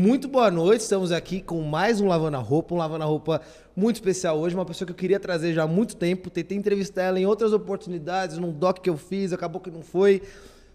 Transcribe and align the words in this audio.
Muito 0.00 0.28
boa 0.28 0.50
noite, 0.50 0.80
estamos 0.80 1.12
aqui 1.12 1.42
com 1.42 1.60
mais 1.60 2.00
um 2.00 2.08
Lavando 2.08 2.34
a 2.38 2.40
Roupa, 2.40 2.74
um 2.74 2.78
Lavando 2.78 3.04
a 3.04 3.06
Roupa 3.06 3.42
muito 3.76 3.96
especial 3.96 4.38
hoje, 4.38 4.54
uma 4.54 4.64
pessoa 4.64 4.86
que 4.86 4.92
eu 4.92 4.96
queria 4.96 5.20
trazer 5.20 5.52
já 5.52 5.64
há 5.64 5.66
muito 5.66 5.94
tempo, 5.94 6.30
tentei 6.30 6.56
entrevistar 6.56 7.02
ela 7.02 7.20
em 7.20 7.26
outras 7.26 7.52
oportunidades, 7.52 8.38
num 8.38 8.50
doc 8.50 8.78
que 8.78 8.88
eu 8.88 8.96
fiz, 8.96 9.30
acabou 9.30 9.60
que 9.60 9.70
não 9.70 9.82
foi, 9.82 10.22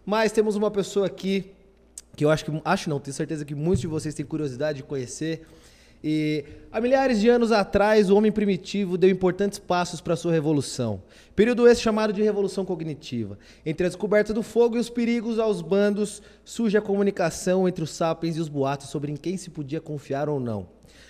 mas 0.06 0.32
temos 0.32 0.56
uma 0.56 0.70
pessoa 0.70 1.08
aqui 1.08 1.52
que 2.16 2.24
eu 2.24 2.30
acho 2.30 2.46
que, 2.46 2.62
acho 2.64 2.88
não, 2.88 3.00
tenho 3.00 3.16
certeza 3.16 3.44
que 3.44 3.56
muitos 3.56 3.82
de 3.82 3.88
vocês 3.88 4.14
têm 4.14 4.24
curiosidade 4.24 4.78
de 4.78 4.84
conhecer, 4.84 5.42
e 6.08 6.46
há 6.72 6.80
milhares 6.80 7.20
de 7.20 7.28
anos 7.28 7.52
atrás, 7.52 8.12
o 8.12 8.16
homem 8.16 8.32
primitivo 8.32 8.96
deu 8.96 9.10
importantes 9.10 9.58
passos 9.58 10.00
para 10.00 10.16
sua 10.16 10.32
revolução. 10.32 11.02
Período 11.36 11.68
esse 11.68 11.82
chamado 11.82 12.14
de 12.14 12.22
revolução 12.22 12.64
cognitiva. 12.64 13.40
Entre 13.66 13.88
a 13.88 13.90
descoberta 13.90 14.32
do 14.32 14.44
fogo 14.44 14.78
e 14.78 14.80
os 14.80 14.88
perigos 14.88 15.40
aos 15.40 15.64
bandos, 15.64 16.22
surge 16.44 16.78
a 16.78 16.82
comunicação 16.82 17.68
entre 17.68 17.84
os 17.84 17.90
sapiens 17.90 18.38
e 18.38 18.40
os 18.40 18.48
boatos 18.48 18.90
sobre 18.90 19.12
em 19.12 19.16
quem 19.16 19.36
se 19.36 19.50
podia 19.50 19.82
confiar 19.82 20.30
ou 20.30 20.40
não. 20.40 20.68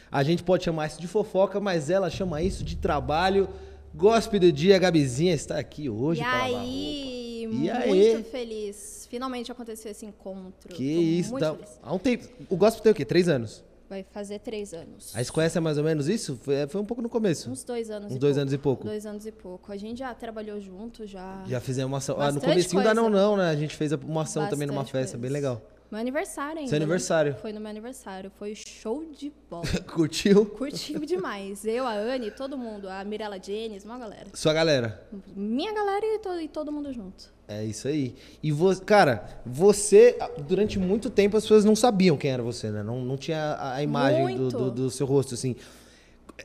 A 0.10 0.24
gente 0.24 0.44
pode 0.44 0.64
chamar 0.64 0.88
isso 0.88 1.02
de 1.02 1.10
fofoca, 1.10 1.60
mas 1.60 1.90
ela 1.90 2.10
chama 2.10 2.42
isso 2.42 2.64
de 2.64 2.78
trabalho. 2.78 3.50
Gospe 3.94 4.40
do 4.40 4.50
dia, 4.50 4.78
a 4.78 4.80
Gabizinha 4.80 5.34
está 5.34 5.60
aqui 5.60 5.90
hoje. 5.90 6.22
E 6.22 6.24
aí, 6.24 7.50
roupa. 7.52 7.94
muito 7.94 8.24
feliz. 8.32 9.08
Finalmente 9.10 9.52
aconteceu 9.52 9.92
esse 9.92 10.06
encontro. 10.06 10.70
Que 10.70 10.96
Tô 10.96 11.02
isso, 11.02 11.32
muito 11.32 11.58
há 11.84 11.94
um 11.94 12.00
tempo. 12.00 12.30
O 12.50 12.56
Gospel 12.56 12.82
tem 12.82 12.92
o 12.94 12.96
quê? 12.96 13.04
Três 13.04 13.28
anos? 13.28 13.62
Vai 13.90 14.04
fazer 14.12 14.40
três 14.40 14.74
anos. 14.74 15.16
Aí 15.16 15.24
você 15.24 15.32
conhece 15.32 15.60
mais 15.60 15.78
ou 15.78 15.84
menos 15.84 16.08
isso? 16.10 16.40
Foi, 16.42 16.68
foi 16.68 16.82
um 16.82 16.86
pouco 16.86 17.02
no 17.04 17.10
começo. 17.10 17.52
Uns 17.52 17.64
dois 17.64 17.92
anos 17.92 18.12
Uns 18.12 18.16
e 18.16 18.20
dois 18.20 18.34
pouco. 18.36 18.42
anos 18.42 18.54
e 18.54 18.58
pouco. 18.58 18.84
Dois 18.86 19.06
anos 19.06 19.26
e 19.28 19.32
pouco. 19.32 19.72
A 19.72 19.78
gente 19.78 20.00
já 20.00 20.14
trabalhou 20.16 20.60
junto, 20.60 21.06
já. 21.06 21.44
Já 21.48 21.60
fizemos 21.60 21.92
uma 21.92 22.00
ação. 22.00 22.16
Ah, 22.16 22.28
no 22.32 22.40
Bastante 22.40 22.50
comecinho 22.52 22.84
da 22.84 22.94
Não. 22.94 23.10
Não, 23.10 23.38
né? 23.38 23.50
A 23.50 23.56
gente 23.56 23.76
fez 23.76 23.92
uma 23.92 24.24
ação 24.24 24.48
também 24.50 24.68
numa 24.68 24.82
Bastante 24.82 24.92
festa, 25.04 25.18
bem 25.18 25.30
coisa. 25.30 25.34
legal. 25.34 25.62
Meu 25.96 26.02
aniversário 26.02 26.58
ainda. 26.58 26.70
Seu 26.70 26.78
né? 26.78 26.84
aniversário. 26.84 27.36
Foi 27.42 27.54
no 27.54 27.62
meu 27.62 27.70
aniversário. 27.70 28.30
Foi 28.38 28.54
show 28.54 29.06
de 29.18 29.32
bola. 29.50 29.64
Curtiu? 29.88 30.46
Curtimos 30.46 31.08
demais. 31.08 31.64
Eu, 31.64 31.88
a 31.88 31.94
Anne, 31.94 32.32
todo 32.32 32.58
mundo. 32.58 32.90
A 32.90 33.02
Mirella 33.06 33.42
Jennings, 33.42 33.86
uma 33.86 33.98
galera. 33.98 34.26
Sua 34.34 34.52
galera. 34.52 35.08
Minha 35.34 35.74
galera 35.74 36.06
e 36.06 36.20
todo, 36.20 36.42
e 36.42 36.48
todo 36.50 36.70
mundo 36.70 36.92
junto. 36.92 37.34
É 37.48 37.64
isso 37.64 37.88
aí. 37.88 38.14
E 38.44 38.52
você, 38.52 38.84
cara, 38.84 39.40
você, 39.46 40.18
durante 40.46 40.78
muito 40.78 41.10
tempo 41.10 41.38
as 41.38 41.44
pessoas 41.44 41.64
não 41.64 41.78
sabiam 41.78 42.18
quem 42.18 42.30
era 42.30 42.44
você, 42.44 42.70
né? 42.70 42.84
Não, 42.84 43.00
não 43.00 43.16
tinha 43.16 43.54
a, 43.54 43.76
a 43.76 43.84
imagem 43.84 44.36
do, 44.36 44.50
do, 44.50 44.72
do 44.72 44.92
seu 44.92 45.06
rosto, 45.06 45.34
assim. 45.34 45.56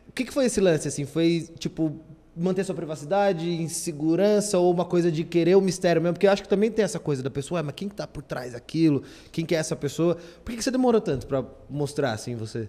O 0.09 0.13
que, 0.13 0.27
que 0.27 0.33
foi 0.33 0.45
esse 0.45 0.61
lance, 0.61 0.87
assim? 0.87 1.05
Foi, 1.05 1.49
tipo, 1.59 1.99
manter 2.37 2.65
sua 2.65 2.75
privacidade, 2.75 3.51
insegurança 3.63 4.59
ou 4.59 4.73
uma 4.73 4.85
coisa 4.85 5.11
de 5.11 5.25
querer 5.25 5.57
o 5.57 5.61
mistério 5.61 6.01
mesmo? 6.01 6.15
Porque 6.15 6.27
eu 6.27 6.31
acho 6.31 6.43
que 6.43 6.49
também 6.49 6.71
tem 6.71 6.85
essa 6.85 6.99
coisa 6.99 7.23
da 7.23 7.31
pessoa, 7.31 7.59
"Ué, 7.59 7.63
mas 7.65 7.75
quem 7.75 7.89
que 7.89 7.95
tá 7.95 8.07
por 8.07 8.23
trás 8.23 8.53
daquilo? 8.53 9.03
Quem 9.33 9.45
que 9.45 9.55
é 9.55 9.59
essa 9.59 9.75
pessoa? 9.77 10.17
Por 10.45 10.51
que, 10.51 10.57
que 10.59 10.65
você 10.65 10.71
demorou 10.71 11.01
tanto 11.01 11.27
pra 11.27 11.45
mostrar, 11.69 12.13
assim, 12.13 12.35
você? 12.37 12.69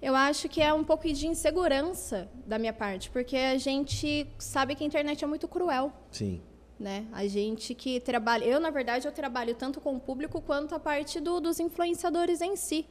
Eu 0.00 0.14
acho 0.16 0.48
que 0.48 0.62
é 0.62 0.72
um 0.72 0.82
pouco 0.82 1.06
de 1.12 1.26
insegurança 1.26 2.28
da 2.46 2.58
minha 2.58 2.72
parte, 2.72 3.10
porque 3.10 3.36
a 3.36 3.58
gente 3.58 4.26
sabe 4.38 4.74
que 4.74 4.82
a 4.82 4.86
internet 4.86 5.22
é 5.22 5.26
muito 5.26 5.46
cruel. 5.48 5.92
Sim. 6.10 6.40
né? 6.78 7.04
A 7.12 7.26
gente 7.26 7.74
que 7.74 8.00
trabalha, 8.00 8.42
eu 8.46 8.58
na 8.58 8.70
verdade 8.70 9.06
eu 9.06 9.12
trabalho 9.12 9.54
tanto 9.54 9.82
com 9.82 9.94
o 9.96 10.00
público 10.00 10.40
quanto 10.40 10.74
a 10.74 10.78
parte 10.80 11.20
do- 11.20 11.38
dos 11.38 11.60
influenciadores 11.60 12.40
em 12.40 12.56
si. 12.56 12.86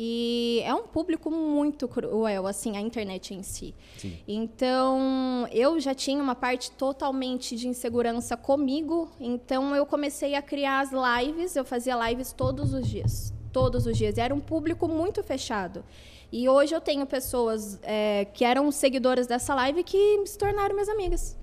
E 0.00 0.62
é 0.64 0.72
um 0.72 0.84
público 0.84 1.28
muito 1.28 1.88
cruel, 1.88 2.46
assim, 2.46 2.76
a 2.76 2.80
internet 2.80 3.34
em 3.34 3.42
si. 3.42 3.74
Sim. 3.96 4.16
Então, 4.28 5.48
eu 5.50 5.80
já 5.80 5.92
tinha 5.92 6.22
uma 6.22 6.36
parte 6.36 6.70
totalmente 6.70 7.56
de 7.56 7.66
insegurança 7.66 8.36
comigo, 8.36 9.10
então 9.18 9.74
eu 9.74 9.84
comecei 9.84 10.36
a 10.36 10.40
criar 10.40 10.82
as 10.82 10.90
lives, 10.92 11.56
eu 11.56 11.64
fazia 11.64 11.96
lives 12.08 12.32
todos 12.32 12.72
os 12.72 12.86
dias. 12.86 13.34
Todos 13.52 13.86
os 13.86 13.98
dias. 13.98 14.16
E 14.16 14.20
era 14.20 14.32
um 14.32 14.38
público 14.38 14.86
muito 14.86 15.20
fechado. 15.24 15.84
E 16.30 16.48
hoje 16.48 16.72
eu 16.72 16.80
tenho 16.80 17.04
pessoas 17.04 17.80
é, 17.82 18.24
que 18.26 18.44
eram 18.44 18.70
seguidoras 18.70 19.26
dessa 19.26 19.52
live 19.52 19.82
que 19.82 20.22
se 20.26 20.38
tornaram 20.38 20.76
minhas 20.76 20.88
amigas. 20.88 21.36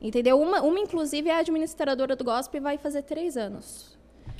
Entendeu? 0.00 0.40
Uma, 0.40 0.62
uma, 0.62 0.80
inclusive, 0.80 1.28
é 1.28 1.34
a 1.34 1.40
administradora 1.40 2.16
do 2.16 2.24
Gospel 2.24 2.58
e 2.58 2.62
vai 2.62 2.78
fazer 2.78 3.02
três 3.02 3.36
anos. 3.36 3.91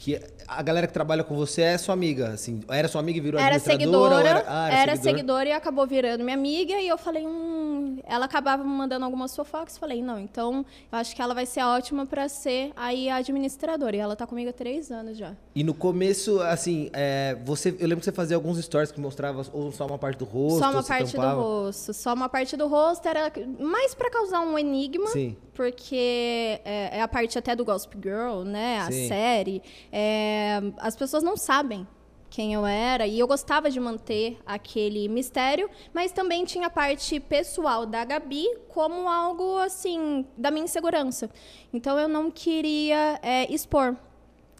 Que 0.02 0.20
a 0.48 0.60
galera 0.62 0.88
que 0.88 0.92
trabalha 0.92 1.22
com 1.22 1.36
você 1.36 1.62
é 1.62 1.78
sua 1.78 1.94
amiga, 1.94 2.30
assim. 2.30 2.60
Era 2.66 2.88
sua 2.88 3.00
amiga 3.00 3.18
e 3.18 3.20
virou 3.20 3.40
Era 3.40 3.60
seguidora, 3.60 4.16
ou 4.16 4.44
ah, 4.48 4.68
era, 4.68 4.96
seguidora 4.96 5.48
e 5.48 5.52
acabou 5.52 5.86
virando 5.86 6.24
minha 6.24 6.36
amiga. 6.36 6.74
E 6.80 6.88
eu 6.88 6.98
falei, 6.98 7.24
hum, 7.24 8.00
ela 8.02 8.24
acabava 8.24 8.64
me 8.64 8.70
mandando 8.70 9.04
algumas 9.04 9.36
fofocas. 9.36 9.78
Falei, 9.78 10.02
não, 10.02 10.18
então 10.18 10.66
eu 10.90 10.98
acho 10.98 11.14
que 11.14 11.22
ela 11.22 11.32
vai 11.32 11.46
ser 11.46 11.62
ótima 11.62 12.04
para 12.04 12.28
ser 12.28 12.72
aí 12.74 13.08
a 13.08 13.16
administradora. 13.18 13.94
E 13.94 14.00
ela 14.00 14.16
tá 14.16 14.26
comigo 14.26 14.50
há 14.50 14.52
três 14.52 14.90
anos 14.90 15.16
já. 15.16 15.36
E 15.54 15.62
no 15.62 15.72
começo, 15.72 16.40
assim, 16.40 16.90
é, 16.92 17.38
você, 17.44 17.68
eu 17.68 17.86
lembro 17.86 17.98
que 17.98 18.06
você 18.06 18.10
fazia 18.10 18.36
alguns 18.36 18.58
stories 18.58 18.90
que 18.90 19.00
mostrava 19.00 19.46
ou 19.52 19.70
só 19.70 19.86
uma 19.86 19.98
parte 19.98 20.18
do 20.18 20.24
rosto. 20.24 20.58
só 20.58 20.70
uma 20.72 20.82
parte 20.82 21.12
tampava. 21.12 21.36
do 21.36 21.42
rosto. 21.42 21.94
Só 21.94 22.12
uma 22.12 22.28
parte 22.28 22.56
do 22.56 22.66
rosto 22.66 23.06
era 23.06 23.32
mais 23.56 23.94
para 23.94 24.10
causar 24.10 24.40
um 24.40 24.58
enigma. 24.58 25.06
Sim. 25.10 25.36
porque 25.54 26.60
é, 26.64 26.98
é 26.98 27.02
a 27.02 27.08
parte 27.08 27.38
até 27.38 27.54
do 27.54 27.64
Gossip 27.64 27.96
Girl, 28.02 28.42
né? 28.42 28.80
A 28.80 28.90
Sim. 28.90 29.06
série. 29.06 29.62
É, 29.92 30.60
as 30.78 30.96
pessoas 30.96 31.22
não 31.22 31.36
sabem 31.36 31.86
quem 32.32 32.54
eu 32.54 32.64
era 32.64 33.06
e 33.06 33.18
eu 33.18 33.28
gostava 33.28 33.70
de 33.70 33.78
manter 33.78 34.38
aquele 34.46 35.06
mistério, 35.06 35.68
mas 35.92 36.12
também 36.12 36.46
tinha 36.46 36.68
a 36.68 36.70
parte 36.70 37.20
pessoal 37.20 37.84
da 37.84 38.02
Gabi 38.06 38.46
como 38.70 39.06
algo 39.06 39.58
assim 39.58 40.24
da 40.34 40.50
minha 40.50 40.64
insegurança. 40.64 41.28
Então 41.74 41.98
eu 41.98 42.08
não 42.08 42.30
queria 42.30 43.20
é, 43.22 43.52
expor 43.52 43.94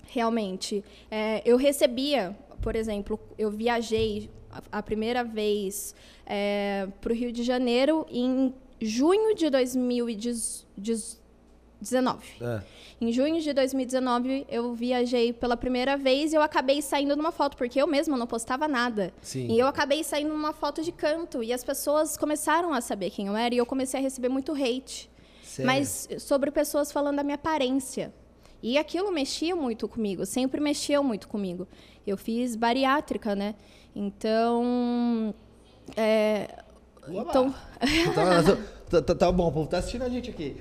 realmente. 0.07 0.85
É, 1.11 1.41
eu 1.47 1.57
recebia, 1.57 2.37
por 2.61 2.77
exemplo, 2.77 3.19
eu 3.39 3.51
viajei 3.51 4.29
a, 4.71 4.83
primeira 4.83 5.25
vez 5.25 5.95
para 7.01 7.11
o 7.11 7.15
Rio 7.15 7.33
de 7.33 7.43
Janeiro 7.43 8.07
em 8.11 8.55
junho 8.83 9.35
de 9.35 9.47
2019. 11.83 12.25
É. 12.41 12.63
Em 13.01 13.13
junho 13.13 13.41
de 13.41 13.53
2019, 13.53 14.47
eu 14.49 14.75
viajei 14.75 15.33
pela 15.33 15.57
primeira 15.57 15.97
vez 15.97 16.33
e 16.33 16.37
eu 16.37 16.43
acabei 16.43 16.81
saindo 16.81 17.17
numa 17.17 17.33
foto, 17.33 17.57
porque 17.57 17.81
eu 17.81 17.87
mesma 17.87 18.17
não 18.17 18.27
postava 18.27 18.69
nada. 18.69 19.13
Sim. 19.21 19.49
E 19.49 19.59
eu 19.59 19.67
acabei 19.67 20.05
saindo 20.05 20.33
numa 20.33 20.53
foto 20.53 20.83
de 20.83 20.93
canto. 20.93 21.43
E 21.43 21.53
as 21.53 21.65
pessoas 21.65 22.17
começaram 22.17 22.73
a 22.73 22.81
saber 22.81 23.11
quem 23.11 23.27
eu 23.27 23.37
era 23.37 23.55
e 23.55 23.59
eu 23.59 23.67
comecei 23.67 23.99
a 23.99 24.03
receber 24.03 24.29
muito 24.29 24.53
hate. 24.53 25.11
Sério? 25.43 25.67
Mas 25.67 26.09
sobre 26.19 26.51
pessoas 26.51 26.93
falando 26.93 27.17
da 27.17 27.25
minha 27.25 27.35
aparência. 27.35 28.13
E 28.63 28.79
aquilo 28.79 29.11
mexia 29.11 29.57
muito 29.57 29.89
comigo, 29.89 30.25
sempre 30.25 30.61
mexeu 30.61 31.03
muito 31.03 31.27
comigo. 31.27 31.67
Eu 32.07 32.17
fiz 32.17 32.55
bariátrica, 32.55 33.35
né? 33.35 33.57
Então. 33.95 35.35
É, 35.97 36.63
então, 37.09 37.53
tá, 39.01 39.03
tá- 39.03 39.15
tá- 39.15 39.33
bom, 39.33 39.49
o 39.49 39.53
povo 39.53 39.69
tá 39.69 39.79
assistindo 39.79 40.03
a 40.03 40.09
gente 40.09 40.31
aqui. 40.31 40.57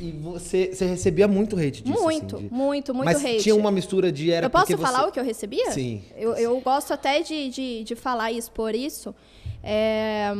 E 0.00 0.12
você, 0.12 0.72
você 0.72 0.86
recebia 0.86 1.26
muito 1.28 1.56
hate 1.56 1.82
disso? 1.82 2.00
muito, 2.02 2.36
assim, 2.36 2.48
de- 2.48 2.54
muito, 2.54 2.94
muito 2.94 3.04
Mas 3.04 3.24
hate. 3.24 3.42
tinha 3.42 3.54
uma 3.54 3.70
mistura 3.70 4.10
de 4.10 4.30
era 4.30 4.46
eu 4.46 4.50
posso 4.50 4.76
falar 4.78 5.02
você... 5.02 5.08
o 5.08 5.12
que 5.12 5.20
eu 5.20 5.24
recebia? 5.24 5.70
Sim. 5.72 6.02
Eu, 6.16 6.34
eu 6.34 6.60
gosto 6.60 6.92
até 6.92 7.20
de, 7.22 7.50
de, 7.50 7.84
de 7.84 7.94
falar 7.94 8.32
e 8.32 8.38
expor 8.38 8.74
isso. 8.74 9.14
É, 9.62 10.32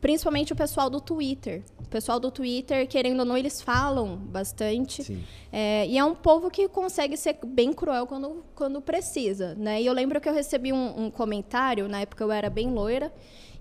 principalmente 0.00 0.52
o 0.52 0.56
pessoal 0.56 0.90
do 0.90 1.00
Twitter. 1.00 1.62
O 1.80 1.88
pessoal 1.88 2.20
do 2.20 2.30
Twitter, 2.30 2.86
querendo 2.86 3.20
ou 3.20 3.24
não, 3.24 3.36
eles 3.36 3.60
falam 3.60 4.16
bastante. 4.16 5.02
Sim. 5.02 5.24
É, 5.52 5.86
e 5.86 5.96
é 5.96 6.04
um 6.04 6.14
povo 6.14 6.50
que 6.50 6.68
consegue 6.68 7.16
ser 7.16 7.38
bem 7.46 7.72
cruel 7.72 8.06
quando, 8.06 8.44
quando 8.54 8.80
precisa. 8.80 9.54
Né? 9.54 9.82
E 9.82 9.86
eu 9.86 9.92
lembro 9.92 10.20
que 10.20 10.28
eu 10.28 10.34
recebi 10.34 10.72
um, 10.72 11.06
um 11.06 11.10
comentário, 11.10 11.88
na 11.88 12.00
época 12.00 12.22
eu 12.22 12.30
era 12.30 12.50
bem 12.50 12.70
loira, 12.70 13.12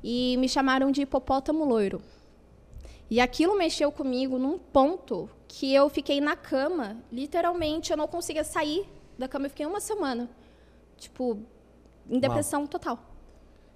e 0.04 0.36
me 0.38 0.48
chamaram 0.50 0.92
de 0.92 1.02
hipopótamo 1.02 1.64
loiro. 1.64 2.02
E 3.10 3.20
aquilo 3.22 3.58
mexeu 3.58 3.92
comigo 3.92 4.38
num 4.38 4.58
ponto 4.58 5.30
que 5.48 5.74
eu 5.74 5.90
fiquei 5.90 6.20
na 6.20 6.36
cama, 6.36 6.98
literalmente, 7.12 7.92
eu 7.92 7.98
não 7.98 8.08
conseguia 8.08 8.44
sair 8.44 8.86
da 9.18 9.28
cama, 9.28 9.46
eu 9.46 9.50
fiquei 9.50 9.66
uma 9.66 9.80
semana. 9.80 10.30
Tipo, 10.98 11.40
em 12.10 12.20
depressão 12.20 12.68
total. 12.68 13.00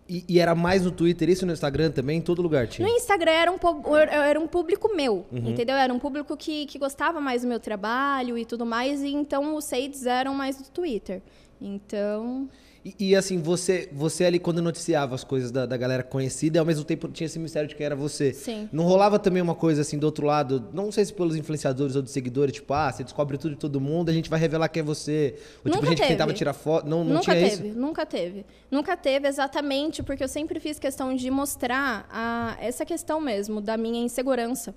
E, 0.10 0.26
e 0.28 0.40
era 0.40 0.54
mais 0.54 0.84
no 0.84 0.92
Twitter, 0.92 1.30
isso 1.30 1.46
no 1.46 1.54
Instagram 1.54 1.92
também, 1.92 2.18
em 2.18 2.22
todo 2.22 2.42
lugar 2.42 2.68
tinha. 2.68 2.86
No 2.86 2.94
Instagram 2.94 3.32
era 3.32 3.52
um, 3.52 3.58
era 3.96 4.40
um 4.40 4.48
público 4.48 4.94
meu, 4.94 5.26
Uhum. 5.32 5.50
entendeu? 5.52 5.76
Era 5.78 5.94
um 5.94 6.00
público 6.00 6.36
que, 6.36 6.66
que 6.66 6.78
gostava 6.78 7.22
mais 7.22 7.44
do 7.44 7.48
meu 7.48 7.60
trabalho 7.60 8.38
e 8.38 8.44
tudo 8.44 8.66
mais, 8.66 9.02
e 9.02 9.14
então 9.14 9.56
os 9.56 9.66
shades 9.70 10.06
eram 10.06 10.34
mais 10.34 10.58
do 10.58 10.68
Twitter. 10.70 11.22
Então, 11.62 12.50
E, 12.84 12.96
e, 13.12 13.16
assim, 13.16 13.40
você, 13.40 13.88
você 13.94 14.26
ali 14.26 14.40
quando 14.40 14.62
noticiava 14.62 15.14
as 15.14 15.24
coisas 15.24 15.52
da, 15.52 15.66
da 15.68 15.78
galera 15.78 16.02
conhecida, 16.02 16.58
e 16.58 16.60
ao 16.60 16.66
mesmo 16.66 16.84
tempo 16.84 17.08
tinha 17.10 17.26
esse 17.26 17.38
mistério 17.38 17.70
de 17.70 17.76
quem 17.76 17.86
era 17.86 17.96
você. 17.96 18.34
Sim. 18.34 18.68
Não 18.72 18.86
rolava 18.86 19.20
também 19.20 19.42
uma 19.42 19.54
coisa 19.54 19.82
assim 19.82 20.00
do 20.00 20.06
outro 20.06 20.26
lado, 20.26 20.68
não 20.74 20.92
sei 20.92 21.06
se 21.06 21.14
pelos 21.14 21.36
influenciadores 21.36 21.96
ou 21.96 22.02
dos 22.02 22.12
seguidores, 22.12 22.56
tipo, 22.56 22.74
ah, 22.74 22.92
você 22.92 23.04
descobre 23.04 23.38
tudo 23.38 23.52
de 23.52 23.60
todo 23.60 23.80
mundo, 23.80 24.10
a 24.10 24.14
gente 24.14 24.30
vai 24.30 24.40
revelar 24.40 24.68
quem 24.68 24.82
é 24.82 24.84
você. 24.84 25.36
Ou 25.64 25.72
tipo, 25.72 25.76
Nunca 25.76 25.88
gente 25.88 25.98
que 25.98 26.02
teve. 26.02 26.14
tentava 26.14 26.34
tirar 26.34 26.54
foto. 26.54 26.88
Não, 26.88 27.04
não 27.04 27.16
nunca 27.16 27.22
tinha 27.22 27.36
teve, 27.36 27.68
isso? 27.68 27.80
nunca 27.80 28.06
teve. 28.06 28.46
Nunca 28.72 28.98
teve 28.98 29.28
exatamente 29.28 30.02
porque 30.02 30.24
eu 30.24 30.28
sempre 30.28 30.60
fiz 30.60 30.80
questão 30.80 31.16
de 31.16 31.30
mostrar 31.30 32.08
a, 32.10 32.58
essa 32.60 32.84
questão 32.84 33.22
mesmo 33.22 33.62
da 33.62 33.78
minha 33.78 34.04
insegurança. 34.04 34.74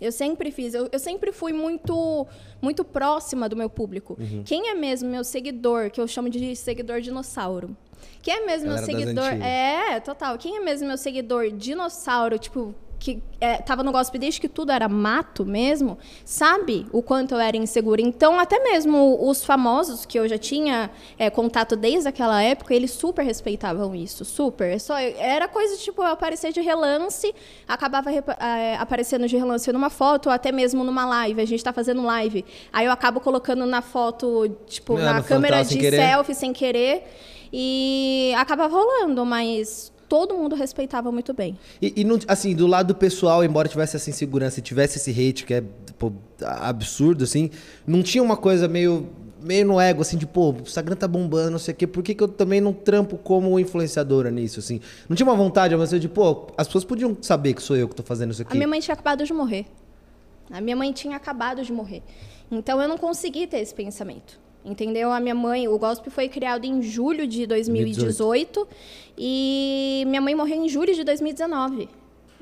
Eu 0.00 0.12
sempre 0.12 0.50
fiz, 0.50 0.74
eu, 0.74 0.88
eu 0.90 0.98
sempre 0.98 1.32
fui 1.32 1.52
muito 1.52 2.26
muito 2.60 2.84
próxima 2.84 3.48
do 3.48 3.56
meu 3.56 3.68
público. 3.68 4.16
Uhum. 4.18 4.42
Quem 4.44 4.68
é 4.68 4.74
mesmo 4.74 5.08
meu 5.08 5.24
seguidor, 5.24 5.90
que 5.90 6.00
eu 6.00 6.08
chamo 6.08 6.28
de 6.30 6.56
seguidor 6.56 7.00
dinossauro? 7.00 7.76
Quem 8.22 8.34
é 8.34 8.46
mesmo 8.46 8.68
Galera 8.68 8.86
meu 8.86 8.98
seguidor? 8.98 9.24
É, 9.24 10.00
total. 10.00 10.38
Quem 10.38 10.56
é 10.56 10.60
mesmo 10.60 10.86
meu 10.88 10.96
seguidor 10.96 11.50
dinossauro, 11.50 12.38
tipo, 12.38 12.74
que 13.00 13.22
é, 13.40 13.56
tava 13.56 13.82
no 13.82 13.90
gospel 13.90 14.20
desde 14.20 14.38
que 14.38 14.48
tudo 14.48 14.70
era 14.70 14.86
mato 14.86 15.46
mesmo, 15.46 15.96
sabe 16.22 16.86
o 16.92 17.02
quanto 17.02 17.32
eu 17.32 17.40
era 17.40 17.56
insegura. 17.56 18.02
Então, 18.02 18.38
até 18.38 18.58
mesmo 18.62 19.18
os 19.26 19.42
famosos, 19.42 20.04
que 20.04 20.18
eu 20.18 20.28
já 20.28 20.36
tinha 20.36 20.90
é, 21.18 21.30
contato 21.30 21.74
desde 21.74 22.06
aquela 22.06 22.42
época, 22.42 22.74
eles 22.74 22.90
super 22.90 23.24
respeitavam 23.24 23.94
isso, 23.94 24.22
super. 24.24 24.78
Só, 24.78 24.98
era 24.98 25.48
coisa 25.48 25.78
tipo, 25.78 26.02
eu 26.02 26.08
aparecer 26.08 26.52
de 26.52 26.60
relance, 26.60 27.34
acabava 27.66 28.12
é, 28.12 28.76
aparecendo 28.76 29.26
de 29.26 29.36
relance 29.36 29.72
numa 29.72 29.88
foto, 29.88 30.26
ou 30.26 30.32
até 30.32 30.52
mesmo 30.52 30.84
numa 30.84 31.06
live. 31.06 31.40
A 31.40 31.46
gente 31.46 31.64
tá 31.64 31.72
fazendo 31.72 32.02
live. 32.02 32.44
Aí 32.70 32.84
eu 32.84 32.92
acabo 32.92 33.18
colocando 33.20 33.64
na 33.64 33.80
foto, 33.80 34.54
tipo, 34.66 34.98
É, 34.98 35.02
na 35.02 35.22
câmera 35.22 35.64
sem 35.64 35.78
de 35.78 35.90
selfie 35.90 36.34
sem 36.34 36.52
querer. 36.52 37.04
E 37.50 38.32
acabava 38.36 38.72
rolando, 38.76 39.24
mas 39.24 39.90
todo 40.10 40.34
mundo 40.34 40.56
respeitava 40.56 41.10
muito 41.12 41.32
bem. 41.32 41.56
E, 41.80 42.00
e 42.00 42.04
não- 42.04 42.18
assim, 42.26 42.52
do 42.54 42.66
lado 42.66 42.94
pessoal, 42.96 43.44
embora 43.44 43.68
tivesse 43.68 43.94
essa 43.94 44.10
insegurança 44.10 44.58
e 44.58 44.62
tivesse 44.62 44.98
esse 44.98 45.10
hate 45.12 45.46
que 45.46 45.54
é 45.54 45.62
pô, 45.96 46.12
absurdo, 46.44 47.22
assim, 47.24 47.48
não 47.86 48.02
tinha 48.02 48.20
uma 48.22 48.36
coisa 48.36 48.66
meio, 48.66 49.08
meio 49.40 49.64
no 49.64 49.80
ego, 49.80 50.02
assim, 50.02 50.16
de, 50.18 50.26
pô, 50.26 50.50
o 50.50 50.56
Instagram 50.62 50.96
tá 50.96 51.06
bombando, 51.06 51.52
não 51.52 51.58
sei 51.60 51.72
o 51.72 51.76
quê, 51.76 51.86
por 51.86 52.02
que, 52.02 52.14
que 52.14 52.22
eu 52.24 52.28
também 52.28 52.60
não 52.60 52.72
trampo 52.72 53.16
como 53.16 53.56
influenciadora 53.58 54.30
nisso, 54.32 54.58
assim? 54.58 54.80
Não 55.08 55.14
tinha 55.14 55.26
uma 55.28 55.36
vontade, 55.36 55.76
mas 55.76 55.90
de, 55.90 56.08
pô, 56.08 56.48
as 56.58 56.66
pessoas 56.66 56.84
podiam 56.84 57.16
saber 57.22 57.54
que 57.54 57.62
sou 57.62 57.76
eu 57.76 57.88
que 57.88 57.94
tô 57.94 58.02
fazendo 58.02 58.32
isso 58.32 58.42
A 58.42 58.44
aqui. 58.44 58.56
minha 58.56 58.66
mãe 58.68 58.80
tinha 58.80 58.94
acabado 58.94 59.24
de 59.24 59.32
morrer. 59.32 59.66
A 60.50 60.60
minha 60.60 60.74
mãe 60.74 60.92
tinha 60.92 61.16
acabado 61.16 61.62
de 61.62 61.72
morrer. 61.72 62.02
Então 62.50 62.82
eu 62.82 62.88
não 62.88 62.98
consegui 62.98 63.46
ter 63.46 63.58
esse 63.60 63.72
pensamento. 63.72 64.40
Entendeu? 64.64 65.10
A 65.10 65.18
minha 65.20 65.34
mãe, 65.34 65.66
o 65.68 65.78
gospel 65.78 66.10
foi 66.12 66.28
criado 66.28 66.64
em 66.66 66.82
julho 66.82 67.26
de 67.26 67.46
2018 67.46 68.68
e 69.16 70.04
minha 70.06 70.20
mãe 70.20 70.34
morreu 70.34 70.64
em 70.64 70.68
julho 70.68 70.94
de 70.94 71.02
2019. 71.04 71.88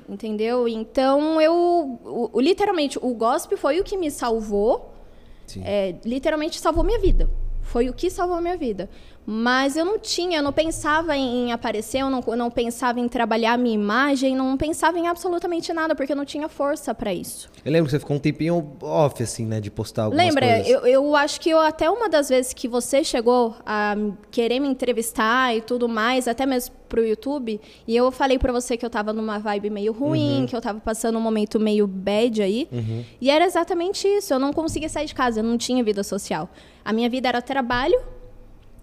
Entendeu? 0.09 0.67
Então 0.67 1.41
eu, 1.41 1.99
o- 2.05 2.41
literalmente, 2.41 2.99
o 3.00 3.12
gospel 3.15 3.59
foi 3.59 3.79
o 3.79 3.85
que 3.85 3.97
me 3.97 4.11
salvou 4.11 4.93
é, 5.65 5.94
literalmente 6.05 6.59
salvou 6.61 6.82
minha 6.85 6.99
vida. 6.99 7.29
Foi 7.62 7.88
o 7.88 7.93
que 7.93 8.09
salvou 8.11 8.41
minha 8.41 8.56
vida. 8.56 8.88
Mas 9.30 9.76
eu 9.76 9.84
não 9.84 9.98
tinha, 9.98 10.38
eu 10.38 10.42
não 10.42 10.54
pensava 10.54 11.14
em, 11.14 11.48
em 11.48 11.52
aparecer, 11.52 11.98
eu 11.98 12.08
não, 12.08 12.25
eu 12.26 12.34
não 12.34 12.50
pensava 12.50 12.98
em 12.98 13.06
trabalhar 13.06 13.52
a 13.52 13.56
minha 13.58 13.75
imagem, 13.75 14.34
não 14.34 14.56
pensava 14.56 14.98
em 14.98 15.06
absolutamente 15.06 15.70
nada, 15.70 15.94
porque 15.94 16.12
eu 16.12 16.16
não 16.16 16.25
tinha 16.25 16.48
força 16.48 16.94
para 16.94 17.12
isso. 17.12 17.50
Eu 17.62 17.70
lembro 17.70 17.84
que 17.84 17.90
você 17.90 17.98
ficou 17.98 18.16
um 18.16 18.19
tempinho 18.19 18.78
off, 18.80 19.22
assim, 19.22 19.44
né, 19.44 19.60
de 19.60 19.70
postar 19.70 20.04
algumas 20.04 20.25
Lembra, 20.25 20.46
coisas. 20.46 20.69
eu, 20.69 20.86
eu 20.86 21.14
acho 21.14 21.42
que 21.42 21.50
eu, 21.50 21.58
até 21.58 21.90
uma 21.90 22.08
das 22.08 22.30
vezes 22.30 22.54
que 22.54 22.66
você 22.66 23.04
chegou 23.04 23.54
a 23.66 23.94
querer 24.30 24.60
me 24.60 24.69
entrevistar 24.69 25.54
e 25.54 25.60
tudo 25.60 25.90
mais, 25.90 26.26
até 26.26 26.46
mesmo 26.46 26.74
pro 26.88 27.06
YouTube, 27.06 27.60
e 27.86 27.94
eu 27.94 28.10
falei 28.10 28.38
pra 28.38 28.50
você 28.50 28.78
que 28.78 28.86
eu 28.86 28.88
tava 28.88 29.12
numa 29.12 29.38
vibe 29.38 29.69
meio 29.69 29.92
ruim, 29.92 30.46
que 30.48 30.56
eu 30.56 30.60
tava 30.62 30.81
passando 30.81 31.19
um 31.19 31.20
momento 31.20 31.60
meio 31.60 31.86
bad 31.86 32.40
aí. 32.40 32.66
E 33.20 33.28
era 33.28 33.44
exatamente 33.44 34.08
isso. 34.08 34.32
Eu 34.32 34.38
não 34.38 34.54
conseguia 34.54 34.88
sair 34.88 35.04
de 35.04 35.14
casa, 35.14 35.40
eu 35.40 35.44
não 35.44 35.58
tinha 35.58 35.84
vida 35.84 36.02
social. 36.02 36.48
A 36.82 36.94
minha 36.94 37.10
vida 37.10 37.28
era 37.28 37.42
trabalho, 37.42 38.00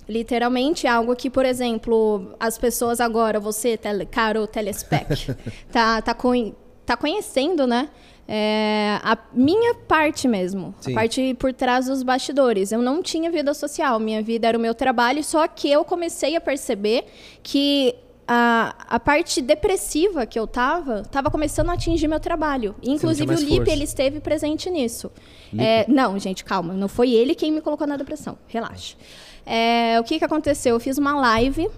literalmente, 0.07 0.87
algo 0.87 1.15
que, 1.15 1.29
por 1.29 1.45
exemplo, 1.45 2.35
as 2.39 2.57
pessoas 2.57 2.99
agora, 2.99 3.39
você, 3.39 3.77
tele, 3.77 4.05
caro 4.05 4.45
telespec, 4.47 5.35
tá, 5.71 6.01
tá, 6.01 6.13
conhe- 6.13 6.53
tá 6.85 6.95
conhecendo, 6.97 7.65
né? 7.67 7.89
É, 8.27 8.99
a 9.03 9.15
minha 9.33 9.75
parte 9.75 10.27
mesmo, 10.27 10.73
Sim. 10.81 10.91
a 10.91 10.95
parte 10.95 11.33
por 11.35 11.53
trás 11.53 11.85
dos 11.85 12.01
bastidores. 12.01 12.71
Eu 12.71 12.81
não 12.81 13.03
tinha 13.03 13.29
vida 13.29 13.53
social, 13.53 13.99
minha 13.99 14.21
vida 14.23 14.47
era 14.47 14.57
o 14.57 14.61
meu 14.61 14.73
trabalho, 14.73 15.23
só 15.23 15.47
que 15.47 15.69
eu 15.71 15.85
comecei 15.85 16.35
a 16.35 16.41
perceber 16.41 17.05
que 17.43 17.93
a, 18.27 18.73
a 18.89 18.99
parte 18.99 19.39
depressiva 19.43 20.25
que 20.25 20.39
eu 20.39 20.47
tava, 20.47 21.03
tava 21.03 21.29
começando 21.29 21.69
a 21.69 21.73
atingir 21.73 22.07
meu 22.07 22.19
trabalho. 22.19 22.75
Inclusive 22.81 23.31
o 23.31 23.37
Lipe, 23.37 23.55
força. 23.57 23.71
ele 23.71 23.83
esteve 23.83 24.19
presente 24.19 24.71
nisso. 24.71 25.11
É, 25.55 25.85
não, 25.87 26.17
gente, 26.17 26.43
calma, 26.43 26.73
não 26.73 26.87
foi 26.87 27.11
ele 27.11 27.35
quem 27.35 27.51
me 27.51 27.61
colocou 27.61 27.85
na 27.85 27.95
depressão, 27.95 28.39
relaxa. 28.47 28.95
É, 29.45 29.99
o 29.99 30.03
que, 30.03 30.17
que 30.17 30.25
aconteceu? 30.25 30.75
Eu 30.75 30.79
fiz 30.79 30.97
uma 30.97 31.15
live, 31.19 31.69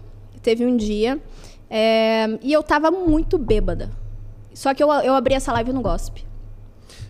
teve 0.41 0.65
um 0.65 0.77
dia, 0.77 1.21
é, 1.69 2.39
e 2.41 2.53
eu 2.53 2.63
tava 2.63 2.89
muito 2.89 3.37
bêbada. 3.37 3.91
Só 4.53 4.73
que 4.73 4.81
eu, 4.81 4.91
eu 4.91 5.13
abri 5.13 5.35
essa 5.35 5.51
live 5.53 5.73
no 5.73 5.81
gospel. 5.81 6.23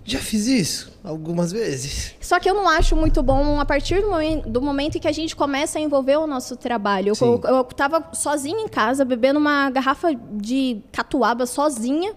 Já 0.03 0.19
fiz 0.19 0.47
isso 0.47 0.91
algumas 1.03 1.51
vezes. 1.51 2.15
Só 2.21 2.39
que 2.39 2.49
eu 2.49 2.53
não 2.53 2.67
acho 2.67 2.95
muito 2.95 3.21
bom 3.21 3.59
a 3.59 3.65
partir 3.65 4.01
do 4.01 4.09
momento, 4.09 4.49
do 4.49 4.61
momento 4.61 4.97
em 4.97 5.01
que 5.01 5.07
a 5.07 5.11
gente 5.11 5.35
começa 5.35 5.79
a 5.79 5.81
envolver 5.81 6.15
o 6.15 6.25
nosso 6.25 6.55
trabalho. 6.55 7.13
Eu, 7.21 7.27
eu, 7.27 7.55
eu 7.55 7.63
tava 7.65 8.09
sozinha 8.13 8.61
em 8.61 8.69
casa, 8.69 9.03
bebendo 9.03 9.37
uma 9.37 9.69
garrafa 9.69 10.15
de 10.31 10.81
catuaba 10.93 11.45
sozinha. 11.45 12.13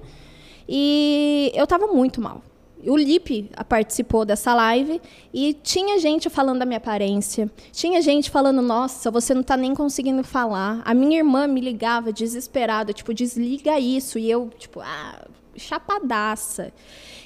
E 0.69 1.51
eu 1.53 1.67
tava 1.67 1.89
muito 1.89 2.21
mal. 2.21 2.43
O 2.87 2.97
Lipe 2.97 3.51
participou 3.69 4.25
dessa 4.25 4.55
live 4.55 5.01
e 5.33 5.53
tinha 5.55 5.99
gente 5.99 6.31
falando 6.31 6.61
da 6.61 6.65
minha 6.65 6.79
aparência. 6.79 7.51
Tinha 7.73 8.01
gente 8.01 8.31
falando, 8.31 8.63
nossa, 8.63 9.11
você 9.11 9.35
não 9.35 9.43
tá 9.43 9.57
nem 9.57 9.75
conseguindo 9.75 10.25
falar. 10.25 10.81
A 10.85 10.95
minha 10.95 11.19
irmã 11.19 11.47
me 11.47 11.61
ligava 11.61 12.13
desesperada, 12.13 12.93
tipo, 12.93 13.13
desliga 13.13 13.79
isso. 13.79 14.19
E 14.19 14.31
eu, 14.31 14.51
tipo, 14.59 14.81
ah, 14.81 15.27
chapadaça. 15.57 16.73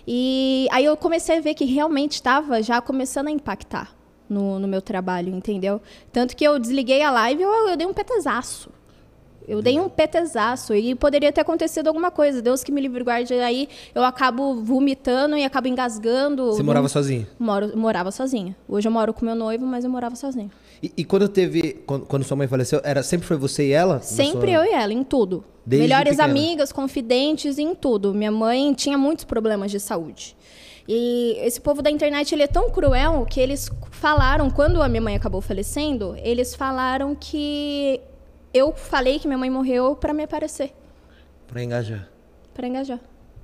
E 0.06 0.67
aí 0.71 0.85
eu 0.85 0.97
comecei 0.97 1.39
a 1.39 1.41
ver 1.41 1.55
que 1.55 1.65
realmente 1.65 2.12
estava 2.12 2.62
já 2.62 2.81
começando 2.81 3.29
a 3.29 3.31
impactar 3.31 3.95
no, 4.29 4.59
no 4.59 4.67
meu 4.67 4.83
trabalho, 4.83 5.35
entendeu? 5.35 5.81
Tanto 6.12 6.37
que 6.37 6.45
eu 6.45 6.59
desliguei 6.59 7.03
a 7.03 7.11
live 7.11 7.41
e 7.41 7.45
eu, 7.45 7.69
eu 7.69 7.77
dei 7.77 7.87
um 7.87 7.95
petezaço. 7.95 8.71
Eu 9.46 9.61
dei 9.61 9.79
um 9.79 9.88
petezaço 9.88 10.75
e 10.75 10.94
poderia 10.94 11.31
ter 11.32 11.41
acontecido 11.43 11.88
alguma 11.88 12.11
coisa. 12.11 12.41
Deus 12.41 12.64
que 12.64 12.73
me 12.73 12.81
livre 12.81 13.05
guarde. 13.05 13.35
Aí 13.35 13.69
eu 13.94 14.02
acabo 14.02 14.55
vomitando 14.62 15.37
e 15.37 15.44
acabo 15.44 15.69
engasgando. 15.69 16.46
Você 16.52 16.62
morava 16.62 16.88
sozinho? 16.88 17.26
Moro, 17.38 17.76
morava 17.76 18.11
sozinha. 18.11 18.56
Hoje 18.69 18.88
eu 18.88 18.93
moro 18.93 19.12
com 19.12 19.25
meu 19.25 19.35
noivo, 19.35 19.67
mas 19.67 19.85
eu 19.85 19.91
morava 19.91 20.17
sozinha. 20.17 20.50
E, 20.82 20.93
e 20.96 21.05
quando 21.05 21.29
teve. 21.29 21.75
Quando, 21.87 22.06
quando 22.06 22.25
sua 22.25 22.37
mãe 22.37 22.49
faleceu, 22.49 22.81
era, 22.82 23.02
sempre 23.02 23.26
foi 23.26 23.37
você 23.37 23.69
e 23.69 23.73
ela? 23.73 24.00
Sempre 24.00 24.52
sua- 24.52 24.62
eu 24.62 24.64
e 24.64 24.75
ela, 24.75 24.93
em 24.93 25.05
tudo. 25.05 25.44
Desde 25.67 25.88
Melhores 25.88 26.17
pequena? 26.17 26.31
amigas, 26.31 26.73
confidentes, 26.73 27.58
em 27.58 27.75
tudo. 27.75 28.12
Minha 28.14 28.31
mãe 28.32 28.73
tinha 28.75 28.96
muitos 28.99 29.25
problemas 29.25 29.70
de 29.70 29.79
saúde. 29.81 30.37
E 30.87 31.37
esse 31.41 31.61
povo 31.61 31.81
da 31.81 31.91
internet, 31.91 32.35
ele 32.35 32.43
é 32.43 32.46
tão 32.46 32.69
cruel 32.70 33.24
que 33.29 33.41
eles 33.41 33.70
falaram, 33.91 34.51
quando 34.51 34.82
a 34.82 34.89
minha 34.89 35.01
mãe 35.01 35.17
acabou 35.17 35.41
falecendo, 35.41 36.15
eles 36.22 36.55
falaram 36.55 37.15
que 37.15 38.01
eu 38.55 38.73
falei 38.73 39.19
que 39.19 39.27
minha 39.27 39.37
mãe 39.39 39.51
morreu 39.51 39.94
para 39.96 40.15
me 40.15 40.23
aparecer, 40.23 40.73
Pra 41.46 41.63
engajar. 41.63 42.08
para 42.55 42.67
engajar. 42.67 43.01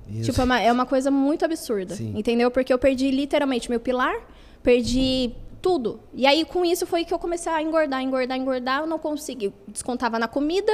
Isso. 0.09 0.31
Tipo, 0.31 0.41
é 0.41 0.43
uma, 0.43 0.59
é 0.61 0.71
uma 0.71 0.85
coisa 0.85 1.11
muito 1.11 1.45
absurda, 1.45 1.93
Sim. 1.95 2.13
entendeu? 2.17 2.49
Porque 2.49 2.73
eu 2.73 2.79
perdi 2.79 3.11
literalmente 3.11 3.69
meu 3.69 3.79
pilar, 3.79 4.15
perdi 4.63 5.31
tudo. 5.61 5.99
E 6.13 6.25
aí, 6.25 6.43
com 6.43 6.65
isso, 6.65 6.87
foi 6.87 7.05
que 7.05 7.13
eu 7.13 7.19
comecei 7.19 7.51
a 7.51 7.61
engordar, 7.61 8.01
engordar, 8.01 8.35
engordar. 8.37 8.81
Eu 8.81 8.87
não 8.87 8.97
consegui. 8.97 9.53
Descontava 9.67 10.17
na 10.17 10.27
comida. 10.27 10.71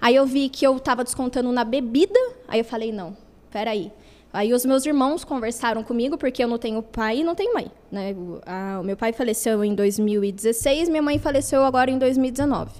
Aí 0.00 0.14
eu 0.14 0.24
vi 0.24 0.48
que 0.48 0.64
eu 0.64 0.78
tava 0.78 1.02
descontando 1.02 1.50
na 1.50 1.64
bebida. 1.64 2.18
Aí 2.46 2.60
eu 2.60 2.64
falei, 2.64 2.92
não, 2.92 3.16
peraí. 3.50 3.90
Aí 4.32 4.52
os 4.54 4.64
meus 4.64 4.86
irmãos 4.86 5.24
conversaram 5.24 5.82
comigo, 5.82 6.16
porque 6.16 6.44
eu 6.44 6.46
não 6.48 6.56
tenho 6.58 6.80
pai 6.82 7.18
e 7.18 7.24
não 7.24 7.34
tenho 7.34 7.52
mãe. 7.52 7.70
Né? 7.90 8.12
O, 8.12 8.40
a- 8.46 8.78
o 8.80 8.84
meu 8.84 8.96
pai 8.96 9.12
faleceu 9.12 9.64
em 9.64 9.74
2016, 9.74 10.88
minha 10.88 11.02
mãe 11.02 11.18
faleceu 11.18 11.64
agora 11.64 11.90
em 11.90 11.98
2019. 11.98 12.70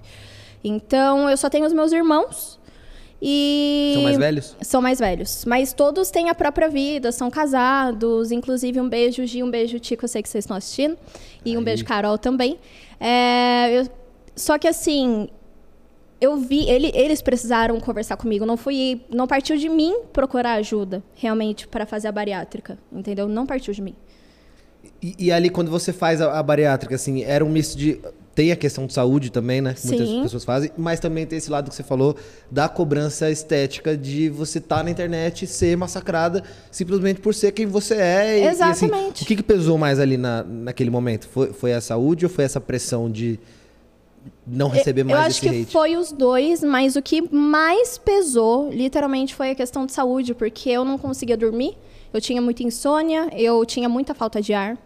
Então, 0.62 1.28
eu 1.30 1.36
só 1.36 1.48
tenho 1.48 1.66
os 1.66 1.72
meus 1.72 1.92
irmãos. 1.92 2.58
E... 3.20 3.92
São 3.94 4.02
mais 4.04 4.16
velhos? 4.18 4.56
São 4.62 4.82
mais 4.82 4.98
velhos. 5.00 5.44
Mas 5.44 5.72
todos 5.72 6.10
têm 6.10 6.28
a 6.30 6.34
própria 6.34 6.68
vida, 6.68 7.10
são 7.10 7.30
casados. 7.30 8.30
Inclusive, 8.30 8.80
um 8.80 8.88
beijo, 8.88 9.26
Gi, 9.26 9.42
um 9.42 9.50
beijo, 9.50 9.78
Tico, 9.80 10.04
eu 10.04 10.08
sei 10.08 10.22
que 10.22 10.28
vocês 10.28 10.44
estão 10.44 10.56
assistindo. 10.56 10.96
E 11.44 11.56
um 11.56 11.58
Aí. 11.58 11.64
beijo, 11.64 11.84
Carol, 11.84 12.16
também. 12.18 12.58
É, 13.00 13.80
eu- 13.80 13.88
Só 14.36 14.56
que, 14.56 14.68
assim, 14.68 15.28
eu 16.20 16.36
vi... 16.36 16.68
ele- 16.68 16.92
eles 16.94 17.20
precisaram 17.20 17.80
conversar 17.80 18.16
comigo. 18.16 18.46
Não 18.46 18.56
fui... 18.56 19.00
Não 19.10 19.26
partiu 19.26 19.56
de 19.56 19.68
mim 19.68 20.02
procurar 20.12 20.52
ajuda, 20.54 21.02
realmente, 21.16 21.66
para 21.66 21.84
fazer 21.86 22.06
a 22.08 22.12
bariátrica. 22.12 22.78
Entendeu? 22.92 23.26
Não 23.26 23.46
partiu 23.46 23.74
de 23.74 23.82
mim. 23.82 23.96
E, 25.02 25.14
e 25.26 25.32
ali, 25.32 25.50
quando 25.50 25.70
você 25.72 25.92
faz 25.92 26.20
a, 26.20 26.38
a 26.38 26.42
bariátrica, 26.42 26.94
assim, 26.94 27.22
era 27.24 27.44
um 27.44 27.48
misto 27.48 27.76
de. 27.76 28.00
Tem 28.38 28.52
a 28.52 28.56
questão 28.56 28.86
de 28.86 28.92
saúde 28.92 29.32
também, 29.32 29.60
né? 29.60 29.74
que 29.74 29.84
Muitas 29.88 30.08
Sim. 30.08 30.22
pessoas 30.22 30.44
fazem, 30.44 30.70
mas 30.78 31.00
também 31.00 31.26
tem 31.26 31.38
esse 31.38 31.50
lado 31.50 31.70
que 31.70 31.74
você 31.74 31.82
falou 31.82 32.14
da 32.48 32.68
cobrança 32.68 33.28
estética 33.28 33.96
de 33.96 34.28
você 34.28 34.58
estar 34.58 34.84
na 34.84 34.92
internet 34.92 35.44
e 35.44 35.48
ser 35.48 35.76
massacrada 35.76 36.44
simplesmente 36.70 37.20
por 37.20 37.34
ser 37.34 37.50
quem 37.50 37.66
você 37.66 37.96
é. 37.96 38.38
E, 38.38 38.44
e, 38.44 38.46
assim, 38.46 38.86
Exatamente. 38.86 39.24
o 39.24 39.26
que, 39.26 39.34
que 39.34 39.42
pesou 39.42 39.76
mais 39.76 39.98
ali 39.98 40.16
na, 40.16 40.44
naquele 40.44 40.88
momento? 40.88 41.26
Foi, 41.26 41.52
foi 41.52 41.72
a 41.72 41.80
saúde 41.80 42.26
ou 42.26 42.30
foi 42.30 42.44
essa 42.44 42.60
pressão 42.60 43.10
de 43.10 43.40
não 44.46 44.68
receber 44.68 45.00
eu 45.00 45.06
mais 45.06 45.18
acho 45.18 45.30
esse 45.30 45.40
que 45.40 45.62
hate? 45.62 45.72
foi 45.72 45.96
os 45.96 46.12
dois, 46.12 46.62
mas 46.62 46.94
o 46.94 47.02
que 47.02 47.20
mais 47.34 47.98
pesou, 47.98 48.70
literalmente, 48.70 49.34
foi 49.34 49.50
a 49.50 49.54
questão 49.56 49.84
de 49.84 49.90
saúde, 49.90 50.32
porque 50.32 50.70
eu 50.70 50.84
não 50.84 50.96
conseguia 50.96 51.36
dormir, 51.36 51.76
eu 52.12 52.20
tinha 52.20 52.40
muita 52.40 52.62
insônia, 52.62 53.30
eu 53.32 53.66
tinha 53.66 53.88
muita 53.88 54.14
falta 54.14 54.40
de 54.40 54.54
ar, 54.54 54.78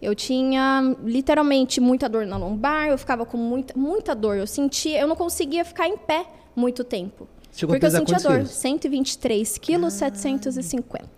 Eu 0.00 0.14
tinha 0.14 0.96
literalmente 1.04 1.80
muita 1.80 2.08
dor 2.08 2.26
na 2.26 2.36
lombar, 2.36 2.88
eu 2.88 2.96
ficava 2.96 3.26
com 3.26 3.36
muita, 3.36 3.78
muita 3.78 4.14
dor. 4.14 4.36
Eu 4.36 4.46
sentia, 4.46 4.98
eu 5.00 5.06
não 5.06 5.16
conseguia 5.16 5.64
ficar 5.64 5.86
em 5.86 5.96
pé 5.96 6.26
muito 6.56 6.82
tempo. 6.84 7.28
Chegou 7.52 7.74
porque 7.74 7.86
eu 7.86 7.90
sentia 7.90 8.16
dor. 8.18 8.32
quilos? 8.36 8.50
123 8.50 9.58
quilos, 9.58 9.92
750. 9.94 11.08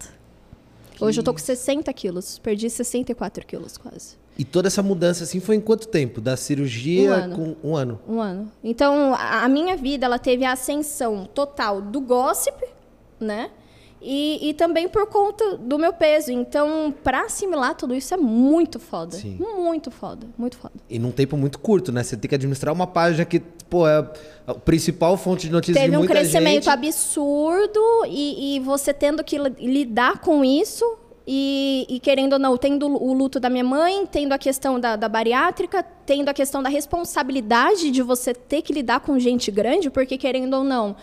Hoje 1.01 1.21
eu 1.21 1.25
tô 1.25 1.33
com 1.33 1.39
60 1.39 1.93
quilos. 1.93 2.39
Perdi 2.39 2.69
64 2.71 3.47
quilos 3.47 3.77
quase. 3.77 4.17
E 4.39 4.45
toda 4.45 4.69
essa 4.69 4.83
mudança 4.83 5.25
assim 5.25 5.41
foi 5.41 5.57
em 5.57 5.61
quanto 5.61 5.87
tempo? 5.89 6.21
Da 6.21 6.37
cirurgia 6.37 7.11
Um 7.11 7.13
ano. 7.13 7.37
com 7.37 7.69
um 7.69 7.77
ano? 7.77 8.01
Um 8.09 8.21
ano. 8.21 8.53
Então, 8.65 9.15
a, 9.15 9.45
a 9.45 9.49
minha 9.49 9.77
vida, 9.77 10.07
ela 10.07 10.19
teve 10.19 10.45
a 10.45 10.53
ascensão 10.53 11.29
total 11.35 11.83
do 11.83 12.01
gossip, 12.01 12.57
né? 13.21 13.51
E, 14.05 14.49
e 14.51 14.55
também 14.55 14.89
por 14.89 15.07
conta 15.07 15.57
do 15.59 15.79
meu 15.79 15.93
peso. 15.93 16.33
Então, 16.33 16.93
pra 17.05 17.27
assimilar 17.27 17.77
tudo 17.77 17.95
isso 17.95 18.13
é 18.13 18.17
muito 18.17 18.81
foda. 18.81 19.17
Sim. 19.17 19.37
Muito 19.39 19.91
foda, 19.93 20.27
muito 20.37 20.57
foda. 20.57 20.75
E 20.91 20.99
num 20.99 21.13
tempo 21.13 21.37
muito 21.37 21.59
curto, 21.61 21.93
né? 21.93 22.03
Você 22.03 22.17
tem 22.17 22.29
que 22.29 22.35
administrar 22.35 22.75
uma 22.75 22.87
página 22.87 23.25
que, 23.25 23.39
pô, 23.71 23.87
é 23.87 24.05
a 24.47 24.55
principal 24.55 25.17
fonte 25.17 25.47
de 25.47 25.53
notícias 25.53 25.77
Teve 25.79 25.91
de 25.93 25.97
um 25.97 26.01
muita 26.01 26.15
crescimento 26.15 26.65
gente. 26.65 26.71
absurdo 26.71 27.81
e, 28.09 28.57
e 28.57 28.61
você 28.61 28.93
tendo 28.93 29.23
que 29.23 29.39
li- 29.39 29.55
lidar 29.61 30.19
com 30.19 30.45
isso 30.45 30.85
e, 31.25 31.87
e 31.89 32.01
querendo 32.01 32.33
ou 32.33 32.39
não, 32.41 32.57
tendo 32.57 32.89
o 32.89 33.13
luto 33.13 33.39
da 33.39 33.49
minha 33.49 33.63
mãe, 33.63 34.05
tendo 34.07 34.33
a 34.33 34.39
questão 34.39 34.81
da, 34.81 34.97
da 34.97 35.09
bariátrica, 35.09 35.81
tendo 36.05 36.29
a 36.29 36.35
questão 36.35 36.61
da 36.61 36.69
responsabilidade 36.69 37.93
de 37.93 38.03
você 38.03 38.35
ter 38.35 38.63
que 38.63 38.73
lidar 38.73 38.99
com 38.99 39.17
gente 39.21 39.49
grande, 39.53 39.89
porque 39.91 40.19
querendo 40.19 40.55
ou 40.55 40.65
não, 40.65 40.97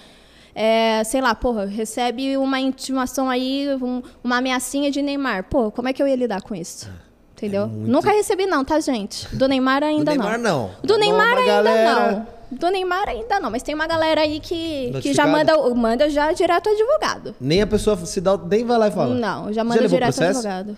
é, 0.55 1.03
sei 1.03 1.21
lá, 1.21 1.33
porra, 1.35 1.65
recebe 1.65 2.37
uma 2.37 2.59
intimação 2.59 3.29
aí, 3.29 3.67
um- 3.81 4.01
uma 4.23 4.37
ameaçinha 4.37 4.89
de 4.91 5.01
Neymar. 5.01 5.45
Pô, 5.49 5.71
como 5.71 5.87
é 5.87 5.93
que 5.93 6.01
eu 6.01 6.07
ia 6.07 6.15
lidar 6.15 6.41
com 6.41 6.53
isso? 6.55 6.89
Entendeu? 7.35 7.67
muito- 7.67 7.89
Nunca 7.89 8.11
recebi, 8.11 8.45
não, 8.45 8.65
tá, 8.65 8.79
gente? 8.81 9.33
Do 9.35 9.47
Neymar 9.47 9.79
Do 9.81 9.85
ainda 9.85 10.11
Neymar 10.11 10.37
não. 10.39 10.71
do 10.83 10.97
Neymar 10.97 11.37
ainda 11.37 11.45
galera. 11.63 12.11
não. 12.11 12.39
Do 12.51 12.69
Neymar 12.71 13.07
ainda 13.07 13.39
não, 13.39 13.51
mas 13.51 13.61
tem 13.63 13.75
uma 13.75 13.85
galera 13.87 14.21
aí 14.21 14.39
que, 14.39 14.91
que 15.01 15.13
já 15.13 15.25
manda, 15.27 15.55
manda 15.75 16.09
já 16.09 16.31
direto 16.33 16.67
ao 16.67 16.73
advogado. 16.73 17.35
Nem 17.39 17.61
a 17.61 17.67
pessoa 17.67 17.95
se 18.05 18.19
dá, 18.19 18.35
nem 18.37 18.65
vai 18.65 18.77
lá 18.77 18.87
e 18.87 18.91
fala. 18.91 19.13
Não, 19.15 19.53
já 19.53 19.63
manda 19.63 19.79
levou 19.79 19.97
direto 19.99 20.19
ao 20.21 20.27
advogado. 20.29 20.77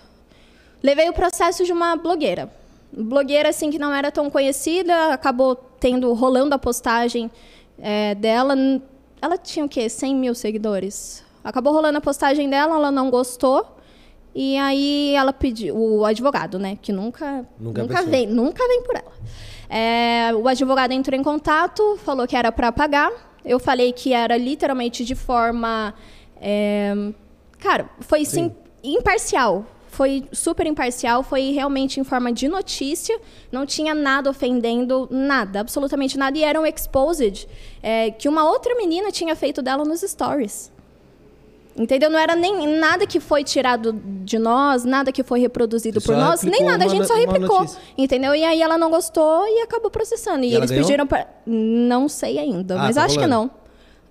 Levei 0.83 1.09
o 1.09 1.13
processo 1.13 1.63
de 1.63 1.71
uma 1.71 1.95
blogueira. 1.95 2.49
Blogueira, 2.91 3.49
assim, 3.49 3.71
que 3.71 3.79
não 3.79 3.93
era 3.93 4.11
tão 4.11 4.29
conhecida, 4.29 5.13
acabou 5.13 5.55
tendo, 5.79 6.11
rolando 6.13 6.53
a 6.53 6.59
postagem 6.59 7.31
é, 7.81 8.13
dela. 8.15 8.53
Ela 9.21 9.37
tinha 9.37 9.65
o 9.65 9.69
quê? 9.69 9.87
100 9.87 10.15
mil 10.15 10.33
seguidores. 10.33 11.23
Acabou 11.43 11.73
rolando 11.73 11.97
a 11.97 12.01
postagem 12.01 12.49
dela, 12.49 12.75
ela 12.75 12.91
não 12.91 13.09
gostou. 13.09 13.77
E 14.33 14.57
aí 14.57 15.13
ela 15.13 15.33
pediu, 15.33 15.75
o 15.75 16.05
advogado, 16.05 16.57
né? 16.57 16.77
Que 16.81 16.91
nunca, 16.91 17.45
Nunca 17.59 17.81
nunca, 17.81 18.01
vem, 18.03 18.27
nunca 18.27 18.65
vem 18.67 18.81
por 18.83 18.95
ela. 18.95 19.11
É, 19.69 20.33
o 20.33 20.47
advogado 20.47 20.91
entrou 20.91 21.19
em 21.19 21.23
contato, 21.23 21.97
falou 22.03 22.25
que 22.27 22.35
era 22.35 22.51
para 22.51 22.71
pagar. 22.71 23.11
Eu 23.43 23.59
falei 23.59 23.91
que 23.91 24.13
era 24.13 24.37
literalmente 24.37 25.03
de 25.03 25.15
forma. 25.15 25.93
é, 26.39 26.93
cara, 27.59 27.89
foi 27.99 28.23
sim, 28.25 28.55
imparcial. 28.83 29.65
Foi 29.91 30.23
super 30.31 30.65
imparcial, 30.65 31.21
foi 31.21 31.51
realmente 31.51 31.99
em 31.99 32.03
forma 32.03 32.31
de 32.31 32.47
notícia, 32.47 33.19
não 33.51 33.65
tinha 33.65 33.93
nada 33.93 34.29
ofendendo, 34.29 35.05
nada, 35.11 35.59
absolutamente 35.59 36.17
nada. 36.17 36.37
E 36.37 36.43
era 36.43 36.59
um 36.59 36.65
exposed 36.65 37.45
é, 37.83 38.09
que 38.09 38.29
uma 38.29 38.49
outra 38.49 38.73
menina 38.75 39.11
tinha 39.11 39.35
feito 39.35 39.61
dela 39.61 39.83
nos 39.83 39.99
stories. 40.01 40.71
Entendeu? 41.75 42.09
Não 42.09 42.19
era 42.19 42.35
nem 42.35 42.67
nada 42.77 43.05
que 43.07 43.19
foi 43.19 43.43
tirado 43.43 43.93
de 44.23 44.37
nós, 44.39 44.83
nada 44.83 45.11
que 45.11 45.23
foi 45.23 45.39
reproduzido 45.39 46.01
por 46.01 46.15
nós, 46.17 46.41
nem 46.43 46.63
nada, 46.63 46.83
a 46.85 46.87
gente 46.87 47.07
só 47.07 47.15
replicou. 47.15 47.65
Entendeu? 47.97 48.33
E 48.35 48.43
aí 48.43 48.61
ela 48.61 48.77
não 48.77 48.89
gostou 48.89 49.45
e 49.47 49.61
acabou 49.61 49.89
processando. 49.89 50.43
E, 50.43 50.51
E 50.51 50.55
eles 50.55 50.69
ganhou? 50.69 50.85
pediram 50.85 51.07
para. 51.07 51.27
Não 51.45 52.09
sei 52.09 52.39
ainda, 52.39 52.75
Ah, 52.75 52.83
mas 52.83 52.95
tá 52.95 53.03
acho 53.03 53.17
que 53.17 53.25
rolando. 53.25 53.43
não. 53.53 53.60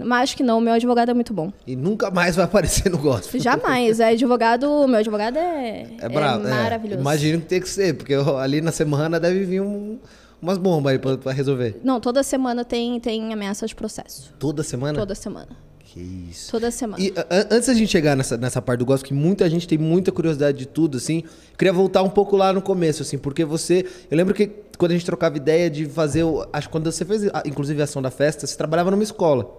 Mas 0.05 0.23
acho 0.25 0.37
que 0.37 0.43
não, 0.43 0.61
meu 0.61 0.73
advogado 0.75 1.11
é 1.11 1.15
muito 1.15 1.33
bom. 1.33 1.53
E 1.67 1.75
nunca 1.77 2.11
mais 2.11 2.37
vai 2.37 2.45
aparecer 2.45 2.91
no 2.91 2.99
gospel. 2.99 3.41
Jamais. 3.41 4.01
É 4.01 4.09
advogado, 4.11 4.87
meu 4.89 4.99
advogado 4.99 5.37
é, 5.39 5.87
É 5.99 6.09
brabo. 6.09 6.47
é. 6.47 6.51
maravilhoso. 6.51 7.01
Imagino 7.01 7.41
que 7.41 7.47
tem 7.47 7.61
que 7.61 7.69
ser, 7.69 7.95
porque 7.95 8.15
ali 8.15 8.61
na 8.61 8.73
semana 8.73 9.19
deve 9.21 9.45
vir 9.45 9.61
um- 9.61 9.99
umas 10.41 10.57
bombas 10.59 10.93
aí 10.93 10.99
pra, 10.99 11.17
pra 11.19 11.33
resolver. 11.33 11.81
Não, 11.85 12.01
toda 12.01 12.23
semana 12.23 12.65
tem, 12.65 12.99
tem 13.01 13.33
ameaça 13.33 13.67
de 13.67 13.75
processo. 13.75 14.33
Toda 14.39 14.63
semana? 14.63 14.99
Toda 14.99 15.15
semana. 15.15 15.49
Que 15.93 16.01
isso. 16.31 16.53
Toda 16.53 16.71
semana. 16.71 17.03
E 17.03 17.13
a- 17.17 17.47
antes 17.51 17.67
da 17.67 17.75
gente 17.75 17.91
chegar 17.91 18.17
nessa, 18.17 18.37
nessa 18.37 18.63
parte 18.63 18.79
do 18.79 18.87
gospel, 18.87 19.09
que 19.09 19.15
muita 19.15 19.51
gente 19.51 19.67
tem 19.67 19.77
muita 19.77 20.13
curiosidade 20.13 20.57
de 20.57 20.67
tudo, 20.67 20.99
assim, 20.99 21.25
queria 21.59 21.73
voltar 21.73 22.03
um 22.05 22.09
pouco 22.09 22.37
lá 22.37 22.53
no 22.53 22.63
começo, 22.63 23.03
assim, 23.03 23.19
porque 23.19 23.45
você. 23.45 23.85
Eu 24.09 24.17
lembro 24.17 24.33
que 24.33 24.47
quando 24.79 24.93
a 24.93 24.95
gente 24.95 25.05
trocava 25.05 25.37
ideia 25.37 25.69
de 25.69 25.87
fazer. 25.87 26.23
Acho 26.53 26.69
que 26.69 26.73
quando 26.73 26.91
você 26.91 27.05
fez, 27.05 27.27
a- 27.35 27.43
inclusive, 27.45 27.81
a 27.81 27.85
ação 27.85 28.01
da 28.01 28.11
festa, 28.11 28.47
você 28.47 28.57
trabalhava 28.57 28.91
numa 28.93 29.03
escola. 29.03 29.51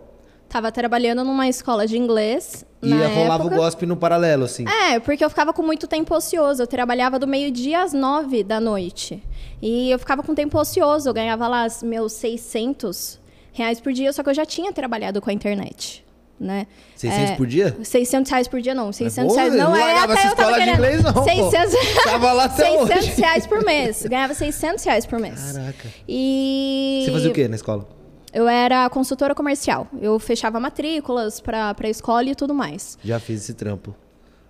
Tava 0.51 0.69
trabalhando 0.69 1.23
numa 1.23 1.47
escola 1.47 1.87
de 1.87 1.97
inglês. 1.97 2.65
E 2.83 2.91
rolava 2.91 3.45
época. 3.45 3.55
o 3.55 3.57
gospel 3.57 3.87
no 3.87 3.95
paralelo, 3.95 4.43
assim. 4.43 4.65
É, 4.67 4.99
porque 4.99 5.23
eu 5.23 5.29
ficava 5.29 5.53
com 5.53 5.63
muito 5.63 5.87
tempo 5.87 6.13
ocioso. 6.13 6.61
Eu 6.61 6.67
trabalhava 6.67 7.17
do 7.17 7.25
meio-dia 7.25 7.81
às 7.81 7.93
nove 7.93 8.43
da 8.43 8.59
noite. 8.59 9.23
E 9.61 9.89
eu 9.89 9.97
ficava 9.97 10.21
com 10.21 10.35
tempo 10.35 10.59
ocioso. 10.59 11.07
Eu 11.07 11.13
ganhava 11.13 11.47
lá 11.47 11.65
os 11.65 11.81
meus 11.81 12.11
600 12.11 13.17
reais 13.53 13.79
por 13.79 13.93
dia, 13.93 14.11
só 14.11 14.21
que 14.23 14.29
eu 14.29 14.33
já 14.33 14.45
tinha 14.45 14.73
trabalhado 14.73 15.21
com 15.21 15.29
a 15.29 15.33
internet. 15.33 16.03
Né? 16.37 16.67
600 16.97 17.29
É, 17.29 17.35
por 17.37 17.47
dia? 17.47 17.77
600 17.81 18.29
reais 18.29 18.47
por 18.49 18.59
dia, 18.59 18.75
não. 18.75 18.91
600 18.91 19.31
Pô, 19.31 19.39
reais. 19.39 19.55
Não, 19.55 19.69
não 19.69 19.75
é 19.77 19.99
até 19.99 20.01
eu 20.01 20.07
tava 20.07 20.27
escola 20.27 20.51
de 20.51 20.59
querendo. 20.59 20.75
inglês, 20.75 21.03
não, 21.03 21.13
pô. 21.13 21.23
600... 21.23 21.75
Tava 22.03 22.33
lá 22.33 22.43
até 22.43 22.65
600 22.65 22.97
hoje. 22.97 23.21
reais 23.21 23.47
por 23.47 23.63
mês. 23.63 24.05
Ganhava 24.05 24.33
600 24.33 24.83
reais 24.83 25.05
por 25.05 25.17
mês. 25.17 25.53
Caraca. 25.53 25.87
E... 26.09 27.03
Você 27.05 27.11
fazia 27.13 27.29
o 27.29 27.33
quê 27.33 27.47
na 27.47 27.55
escola? 27.55 28.00
Eu 28.33 28.47
era 28.47 28.89
consultora 28.89 29.35
comercial. 29.35 29.87
Eu 30.01 30.17
fechava 30.19 30.59
matrículas 30.59 31.39
para 31.41 31.75
a 31.77 31.89
escola 31.89 32.23
e 32.29 32.35
tudo 32.35 32.53
mais. 32.53 32.97
Já 33.03 33.19
fiz 33.19 33.41
esse 33.41 33.53
trampo. 33.53 33.93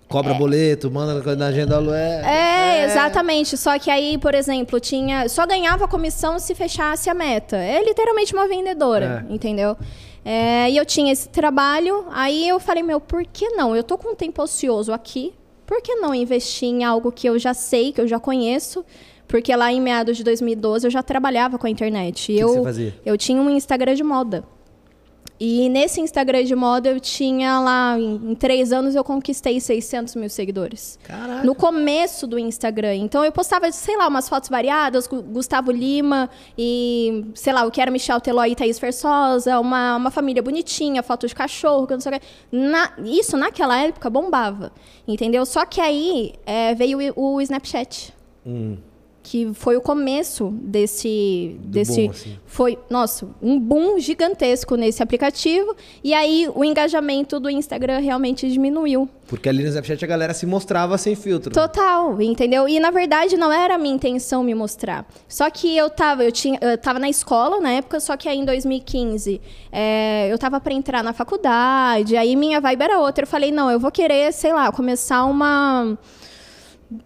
Cobra 0.07 0.33
boleto, 0.33 0.91
manda 0.91 1.35
na 1.37 1.45
agenda 1.47 1.81
do 1.81 1.93
É, 1.93 2.83
exatamente. 2.83 3.55
Só 3.57 3.79
que 3.79 3.89
aí, 3.89 4.17
por 4.17 4.35
exemplo, 4.35 4.77
tinha. 4.79 5.29
Só 5.29 5.47
ganhava 5.47 5.87
comissão 5.87 6.37
se 6.37 6.53
fechasse 6.53 7.09
a 7.09 7.13
meta. 7.13 7.55
É 7.55 7.81
literalmente 7.83 8.33
uma 8.33 8.45
vendedora, 8.47 9.25
É. 9.29 9.33
entendeu? 9.33 9.77
É, 10.23 10.69
e 10.69 10.77
eu 10.77 10.85
tinha 10.85 11.11
esse 11.11 11.29
trabalho, 11.29 12.05
aí 12.11 12.47
eu 12.47 12.59
falei, 12.59 12.83
meu, 12.83 12.99
por 12.99 13.25
que 13.25 13.49
não? 13.51 13.75
Eu 13.75 13.83
tô 13.83 13.97
com 13.97 14.09
um 14.09 14.15
tempo 14.15 14.43
ocioso 14.43 14.93
aqui, 14.93 15.33
por 15.65 15.81
que 15.81 15.95
não 15.95 16.13
investir 16.13 16.69
em 16.69 16.83
algo 16.83 17.11
que 17.11 17.27
eu 17.27 17.39
já 17.39 17.53
sei, 17.55 17.91
que 17.91 17.99
eu 18.01 18.07
já 18.07 18.19
conheço? 18.19 18.85
Porque 19.31 19.55
lá 19.55 19.71
em 19.73 19.81
meados 19.81 20.17
de 20.17 20.23
2012 20.23 20.85
eu 20.85 20.91
já 20.91 21.01
trabalhava 21.01 21.57
com 21.57 21.65
a 21.65 21.69
internet. 21.69 22.27
Que 22.27 22.37
eu, 22.37 22.49
você 22.49 22.63
fazia? 22.63 22.95
eu 23.03 23.17
tinha 23.17 23.41
um 23.41 23.49
Instagram 23.49 23.95
de 23.95 24.03
moda. 24.03 24.43
E 25.43 25.69
nesse 25.69 25.99
Instagram 25.99 26.43
de 26.43 26.53
moda 26.55 26.87
eu 26.89 26.99
tinha 26.99 27.59
lá, 27.59 27.97
em, 27.97 28.31
em 28.31 28.35
três 28.35 28.71
anos 28.71 28.93
eu 28.93 29.03
conquistei 29.03 29.59
600 29.59 30.13
mil 30.15 30.29
seguidores 30.29 30.99
Caraca. 31.03 31.43
no 31.43 31.55
começo 31.55 32.27
do 32.27 32.37
Instagram. 32.37 32.93
Então 32.97 33.25
eu 33.25 33.31
postava, 33.31 33.71
sei 33.71 33.97
lá, 33.97 34.07
umas 34.07 34.29
fotos 34.29 34.49
variadas, 34.51 35.07
Gu- 35.07 35.23
Gustavo 35.23 35.71
Lima 35.71 36.29
e, 36.55 37.25
sei 37.33 37.53
lá, 37.53 37.65
o 37.65 37.71
que 37.71 37.81
era 37.81 37.89
Michel 37.89 38.21
Teló 38.21 38.45
e 38.45 38.55
Thaís 38.55 38.77
Versosa, 38.77 39.59
uma, 39.59 39.95
uma 39.95 40.11
família 40.11 40.43
bonitinha, 40.43 41.01
foto 41.01 41.25
de 41.25 41.33
cachorro, 41.33 41.87
que 41.87 41.93
não 41.93 42.01
sei 42.01 42.11
o 42.11 42.19
que. 42.19 42.25
Na- 42.51 42.91
isso 43.03 43.35
naquela 43.35 43.81
época 43.81 44.11
bombava, 44.11 44.71
entendeu? 45.07 45.43
Só 45.47 45.65
que 45.65 45.81
aí 45.81 46.33
é, 46.45 46.75
veio 46.75 46.99
o, 47.15 47.35
o 47.37 47.41
Snapchat. 47.41 48.13
Hum. 48.45 48.77
Que 49.23 49.53
foi 49.53 49.77
o 49.77 49.81
começo 49.81 50.49
desse. 50.61 51.55
desse 51.63 52.03
boom, 52.03 52.09
assim. 52.09 52.39
Foi, 52.45 52.77
nossa, 52.89 53.27
um 53.41 53.59
boom 53.59 53.99
gigantesco 53.99 54.75
nesse 54.75 55.01
aplicativo. 55.01 55.75
E 56.03 56.13
aí 56.13 56.49
o 56.53 56.65
engajamento 56.65 57.39
do 57.39 57.49
Instagram 57.49 57.99
realmente 57.99 58.49
diminuiu. 58.51 59.07
Porque 59.31 59.47
ali 59.47 59.63
no 59.63 59.69
Snapchat 59.69 60.03
a 60.03 60.07
galera 60.07 60.33
se 60.33 60.45
mostrava 60.45 60.97
sem 60.97 61.15
filtro. 61.15 61.53
Total, 61.53 62.21
entendeu? 62.21 62.67
E 62.67 62.79
na 62.81 62.91
verdade 62.91 63.37
não 63.37 63.49
era 63.49 63.75
a 63.75 63.77
minha 63.77 63.95
intenção 63.95 64.43
me 64.43 64.53
mostrar. 64.53 65.07
Só 65.27 65.49
que 65.49 65.77
eu 65.77 65.89
tava, 65.89 66.25
eu 66.25 66.31
tinha, 66.33 66.59
eu 66.61 66.77
tava 66.77 66.99
na 66.99 67.07
escola 67.07 67.61
na 67.61 67.71
época, 67.71 68.01
só 68.01 68.17
que 68.17 68.27
aí 68.27 68.37
em 68.37 68.43
2015 68.43 69.39
é, 69.71 70.27
eu 70.29 70.37
tava 70.37 70.59
para 70.59 70.73
entrar 70.73 71.01
na 71.01 71.13
faculdade, 71.13 72.17
aí 72.17 72.35
minha 72.35 72.59
vibe 72.59 72.83
era 72.83 72.99
outra. 72.99 73.23
Eu 73.23 73.27
falei, 73.27 73.51
não, 73.53 73.71
eu 73.71 73.79
vou 73.79 73.89
querer, 73.91 74.33
sei 74.33 74.51
lá, 74.51 74.69
começar 74.69 75.23
uma 75.23 75.97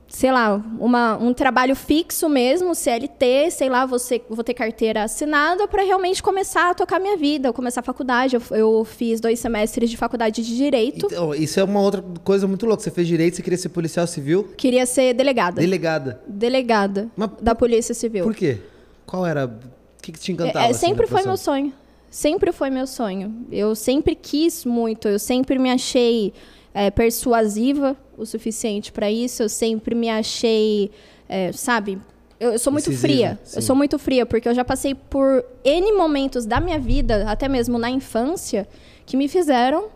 sei 0.08 0.32
lá, 0.32 0.56
uma, 0.80 1.18
um 1.18 1.34
trabalho 1.34 1.76
fixo 1.76 2.28
mesmo, 2.28 2.74
CLT, 2.74 3.52
sei 3.52 3.70
lá, 3.70 3.86
você, 3.86 4.22
vou 4.30 4.44
ter 4.44 4.54
carteira 4.54 5.04
assinada 5.04 5.68
para 5.68 5.84
realmente 5.84 6.24
começar 6.24 6.72
a 6.72 6.74
tocar 6.74 7.00
minha 7.00 7.16
vida, 7.16 7.54
começar 7.54 7.82
a 7.82 7.84
faculdade. 7.84 8.36
Eu, 8.36 8.42
eu 8.52 8.86
fiz 8.86 9.20
dois 9.20 9.40
semestres 9.40 9.90
de 9.90 9.98
faculdade 9.98 10.42
de 10.42 10.56
Direito, 10.56 11.08
Então, 11.08 11.36
isso 11.36 11.60
é 11.60 11.64
uma 11.64 11.82
outra 11.82 12.04
coisa 12.24 12.48
muito 12.48 12.66
louca. 12.66 12.82
Você 12.82 12.92
fez 12.92 13.08
direito, 13.08 13.36
você 13.36 13.44
queria 13.44 13.58
ser 13.58 13.70
policial 13.70 14.08
civil, 14.08 14.44
queria 14.58 14.86
ser 14.86 15.14
delegada. 15.14 15.62
delegada. 15.62 16.22
delegada 16.28 17.10
Mas 17.16 17.30
da 17.42 17.54
Polícia 17.54 17.94
Civil. 17.94 18.24
Por 18.24 18.36
quê? 18.36 18.60
Qual 19.06 19.26
era. 19.26 19.46
O 19.46 20.02
que, 20.02 20.12
que 20.12 20.20
te 20.20 20.32
encantava? 20.32 20.66
É, 20.66 20.68
é, 20.68 20.72
assim, 20.72 20.88
sempre 20.88 21.08
foi 21.08 21.24
meu 21.24 21.38
sonho. 21.38 21.74
Sempre 22.10 22.52
foi 22.52 22.70
meu 22.70 22.88
sonho. 22.88 23.46
Eu 23.52 23.76
sempre 23.76 24.16
quis 24.16 24.66
muito. 24.66 25.08
Eu 25.08 25.20
sempre 25.20 25.60
me 25.60 25.70
achei 25.70 26.34
é, 26.74 26.90
persuasiva 26.92 27.96
o 28.18 28.26
suficiente 28.26 28.92
para 28.92 29.12
isso. 29.12 29.44
Eu 29.44 29.50
sempre 29.50 29.96
me 29.96 30.10
achei 30.10 30.92
é, 31.28 31.52
sabe? 31.52 32.00
Eu, 32.40 32.54
eu 32.54 32.60
sou 32.60 32.72
muito 32.72 32.92
fria. 32.92 33.40
sim. 33.44 33.58
Eu 33.58 33.62
sou 33.62 33.76
muito 33.76 33.98
fria, 33.98 34.26
porque 34.26 34.48
eu 34.48 34.54
já 34.54 34.66
passei 34.66 34.94
por 34.94 35.44
N 35.64 35.92
momentos 35.94 36.46
da 36.46 36.60
minha 36.60 36.80
vida, 36.80 37.30
até 37.30 37.48
mesmo 37.48 37.78
na 37.78 37.90
infância, 37.90 38.68
que 39.06 39.16
me 39.16 39.28
fizeram 39.28 39.88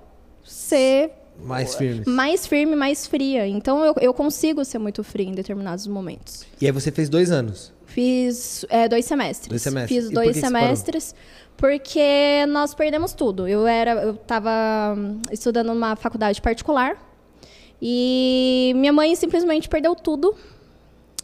ser 0.44 1.12
Mais 1.44 1.76
firmes. 1.76 2.08
mais 2.08 2.48
firme, 2.48 2.76
mais 2.76 3.06
fria. 3.06 3.46
Então 3.48 3.84
eu, 3.84 3.94
eu 4.00 4.14
consigo 4.14 4.64
ser 4.64 4.80
muito 4.80 5.04
fria 5.04 5.28
em 5.28 5.34
determinados 5.34 5.86
momentos. 5.86 6.46
E 6.62 6.66
aí 6.66 6.72
você 6.72 6.92
fez 6.92 7.10
dois 7.10 7.30
anos. 7.30 7.74
Fiz 7.86 8.66
é, 8.70 8.88
dois 8.88 9.06
semestres. 9.06 9.50
Dois 9.50 9.62
semestres. 9.62 10.04
Fiz 10.04 10.12
E 10.12 10.14
dois 10.14 10.38
semestres 10.38 11.16
porque 11.58 12.46
nós 12.48 12.74
perdemos 12.74 13.14
tudo. 13.14 13.46
Eu 13.48 13.68
era, 13.68 13.92
eu 14.02 14.12
estava 14.12 14.96
estudando 15.30 15.68
numa 15.68 15.96
faculdade 15.96 16.42
particular 16.42 16.98
e 17.82 18.74
minha 18.76 18.92
mãe 18.92 19.16
simplesmente 19.16 19.70
perdeu 19.70 19.96
tudo. 19.96 20.36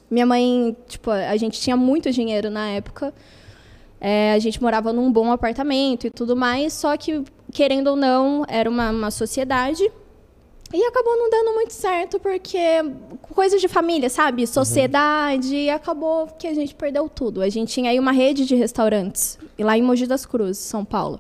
Minha 0.10 0.26
mãe, 0.26 0.76
tipo, 0.88 1.10
a 1.10 1.36
gente 1.36 1.60
tinha 1.60 1.76
muito 1.76 2.12
dinheiro 2.12 2.50
na 2.50 2.70
época. 2.70 3.14
É, 4.00 4.34
a 4.34 4.40
gente 4.40 4.62
morava 4.62 4.94
num 4.94 5.12
bom 5.12 5.32
apartamento 5.32 6.06
e 6.08 6.12
tudo 6.12 6.36
mais, 6.36 6.74
só 6.74 6.96
que, 6.96 7.24
querendo 7.52 7.88
ou 7.88 7.96
não, 7.96 8.46
era 8.48 8.70
uma, 8.70 8.92
uma 8.92 9.12
sociedade. 9.12 9.84
E 10.74 10.84
acabou 10.86 11.18
não 11.18 11.30
dando 11.30 11.54
muito 11.54 11.74
certo, 11.74 12.20
porque 12.20 12.58
coisa 13.34 13.58
de 13.58 13.68
família, 13.68 14.10
sabe? 14.10 14.46
Sociedade, 14.46 15.56
e 15.56 15.70
acabou 15.70 16.28
que 16.28 16.48
a 16.48 16.54
gente 16.54 16.76
perdeu 16.76 17.08
tudo. 17.08 17.42
A 17.42 17.50
gente 17.50 17.72
tinha 17.74 17.92
aí 17.92 18.00
uma 18.00 18.12
rede 18.12 18.46
de 18.46 18.56
restaurantes, 18.56 19.38
lá 19.58 19.78
em 19.78 19.82
Mogi 19.82 20.06
das 20.06 20.26
Cruzes, 20.26 20.58
São 20.58 20.84
Paulo. 20.84 21.20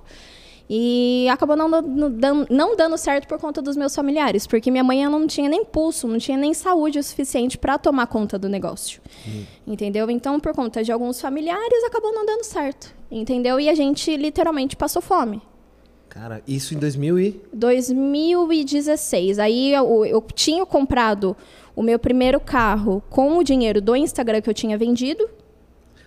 E 0.69 1.27
acabou 1.29 1.55
não, 1.55 1.69
dando- 1.69 2.09
dan- 2.09 2.45
não 2.49 2.75
dando 2.75 2.97
certo 2.97 3.27
por 3.27 3.37
conta 3.39 3.61
dos 3.61 3.77
meus 3.77 3.93
familiares, 3.93 4.47
porque 4.47 4.71
minha 4.71 4.83
mãe 4.83 5.03
ela 5.03 5.17
não 5.19 5.27
tinha 5.27 5.47
nem 5.47 5.63
pulso, 5.63 6.07
não 6.07 6.17
tinha 6.17 6.37
nem 6.37 6.55
saúde 6.55 6.97
o 6.97 7.03
suficiente 7.03 7.55
para 7.57 7.77
tomar 7.77 8.07
conta 8.07 8.39
do 8.39 8.49
negócio. 8.49 8.99
Entendeu? 9.67 10.09
Então, 10.09 10.39
por 10.39 10.53
conta 10.55 10.83
de 10.83 10.91
alguns 10.91 11.21
familiares, 11.21 11.83
acabou 11.83 12.11
não 12.13 12.25
dando 12.25 12.43
certo. 12.43 12.95
Entendeu? 13.11 13.59
E 13.59 13.69
a 13.69 13.75
gente 13.75 14.15
literalmente 14.17 14.75
passou 14.75 15.01
fome. 15.03 15.39
Cara, 16.09 16.41
isso 16.47 16.73
em 16.73 16.77
2000 16.79 17.19
e... 17.19 17.41
2016. 17.53 19.37
Aí 19.39 19.73
eu, 19.73 20.05
eu 20.05 20.21
tinha 20.33 20.65
comprado 20.65 21.35
o 21.75 21.83
meu 21.83 21.99
primeiro 21.99 22.39
carro 22.39 23.03
com 23.09 23.37
o 23.37 23.43
dinheiro 23.43 23.81
do 23.81 23.95
Instagram 23.95 24.41
que 24.41 24.49
eu 24.49 24.53
tinha 24.53 24.77
vendido. 24.77 25.29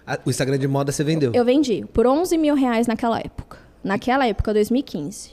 Ah, 0.06 0.18
o 0.24 0.30
Instagram 0.30 0.58
de 0.58 0.66
moda 0.66 0.90
você 0.90 1.04
vendeu. 1.04 1.32
Eu 1.34 1.44
vendi 1.44 1.84
por 1.92 2.06
11 2.06 2.36
mil 2.38 2.54
reais 2.54 2.86
naquela 2.86 3.18
época. 3.20 3.58
Naquela 3.88 4.26
época, 4.26 4.52
2015. 4.54 5.30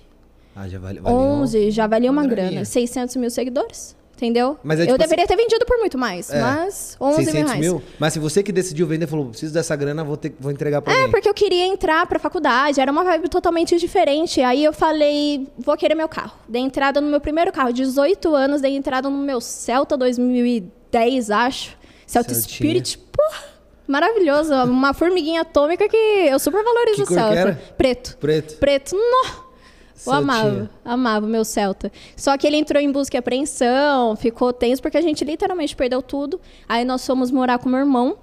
Ah, 0.55 0.67
já 0.69 0.79
vale, 0.79 0.99
valeu 1.01 1.17
11, 1.17 1.69
já 1.71 1.85
valia 1.85 2.09
uma, 2.09 2.21
uma 2.21 2.27
grana. 2.27 2.43
graninha. 2.49 2.65
600 2.65 3.15
mil 3.17 3.29
seguidores. 3.29 3.95
Entendeu? 4.15 4.57
É 4.69 4.73
eu 4.73 4.85
tipo 4.85 4.97
deveria 4.97 5.27
ter 5.27 5.35
vendido 5.35 5.65
por 5.65 5.77
muito 5.77 5.97
mais, 5.97 6.29
É. 6.31 6.39
mas 6.39 6.95
11 7.01 7.17
mil 7.17 7.25
600 7.25 7.51
reais. 7.51 7.59
mil? 7.65 7.81
Mas 7.99 8.13
se 8.13 8.19
você 8.19 8.41
que 8.41 8.53
decidiu 8.53 8.87
vender, 8.87 9.07
falou, 9.07 9.25
preciso 9.25 9.53
dessa 9.53 9.75
grana, 9.75 10.05
vou, 10.05 10.15
ter, 10.15 10.33
vou 10.39 10.53
entregar 10.53 10.81
pra 10.81 10.93
É, 10.93 10.95
alguém. 10.95 11.11
porque 11.11 11.27
eu 11.27 11.33
queria 11.33 11.65
entrar 11.65 12.07
pra 12.07 12.17
faculdade, 12.17 12.79
era 12.79 12.89
uma 12.89 13.03
vibe 13.03 13.27
totalmente 13.27 13.77
diferente. 13.77 14.39
Aí 14.39 14.63
eu 14.63 14.71
falei, 14.71 15.49
vou 15.59 15.75
querer 15.75 15.95
meu 15.95 16.07
carro. 16.07 16.31
Dei 16.47 16.61
entrada 16.61 17.01
no 17.01 17.09
meu 17.09 17.19
primeiro 17.19 17.51
carro, 17.51 17.73
18 17.73 18.33
anos, 18.33 18.61
dei 18.61 18.73
entrada 18.77 19.09
no 19.09 19.17
meu 19.17 19.41
Celta 19.41 19.97
2010, 19.97 21.29
acho. 21.31 21.77
Celta 22.07 22.33
Celtinha. 22.33 22.55
Spirit, 22.55 22.97
porra, 22.97 23.43
maravilhoso. 23.87 24.53
Uma 24.65 24.93
formiguinha 24.93 25.41
atômica 25.41 25.87
que 25.87 25.95
eu 25.97 26.37
super 26.39 26.63
valorizo 26.63 27.03
o 27.03 27.05
Celta. 27.07 27.61
Preto. 27.77 28.17
Preto. 28.17 28.57
Preto, 28.57 28.95
nó. 28.95 29.45
Eu 30.07 30.13
amava, 30.13 30.69
amava 30.83 31.25
o 31.25 31.29
meu 31.29 31.43
Celta. 31.45 31.91
Só 32.15 32.37
que 32.37 32.45
ele 32.45 32.57
entrou 32.57 32.81
em 32.81 32.91
busca 32.91 33.17
e 33.17 33.19
apreensão, 33.19 34.15
ficou 34.15 34.53
tenso, 34.53 34.81
porque 34.81 34.97
a 34.97 35.01
gente 35.01 35.23
literalmente 35.25 35.75
perdeu 35.75 36.01
tudo. 36.01 36.39
Aí 36.69 36.83
nós 36.85 37.05
fomos 37.05 37.31
morar 37.31 37.57
com 37.57 37.67
o 37.67 37.71
meu 37.71 37.79
irmão, 37.79 38.17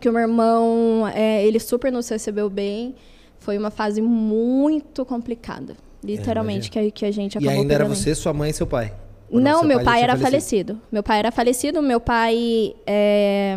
que 0.00 0.08
o 0.08 0.12
meu 0.12 0.22
irmão, 0.22 1.06
é, 1.14 1.44
ele 1.44 1.58
super 1.60 1.92
nos 1.92 2.08
recebeu 2.08 2.48
bem. 2.48 2.94
Foi 3.38 3.58
uma 3.58 3.70
fase 3.70 4.00
muito 4.00 5.04
complicada. 5.04 5.76
Literalmente, 6.02 6.70
que, 6.70 6.78
a- 6.78 6.90
que 6.90 7.04
a 7.04 7.10
gente 7.10 7.34
E 7.34 7.38
acabou 7.38 7.52
ainda 7.60 7.74
era 7.74 7.84
você, 7.84 8.14
sua 8.14 8.32
mãe 8.32 8.50
e 8.50 8.54
seu 8.54 8.66
pai? 8.66 8.94
Não, 9.30 9.58
seu 9.58 9.68
meu 9.68 9.80
pai 9.82 9.94
tinha 9.96 10.04
era 10.04 10.16
falecido. 10.16 10.80
Meu 10.90 11.02
pai 11.02 11.18
era 11.18 11.30
falecido. 11.30 11.82
Meu 11.82 12.00
pai. 12.00 12.74
É... 12.86 13.56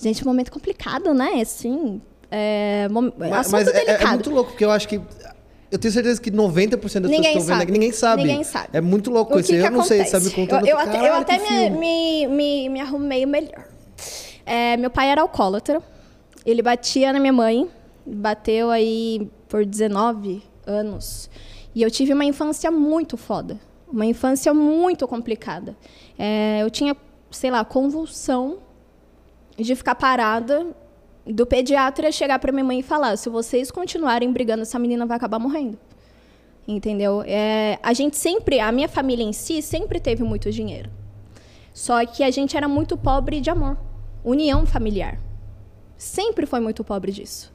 Gente, 0.00 0.22
um 0.24 0.28
momento 0.28 0.50
complicado, 0.50 1.12
né? 1.12 1.40
Assim. 1.40 2.00
É... 2.30 2.88
mom- 2.90 3.12
Mas, 3.18 3.50
mas 3.50 3.68
é- 3.68 3.90
é, 4.02 4.06
muito 4.06 4.30
louco, 4.30 4.50
porque 4.50 4.64
eu 4.64 4.70
acho 4.70 4.88
que... 4.88 5.00
Eu 5.70 5.78
tenho 5.78 5.92
certeza 5.92 6.20
que 6.20 6.30
90% 6.32 6.70
das 6.70 6.80
pessoas 6.80 7.04
que 7.04 7.10
Ninguém 7.10 7.36
estão 7.38 7.46
vendo 7.46 7.62
aqui, 7.62 7.70
ninguém 7.72 7.92
sabe. 7.92 8.22
Ninguém 8.24 8.42
sabe. 8.44 8.68
É 8.72 8.80
muito 8.80 9.08
louco 9.10 9.36
O 9.36 9.38
isso. 9.40 9.50
que 9.50 9.56
eu 9.56 9.64
que 9.64 9.70
não 9.70 9.84
sei, 9.84 10.04
sabe? 10.04 10.28
Contando... 10.30 10.66
Eu, 10.66 10.70
eu 10.76 10.78
até, 10.78 11.08
eu 11.08 11.14
até 11.14 11.38
me, 11.38 11.70
me, 11.70 12.26
me, 12.26 12.68
me 12.70 12.80
arrumei 12.80 13.24
melhor. 13.24 13.68
É, 14.44 14.76
meu 14.76 14.90
pai 14.90 15.10
era 15.10 15.20
alcoólatra. 15.22 15.80
Ele 16.44 16.60
batia 16.60 17.12
na 17.12 17.20
minha 17.20 17.32
mãe. 17.32 17.68
Bateu 18.04 18.68
aí 18.70 19.30
por 19.48 19.64
19 19.64 20.42
anos. 20.66 21.30
E 21.72 21.82
eu 21.82 21.90
tive 21.90 22.12
uma 22.14 22.24
infância 22.24 22.68
muito 22.70 23.16
foda. 23.16 23.60
Uma 23.92 24.06
infância 24.06 24.52
muito 24.52 25.06
complicada. 25.06 25.76
É, 26.18 26.58
eu 26.62 26.70
tinha, 26.70 26.96
sei 27.30 27.50
lá, 27.50 27.64
convulsão 27.64 28.58
de 29.60 29.74
ficar 29.74 29.94
parada 29.94 30.66
do 31.26 31.46
pediatra 31.46 32.10
chegar 32.10 32.38
para 32.38 32.52
minha 32.52 32.64
mãe 32.64 32.80
e 32.80 32.82
falar: 32.82 33.16
se 33.16 33.28
vocês 33.28 33.70
continuarem 33.70 34.32
brigando, 34.32 34.62
essa 34.62 34.78
menina 34.78 35.06
vai 35.06 35.16
acabar 35.16 35.38
morrendo. 35.38 35.78
Entendeu? 36.66 37.22
É, 37.26 37.78
a 37.82 37.92
gente 37.92 38.16
sempre, 38.16 38.60
a 38.60 38.70
minha 38.70 38.88
família 38.88 39.24
em 39.24 39.32
si, 39.32 39.60
sempre 39.60 39.98
teve 39.98 40.22
muito 40.22 40.50
dinheiro. 40.50 40.90
Só 41.72 42.04
que 42.04 42.22
a 42.22 42.30
gente 42.30 42.56
era 42.56 42.68
muito 42.68 42.96
pobre 42.96 43.40
de 43.40 43.50
amor. 43.50 43.76
União 44.24 44.66
familiar. 44.66 45.18
Sempre 45.96 46.46
foi 46.46 46.60
muito 46.60 46.84
pobre 46.84 47.12
disso. 47.12 47.52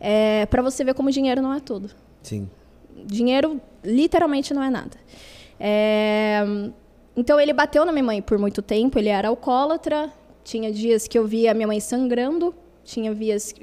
É, 0.00 0.46
para 0.46 0.62
você 0.62 0.84
ver 0.84 0.94
como 0.94 1.10
dinheiro 1.10 1.40
não 1.40 1.52
é 1.52 1.60
tudo. 1.60 1.90
Sim. 2.22 2.48
Dinheiro 3.04 3.60
literalmente 3.84 4.52
não 4.52 4.62
é 4.62 4.70
nada. 4.70 4.96
É, 5.58 6.42
então 7.16 7.38
ele 7.38 7.52
bateu 7.52 7.84
na 7.84 7.92
minha 7.92 8.04
mãe 8.04 8.22
por 8.22 8.38
muito 8.38 8.62
tempo, 8.62 8.98
ele 8.98 9.08
era 9.08 9.28
alcoólatra, 9.28 10.12
tinha 10.44 10.70
dias 10.72 11.06
que 11.08 11.18
eu 11.18 11.26
via 11.26 11.50
a 11.50 11.54
minha 11.54 11.66
mãe 11.66 11.80
sangrando, 11.80 12.54
tinha 12.84 13.14
dias 13.14 13.54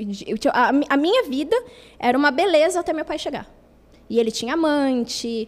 a, 0.53 0.71
a 0.93 0.97
minha 0.97 1.23
vida 1.29 1.55
era 1.99 2.17
uma 2.17 2.31
beleza 2.31 2.79
até 2.79 2.93
meu 2.93 3.03
pai 3.05 3.19
chegar. 3.19 3.49
E 4.09 4.17
ele 4.19 4.31
tinha 4.31 4.53
amante. 4.53 5.47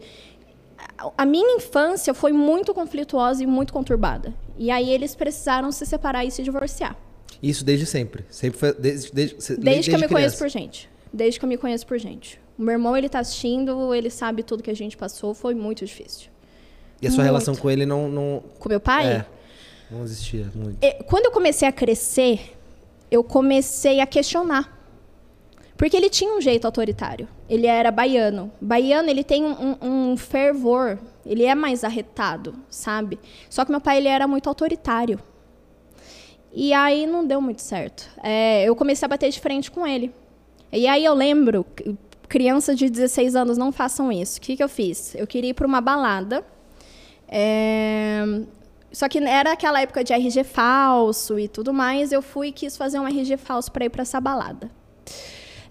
A- 1.18 1.26
minha 1.26 1.56
infância 1.56 2.14
foi 2.14 2.32
muito 2.32 2.74
conflituosa 2.74 3.44
e 3.44 3.48
muito 3.48 3.72
conturbada. 3.74 4.34
E 4.58 4.70
aí 4.70 4.92
eles 4.92 5.16
precisaram 5.16 5.72
se 5.72 5.86
separar 5.86 6.26
e 6.26 6.32
se 6.32 6.44
divorciar. 6.44 6.96
Isso 7.42 7.64
desde 7.66 7.86
sempre. 7.86 8.26
Sempre 8.30 8.60
foi... 8.60 8.74
Desde, 8.74 9.12
desde, 9.12 9.36
Desde, 9.58 9.90
que 9.90 9.96
eu 9.96 10.00
me 10.00 10.08
conheço 10.08 10.38
criança. 10.38 10.38
por 10.38 10.50
gente. 10.50 10.90
Desde 11.12 11.40
que 11.40 11.46
eu 11.46 11.50
me 11.50 11.58
conheço 11.58 11.88
por 11.88 11.98
gente. 11.98 12.40
O 12.58 12.62
meu 12.62 12.74
irmão, 12.74 12.96
ele 12.96 13.10
tá 13.10 13.20
assistindo, 13.20 13.96
ele 13.96 14.10
sabe 14.10 14.44
tudo 14.44 14.62
que 14.62 14.70
a 14.70 14.76
gente 14.76 14.96
passou, 14.96 15.34
foi 15.34 15.56
muito 15.56 15.84
difícil. 15.86 16.30
E 17.02 17.08
a 17.08 17.10
sua 17.10 17.18
Muito. 17.18 17.26
relação 17.26 17.56
com 17.56 17.70
ele 17.72 17.86
não... 17.86 18.08
não... 18.08 18.44
Com 18.60 18.70
meu 18.70 18.80
pai, 18.80 19.08
É. 19.08 19.26
Não 19.92 20.04
existia 20.04 20.50
muito. 20.56 20.78
e- 20.84 21.04
quando 21.04 21.26
eu 21.26 21.32
comecei 21.32 21.68
a 21.68 21.72
crescer, 21.72 22.58
eu 23.10 23.24
comecei 23.24 24.00
a 24.00 24.06
questionar. 24.08 24.80
Porque 25.78 25.98
ele 25.98 26.10
tinha 26.12 26.32
um 26.36 26.40
jeito 26.40 26.66
autoritário. 26.66 27.28
Ele 27.50 27.66
era 27.66 27.90
baiano. 27.92 28.52
Baiano, 28.62 29.10
ele 29.10 29.24
tem 29.24 29.44
um, 29.44 29.76
um- 29.82 30.16
fervor. 30.18 31.00
Ele 31.26 31.44
é 31.44 31.56
mais 31.56 31.84
arretado, 31.84 32.54
sabe? 32.70 33.20
Só 33.50 33.66
que 33.66 33.72
meu 33.72 33.82
pai, 33.82 33.98
ele 33.98 34.08
era 34.08 34.28
muito 34.28 34.48
autoritário. 34.48 35.20
E 36.54 36.72
aí 36.74 37.08
não 37.08 37.26
deu 37.26 37.42
muito 37.42 37.62
certo. 37.62 38.08
É, 38.22 38.64
eu 38.64 38.76
comecei 38.76 39.06
a 39.06 39.10
bater 39.10 39.30
de 39.32 39.40
frente 39.40 39.72
com 39.72 39.86
ele. 39.88 40.14
E 40.72 40.86
aí 40.88 41.04
eu 41.04 41.14
lembro, 41.16 41.66
c- 41.78 41.96
crianças 42.30 42.78
de 42.78 42.90
16 42.90 43.36
anos 43.36 43.58
não 43.58 43.72
façam 43.72 44.12
isso. 44.12 44.38
O 44.38 44.42
que, 44.42 44.56
que 44.56 44.64
eu 44.64 44.70
fiz? 44.70 45.16
Eu 45.16 45.26
queria 45.26 45.50
ir 45.50 45.54
para 45.54 45.66
uma 45.66 45.82
balada. 45.82 46.46
É, 47.28 48.24
Só 48.92 49.08
que 49.08 49.20
era 49.20 49.54
aquela 49.54 49.82
época 49.82 50.04
de 50.04 50.14
RG 50.14 50.44
falso 50.44 51.40
e 51.40 51.48
tudo 51.48 51.74
mais. 51.74 52.12
Eu 52.12 52.22
fui 52.22 52.48
e 52.48 52.52
quis 52.52 52.76
fazer 52.76 53.00
um 53.00 53.08
RG 53.08 53.38
falso 53.38 53.72
para 53.72 53.86
ir 53.86 53.90
para 53.90 54.02
essa 54.02 54.20
balada. 54.20 54.70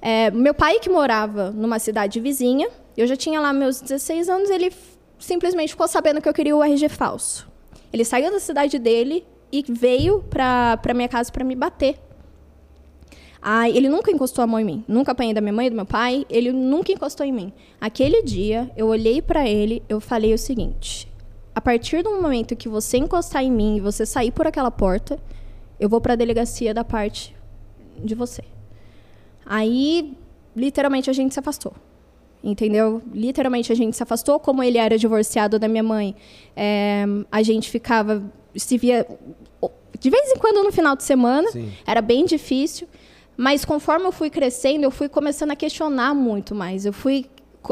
É, 0.01 0.31
meu 0.31 0.55
pai, 0.55 0.79
que 0.81 0.89
morava 0.89 1.51
numa 1.51 1.79
cidade 1.79 2.19
vizinha, 2.21 2.69
eu 2.97 3.07
já 3.07 3.17
tinha 3.17 3.39
lá 3.41 3.53
meus 3.53 3.81
16 3.81 4.29
anos, 4.29 4.49
ele 4.49 4.73
simplesmente 5.19 5.71
ficou 5.71 5.87
sabendo 5.87 6.23
que 6.23 6.29
eu 6.29 6.33
queria 6.33 6.57
o 6.57 6.63
RG 6.63 6.89
falso. 6.89 7.47
Ele 7.93 8.05
saiu 8.05 8.31
da 8.31 8.41
cidade 8.41 8.79
dele 8.79 9.27
e 9.53 9.63
veio 9.69 10.23
para 10.31 10.79
pra 10.79 10.95
minha 10.95 11.09
casa 11.09 11.31
para 11.31 11.45
me 11.45 11.55
bater. 11.55 11.99
Aí, 13.43 13.75
ele 13.77 13.89
nunca 13.89 14.11
encostou 14.11 14.43
a 14.43 14.47
mão 14.47 14.61
em 14.61 14.65
mim. 14.65 14.85
Nunca 14.87 15.13
apanhei 15.13 15.33
da 15.33 15.41
minha 15.41 15.53
mãe 15.53 15.71
do 15.71 15.77
meu 15.77 15.87
pai. 15.87 16.27
Ele 16.29 16.53
nunca 16.53 16.93
encostou 16.93 17.25
em 17.25 17.33
mim. 17.33 17.53
Aquele 17.81 18.23
dia, 18.23 18.71
eu 18.77 18.87
olhei 18.87 19.23
para 19.23 19.49
ele, 19.49 19.83
eu 19.89 19.99
falei 19.99 20.35
o 20.35 20.39
seguinte: 20.39 21.10
a 21.55 21.61
partir 21.61 22.03
do 22.03 22.11
momento 22.21 22.55
que 22.57 22.69
você 22.69 22.99
encostar 22.99 23.43
em 23.43 23.51
mim 23.51 23.77
e 23.77 23.81
você 23.81 24.07
sair 24.07 24.31
por 24.31 24.47
aquela 24.47 24.71
porta, 24.71 25.19
eu 25.79 25.89
vou 25.89 26.01
para 26.01 26.13
a 26.13 26.17
delegacia 26.17 26.73
da 26.73 26.85
parte 26.85 27.35
de 27.99 28.15
você. 28.15 28.43
Aí, 29.45 30.17
literalmente, 30.55 31.11
a 31.11 31.13
gente 31.13 31.35
se 31.35 31.41
afastou. 31.41 31.73
Entendeu? 32.43 33.03
Literalmente 33.13 33.71
a 33.71 33.75
gente 33.75 33.97
se 33.97 34.03
afastou. 34.03 34.39
Como 34.39 34.63
ele 34.63 34.79
era 34.79 34.97
divorciado 34.97 35.59
da 35.59 35.69
minha 35.69 35.83
mãe, 35.83 36.17
é, 36.57 37.05
a 37.31 37.43
gente 37.43 37.69
ficava. 37.69 38.23
Se 38.57 38.79
via. 38.79 39.07
de 39.99 40.11
vez 40.11 40.31
em 40.31 40.37
quando 40.37 40.63
no 40.65 40.73
final 40.73 40.97
de 40.97 41.03
semana. 41.03 41.51
Sim. 41.51 41.71
Era 41.87 42.01
bem 42.01 42.25
difícil. 42.25 42.89
Mas 43.37 43.65
conforme 43.65 44.07
eu 44.07 44.13
fui 44.13 44.31
crescendo, 44.31 44.85
eu 44.85 44.91
fui 44.91 45.09
começando 45.09 45.51
a 45.51 45.57
questionar 45.57 46.15
muito 46.15 46.55
mais. 46.55 46.87
Eu 46.87 46.93
fui, 46.93 47.27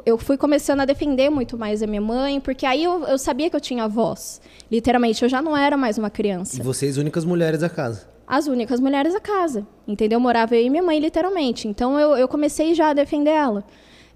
eu 0.05 0.19
fui 0.19 0.37
começando 0.37 0.81
a 0.81 0.85
defender 0.85 1.31
muito 1.31 1.57
mais 1.57 1.83
a 1.83 1.87
minha 1.87 2.01
mãe, 2.01 2.41
porque 2.41 2.67
aí 2.67 2.85
eu, 2.85 3.05
eu 3.05 3.19
sabia 3.19 3.49
que 3.49 3.57
eu 3.57 3.61
tinha 3.61 3.89
voz. 3.89 4.41
Literalmente, 4.71 5.23
eu 5.23 5.29
já 5.29 5.41
não 5.41 5.57
era 5.57 5.77
mais 5.77 5.99
uma 5.99 6.11
criança. 6.11 6.61
E 6.61 6.63
vocês, 6.63 6.97
únicas 6.97 7.25
mulheres 7.25 7.61
da 7.61 7.69
casa. 7.69 8.07
As 8.27 8.47
únicas 8.47 8.81
mulheres 8.81 9.15
da 9.15 9.21
casa. 9.21 9.67
Entendeu? 9.87 10.21
Morava 10.21 10.55
eu 10.55 10.63
e 10.63 10.71
minha 10.71 10.83
mãe, 10.83 10.99
literalmente. 10.99 11.67
Então 11.67 11.99
eu, 11.99 12.17
eu 12.17 12.29
comecei 12.29 12.75
já 12.75 12.91
a 12.91 12.95
defender 12.95 13.31
ela. 13.31 13.65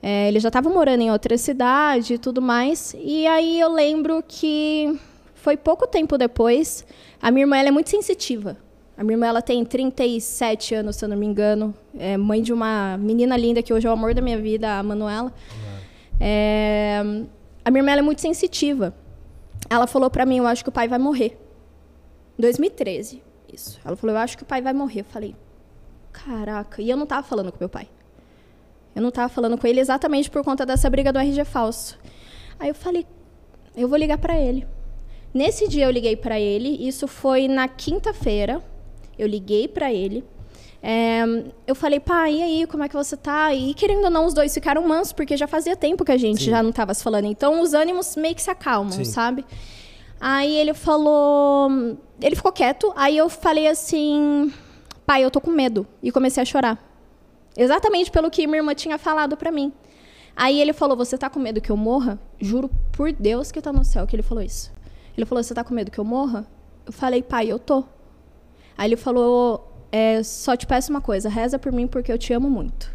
É, 0.03 0.29
ele 0.29 0.41
já 0.41 0.49
estava 0.49 0.69
morando 0.69 1.01
em 1.01 1.11
outra 1.11 1.39
cidade 1.39 2.15
e 2.15 2.19
tudo 2.19 2.43
mais. 2.43 2.95
E 2.99 3.27
aí 3.27 3.59
eu 3.59 3.73
lembro 3.73 4.23
que 4.27 4.99
foi 5.35 5.57
pouco 5.57 5.87
tempo 5.87 6.19
depois. 6.19 6.85
A 7.21 7.31
minha 7.31 7.45
irmã 7.45 7.57
ela 7.57 7.69
é 7.69 7.73
muito 7.73 7.89
sensitiva. 7.89 8.57
A 8.97 9.03
minha 9.03 9.15
irmã 9.15 9.27
ela 9.27 9.43
tem 9.43 9.65
37 9.65 10.75
anos, 10.75 10.97
se 10.97 11.05
eu 11.05 11.09
não 11.09 11.17
me 11.17 11.27
engano. 11.27 11.75
É 11.99 12.17
mãe 12.17 12.43
de 12.43 12.53
uma 12.53 12.97
menina 12.99 13.37
linda 13.37 13.63
que 13.63 13.73
hoje 13.73 13.87
é 13.87 13.91
o 13.91 13.93
amor 13.93 14.15
da 14.15 14.21
minha 14.21 14.39
vida, 14.39 14.79
a 14.79 14.83
Manuela. 14.83 15.33
É, 16.21 17.01
a 17.65 17.71
minha 17.71 17.81
irmã 17.81 17.93
ela 17.93 18.01
é 18.01 18.05
muito 18.05 18.21
sensitiva. 18.21 18.95
Ela 19.69 19.87
falou 19.87 20.11
para 20.11 20.27
mim, 20.27 20.39
eu 20.39 20.47
acho 20.47 20.63
que 20.63 20.69
o 20.69 20.73
pai 20.73 20.89
vai 20.89 20.99
morrer. 20.99 21.39
2013, 22.39 23.23
isso. 23.53 23.81
Ela 23.85 23.97
falou, 23.97 24.15
eu 24.15 24.21
acho 24.21 24.37
que 24.37 24.43
o 24.43 24.47
pai 24.47 24.61
vai 24.61 24.73
morrer. 24.73 25.01
Eu 25.01 25.05
falei, 25.05 25.35
caraca. 26.13 26.83
E 26.83 26.91
eu 26.91 26.97
não 26.97 27.07
tava 27.07 27.27
falando 27.27 27.51
com 27.51 27.59
meu 27.59 27.69
pai. 27.69 27.89
Eu 28.95 29.03
não 29.03 29.11
tava 29.11 29.29
falando 29.29 29.57
com 29.57 29.67
ele 29.67 29.81
exatamente 29.81 30.31
por 30.31 30.45
conta 30.45 30.67
dessa 30.67 30.89
briga 30.91 31.13
do 31.13 31.19
RG 31.19 31.45
falso. 31.45 31.99
Aí 32.59 32.69
eu 32.69 32.75
falei, 32.75 33.07
eu 33.75 33.89
vou 33.89 33.99
ligar 33.99 34.19
para 34.19 34.39
ele. 34.39 34.67
Nesse 35.33 35.67
dia 35.67 35.87
eu 35.87 35.91
liguei 35.91 36.15
para 36.15 36.39
ele, 36.39 36.87
isso 36.87 37.09
foi 37.09 37.49
na 37.49 37.67
quinta-feira. 37.67 38.63
Eu 39.19 39.27
liguei 39.27 39.69
para 39.69 39.93
ele. 39.93 40.25
É, 40.83 41.23
eu 41.67 41.75
falei, 41.77 42.01
pai, 42.01 42.35
e 42.35 42.43
aí, 42.43 42.67
como 42.67 42.83
é 42.83 42.89
que 42.89 42.95
você 42.95 43.17
tá? 43.17 43.55
E 43.55 43.73
querendo 43.75 44.05
ou 44.05 44.11
não, 44.11 44.27
os 44.27 44.35
dois 44.35 44.53
ficaram 44.53 44.83
mansos, 44.87 45.13
porque 45.13 45.37
já 45.37 45.47
fazia 45.47 45.77
tempo 45.77 46.05
que 46.05 46.11
a 46.11 46.17
gente 46.17 46.45
Sim. 46.45 46.51
já 46.51 46.63
não 46.63 46.71
estava 46.71 46.93
se 46.93 47.03
falando. 47.03 47.27
Então 47.27 47.61
os 47.61 47.73
ânimos 47.73 48.17
meio 48.17 48.35
que 48.35 48.43
se 48.43 48.51
acalmam, 48.51 48.93
Sim. 48.93 49.05
sabe? 49.05 49.45
Aí 50.21 50.57
ele 50.57 50.73
falou. 50.75 51.69
Ele 52.21 52.37
ficou 52.37 52.53
quieto. 52.53 52.93
Aí 52.97 53.17
eu 53.17 53.29
falei 53.29 53.67
assim: 53.69 54.53
pai, 55.05 55.25
eu 55.25 55.31
tô 55.31 55.41
com 55.41 55.51
medo. 55.51 55.87
E 56.03 56.13
comecei 56.13 56.41
a 56.43 56.47
chorar. 56.47 56.79
Exatamente 57.57 58.11
pelo 58.11 58.31
que 58.31 58.47
minha 58.47 58.59
irmã 58.59 58.75
tinha 58.75 58.99
falado 58.99 59.37
pra 59.37 59.51
mim. 59.51 59.73
Aí 60.37 60.61
ele 60.61 60.73
falou: 60.73 60.97
Você 60.97 61.19
tá 61.19 61.29
com 61.29 61.41
medo 61.41 61.61
que 61.61 61.71
eu 61.71 61.77
morra? 61.77 62.19
Juro 62.41 62.71
por 62.93 63.13
Deus 63.13 63.53
que 63.53 63.61
tá 63.61 63.73
no 63.73 63.85
céu 63.85 64.07
que 64.07 64.17
ele 64.17 64.23
falou 64.23 64.43
isso. 64.43 64.73
Ele 65.17 65.27
falou: 65.27 65.43
Você 65.43 65.55
tá 65.55 65.63
com 65.65 65.75
medo 65.75 65.91
que 65.91 65.99
eu 65.99 66.05
morra? 66.05 66.47
Eu 66.87 66.93
falei: 66.93 67.23
Pai, 67.23 67.49
eu 67.51 67.59
tô. 67.59 67.85
Aí 68.83 68.89
ele 68.89 68.97
falou: 68.97 69.73
é, 69.93 70.25
Só 70.25 70.57
te 70.57 70.67
peço 70.67 70.91
uma 70.91 71.01
coisa, 71.01 71.29
reza 71.29 71.57
por 71.57 71.71
mim 71.71 71.87
porque 71.87 72.11
eu 72.11 72.19
te 72.19 72.33
amo 72.33 72.51
muito. 72.51 72.91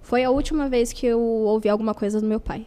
Foi 0.00 0.22
a 0.22 0.30
última 0.30 0.68
vez 0.68 0.92
que 0.92 1.04
eu 1.04 1.20
ouvi 1.20 1.68
alguma 1.68 1.92
coisa 1.92 2.20
do 2.20 2.26
meu 2.28 2.38
pai. 2.38 2.64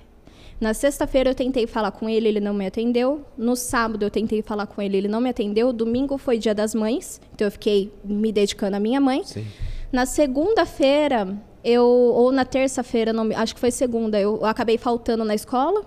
Na 0.59 0.73
sexta-feira 0.73 1.29
eu 1.29 1.35
tentei 1.35 1.65
falar 1.65 1.91
com 1.91 2.09
ele, 2.09 2.27
ele 2.27 2.41
não 2.41 2.53
me 2.53 2.67
atendeu. 2.67 3.23
No 3.37 3.55
sábado 3.55 4.03
eu 4.03 4.09
tentei 4.09 4.41
falar 4.41 4.67
com 4.67 4.81
ele, 4.81 4.97
ele 4.97 5.07
não 5.07 5.21
me 5.21 5.29
atendeu. 5.29 5.71
Domingo 5.71 6.17
foi 6.17 6.37
dia 6.37 6.53
das 6.53 6.75
mães, 6.75 7.21
então 7.33 7.47
eu 7.47 7.51
fiquei 7.51 7.93
me 8.03 8.29
dedicando 8.29 8.75
à 8.75 8.79
minha 8.79 8.99
mãe. 8.99 9.23
Sim. 9.23 9.45
Na 9.89 10.05
segunda-feira, 10.05 11.41
eu 11.63 11.85
ou 11.85 12.29
na 12.29 12.43
terça-feira, 12.43 13.13
acho 13.37 13.53
que 13.55 13.59
foi 13.61 13.71
segunda, 13.71 14.19
eu 14.19 14.43
acabei 14.43 14.77
faltando 14.77 15.23
na 15.23 15.33
escola. 15.33 15.85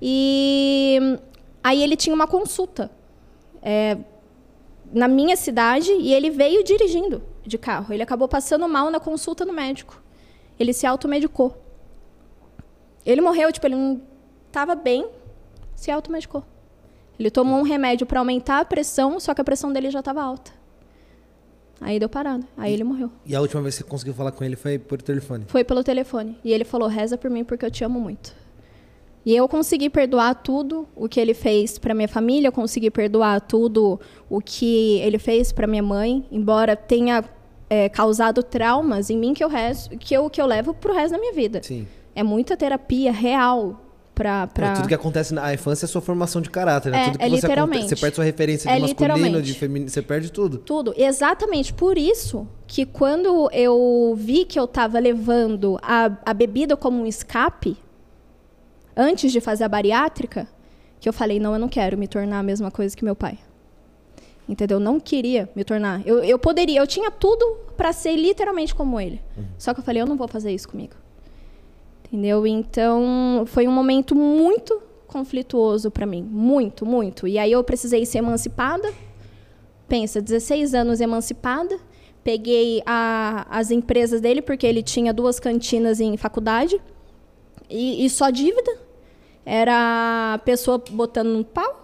E 0.00 1.18
aí 1.60 1.82
ele 1.82 1.96
tinha 1.96 2.14
uma 2.14 2.28
consulta 2.28 2.88
é, 3.60 3.96
na 4.92 5.08
minha 5.08 5.36
cidade 5.36 5.90
e 5.90 6.12
ele 6.12 6.30
veio 6.30 6.62
dirigindo 6.62 7.22
de 7.44 7.58
carro. 7.58 7.92
Ele 7.92 8.02
acabou 8.02 8.28
passando 8.28 8.68
mal 8.68 8.90
na 8.90 9.00
consulta 9.00 9.44
no 9.44 9.52
médico. 9.52 10.00
Ele 10.58 10.72
se 10.72 10.86
automedicou. 10.86 11.56
Ele 13.04 13.20
morreu, 13.20 13.50
tipo, 13.50 13.66
ele 13.66 13.74
não 13.74 14.00
estava 14.46 14.74
bem, 14.74 15.08
se 15.74 15.90
automedicou. 15.90 16.44
Ele 17.18 17.30
tomou 17.30 17.58
um 17.58 17.62
remédio 17.62 18.06
para 18.06 18.20
aumentar 18.20 18.60
a 18.60 18.64
pressão, 18.64 19.18
só 19.18 19.34
que 19.34 19.40
a 19.40 19.44
pressão 19.44 19.72
dele 19.72 19.90
já 19.90 20.00
estava 20.00 20.22
alta. 20.22 20.52
Aí 21.80 21.98
deu 21.98 22.08
parada. 22.08 22.46
Aí 22.56 22.72
ele 22.72 22.84
morreu. 22.84 23.10
E 23.26 23.34
a 23.34 23.40
última 23.40 23.60
vez 23.60 23.74
que 23.74 23.82
você 23.82 23.90
conseguiu 23.90 24.14
falar 24.14 24.30
com 24.30 24.44
ele 24.44 24.54
foi 24.54 24.78
por 24.78 25.02
telefone. 25.02 25.44
Foi 25.48 25.64
pelo 25.64 25.82
telefone. 25.82 26.38
E 26.44 26.52
ele 26.52 26.64
falou: 26.64 26.86
reza 26.88 27.18
por 27.18 27.28
mim 27.28 27.42
porque 27.42 27.66
eu 27.66 27.70
te 27.70 27.82
amo 27.82 28.00
muito. 28.00 28.32
E 29.24 29.34
eu 29.34 29.48
consegui 29.48 29.88
perdoar 29.88 30.34
tudo 30.34 30.86
o 30.96 31.08
que 31.08 31.20
ele 31.20 31.32
fez 31.32 31.78
para 31.78 31.94
minha 31.94 32.08
família, 32.08 32.48
eu 32.48 32.52
consegui 32.52 32.90
perdoar 32.90 33.40
tudo 33.40 34.00
o 34.32 34.40
que 34.40 34.98
ele 35.00 35.18
fez 35.18 35.52
para 35.52 35.66
minha 35.66 35.82
mãe, 35.82 36.24
embora 36.32 36.74
tenha 36.74 37.22
é, 37.68 37.90
causado 37.90 38.42
traumas 38.42 39.10
em 39.10 39.18
mim 39.18 39.34
que 39.34 39.44
eu, 39.44 39.48
resto, 39.48 39.94
que 39.98 40.14
eu, 40.14 40.30
que 40.30 40.40
eu 40.40 40.46
levo 40.46 40.72
pro 40.72 40.94
resto 40.94 41.12
da 41.12 41.18
minha 41.18 41.34
vida. 41.34 41.60
Sim. 41.62 41.86
É 42.14 42.22
muita 42.22 42.56
terapia 42.56 43.12
real 43.12 43.78
pra. 44.14 44.46
pra... 44.46 44.68
É 44.68 44.74
Tudo 44.76 44.88
que 44.88 44.94
acontece 44.94 45.34
na 45.34 45.52
infância 45.52 45.84
é 45.84 45.88
sua 45.88 46.00
formação 46.00 46.40
de 46.40 46.48
caráter, 46.48 46.90
né? 46.92 46.98
É, 46.98 47.04
tudo 47.04 47.18
que 47.18 47.24
é 47.24 47.28
você, 47.28 47.34
literalmente. 47.34 47.88
você 47.90 47.96
perde 47.96 48.16
sua 48.16 48.24
referência 48.24 48.70
É 48.70 48.76
de 48.76 48.80
masculino, 48.80 49.14
literalmente. 49.16 49.52
de 49.52 49.54
feminino, 49.54 49.90
você 49.90 50.00
perde 50.00 50.32
tudo. 50.32 50.56
Tudo. 50.56 50.94
Exatamente 50.96 51.74
por 51.74 51.98
isso 51.98 52.48
que 52.66 52.86
quando 52.86 53.50
eu 53.52 54.14
vi 54.16 54.46
que 54.46 54.58
eu 54.58 54.64
estava 54.64 54.98
levando 54.98 55.78
a, 55.82 56.10
a 56.24 56.32
bebida 56.32 56.74
como 56.74 57.02
um 57.02 57.06
escape, 57.06 57.76
antes 58.96 59.30
de 59.30 59.42
fazer 59.42 59.64
a 59.64 59.68
bariátrica, 59.68 60.48
que 60.98 61.06
eu 61.06 61.12
falei, 61.12 61.38
não, 61.38 61.52
eu 61.52 61.58
não 61.58 61.68
quero 61.68 61.98
me 61.98 62.08
tornar 62.08 62.38
a 62.38 62.42
mesma 62.42 62.70
coisa 62.70 62.96
que 62.96 63.04
meu 63.04 63.14
pai. 63.14 63.38
Entendeu? 64.52 64.76
Eu 64.76 64.80
não 64.80 65.00
queria 65.00 65.48
me 65.56 65.64
tornar. 65.64 66.06
Eu, 66.06 66.22
eu 66.22 66.38
poderia, 66.38 66.78
eu 66.80 66.86
tinha 66.86 67.10
tudo 67.10 67.56
para 67.74 67.90
ser 67.90 68.14
literalmente 68.16 68.74
como 68.74 69.00
ele. 69.00 69.18
Só 69.56 69.72
que 69.72 69.80
eu 69.80 69.84
falei, 69.84 70.02
eu 70.02 70.06
não 70.06 70.14
vou 70.16 70.28
fazer 70.28 70.52
isso 70.52 70.68
comigo. 70.68 70.92
Entendeu? 72.04 72.46
Então, 72.46 73.44
foi 73.46 73.66
um 73.66 73.72
momento 73.72 74.14
muito 74.14 74.82
conflituoso 75.06 75.90
para 75.90 76.04
mim. 76.04 76.22
Muito, 76.22 76.84
muito. 76.84 77.26
E 77.26 77.38
aí 77.38 77.50
eu 77.50 77.64
precisei 77.64 78.04
ser 78.04 78.18
emancipada. 78.18 78.92
Pensa, 79.88 80.20
16 80.20 80.74
anos 80.74 81.00
emancipada. 81.00 81.78
Peguei 82.22 82.82
a- 82.84 83.46
as 83.48 83.70
empresas 83.70 84.20
dele, 84.20 84.42
porque 84.42 84.66
ele 84.66 84.82
tinha 84.82 85.14
duas 85.14 85.40
cantinas 85.40 85.98
em 85.98 86.14
faculdade. 86.18 86.78
E, 87.70 88.04
e 88.04 88.10
só 88.10 88.28
dívida. 88.28 88.76
Era 89.46 90.38
pessoa 90.44 90.76
botando 90.90 91.28
no 91.28 91.44
pau. 91.44 91.81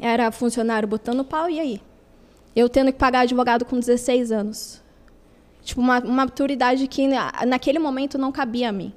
Era 0.00 0.30
funcionário 0.30 0.88
botando 0.88 1.24
pau. 1.24 1.48
E 1.50 1.58
aí? 1.60 1.80
Eu 2.54 2.68
tendo 2.68 2.92
que 2.92 2.98
pagar 2.98 3.20
advogado 3.20 3.64
com 3.64 3.78
16 3.78 4.32
anos. 4.32 4.82
Tipo, 5.62 5.80
uma, 5.80 5.98
uma 6.00 6.24
maturidade 6.24 6.86
que 6.88 7.06
na- 7.06 7.32
naquele 7.46 7.78
momento 7.78 8.16
não 8.18 8.32
cabia 8.32 8.68
a 8.70 8.72
mim. 8.72 8.92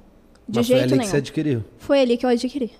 De 0.48 0.58
Mas 0.58 0.66
jeito 0.66 0.80
foi 0.80 0.84
ali 0.84 0.90
nenhum. 0.92 1.02
que 1.04 1.10
você 1.10 1.16
adquiriu. 1.18 1.64
Foi 1.78 2.00
ali 2.00 2.16
que 2.16 2.26
eu 2.26 2.30
adquiri. 2.30 2.72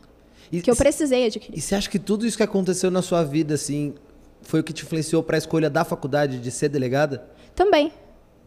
E, 0.50 0.61
Que 0.61 0.70
eu 0.70 0.76
precisei 0.76 1.26
adquirir. 1.26 1.56
E 1.56 1.61
você 1.61 1.74
acha 1.74 1.88
que 1.88 1.98
tudo 1.98 2.26
isso 2.26 2.37
que 2.37 2.42
aconteceu 2.42 2.90
na 2.90 3.00
sua 3.00 3.22
vida, 3.22 3.54
assim, 3.54 3.94
foi 4.42 4.61
o 4.61 4.64
que 4.64 4.72
te 4.72 4.85
influenciou 4.85 5.22
para 5.22 5.37
a 5.37 5.38
escolha 5.38 5.70
da 5.70 5.85
faculdade 5.85 6.38
de 6.38 6.50
ser 6.50 6.68
delegada? 6.68 7.26
Também, 7.54 7.92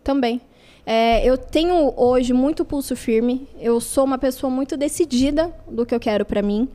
também. 0.04 0.42
É, 0.86 1.26
eu 1.26 1.36
tenho 1.38 1.94
hoje 1.98 2.32
muito 2.34 2.64
pulso 2.64 2.96
firme. 2.96 3.48
Eu 3.60 3.80
sou 3.82 4.04
uma 4.04 4.18
pessoa 4.20 4.52
muito 4.52 4.78
decidida 4.78 5.52
do 5.68 5.84
que 5.86 5.96
eu 5.96 6.00
quero 6.00 6.26
para 6.26 6.42
mim. 6.44 6.68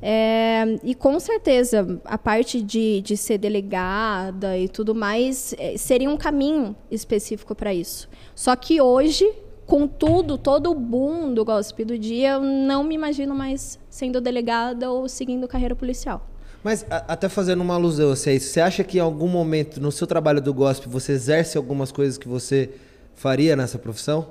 É, 0.00 0.78
e 0.84 0.94
com 0.94 1.18
certeza, 1.18 2.00
a 2.04 2.18
parte 2.18 2.60
de, 2.60 3.00
de 3.00 3.16
ser 3.16 3.38
delegada 3.38 4.56
e 4.58 4.68
tudo 4.68 4.94
mais 4.94 5.54
é, 5.58 5.76
seria 5.78 6.10
um 6.10 6.16
caminho 6.16 6.76
específico 6.90 7.54
para 7.54 7.72
isso. 7.72 8.08
Só 8.34 8.54
que 8.54 8.80
hoje, 8.80 9.26
com 9.66 9.88
tudo, 9.88 10.36
todo 10.36 10.70
o 10.70 10.74
boom 10.74 11.32
do 11.32 11.44
gossip 11.44 11.84
do 11.84 11.98
dia, 11.98 12.32
eu 12.32 12.40
não 12.42 12.84
me 12.84 12.94
imagino 12.94 13.34
mais 13.34 13.78
sendo 13.88 14.20
delegada 14.20 14.90
ou 14.90 15.08
seguindo 15.08 15.48
carreira 15.48 15.74
policial. 15.74 16.26
Mas 16.62 16.84
a- 16.90 17.04
até 17.08 17.28
fazendo 17.28 17.62
uma 17.62 17.74
alusão 17.74 18.10
a 18.10 18.12
isso, 18.12 18.50
você 18.50 18.60
acha 18.60 18.84
que 18.84 18.98
em 18.98 19.00
algum 19.00 19.28
momento 19.28 19.80
no 19.80 19.90
seu 19.90 20.06
trabalho 20.06 20.40
do 20.42 20.52
gospel 20.52 20.90
você 20.90 21.12
exerce 21.12 21.56
algumas 21.56 21.90
coisas 21.90 22.18
que 22.18 22.28
você 22.28 22.70
faria 23.14 23.56
nessa 23.56 23.78
profissão? 23.78 24.26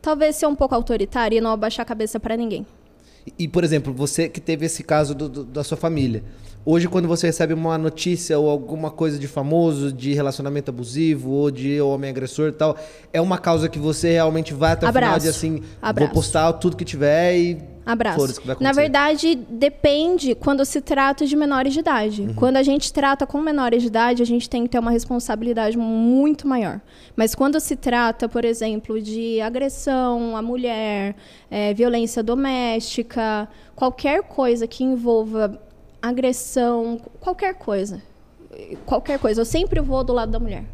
Talvez 0.00 0.34
ser 0.34 0.46
um 0.46 0.54
pouco 0.54 0.74
autoritária 0.74 1.36
e 1.38 1.40
não 1.40 1.52
abaixar 1.52 1.84
a 1.84 1.86
cabeça 1.86 2.18
para 2.18 2.36
ninguém. 2.36 2.66
E, 3.38 3.46
por 3.46 3.62
exemplo, 3.64 3.92
você 3.92 4.28
que 4.28 4.40
teve 4.40 4.66
esse 4.66 4.82
caso 4.82 5.14
do- 5.14 5.28
do- 5.28 5.44
da 5.44 5.62
sua 5.62 5.76
família. 5.76 6.22
Hoje, 6.64 6.86
quando 6.88 7.08
você 7.08 7.26
recebe 7.26 7.52
uma 7.54 7.76
notícia 7.76 8.38
ou 8.38 8.48
alguma 8.48 8.88
coisa 8.90 9.18
de 9.18 9.26
famoso, 9.26 9.92
de 9.92 10.12
relacionamento 10.14 10.70
abusivo 10.70 11.30
ou 11.30 11.50
de 11.50 11.80
homem 11.80 12.08
agressor 12.10 12.50
e 12.50 12.52
tal, 12.52 12.76
é 13.12 13.20
uma 13.20 13.36
causa 13.38 13.68
que 13.68 13.80
você 13.80 14.12
realmente 14.12 14.54
vai 14.54 14.72
até 14.72 14.86
o 14.86 14.92
final 14.92 15.18
de 15.18 15.28
assim, 15.28 15.62
Abraço. 15.80 16.06
vou 16.06 16.14
postar 16.14 16.52
tudo 16.54 16.76
que 16.76 16.84
tiver 16.84 17.36
e 17.36 17.58
Abraço. 17.84 18.24
o 18.24 18.40
que 18.40 18.46
vai 18.46 18.56
Na 18.60 18.72
verdade, 18.72 19.34
depende 19.34 20.34
quando 20.34 20.64
se 20.64 20.80
trata 20.80 21.26
de 21.26 21.34
menores 21.34 21.72
de 21.72 21.80
idade. 21.80 22.22
Uhum. 22.22 22.34
Quando 22.34 22.56
a 22.56 22.62
gente 22.62 22.92
trata 22.92 23.26
com 23.26 23.40
menores 23.40 23.82
de 23.82 23.88
idade, 23.88 24.22
a 24.22 24.26
gente 24.26 24.48
tem 24.48 24.64
que 24.64 24.70
ter 24.70 24.78
uma 24.78 24.90
responsabilidade 24.90 25.76
muito 25.76 26.46
maior. 26.46 26.80
Mas 27.16 27.34
quando 27.34 27.58
se 27.60 27.76
trata, 27.76 28.28
por 28.28 28.44
exemplo, 28.44 29.00
de 29.00 29.40
agressão 29.40 30.36
à 30.36 30.42
mulher, 30.42 31.16
eh, 31.50 31.74
violência 31.74 32.22
doméstica, 32.22 33.48
qualquer 33.74 34.22
coisa 34.22 34.66
que 34.66 34.84
envolva 34.84 35.60
agressão, 36.00 37.00
qualquer 37.20 37.54
coisa. 37.54 38.02
qualquer 38.84 39.18
coisa, 39.18 39.40
eu 39.40 39.44
sempre 39.46 39.80
vou 39.80 40.04
do 40.04 40.12
lado 40.12 40.30
da 40.30 40.38
mulher. 40.38 40.64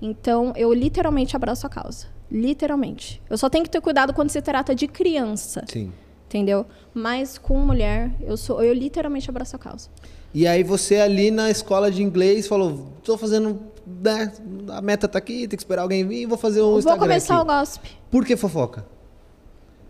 Então, 0.00 0.52
eu 0.54 0.72
literalmente 0.72 1.34
abraço 1.34 1.66
a 1.66 1.70
causa. 1.70 2.06
Literalmente. 2.30 3.20
Eu 3.28 3.36
só 3.36 3.50
tenho 3.50 3.64
que 3.64 3.70
ter 3.70 3.80
cuidado 3.80 4.12
quando 4.12 4.30
se 4.30 4.40
trata 4.40 4.74
de 4.74 4.86
criança. 4.86 5.64
Sim. 5.66 5.92
Entendeu? 6.34 6.66
Mas 6.92 7.38
com 7.38 7.56
mulher, 7.58 8.10
eu 8.20 8.36
sou 8.36 8.60
eu 8.60 8.74
literalmente 8.74 9.30
abraço 9.30 9.54
a 9.54 9.58
causa. 9.58 9.88
E 10.34 10.48
aí 10.48 10.64
você 10.64 10.96
ali 10.96 11.30
na 11.30 11.48
escola 11.48 11.92
de 11.92 12.02
inglês 12.02 12.48
falou, 12.48 12.88
tô 13.04 13.16
fazendo, 13.16 13.60
né, 13.86 14.32
a 14.70 14.82
meta 14.82 15.06
tá 15.06 15.16
aqui, 15.16 15.46
tem 15.46 15.56
que 15.56 15.58
esperar 15.62 15.82
alguém 15.82 16.04
vir, 16.04 16.26
vou 16.26 16.36
fazer 16.36 16.60
um 16.60 16.76
Instagram 16.78 16.98
Vou 16.98 17.06
começar 17.08 17.34
aqui. 17.36 17.42
o 17.44 17.46
gossip. 17.46 17.88
Por 18.10 18.24
que 18.24 18.36
fofoca? 18.36 18.84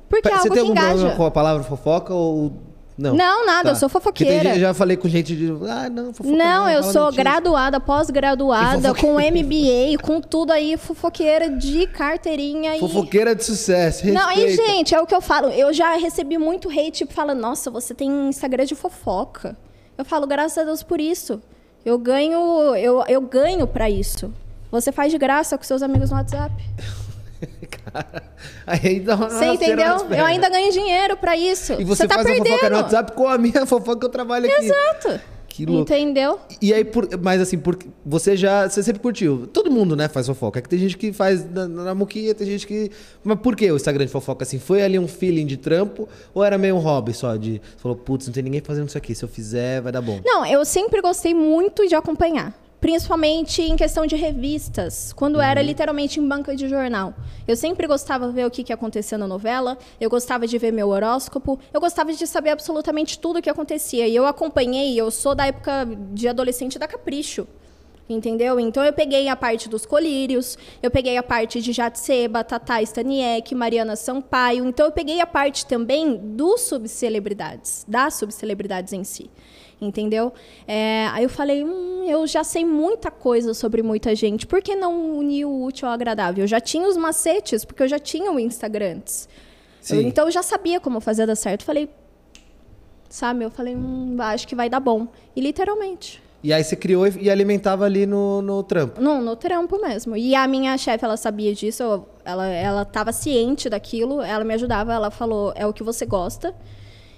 Porque 0.06 0.28
é 0.28 0.32
você 0.32 0.36
algo 0.48 0.48
tem 0.50 0.52
que 0.52 0.58
algum 0.60 0.72
engaja. 0.72 0.88
problema 0.96 1.16
com 1.16 1.24
a 1.24 1.30
palavra 1.30 1.62
fofoca 1.62 2.12
ou 2.12 2.52
não? 2.96 3.14
Não, 3.14 3.44
nada, 3.46 3.64
Tá. 3.64 3.68
eu 3.70 3.76
sou 3.76 3.88
Porque 3.90 4.24
tem 4.24 4.32
fofoqueira. 4.34 4.56
eu 4.56 4.60
já 4.60 4.74
falei 4.74 4.96
com 4.96 5.08
gente 5.08 5.34
de, 5.36 5.50
ah, 5.68 5.88
não, 5.90 6.12
fofoca 6.14 6.36
Não, 6.36 6.68
eu 6.70 6.82
sou 6.84 7.06
mentira. 7.06 7.22
graduada, 7.24 7.80
pós-graduada, 7.80 8.94
fofoqueira. 8.94 9.14
com 9.14 9.20
MBA, 9.38 9.98
com 10.02 10.20
tudo 10.20 10.52
aí, 10.52 10.76
fofoqueira 10.76 11.50
de 11.50 11.86
carteirinha 11.88 12.76
e. 12.76 12.80
Fofoqueira 12.80 13.34
de 13.34 13.42
sucesso, 13.44 14.06
Não, 14.06 14.30
e 14.30 14.34
respeita. 14.46 14.70
gente, 14.72 14.94
é 14.94 15.00
o 15.00 15.06
que 15.06 15.14
eu 15.14 15.20
falo. 15.20 15.48
Eu 15.48 15.72
já 15.72 15.96
recebi 15.96 16.38
muito 16.38 16.68
hate, 16.68 16.90
tipo, 16.92 17.12
fala, 17.12 17.34
nossa, 17.34 17.70
você 17.70 17.92
tem 17.94 18.28
Instagram 18.28 18.64
de 18.64 18.74
fofoca. 18.74 19.56
Eu 19.98 20.04
falo, 20.04 20.26
graças 20.26 20.58
a 20.58 20.64
Deus 20.64 20.82
por 20.82 21.00
isso. 21.00 21.40
Eu 21.84 21.98
ganho, 21.98 22.38
eu, 22.76 23.04
eu 23.08 23.20
ganho 23.20 23.66
pra 23.66 23.90
isso. 23.90 24.32
Você 24.70 24.90
faz 24.90 25.12
de 25.12 25.18
graça 25.18 25.56
com 25.58 25.62
seus 25.64 25.82
amigos 25.82 26.10
no 26.10 26.16
WhatsApp. 26.16 26.52
Cara, 27.84 28.22
aí 28.66 29.00
dá 29.00 29.16
uma 29.16 29.28
Você 29.30 29.44
entendeu? 29.46 29.96
Eu 30.10 30.24
ainda 30.24 30.48
ganho 30.48 30.70
dinheiro 30.72 31.16
pra 31.16 31.36
isso. 31.36 31.74
E 31.74 31.84
você, 31.84 32.06
tá 32.06 32.14
faz 32.16 32.26
a 32.26 32.30
perdendo. 32.30 32.48
fofoca 32.54 32.70
no 32.70 32.76
WhatsApp 32.76 33.12
com 33.12 33.28
a 33.28 33.38
minha 33.38 33.64
fofoca 33.66 33.98
que 34.00 34.06
eu 34.06 34.10
trabalho 34.10 34.46
aqui. 34.50 34.64
Exato. 34.64 35.20
Que 35.46 35.64
louco. 35.64 35.82
Entendeu? 35.82 36.40
E 36.60 36.74
aí, 36.74 36.84
por- 36.84 37.08
mas 37.22 37.40
assim, 37.40 37.56
porque 37.56 37.86
você 38.04 38.36
já. 38.36 38.68
Você 38.68 38.82
sempre 38.82 39.00
curtiu. 39.00 39.46
Todo 39.52 39.70
mundo, 39.70 39.94
né, 39.94 40.08
faz 40.08 40.26
fofoca. 40.26 40.58
É 40.58 40.62
que 40.62 40.68
tem 40.68 40.80
gente 40.80 40.96
que 40.98 41.12
faz 41.12 41.48
na, 41.48 41.68
na 41.68 41.94
muquinha, 41.94 42.34
tem 42.34 42.44
gente 42.44 42.66
que. 42.66 42.90
Mas 43.22 43.38
por 43.38 43.54
que 43.54 43.70
o 43.70 43.76
Instagram 43.76 44.04
de 44.04 44.10
fofoca 44.10 44.42
assim? 44.42 44.58
Foi 44.58 44.82
ali 44.82 44.98
um 44.98 45.06
feeling 45.06 45.46
de 45.46 45.56
trampo 45.56 46.08
ou 46.34 46.42
era 46.42 46.58
meio 46.58 46.74
um 46.74 46.80
hobby 46.80 47.14
só? 47.14 47.36
De. 47.36 47.62
Você 47.62 47.80
falou, 47.82 47.96
putz, 47.96 48.26
não 48.26 48.34
tem 48.34 48.42
ninguém 48.42 48.60
fazendo 48.64 48.88
isso 48.88 48.98
aqui. 48.98 49.14
Se 49.14 49.24
eu 49.24 49.28
fizer, 49.28 49.80
vai 49.80 49.92
dar 49.92 50.00
bom. 50.02 50.18
Não, 50.24 50.44
eu 50.44 50.64
sempre 50.64 51.00
gostei 51.00 51.32
muito 51.32 51.86
de 51.86 51.94
acompanhar. 51.94 52.52
Principalmente 52.84 53.62
em 53.62 53.76
questão 53.76 54.04
de 54.04 54.14
revistas, 54.14 55.10
quando 55.14 55.40
era 55.40 55.62
literalmente 55.62 56.20
em 56.20 56.28
banca 56.28 56.54
de 56.54 56.68
jornal. 56.68 57.14
Eu 57.48 57.56
sempre 57.56 57.86
gostava 57.86 58.26
de 58.26 58.34
ver 58.34 58.44
o 58.44 58.50
que, 58.50 58.62
que 58.62 58.74
acontecia 58.74 59.16
na 59.16 59.26
novela, 59.26 59.78
eu 59.98 60.10
gostava 60.10 60.46
de 60.46 60.58
ver 60.58 60.70
meu 60.70 60.90
horóscopo, 60.90 61.58
eu 61.72 61.80
gostava 61.80 62.12
de 62.12 62.26
saber 62.26 62.50
absolutamente 62.50 63.18
tudo 63.18 63.38
o 63.38 63.42
que 63.42 63.48
acontecia. 63.48 64.06
E 64.06 64.14
eu 64.14 64.26
acompanhei, 64.26 65.00
eu 65.00 65.10
sou 65.10 65.34
da 65.34 65.46
época 65.46 65.88
de 66.12 66.28
adolescente 66.28 66.78
da 66.78 66.86
Capricho. 66.86 67.48
Entendeu? 68.06 68.60
Então 68.60 68.84
eu 68.84 68.92
peguei 68.92 69.28
a 69.28 69.34
parte 69.34 69.66
dos 69.66 69.86
colírios, 69.86 70.58
eu 70.82 70.90
peguei 70.90 71.16
a 71.16 71.22
parte 71.22 71.62
de 71.62 71.72
Jatseba, 71.72 72.44
Tata 72.44 72.82
Staniek, 72.82 73.54
Mariana 73.54 73.96
Sampaio. 73.96 74.66
Então 74.66 74.84
eu 74.84 74.92
peguei 74.92 75.22
a 75.22 75.26
parte 75.26 75.64
também 75.64 76.14
dos 76.14 76.60
subcelebridades, 76.60 77.82
das 77.88 78.12
subcelebridades 78.12 78.92
em 78.92 79.04
si. 79.04 79.30
Entendeu? 79.84 80.32
É, 80.66 81.06
aí 81.12 81.24
eu 81.24 81.28
falei, 81.28 81.62
hum, 81.62 82.04
eu 82.06 82.26
já 82.26 82.42
sei 82.42 82.64
muita 82.64 83.10
coisa 83.10 83.52
sobre 83.52 83.82
muita 83.82 84.14
gente, 84.14 84.46
por 84.46 84.62
que 84.62 84.74
não 84.74 85.16
unir 85.18 85.44
o 85.44 85.62
útil 85.64 85.86
ao 85.88 85.94
agradável? 85.94 86.42
Eu 86.44 86.48
já 86.48 86.60
tinha 86.60 86.88
os 86.88 86.96
macetes, 86.96 87.64
porque 87.64 87.82
eu 87.82 87.88
já 87.88 87.98
tinha 87.98 88.32
o 88.32 88.40
Instagram 88.40 88.96
antes. 88.96 89.28
Eu- 89.90 90.00
então 90.08 90.24
eu 90.26 90.30
já 90.30 90.42
sabia 90.42 90.80
como 90.80 91.00
fazer 91.00 91.26
dar 91.26 91.36
certo. 91.36 91.64
Falei, 91.64 91.88
sabe? 93.08 93.44
Eu 93.44 93.50
falei, 93.50 93.76
hum, 93.76 94.16
acho 94.18 94.48
que 94.48 94.54
vai 94.54 94.68
dar 94.70 94.80
bom. 94.80 95.06
E 95.36 95.40
literalmente. 95.40 96.22
E 96.42 96.52
aí 96.52 96.62
você 96.62 96.76
criou 96.76 97.06
e 97.06 97.30
alimentava 97.30 97.84
ali 97.86 98.04
no, 98.06 98.42
no 98.42 98.62
trampo. 98.62 99.00
Não, 99.00 99.22
no 99.22 99.34
trampo 99.34 99.80
mesmo. 99.80 100.14
E 100.16 100.34
a 100.34 100.46
minha 100.46 100.76
chefe, 100.76 101.04
ela 101.04 101.16
sabia 101.16 101.54
disso, 101.54 101.82
ela, 102.24 102.46
ela 102.48 102.82
estava 102.82 103.12
ciente 103.12 103.68
daquilo, 103.70 104.20
ela 104.20 104.44
me 104.44 104.52
ajudava, 104.54 104.92
ela 104.92 105.10
falou, 105.10 105.52
é 105.56 105.66
o 105.66 105.72
que 105.72 105.82
você 105.82 106.04
gosta, 106.04 106.54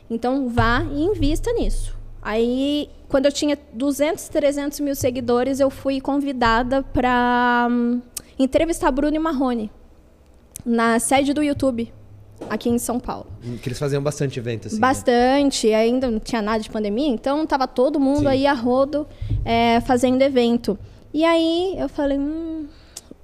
então 0.09 0.49
vá 0.49 0.85
e 0.93 1.03
invista 1.03 1.53
nisso. 1.53 1.96
Aí, 2.27 2.91
quando 3.09 3.27
eu 3.27 3.33
tinha 3.33 3.57
200, 3.73 4.27
300 4.31 4.81
mil 4.81 4.97
seguidores, 4.97 5.61
eu 5.61 5.71
fui 5.71 6.01
convidada 6.01 6.83
para 6.83 7.69
entrevistar 8.37 8.91
Bruno 8.91 9.15
e 9.15 9.19
Marrone, 9.21 9.71
na 10.65 10.99
sede 10.99 11.33
do 11.33 11.41
YouTube, 11.41 11.93
aqui 12.51 12.69
em 12.69 12.81
São 12.81 12.99
Paulo. 12.99 13.29
Que 13.63 13.69
eles 13.69 13.79
faziam 13.79 14.03
bastante 14.03 14.41
evento, 14.41 14.67
assim. 14.67 14.75
né? 14.75 14.81
Bastante, 14.81 15.73
ainda 15.73 16.11
não 16.11 16.19
tinha 16.19 16.43
nada 16.43 16.59
de 16.59 16.69
pandemia, 16.69 17.07
então 17.07 17.47
tava 17.47 17.69
todo 17.69 18.01
mundo 18.01 18.23
Sim. 18.23 18.27
aí 18.27 18.45
a 18.45 18.55
rodo 18.55 19.07
é, 19.45 19.81
fazendo 19.83 20.21
evento. 20.21 20.77
E 21.15 21.25
aí 21.25 21.77
eu 21.79 21.89
falei, 21.89 22.19
hum, 22.19 22.67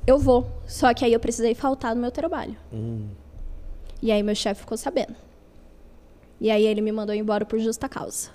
eu 0.07 0.17
vou. 0.17 0.47
Só 0.65 0.95
que 0.95 1.05
aí 1.05 1.12
eu 1.12 1.19
precisei 1.19 1.57
faltar 1.57 1.93
no 1.97 2.01
meu 2.01 2.12
trabalho. 2.12 2.55
Hum. 2.73 3.09
E 4.01 4.12
aí 4.12 4.23
meu 4.23 4.37
chefe 4.37 4.61
ficou 4.61 4.79
sabendo. 4.79 5.17
E 6.41 6.53
aí 6.53 6.65
ele 6.65 6.81
me 6.81 6.93
mandou 6.93 7.17
embora 7.17 7.45
por 7.45 7.59
justa 7.59 7.88
causa. 7.88 8.31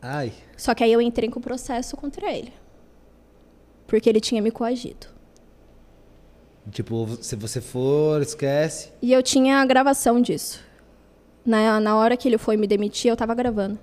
Ai. 0.00 0.32
Só 0.56 0.74
que 0.74 0.84
aí 0.84 0.92
eu 0.92 1.00
entrei 1.00 1.28
com 1.28 1.40
processo 1.40 1.96
contra 1.96 2.32
ele. 2.32 2.52
Porque 3.86 4.08
ele 4.08 4.20
tinha 4.20 4.40
me 4.40 4.50
coagido. 4.50 5.06
Tipo, 6.70 7.06
se 7.22 7.34
você 7.34 7.60
for, 7.60 8.20
esquece. 8.20 8.92
E 9.00 9.12
eu 9.12 9.22
tinha 9.22 9.60
a 9.60 9.66
gravação 9.66 10.20
disso. 10.20 10.62
Na, 11.44 11.80
na 11.80 11.96
hora 11.96 12.16
que 12.16 12.28
ele 12.28 12.36
foi 12.36 12.56
me 12.56 12.66
demitir, 12.66 13.10
eu 13.10 13.16
tava 13.16 13.34
gravando. 13.34 13.78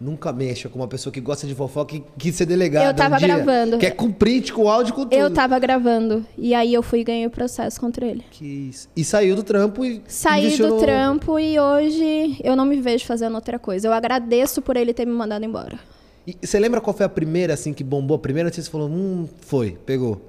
Nunca 0.00 0.32
mexa 0.32 0.68
com 0.68 0.78
uma 0.78 0.86
pessoa 0.86 1.12
que 1.12 1.20
gosta 1.20 1.44
de 1.44 1.54
fofoca 1.56 1.96
e 1.96 2.04
quis 2.16 2.34
ser 2.36 2.46
delegada. 2.46 2.86
Eu 2.86 2.94
tava 2.94 3.16
um 3.16 3.18
dia. 3.18 3.26
gravando. 3.26 3.78
Quer 3.78 3.90
com 3.90 4.12
print, 4.12 4.52
com 4.52 4.68
áudio, 4.68 4.94
com 4.94 5.02
tudo. 5.02 5.12
Eu 5.12 5.28
tava 5.28 5.58
gravando. 5.58 6.24
E 6.36 6.54
aí 6.54 6.72
eu 6.72 6.84
fui 6.84 7.00
e 7.00 7.04
ganhei 7.04 7.26
o 7.26 7.30
processo 7.30 7.80
contra 7.80 8.06
ele. 8.06 8.24
Que 8.30 8.44
isso. 8.46 8.88
E 8.94 9.02
saiu 9.02 9.34
do 9.34 9.42
trampo 9.42 9.84
e. 9.84 10.00
Saí 10.06 10.56
do 10.56 10.68
no- 10.68 10.78
trampo 10.78 11.36
e 11.40 11.58
hoje 11.58 12.36
eu 12.44 12.54
não 12.54 12.64
me 12.64 12.80
vejo 12.80 13.04
fazendo 13.06 13.34
outra 13.34 13.58
coisa. 13.58 13.88
Eu 13.88 13.92
agradeço 13.92 14.62
por 14.62 14.76
ele 14.76 14.94
ter 14.94 15.04
me 15.04 15.12
mandado 15.12 15.44
embora. 15.44 15.78
E 16.24 16.36
você 16.46 16.60
lembra 16.60 16.80
qual 16.80 16.94
foi 16.94 17.06
a 17.06 17.08
primeira, 17.08 17.54
assim, 17.54 17.72
que 17.72 17.82
bombou? 17.82 18.16
A 18.16 18.20
primeira 18.20 18.46
notícia 18.48 18.64
você 18.64 18.70
falou, 18.70 18.88
hum, 18.88 19.26
foi, 19.40 19.78
pegou. 19.84 20.20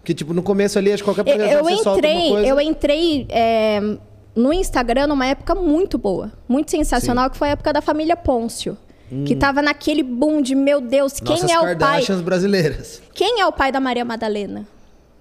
Porque, 0.00 0.12
tipo, 0.12 0.34
no 0.34 0.42
começo 0.42 0.78
ali, 0.78 0.92
acho 0.92 1.02
que 1.02 1.10
qualquer 1.10 1.26
Eu, 1.40 1.60
eu 1.60 1.70
entrei, 1.70 2.28
coisa. 2.28 2.46
eu 2.48 2.60
entrei 2.60 3.26
é, 3.30 3.80
no 4.34 4.52
Instagram 4.52 5.06
numa 5.06 5.26
época 5.26 5.54
muito 5.54 5.96
boa, 5.96 6.32
muito 6.48 6.70
sensacional, 6.70 7.30
que 7.30 7.36
foi 7.36 7.48
a 7.48 7.52
época 7.52 7.72
da 7.72 7.80
família 7.80 8.14
Pôncio. 8.16 8.76
Que 9.24 9.36
tava 9.36 9.62
naquele 9.62 10.02
boom 10.02 10.42
de, 10.42 10.54
meu 10.54 10.80
Deus, 10.80 11.20
quem 11.20 11.42
Nossas 11.42 11.50
é 11.50 11.58
o 11.58 11.62
pai? 11.62 11.76
Kardashians 11.76 12.20
brasileiras. 12.20 13.02
Quem 13.14 13.40
é 13.40 13.46
o 13.46 13.52
pai 13.52 13.70
da 13.70 13.78
Maria 13.78 14.04
Madalena? 14.04 14.66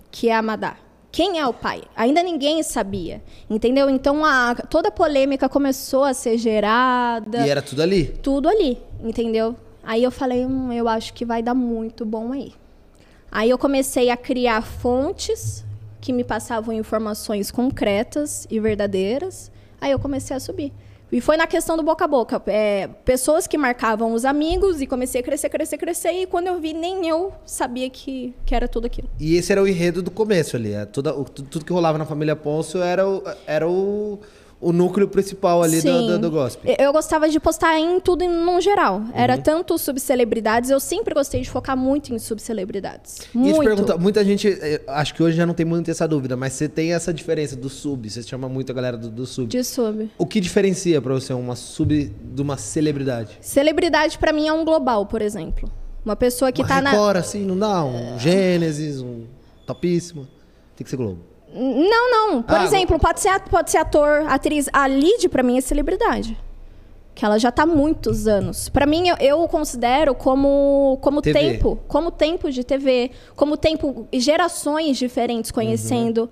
Que 0.10 0.30
é 0.30 0.36
a 0.36 0.42
Madá. 0.42 0.78
Quem 1.12 1.40
é 1.40 1.46
o 1.46 1.54
pai? 1.54 1.84
Ainda 1.96 2.24
ninguém 2.24 2.62
sabia. 2.64 3.22
Entendeu? 3.50 3.90
Então 3.90 4.26
a, 4.26 4.56
toda 4.56 4.90
a 4.90 4.92
polêmica 4.92 5.48
começou 5.48 6.04
a 6.04 6.14
ser 6.14 6.38
gerada. 6.38 7.46
E 7.46 7.50
era 7.50 7.62
tudo 7.62 7.82
ali. 7.82 8.06
tudo 8.24 8.50
ali, 8.50 8.78
entendeu? 9.02 9.56
Aí 9.84 10.04
eu 10.04 10.12
falei, 10.12 10.46
hum, 10.46 10.74
eu 10.74 10.90
acho 10.90 11.14
que 11.14 11.24
vai 11.24 11.44
dar 11.44 11.54
muito 11.54 12.04
bom 12.04 12.34
aí. 12.34 12.54
Aí 13.32 13.50
eu 13.50 13.58
comecei 13.58 14.10
a 14.10 14.18
criar 14.18 14.62
fontes 14.62 15.64
que 16.02 16.12
me 16.12 16.24
passavam 16.24 16.74
informações 16.74 17.52
concretas 17.52 18.48
e 18.50 18.60
verdadeiras. 18.60 19.52
Aí 19.80 19.92
eu 19.92 20.00
comecei 20.00 20.36
a 20.36 20.40
subir. 20.40 20.74
E 21.12 21.22
foi 21.22 21.38
na 21.38 21.48
questão 21.48 21.78
do 21.78 21.84
boca 21.84 22.06
a 22.06 22.08
boca. 22.08 22.42
É, 22.48 22.88
pessoas 23.06 23.48
que 23.48 23.58
marcavam 23.58 24.14
os 24.14 24.26
amigos 24.26 24.82
e 24.82 24.88
comecei 24.88 25.22
a 25.22 25.24
crescer, 25.24 25.50
crescer, 25.50 25.78
crescer. 25.78 26.12
E 26.12 26.26
quando 26.26 26.48
eu 26.48 26.60
vi, 26.60 26.74
nem 26.74 27.08
eu 27.08 27.32
sabia 27.46 27.90
que, 27.90 28.34
que 28.46 28.56
era 28.56 28.68
tudo 28.68 28.86
aquilo. 28.86 29.10
E 29.20 29.36
esse 29.36 29.52
era 29.52 29.62
o 29.62 29.68
enredo 29.68 30.02
do 30.02 30.12
começo 30.12 30.56
ali. 30.56 30.74
é, 30.74 30.86
tudo 30.86 31.66
que 31.66 31.72
rolava 31.72 31.98
na 31.98 32.06
família 32.06 32.36
Pôncio 32.36 32.82
era 32.82 33.08
o, 33.08 33.24
era 33.46 33.68
o, 33.68 34.20
o 34.66 34.74
núcleo 34.74 35.08
principal 35.08 35.62
ali 35.62 35.80
do, 35.80 36.08
do, 36.08 36.20
do 36.20 36.32
gospel. 36.32 36.76
Eu- 36.80 36.92
gostava 36.92 37.30
de 37.30 37.40
postar 37.40 37.78
em 37.78 38.00
tudo 38.00 38.24
em 38.24 38.30
num 38.30 38.60
geral. 38.60 38.98
Uhum. 38.98 39.12
Era 39.14 39.38
tanto 39.38 39.78
subcelebridades, 39.78 40.70
eu 40.72 40.80
sempre 40.80 41.14
gostei 41.14 41.42
de 41.42 41.50
focar 41.50 41.78
muito 41.78 42.14
em 42.14 42.18
subcelebridades. 42.18 43.20
E 43.34 43.38
Muito. 43.38 43.60
te 43.60 43.66
perguntar, 43.66 43.98
muita 43.98 44.24
gente, 44.26 44.48
eh, 44.48 44.82
acho 44.88 45.14
que 45.14 45.22
hoje 45.22 45.38
já 45.38 45.46
não 45.46 45.54
tem 45.54 45.66
muito 45.66 45.92
essa 45.92 46.08
dúvida, 46.08 46.36
mas 46.36 46.54
você 46.54 46.68
tem 46.68 46.94
essa 46.94 47.14
diferença 47.14 47.56
do 47.56 47.70
sub, 47.70 48.10
você 48.10 48.24
chama 48.24 48.50
muito 48.50 48.72
a 48.72 48.76
galera 48.76 48.98
do, 48.98 49.10
do 49.10 49.26
sub. 49.26 49.48
De 49.48 49.64
sub. 49.64 50.10
O 50.18 50.26
que 50.26 50.40
diferencia 50.40 51.00
pra 51.02 51.14
você 51.14 51.34
uma 51.34 51.56
sub 51.56 52.12
de 52.24 52.42
uma 52.42 52.58
celebridade? 52.58 53.38
Celebridade 53.42 54.18
pra 54.18 54.34
mim 54.34 54.48
é 54.48 54.54
um 54.54 54.66
global, 54.66 55.06
por 55.06 55.22
exemplo. 55.22 55.70
Uma 56.04 56.16
pessoa 56.16 56.52
que 56.52 56.62
uma 56.62 56.68
tá 56.68 56.82
na. 56.82 56.92
Record, 56.92 57.18
assim, 57.18 57.46
não 57.46 57.58
dá? 57.58 57.84
Um 57.84 58.18
Gênesis, 58.18 59.02
um 59.02 59.26
Topíssimo. 59.66 60.28
Tem 60.76 60.84
que 60.84 60.90
ser 60.90 60.98
Globo. 60.98 61.35
Não, 61.54 62.12
não. 62.12 62.42
Por 62.42 62.56
Ah, 62.58 62.64
exemplo, 62.66 63.00
pode 63.00 63.20
ser, 63.22 63.40
pode 63.42 63.72
ser 63.72 63.78
ator, 63.78 64.26
atriz. 64.28 64.68
A 64.74 64.88
Lid, 64.88 65.30
pra 65.30 65.42
mim, 65.44 65.58
é 65.58 65.62
celebridade. 65.62 66.38
Que 67.14 67.24
ela 67.24 67.40
já 67.40 67.50
tá 67.50 67.64
há 67.64 67.66
muitos 67.66 68.28
anos. 68.28 68.68
Pra 68.68 68.86
mim, 68.86 69.08
eu, 69.08 69.16
eu 69.22 69.48
considero 69.48 70.14
como, 70.14 70.98
como 71.02 71.22
TV. 71.22 71.40
tempo. 71.40 71.80
Como 71.88 72.12
tempo 72.12 72.52
de 72.52 72.64
TV. 72.64 73.12
Como 73.38 73.56
tempo. 73.56 74.06
Gerações 74.12 74.98
diferentes 74.98 75.50
conhecendo. 75.50 76.30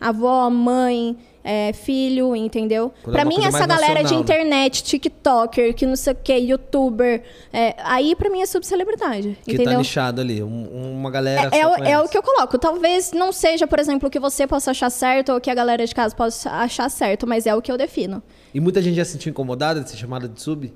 Avó, 0.00 0.48
mãe. 0.48 1.18
É, 1.44 1.72
filho, 1.72 2.34
entendeu? 2.36 2.92
Quando 3.02 3.16
é 3.18 3.24
mim, 3.24 3.44
essa 3.44 3.66
galera 3.66 3.94
de 3.96 4.02
nacional, 4.02 4.14
né? 4.14 4.20
internet, 4.20 4.82
TikToker, 4.84 5.74
que 5.74 5.86
não 5.86 5.96
sei 5.96 6.12
o 6.12 6.16
que, 6.16 6.32
youtuber, 6.36 7.22
é, 7.52 7.74
aí 7.78 8.14
pra 8.14 8.30
mim 8.30 8.40
é 8.42 8.46
subcelebridade, 8.46 9.38
Que 9.44 9.54
entendeu? 9.54 9.72
tá 9.74 9.78
nichado 9.78 10.20
ali. 10.20 10.42
um- 10.42 10.92
uma 10.94 11.10
galera. 11.10 11.50
É, 11.52 11.58
é, 11.60 11.66
o- 11.66 11.74
é 11.84 12.00
o 12.00 12.08
que 12.08 12.16
eu 12.16 12.22
coloco. 12.22 12.58
Talvez 12.58 13.12
não 13.12 13.32
seja, 13.32 13.66
por 13.66 13.78
exemplo, 13.78 14.08
o 14.08 14.10
que 14.10 14.18
você 14.20 14.46
possa 14.46 14.70
achar 14.70 14.90
certo 14.90 15.32
ou 15.32 15.40
que 15.40 15.50
a 15.50 15.54
galera 15.54 15.86
de 15.86 15.94
casa 15.94 16.14
possa 16.14 16.50
achar 16.50 16.88
certo, 16.90 17.26
mas 17.26 17.46
é 17.46 17.54
o 17.54 17.60
que 17.62 17.70
eu 17.72 17.76
defino. 17.78 18.22
E 18.54 18.60
muita 18.60 18.80
gente 18.82 18.94
já 18.96 19.04
se 19.04 19.12
sentiu 19.12 19.30
incomodada 19.30 19.80
de 19.80 19.90
ser 19.90 19.96
chamada 19.96 20.28
de 20.28 20.40
sub? 20.40 20.72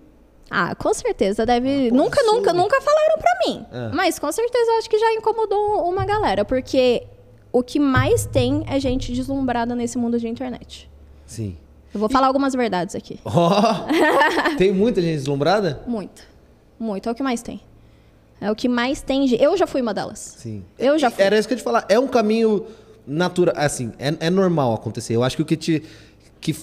Ah, 0.51 0.75
com 0.77 0.95
certeza 0.95 1.45
deve. 1.45 1.89
Ah, 1.89 1.93
nunca, 1.95 2.23
nunca, 2.23 2.51
absurdo. 2.51 2.55
nunca 2.55 2.81
falaram 2.81 3.19
pra 3.19 3.31
mim. 3.47 3.67
É. 3.73 3.95
Mas 3.95 4.19
com 4.19 4.31
certeza 4.31 4.71
eu 4.71 4.79
acho 4.79 4.89
que 4.89 4.97
já 4.99 5.13
incomodou 5.15 5.89
uma 5.89 6.05
galera, 6.07 6.45
porque 6.45 7.03
o 7.57 7.63
que 7.63 7.81
mais 7.81 8.27
tem 8.27 8.65
é 8.69 8.79
gente 8.79 9.11
deslumbrada 9.13 9.75
nesse 9.75 9.97
mundo 9.97 10.21
de 10.21 10.29
internet. 10.29 10.91
Sim. 11.25 11.57
Eu 11.95 11.99
vou 11.99 12.07
falar 12.07 12.27
algumas 12.27 12.53
verdades 12.53 12.95
aqui. 12.95 13.19
Ó! 13.25 13.61
tem 14.59 14.75
muita 14.75 15.01
gente 15.01 15.15
deslumbrada? 15.15 15.83
Muito. 15.87 16.23
Muito. 16.79 17.09
É 17.09 17.13
o 17.13 17.15
que 17.15 17.23
mais 17.23 17.41
tem. 17.41 17.63
É 18.43 18.51
o 18.51 18.55
que 18.55 18.69
mais 18.69 19.01
tem. 19.01 19.35
Eu 19.37 19.57
já 19.57 19.67
fui 19.67 19.81
uma 19.81 19.95
delas. 19.95 20.37
Sim. 20.37 20.63
Eu 20.79 20.99
já 20.99 21.11
fui. 21.11 21.25
Era 21.25 21.39
isso 21.39 21.49
que 21.49 21.55
eu 21.55 21.57
ia 21.57 21.63
te 21.63 21.65
falar. 21.65 21.87
É 21.89 21.99
um 21.99 22.07
caminho 22.07 22.67
natural. 23.07 23.55
Assim, 23.57 23.91
é, 23.99 24.15
é 24.21 24.29
normal 24.29 24.75
acontecer. 24.75 25.17
Eu 25.17 25.25
acho 25.25 25.37
que 25.37 25.43
o 25.43 25.47
que 25.47 25.57
te. 25.57 25.83
que 26.39 26.55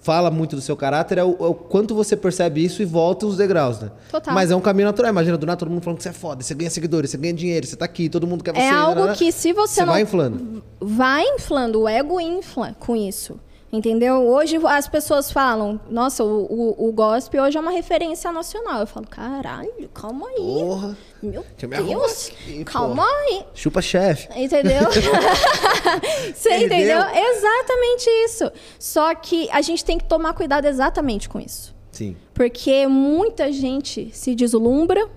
fala 0.00 0.30
muito 0.30 0.56
do 0.56 0.62
seu 0.62 0.76
caráter 0.76 1.18
é 1.18 1.24
o, 1.24 1.36
é 1.40 1.46
o 1.46 1.54
quanto 1.54 1.94
você 1.94 2.16
percebe 2.16 2.64
isso 2.64 2.80
e 2.82 2.84
volta 2.84 3.26
os 3.26 3.36
degraus, 3.36 3.78
né? 3.80 3.90
Total. 4.10 4.32
Mas 4.34 4.50
é 4.50 4.56
um 4.56 4.60
caminho 4.60 4.88
natural. 4.88 5.10
Imagina, 5.10 5.36
do 5.36 5.46
nada 5.46 5.58
todo 5.58 5.70
mundo 5.70 5.82
falando 5.82 5.98
que 5.98 6.02
você 6.02 6.08
é 6.08 6.12
foda, 6.12 6.42
você 6.42 6.54
ganha 6.54 6.70
seguidores, 6.70 7.10
você 7.10 7.18
ganha 7.18 7.34
dinheiro, 7.34 7.66
você 7.66 7.76
tá 7.76 7.84
aqui, 7.84 8.08
todo 8.08 8.26
mundo 8.26 8.42
quer 8.42 8.52
você. 8.54 8.60
É 8.60 8.70
algo 8.70 9.12
que 9.14 9.30
se 9.30 9.52
você 9.52 9.74
Você 9.74 9.84
não 9.84 9.92
vai 9.92 10.02
inflando. 10.02 10.62
vai 10.80 11.24
inflando, 11.24 11.80
o 11.82 11.88
ego 11.88 12.20
infla 12.20 12.74
com 12.78 12.96
isso. 12.96 13.38
Entendeu? 13.72 14.26
Hoje 14.26 14.58
as 14.66 14.88
pessoas 14.88 15.30
falam, 15.30 15.80
nossa, 15.88 16.24
o, 16.24 16.44
o, 16.44 16.88
o 16.88 16.92
gospel 16.92 17.44
hoje 17.44 17.56
é 17.56 17.60
uma 17.60 17.70
referência 17.70 18.32
nacional. 18.32 18.80
Eu 18.80 18.86
falo, 18.86 19.06
caralho, 19.06 19.88
calma 19.94 20.26
aí. 20.26 20.36
Porra. 20.36 20.98
Meu 21.22 21.44
Deus, 21.56 22.28
aqui, 22.28 22.64
calma 22.64 23.04
aí. 23.04 23.44
Chupa 23.54 23.80
chefe. 23.80 24.28
Entendeu? 24.34 24.88
Você 26.34 26.56
entendeu? 26.64 26.98
Exatamente 26.98 28.10
isso. 28.24 28.50
Só 28.78 29.14
que 29.14 29.48
a 29.50 29.60
gente 29.60 29.84
tem 29.84 29.98
que 29.98 30.04
tomar 30.04 30.32
cuidado 30.32 30.66
exatamente 30.66 31.28
com 31.28 31.38
isso. 31.38 31.74
Sim. 31.92 32.16
Porque 32.34 32.86
muita 32.86 33.52
gente 33.52 34.10
se 34.12 34.34
deslumbra 34.34 35.08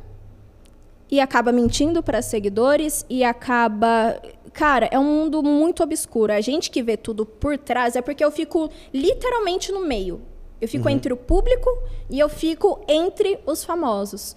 e 1.09 1.19
acaba 1.19 1.51
mentindo 1.51 2.03
para 2.03 2.21
seguidores 2.21 3.05
e 3.09 3.23
acaba. 3.23 4.19
Cara, 4.53 4.87
é 4.91 4.99
um 4.99 5.03
mundo 5.03 5.41
muito 5.43 5.81
obscuro. 5.83 6.31
A 6.31 6.39
gente 6.41 6.69
que 6.69 6.81
vê 6.83 6.95
tudo 6.95 7.25
por 7.25 7.57
trás 7.57 7.95
é 7.95 8.01
porque 8.01 8.23
eu 8.23 8.31
fico 8.31 8.69
literalmente 8.93 9.71
no 9.71 9.81
meio. 9.85 10.21
Eu 10.61 10.67
fico 10.67 10.87
entre 10.87 11.11
o 11.11 11.17
público 11.17 11.69
e 12.09 12.17
eu 12.19 12.29
fico 12.29 12.79
entre 12.87 13.39
os 13.45 13.63
famosos. 13.65 14.35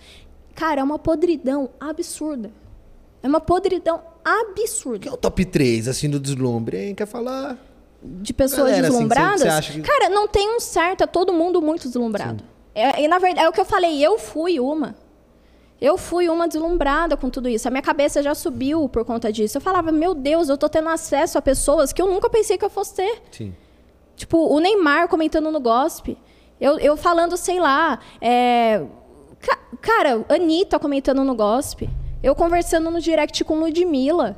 Cara, 0.54 0.80
é 0.80 0.84
uma 0.84 0.98
podridão 0.98 1.70
absurda. 1.78 2.50
É 3.22 3.28
uma 3.28 3.40
podridão 3.40 4.00
absurda 4.24 5.08
é 5.08 5.12
o 5.12 5.16
top 5.16 5.44
3, 5.44 5.86
assim, 5.86 6.08
do 6.10 6.18
deslumbre, 6.18 6.78
hein? 6.78 6.94
Quer 6.94 7.06
falar? 7.06 7.58
de 8.02 8.32
pessoas 8.32 8.68
Galera, 8.70 8.88
assim, 8.88 8.98
que 8.98 9.08
deslumbradas. 9.08 9.42
acha 9.46 9.72
que- 9.72 9.80
Cara, 9.80 10.08
não 10.08 10.28
tem 10.28 10.54
um 10.54 10.60
certo, 10.60 11.02
é 11.02 11.06
todo 11.06 11.32
mundo 11.32 11.60
muito 11.60 11.88
deslumbrado. 11.88 12.44
É, 12.74 13.02
e 13.02 13.08
na 13.08 13.18
verdade, 13.18 13.46
é 13.46 13.48
o 13.48 13.52
que 13.52 13.60
eu 13.60 13.64
falei, 13.64 14.00
eu 14.04 14.18
fui 14.18 14.60
uma. 14.60 14.94
Eu 15.80 15.98
fui 15.98 16.28
uma 16.28 16.48
deslumbrada 16.48 17.16
com 17.16 17.28
tudo 17.28 17.48
isso. 17.48 17.68
A 17.68 17.70
minha 17.70 17.82
cabeça 17.82 18.22
já 18.22 18.34
subiu 18.34 18.88
por 18.88 19.04
conta 19.04 19.30
disso. 19.30 19.58
Eu 19.58 19.60
falava, 19.60 19.92
meu 19.92 20.14
Deus, 20.14 20.48
eu 20.48 20.56
tô 20.56 20.68
tendo 20.68 20.88
acesso 20.88 21.36
a 21.36 21.42
pessoas 21.42 21.92
que 21.92 22.00
eu 22.00 22.06
nunca 22.06 22.30
pensei 22.30 22.56
que 22.56 22.64
eu 22.64 22.70
fosse 22.70 22.94
ter. 22.94 23.22
Sim. 23.30 23.54
Tipo, 24.16 24.38
o 24.38 24.58
Neymar 24.58 25.08
comentando 25.08 25.50
no 25.50 25.60
Gospe. 25.60 26.16
Eu, 26.58 26.78
eu 26.78 26.96
falando, 26.96 27.36
sei 27.36 27.60
lá. 27.60 27.98
é, 28.20 28.82
ca- 29.40 29.58
Cara, 29.82 30.24
Anitta 30.30 30.78
comentando 30.78 31.22
no 31.22 31.34
Gospe. 31.34 31.90
Eu 32.22 32.34
conversando 32.34 32.90
no 32.90 32.98
direct 32.98 33.44
com 33.44 33.60
Ludmilla. 33.60 34.36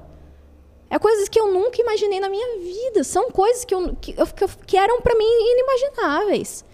É 0.91 0.99
coisas 0.99 1.29
que 1.29 1.39
eu 1.39 1.53
nunca 1.53 1.81
imaginei 1.81 2.19
na 2.19 2.29
minha 2.29 2.59
vida. 2.59 3.05
São 3.05 3.31
coisas 3.31 3.65
que, 3.65 3.73
eu, 3.75 3.95
que, 4.01 4.15
eu- 4.19 4.27
que 4.67 4.77
eram 4.77 5.01
pra 5.01 5.15
mim 5.15 5.25
inimagináveis. 5.25 6.65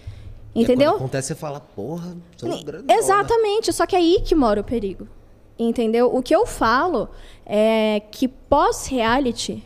E 0.54 0.62
Entendeu? 0.62 0.92
Quando 0.92 1.00
acontece, 1.02 1.28
você 1.28 1.34
fala, 1.34 1.60
porra, 1.60 2.16
sou 2.36 2.48
Ni- 2.48 2.62
grande. 2.62 2.92
Exatamente, 2.92 3.72
só 3.72 3.84
que 3.86 3.96
é 3.96 3.98
aí 3.98 4.20
que 4.24 4.34
mora 4.34 4.60
o 4.60 4.64
perigo. 4.64 5.08
Entendeu? 5.58 6.14
O 6.14 6.22
que 6.22 6.34
eu 6.34 6.46
falo 6.46 7.08
é 7.46 8.00
que 8.10 8.28
pós-reality 8.28 9.62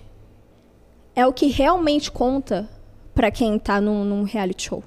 é 1.14 1.27
o 1.27 1.33
que 1.33 1.46
realmente 1.46 2.11
conta 2.11 2.68
pra 3.14 3.31
quem 3.31 3.59
tá 3.59 3.81
num, 3.81 4.05
num 4.05 4.22
reality 4.22 4.64
show. 4.68 4.83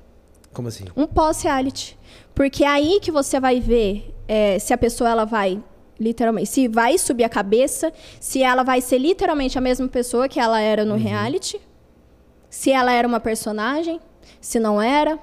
Como 0.54 0.68
assim? 0.68 0.86
Um 0.96 1.06
pós-reality. 1.06 1.98
Porque 2.34 2.64
é 2.64 2.68
aí 2.68 3.00
que 3.02 3.12
você 3.12 3.40
vai 3.40 3.60
ver 3.60 4.14
é, 4.28 4.58
se 4.60 4.74
a 4.74 4.78
pessoa 4.78 5.10
ela 5.10 5.26
vai 5.26 5.62
literalmente, 6.00 6.50
se 6.50 6.68
vai 6.68 6.98
subir 6.98 7.24
a 7.26 7.30
cabeça, 7.30 7.92
se 8.20 8.42
ela 8.42 8.64
vai 8.64 8.82
ser 8.82 8.98
literalmente 8.98 9.58
a 9.58 9.62
mesma 9.62 9.88
pessoa 9.88 10.28
que 10.28 10.40
ela 10.40 10.60
era 10.60 10.82
Uhum. 10.84 10.90
no 10.90 10.96
reality, 10.96 11.60
se 12.50 12.72
ela 12.72 12.92
era 12.92 13.08
uma 13.08 13.20
personagem, 13.20 14.00
se 14.40 14.60
não 14.60 14.82
era. 14.82 15.20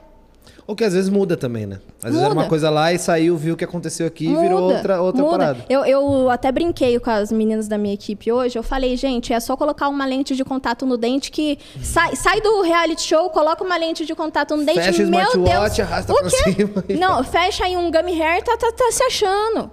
Ou 0.69 0.77
que 0.77 0.85
às 0.85 0.93
vezes 0.93 1.09
muda 1.09 1.35
também, 1.35 1.65
né? 1.67 1.81
Às 2.03 2.11
vezes 2.11 2.19
era 2.21 2.29
uma 2.29 2.43
Muda. 2.43 2.49
coisa 2.51 2.69
lá 2.69 2.93
e 2.93 2.99
saiu, 2.99 3.39
viu 3.39 3.55
o 3.55 3.57
que 3.57 3.65
aconteceu 3.65 4.07
aqui 4.07 4.27
e 4.27 4.37
virou 4.37 4.61
Muda, 4.61 4.75
outra, 4.77 5.01
outra 5.01 5.23
muda. 5.23 5.39
parada. 5.39 5.65
Eu, 5.67 5.83
eu 5.87 6.29
até 6.29 6.53
brinquei 6.53 6.99
com 7.01 7.09
as 7.09 7.33
meninas 7.33 7.67
da 7.67 7.79
minha 7.79 7.95
equipe 7.95 8.31
hoje. 8.31 8.59
Eu 8.59 8.63
falei, 8.63 8.95
gente, 8.95 9.33
é 9.33 9.41
só 9.41 9.57
colocar 9.57 9.89
uma 9.89 10.05
lente 10.05 10.37
de 10.37 10.45
contato 10.45 10.85
no 10.85 10.99
dente 10.99 11.31
que 11.31 11.59
sai, 11.83 12.15
sai 12.17 12.43
do 12.43 12.61
reality 12.61 13.01
show, 13.01 13.31
coloca 13.31 13.65
uma 13.65 13.79
lente 13.79 14.05
de 14.05 14.15
contato 14.15 14.55
no 14.59 14.65
dente. 14.67 14.79
Fecha 14.79 15.05
o 15.05 15.07
meu 15.09 15.33
Deus, 15.43 15.81
arrasta 15.81 16.13
o 16.13 16.17
pra 16.17 16.29
quê? 16.29 16.37
cima 16.53 16.85
Não, 17.01 17.25
fecha 17.25 17.65
aí 17.65 17.75
um 17.75 17.91
gummy 17.91 18.21
hair, 18.21 18.45
tá, 18.45 18.55
tá, 18.59 18.71
tá 18.71 18.93
se 18.93 19.03
achando. 19.05 19.71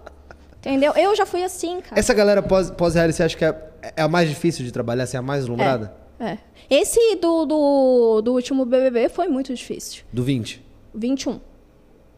Entendeu? 0.59 0.93
Eu 0.95 1.13
já 1.13 1.25
fui 1.25 1.43
assim, 1.43 1.81
cara. 1.81 1.99
Essa 1.99 2.13
galera 2.13 2.41
pós- 2.41 2.71
pós-reality, 2.71 3.17
você 3.17 3.23
acha 3.23 3.37
que 3.37 3.43
é, 3.43 3.53
é 3.97 4.01
a 4.01 4.07
mais 4.07 4.29
difícil 4.29 4.63
de 4.63 4.71
trabalhar, 4.71 5.03
assim, 5.03 5.17
a 5.17 5.21
mais 5.21 5.41
deslumbrada? 5.41 5.93
É. 6.19 6.37
Esse 6.69 7.17
do, 7.17 7.45
do, 7.45 8.21
do 8.23 8.31
último 8.33 8.63
BBB 8.65 9.09
foi 9.09 9.27
muito 9.27 9.53
difícil. 9.53 10.03
Do 10.13 10.23
20. 10.23 10.63
21. 10.95 11.39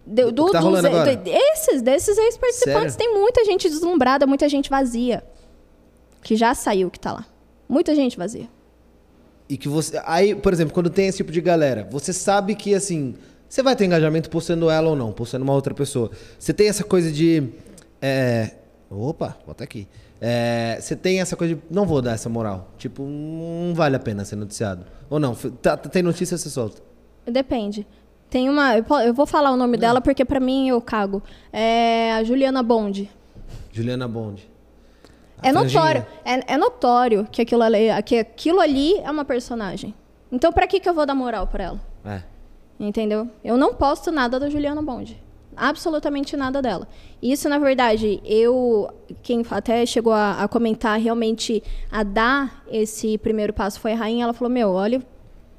Do, 0.05 0.43
O 0.43 0.45
que 0.45 0.51
tá 0.53 0.59
agora? 0.59 1.15
de- 1.17 1.29
esses, 1.29 1.81
desses 1.81 2.17
ex-participantes, 2.17 2.95
tem 2.95 3.13
muita 3.13 3.43
gente 3.43 3.67
deslumbrada, 3.69 4.25
muita 4.25 4.47
gente 4.47 4.69
vazia. 4.69 5.21
Que 6.21 6.35
já 6.35 6.53
saiu 6.55 6.89
que 6.89 6.99
tá 6.99 7.11
lá. 7.11 7.25
Muita 7.67 7.93
gente 7.93 8.17
vazia. 8.17 8.47
E 9.49 9.57
que 9.57 9.67
você. 9.67 10.01
Aí, 10.05 10.33
por 10.35 10.53
exemplo, 10.53 10.73
quando 10.73 10.89
tem 10.89 11.07
esse 11.07 11.17
tipo 11.17 11.31
de 11.31 11.41
galera, 11.41 11.87
você 11.91 12.13
sabe 12.13 12.55
que, 12.55 12.73
assim, 12.73 13.15
você 13.49 13.61
vai 13.61 13.75
ter 13.75 13.85
engajamento 13.85 14.29
por 14.29 14.41
sendo 14.41 14.69
ela 14.69 14.89
ou 14.89 14.95
não, 14.95 15.11
por 15.11 15.27
sendo 15.27 15.41
uma 15.43 15.53
outra 15.53 15.73
pessoa. 15.73 16.09
Você 16.39 16.53
tem 16.53 16.69
essa 16.69 16.83
coisa 16.83 17.11
de. 17.11 17.49
é, 18.01 18.51
Opa, 18.89 19.37
bota 19.45 19.63
aqui. 19.65 19.87
É, 20.21 20.77
Você 20.81 20.95
tem 20.95 21.19
essa 21.21 21.35
coisa 21.35 21.55
de. 21.55 21.61
Não 21.69 21.85
vou 21.85 22.01
dar 22.01 22.13
essa 22.13 22.29
moral. 22.29 22.71
Tipo, 22.77 23.03
não 23.03 23.73
vale 23.75 23.95
a 23.97 23.99
pena 23.99 24.23
ser 24.25 24.35
noticiado. 24.37 24.85
Ou 25.09 25.19
não? 25.19 25.35
Tá- 25.35 25.75
tem 25.77 26.01
notícia, 26.01 26.37
você 26.37 26.49
solta. 26.49 26.81
Depende. 27.25 27.85
Tem 28.29 28.49
uma. 28.49 28.77
Eu 28.77 29.13
vou 29.13 29.25
falar 29.25 29.51
o 29.51 29.57
nome 29.57 29.77
dela 29.77 30.01
porque 30.01 30.25
pra 30.25 30.39
mim 30.39 30.69
eu 30.69 30.81
cago. 30.81 31.21
É 31.51 32.13
a 32.13 32.23
Juliana 32.23 32.61
Bond. 32.61 33.09
Juliana 33.71 34.07
Bond. 34.07 34.49
A 35.41 35.47
É 35.49 35.53
franjinha. 35.53 35.81
notório, 35.81 36.05
é, 36.25 36.53
é 36.53 36.57
notório 36.57 37.27
que 37.31 37.41
aquilo, 37.41 37.61
ali, 37.61 37.87
que 38.03 38.17
aquilo 38.17 38.59
ali 38.59 38.97
é 38.99 39.09
uma 39.11 39.23
personagem. 39.23 39.93
Então, 40.31 40.51
pra 40.51 40.67
que, 40.67 40.79
que 40.79 40.89
eu 40.89 40.93
vou 40.93 41.05
dar 41.05 41.13
moral 41.15 41.47
pra 41.47 41.63
ela? 41.65 41.79
É. 42.03 42.21
Entendeu? 42.79 43.29
Eu 43.43 43.55
não 43.55 43.73
posto 43.73 44.11
nada 44.11 44.39
da 44.39 44.49
Juliana 44.49 44.81
Bond. 44.81 45.21
Absolutamente 45.55 46.35
nada 46.37 46.61
dela. 46.61 46.87
Isso, 47.21 47.47
na 47.49 47.57
verdade, 47.57 48.21
eu. 48.25 48.89
Quem 49.23 49.43
até 49.49 49.85
chegou 49.85 50.13
a, 50.13 50.43
a 50.43 50.47
comentar 50.47 50.99
realmente 50.99 51.63
a 51.91 52.03
dar 52.03 52.63
esse 52.69 53.17
primeiro 53.17 53.53
passo 53.53 53.79
foi 53.79 53.93
a 53.93 53.95
rainha. 53.95 54.23
Ela 54.25 54.33
falou: 54.33 54.51
Meu, 54.53 54.71
olha. 54.71 55.01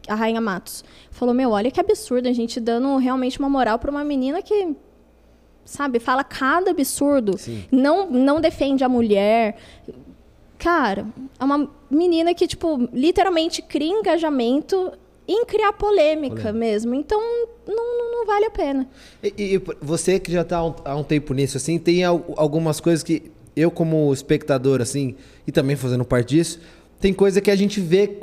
A 0.09 0.15
rainha 0.15 0.41
Matos. 0.41 0.85
Falou: 1.11 1.35
Meu, 1.35 1.51
olha 1.51 1.71
que 1.71 1.79
absurdo 1.81 2.29
a 2.29 2.33
gente 2.33 2.59
dando 2.59 2.97
realmente 2.97 3.39
uma 3.39 3.49
moral 3.49 3.79
pra 3.79 3.91
uma 3.91 4.03
menina 4.05 4.41
que. 4.43 4.75
Sabe, 5.65 6.01
fala 6.01 6.25
cada 6.25 6.71
absurdo. 6.71 7.37
Sim. 7.37 7.65
Não, 7.71 8.11
não 8.11 8.41
defende 8.41 8.83
a 8.83 8.89
mulher. 8.89 9.57
Cara, 10.59 11.07
é 11.39 11.45
uma 11.45 11.71
menina 11.91 12.35
que, 12.35 12.47
tipo, 12.47 12.89
literalmente 12.93 13.63
cria 13.63 13.91
engajamento 13.93 14.93
em 15.27 15.45
criar 15.45 15.73
polêmica, 15.75 16.35
Polêmica. 16.37 16.53
mesmo. 16.53 16.95
Então, 16.95 17.21
não, 17.67 18.11
não, 18.13 18.27
vale 18.27 18.47
a 18.47 18.51
pena. 18.51 18.89
E, 19.23 19.33
e 19.37 19.63
você 19.81 20.19
que 20.19 20.33
já 20.33 20.43
tá 20.43 20.57
há 20.85 20.97
um, 20.97 21.05
tempo 21.05 21.33
nisso, 21.35 21.59
assim, 21.59 21.79
tem 21.79 22.03
al- 22.03 22.25
algumas 22.37 22.81
coisas 22.81 23.03
que 23.05 23.31
eu, 23.55 23.71
como 23.71 24.13
espectador, 24.13 24.81
assim, 24.81 25.15
e 25.47 25.53
também 25.53 25.77
fazendo 25.77 26.05
parte 26.05 26.31
disso, 26.35 26.61
tem 27.01 27.13
coisa 27.13 27.41
que 27.41 27.51
a 27.51 27.55
gente 27.55 27.81
vê 27.81 28.19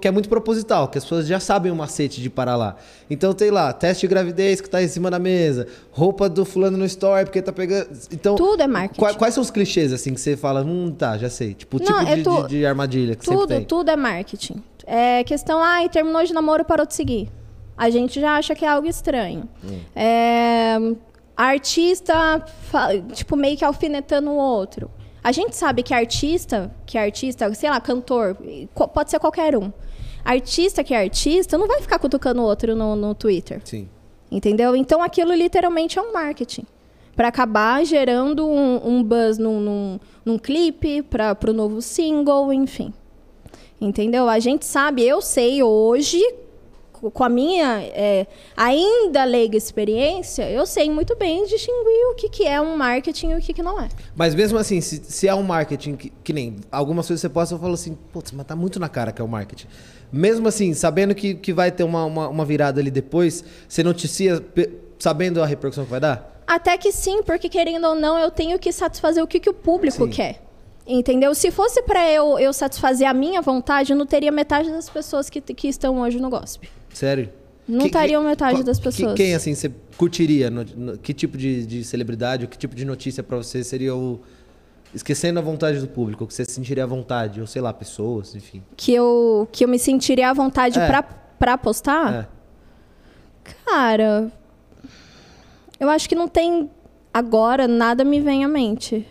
que 0.00 0.06
é 0.06 0.10
muito 0.10 0.28
proposital, 0.28 0.86
que 0.86 0.96
as 0.96 1.04
pessoas 1.04 1.26
já 1.26 1.40
sabem 1.40 1.72
o 1.72 1.74
macete 1.74 2.22
de 2.22 2.30
parar 2.30 2.56
lá. 2.56 2.76
Então 3.08 3.32
tem 3.32 3.50
lá, 3.50 3.72
teste 3.72 4.06
de 4.06 4.08
gravidez 4.08 4.60
que 4.60 4.68
está 4.68 4.80
em 4.80 4.86
cima 4.86 5.10
da 5.10 5.18
mesa, 5.18 5.66
roupa 5.90 6.28
do 6.28 6.44
fulano 6.44 6.78
no 6.78 6.84
store 6.84 7.24
porque 7.24 7.42
tá 7.42 7.52
pegando. 7.52 7.88
Então, 8.12 8.36
tudo 8.36 8.62
é 8.62 8.68
marketing. 8.68 9.00
Quais, 9.00 9.16
quais 9.16 9.34
são 9.34 9.42
os 9.42 9.50
clichês 9.50 9.92
assim 9.92 10.14
que 10.14 10.20
você 10.20 10.36
fala, 10.36 10.62
hum, 10.62 10.94
tá, 10.96 11.18
já 11.18 11.28
sei. 11.28 11.54
Tipo, 11.54 11.78
o 11.78 11.80
tipo 11.80 11.92
Não, 11.92 12.00
é 12.00 12.16
de, 12.16 12.22
tu... 12.22 12.42
de, 12.42 12.58
de, 12.58 12.66
armadilha 12.66 13.16
que 13.16 13.24
tudo, 13.24 13.40
sempre 13.40 13.56
tem. 13.56 13.64
Tudo 13.64 13.90
é 13.90 13.96
marketing. 13.96 14.62
É 14.86 15.24
questão, 15.24 15.60
ai, 15.60 15.88
terminou 15.88 16.22
de 16.22 16.32
namoro, 16.32 16.64
parou 16.64 16.86
de 16.86 16.94
seguir. 16.94 17.28
A 17.76 17.90
gente 17.90 18.20
já 18.20 18.36
acha 18.36 18.54
que 18.54 18.64
é 18.64 18.68
algo 18.68 18.86
estranho. 18.86 19.48
Hum. 19.64 19.80
É, 19.96 20.76
artista, 21.36 22.44
tipo, 23.12 23.34
meio 23.34 23.56
que 23.56 23.64
alfinetando 23.64 24.30
o 24.30 24.36
outro. 24.36 24.90
A 25.22 25.32
gente 25.32 25.54
sabe 25.54 25.82
que 25.82 25.92
artista, 25.92 26.74
que 26.86 26.96
artista, 26.96 27.52
sei 27.54 27.70
lá, 27.70 27.80
cantor, 27.80 28.36
pode 28.94 29.10
ser 29.10 29.18
qualquer 29.18 29.56
um. 29.56 29.70
Artista 30.24 30.84
que 30.84 30.94
é 30.94 30.98
artista 30.98 31.56
não 31.56 31.66
vai 31.66 31.80
ficar 31.80 31.98
cutucando 31.98 32.40
o 32.40 32.44
outro 32.44 32.74
no, 32.74 32.96
no 32.96 33.14
Twitter. 33.14 33.60
Sim. 33.64 33.88
Entendeu? 34.30 34.76
Então 34.76 35.02
aquilo 35.02 35.34
literalmente 35.34 35.98
é 35.98 36.02
um 36.02 36.12
marketing. 36.12 36.64
Para 37.16 37.28
acabar 37.28 37.84
gerando 37.84 38.46
um, 38.46 38.80
um 38.86 39.02
buzz 39.02 39.36
num, 39.36 39.60
num, 39.60 40.00
num 40.24 40.38
clipe, 40.38 41.02
para 41.02 41.36
o 41.48 41.52
novo 41.52 41.82
single, 41.82 42.52
enfim. 42.52 42.94
Entendeu? 43.80 44.28
A 44.28 44.38
gente 44.38 44.64
sabe, 44.64 45.02
eu 45.06 45.20
sei 45.20 45.62
hoje 45.62 46.22
com 47.08 47.24
a 47.24 47.28
minha 47.28 47.80
é, 47.82 48.26
ainda 48.56 49.24
leiga 49.24 49.56
experiência, 49.56 50.50
eu 50.50 50.66
sei 50.66 50.90
muito 50.90 51.16
bem 51.16 51.46
distinguir 51.46 52.06
o 52.10 52.14
que, 52.14 52.28
que 52.28 52.46
é 52.46 52.60
um 52.60 52.76
marketing 52.76 53.30
e 53.30 53.34
o 53.36 53.40
que, 53.40 53.54
que 53.54 53.62
não 53.62 53.80
é. 53.80 53.88
Mas 54.14 54.34
mesmo 54.34 54.58
assim, 54.58 54.80
se, 54.80 55.02
se 55.04 55.28
é 55.28 55.34
um 55.34 55.42
marketing 55.42 55.96
que, 55.96 56.12
que, 56.22 56.32
nem 56.32 56.56
algumas 56.70 57.06
coisas 57.06 57.20
você 57.20 57.28
posta, 57.28 57.54
eu 57.54 57.58
falo 57.58 57.74
assim, 57.74 57.96
putz, 58.12 58.32
mas 58.32 58.44
tá 58.44 58.56
muito 58.56 58.78
na 58.80 58.88
cara 58.88 59.12
que 59.12 59.22
é 59.22 59.24
o 59.24 59.28
um 59.28 59.30
marketing. 59.30 59.68
Mesmo 60.12 60.48
assim, 60.48 60.74
sabendo 60.74 61.14
que, 61.14 61.34
que 61.34 61.52
vai 61.52 61.70
ter 61.70 61.84
uma, 61.84 62.04
uma, 62.04 62.28
uma 62.28 62.44
virada 62.44 62.80
ali 62.80 62.90
depois, 62.90 63.44
você 63.68 63.82
noticia 63.82 64.44
sabendo 64.98 65.42
a 65.42 65.46
repercussão 65.46 65.84
que 65.84 65.90
vai 65.90 66.00
dar? 66.00 66.42
Até 66.46 66.76
que 66.76 66.90
sim, 66.90 67.22
porque 67.22 67.48
querendo 67.48 67.86
ou 67.86 67.94
não, 67.94 68.18
eu 68.18 68.30
tenho 68.30 68.58
que 68.58 68.72
satisfazer 68.72 69.22
o 69.22 69.26
que, 69.26 69.38
que 69.38 69.48
o 69.48 69.54
público 69.54 70.04
sim. 70.04 70.10
quer. 70.10 70.42
Entendeu? 70.86 71.32
Se 71.34 71.52
fosse 71.52 71.82
para 71.82 72.10
eu, 72.10 72.36
eu 72.38 72.52
satisfazer 72.52 73.06
a 73.06 73.14
minha 73.14 73.40
vontade, 73.40 73.92
eu 73.92 73.96
não 73.96 74.04
teria 74.04 74.32
metade 74.32 74.68
das 74.68 74.90
pessoas 74.90 75.30
que, 75.30 75.40
que 75.40 75.68
estão 75.68 76.00
hoje 76.00 76.18
no 76.18 76.28
gospel. 76.28 76.68
Sério? 76.92 77.30
Não 77.70 77.86
estariam 77.86 78.22
metade 78.22 78.56
qual, 78.56 78.64
das 78.64 78.80
pessoas. 78.80 79.14
quem, 79.14 79.34
assim, 79.34 79.54
você 79.54 79.70
curtiria? 79.96 80.50
No, 80.50 80.64
no, 80.64 80.98
que 80.98 81.14
tipo 81.14 81.38
de, 81.38 81.64
de 81.64 81.84
celebridade, 81.84 82.46
que 82.48 82.58
tipo 82.58 82.74
de 82.74 82.84
notícia 82.84 83.22
para 83.22 83.36
você 83.36 83.62
seria 83.62 83.94
o. 83.94 84.20
Esquecendo 84.92 85.38
a 85.38 85.42
vontade 85.42 85.78
do 85.78 85.86
público, 85.86 86.26
que 86.26 86.34
você 86.34 86.44
sentiria 86.44 86.82
à 86.82 86.86
vontade, 86.86 87.40
ou 87.40 87.46
sei 87.46 87.62
lá, 87.62 87.72
pessoas, 87.72 88.34
enfim. 88.34 88.60
Que 88.76 88.92
eu, 88.92 89.48
que 89.52 89.64
eu 89.64 89.68
me 89.68 89.78
sentiria 89.78 90.30
à 90.30 90.32
vontade 90.32 90.80
é. 90.80 90.86
pra, 90.86 91.02
pra 91.02 91.56
postar? 91.56 92.12
É. 92.12 93.52
Cara. 93.64 94.32
Eu 95.78 95.88
acho 95.88 96.08
que 96.08 96.16
não 96.16 96.26
tem. 96.26 96.68
Agora 97.14 97.68
nada 97.68 98.04
me 98.04 98.20
vem 98.20 98.44
à 98.44 98.48
mente. 98.48 99.06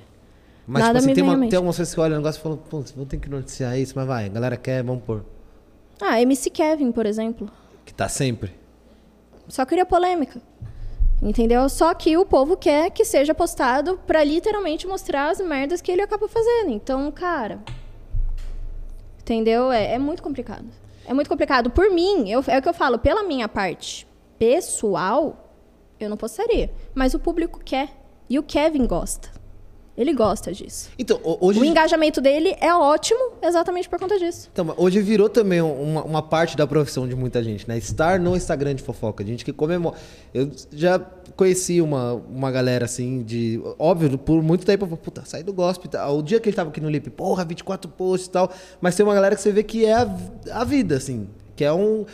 Mas, 0.68 0.84
nada 0.84 1.00
tipo 1.00 1.06
assim, 1.06 1.08
me 1.08 1.16
tem, 1.16 1.24
vem 1.24 1.34
uma, 1.34 1.50
tem 1.50 1.58
algumas 1.58 1.78
coisas 1.78 1.94
que 1.94 2.00
olha 2.00 2.14
o 2.14 2.18
negócio 2.18 2.40
e 2.40 2.44
falam, 2.44 2.58
pô, 2.58 2.84
vou 2.96 3.06
ter 3.06 3.18
que 3.18 3.30
noticiar 3.30 3.80
isso, 3.80 3.94
mas 3.96 4.06
vai, 4.06 4.26
a 4.26 4.30
galera 4.30 4.56
quer, 4.56 4.84
vamos 4.84 5.04
pôr. 5.04 5.26
Ah, 6.00 6.22
MC 6.22 6.50
Kevin, 6.50 6.92
por 6.92 7.06
exemplo. 7.06 7.50
Que 7.90 7.94
tá 7.96 8.08
sempre. 8.08 8.54
Só 9.48 9.66
cria 9.66 9.84
polêmica. 9.84 10.40
Entendeu? 11.20 11.68
Só 11.68 11.92
que 11.96 12.16
o 12.16 12.24
povo 12.24 12.56
quer 12.56 12.92
que 12.92 13.04
seja 13.04 13.34
postado 13.34 13.98
para 14.06 14.24
literalmente 14.24 14.86
mostrar 14.86 15.32
as 15.32 15.42
merdas 15.42 15.82
que 15.82 15.92
ele 15.92 16.04
acaba 16.04 16.28
fazendo. 16.28 16.70
Então, 16.70 17.12
cara. 17.12 17.60
Entendeu? 19.22 19.72
É, 19.72 19.96
é 19.96 19.98
muito 19.98 20.22
complicado. 20.22 20.68
É 21.04 21.16
muito 21.16 21.28
complicado. 21.28 21.72
Por 21.72 21.90
mim, 21.90 22.30
eu, 22.30 22.44
é 22.46 22.60
o 22.60 22.62
que 22.62 22.70
eu 22.70 22.74
falo, 22.76 23.00
pela 23.00 23.24
minha 23.24 23.50
parte 23.50 24.08
pessoal, 24.38 25.52
eu 26.00 26.12
não 26.12 26.16
postaria. 26.16 26.72
Mas 26.94 27.16
o 27.16 27.20
público 27.20 27.60
quer. 27.60 27.90
E 28.30 28.38
o 28.38 28.44
Kevin 28.44 28.86
gosta. 28.86 29.32
Ele 30.00 30.14
gosta 30.14 30.54
disso. 30.54 30.90
Então, 30.98 31.20
hoje... 31.24 31.60
O 31.60 31.66
engajamento 31.66 32.22
dele 32.22 32.56
é 32.62 32.74
ótimo 32.74 33.34
exatamente 33.42 33.90
por 33.90 34.00
conta 34.00 34.18
disso. 34.18 34.50
Então, 34.54 34.74
hoje 34.78 35.02
virou 35.02 35.28
também 35.28 35.60
uma, 35.60 36.02
uma 36.06 36.22
parte 36.24 36.56
da 36.56 36.66
profissão 36.66 37.06
de 37.06 37.14
muita 37.18 37.44
gente, 37.44 37.68
né? 37.68 37.78
Estar 37.78 38.18
no 38.18 38.34
Instagram 38.34 38.76
de 38.76 38.82
fofoca. 38.82 39.26
Gente 39.26 39.44
que 39.44 39.52
comemora. 39.52 39.98
Eu 40.34 40.50
já 40.72 41.00
conheci 41.36 41.82
uma, 41.82 42.14
uma 42.14 42.50
galera 42.50 42.86
assim 42.86 43.24
de. 43.24 43.62
Óbvio, 43.78 44.18
por 44.18 44.42
muito 44.42 44.66
tempo 44.66 44.86
eu 44.86 44.88
falei, 44.88 45.04
puta, 45.04 45.24
saí 45.26 45.44
do 45.44 45.52
gospel. 45.52 45.92
O 46.16 46.22
dia 46.22 46.40
que 46.40 46.48
ele 46.48 46.56
tava 46.56 46.70
aqui 46.70 46.80
no 46.80 46.90
Lip, 46.90 47.10
porra, 47.10 47.44
24 47.44 47.92
posts 47.92 48.28
e 48.28 48.32
tal. 48.32 48.50
Mas 48.80 48.96
tem 48.96 49.06
uma 49.06 49.14
galera 49.14 49.36
que 49.36 49.42
você 49.42 49.52
vê 49.52 49.64
que 49.64 49.84
é 49.84 49.96
a, 49.96 50.18
a 50.54 50.64
vida, 50.64 50.96
assim. 50.96 51.28
Que 51.58 51.66
é 51.66 51.74
um 51.74 52.06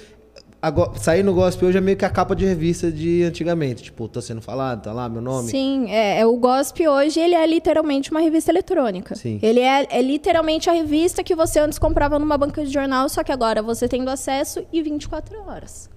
Agora, 0.66 0.98
sair 0.98 1.22
no 1.22 1.32
gospel 1.32 1.70
hoje 1.70 1.78
é 1.78 1.82
meio 1.82 1.96
que 1.96 2.06
a 2.06 2.10
capa 2.10 2.36
de 2.36 2.44
revista 2.44 2.92
de 2.92 3.22
antigamente. 3.22 3.84
Tipo, 3.84 4.08
tô 4.08 4.20
sendo 4.20 4.42
falado, 4.42 4.82
tá 4.82 4.92
lá 4.92 5.08
meu 5.08 5.22
nome. 5.22 5.48
Sim, 5.48 5.92
é, 5.92 6.22
é 6.22 6.26
o 6.26 6.36
gospel 6.38 6.92
hoje 6.92 7.20
ele 7.20 7.36
é 7.36 7.46
literalmente 7.46 8.10
uma 8.10 8.20
revista 8.20 8.50
eletrônica. 8.50 9.14
Sim. 9.14 9.38
Ele 9.44 9.60
é, 9.60 9.86
é 9.88 10.02
literalmente 10.02 10.68
a 10.68 10.74
revista 10.74 11.24
que 11.24 11.36
você 11.36 11.60
antes 11.60 11.78
comprava 11.78 12.18
numa 12.18 12.36
banca 12.36 12.66
de 12.66 12.74
jornal, 12.74 13.08
só 13.10 13.24
que 13.24 13.32
agora 13.32 13.62
você 13.62 13.88
tendo 13.88 14.10
acesso 14.10 14.66
e 14.74 14.82
24 14.82 15.40
horas. 15.48 15.88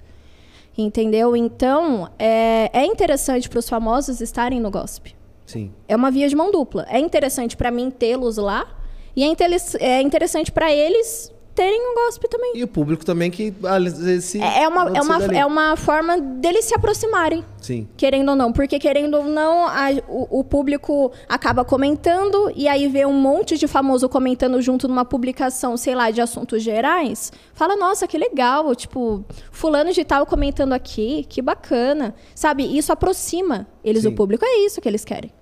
Entendeu? 0.77 1.35
Então, 1.35 2.11
é, 2.19 2.69
é 2.71 2.85
interessante 2.85 3.49
para 3.49 3.61
os 3.61 3.71
famosos 3.71 4.21
estarem 4.21 4.61
no 4.61 4.71
gospel. 4.71 5.15
Sim. 5.47 5.73
É 5.89 5.97
uma 5.97 6.11
via 6.11 6.29
de 6.29 6.37
mão 6.37 6.53
dupla. 6.53 6.87
É 6.91 6.99
interessante 6.99 7.57
para 7.57 7.71
mim 7.71 7.91
tê-los 7.91 8.37
lá 8.37 8.69
e 9.17 9.25
é, 9.25 9.35
é 9.81 10.03
interessante 10.03 10.53
para 10.53 10.71
eles 10.71 11.33
terem 11.59 11.81
um 11.91 11.93
gospel 11.93 12.31
também. 12.31 12.53
E 12.55 12.63
o 12.63 12.69
público 12.69 13.05
também 13.05 13.33
que 13.33 13.53
às 13.65 13.99
vezes 13.99 14.27
se 14.27 14.41
é, 14.41 14.63
é 14.63 14.69
uma 14.69 14.97
é 14.97 15.01
uma, 15.01 15.25
é 15.39 15.45
uma 15.45 15.77
forma 15.77 16.17
deles 16.17 16.67
se 16.67 16.73
aproximarem. 16.73 17.45
Sim. 17.61 17.89
Querendo 17.97 18.29
ou 18.29 18.37
não, 18.37 18.53
porque 18.53 18.79
querendo 18.79 19.15
ou 19.17 19.25
não, 19.25 19.67
a, 19.67 19.89
o, 20.07 20.39
o, 20.39 20.45
público 20.45 21.11
acaba 21.29 21.65
comentando 21.65 22.53
e 22.55 22.69
aí 22.69 22.87
vê 22.87 23.05
um 23.05 23.13
monte 23.13 23.59
de 23.59 23.67
famoso 23.67 24.09
comentando 24.09 24.63
junto 24.63 24.87
numa 24.87 25.05
publicação, 25.05 25.77
sei 25.77 25.97
lá, 25.97 26.13
de 26.13 26.21
assuntos 26.21 26.63
gerais. 26.63 27.33
Fala, 27.53 27.75
nossa, 27.75 28.07
que 28.07 28.17
legal, 28.17 28.73
tipo, 28.77 29.25
fulano 29.51 29.93
de 29.93 30.05
tal 30.05 30.25
comentando 30.25 30.73
aqui, 30.73 31.27
que 31.29 31.43
bacana. 31.43 32.15
Sabe, 32.37 32.65
isso 32.79 32.93
aproxima 32.93 33.67
eles 33.83 34.05
Sim. 34.05 34.11
do 34.11 34.15
público, 34.15 34.45
é 34.45 34.65
isso 34.65 34.81
que 34.81 34.89
eles 34.89 35.05
querem. 35.05 35.33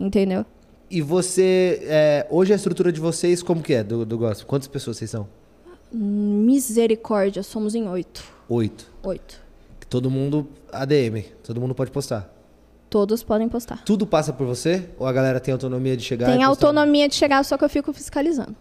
Entendeu? 0.00 0.44
E 0.90 1.00
você, 1.00 1.80
é, 1.84 2.26
hoje 2.28 2.52
a 2.52 2.56
estrutura 2.56 2.90
de 2.90 3.00
vocês 3.00 3.44
como 3.44 3.62
que 3.62 3.74
é 3.74 3.84
do, 3.84 4.04
do 4.04 4.18
gospel? 4.18 4.48
Quantas 4.48 4.66
pessoas 4.66 4.96
vocês 4.96 5.08
são? 5.08 5.28
Misericórdia, 5.92 7.42
somos 7.42 7.74
em 7.74 7.88
oito. 7.88 8.24
Oito. 8.48 8.90
Oito. 9.02 9.40
Todo 9.88 10.10
mundo 10.10 10.48
ADM, 10.72 11.24
todo 11.42 11.60
mundo 11.60 11.74
pode 11.74 11.90
postar. 11.90 12.32
Todos 12.88 13.22
podem 13.22 13.48
postar. 13.48 13.82
Tudo 13.84 14.06
passa 14.06 14.32
por 14.32 14.46
você? 14.46 14.88
Ou 14.98 15.06
a 15.06 15.12
galera 15.12 15.40
tem 15.40 15.52
autonomia 15.52 15.96
de 15.96 16.02
chegar? 16.02 16.26
Tem 16.26 16.42
autonomia 16.42 17.08
de 17.08 17.14
chegar, 17.14 17.42
só 17.44 17.56
que 17.56 17.64
eu 17.64 17.68
fico 17.68 17.92
fiscalizando. 17.92 18.54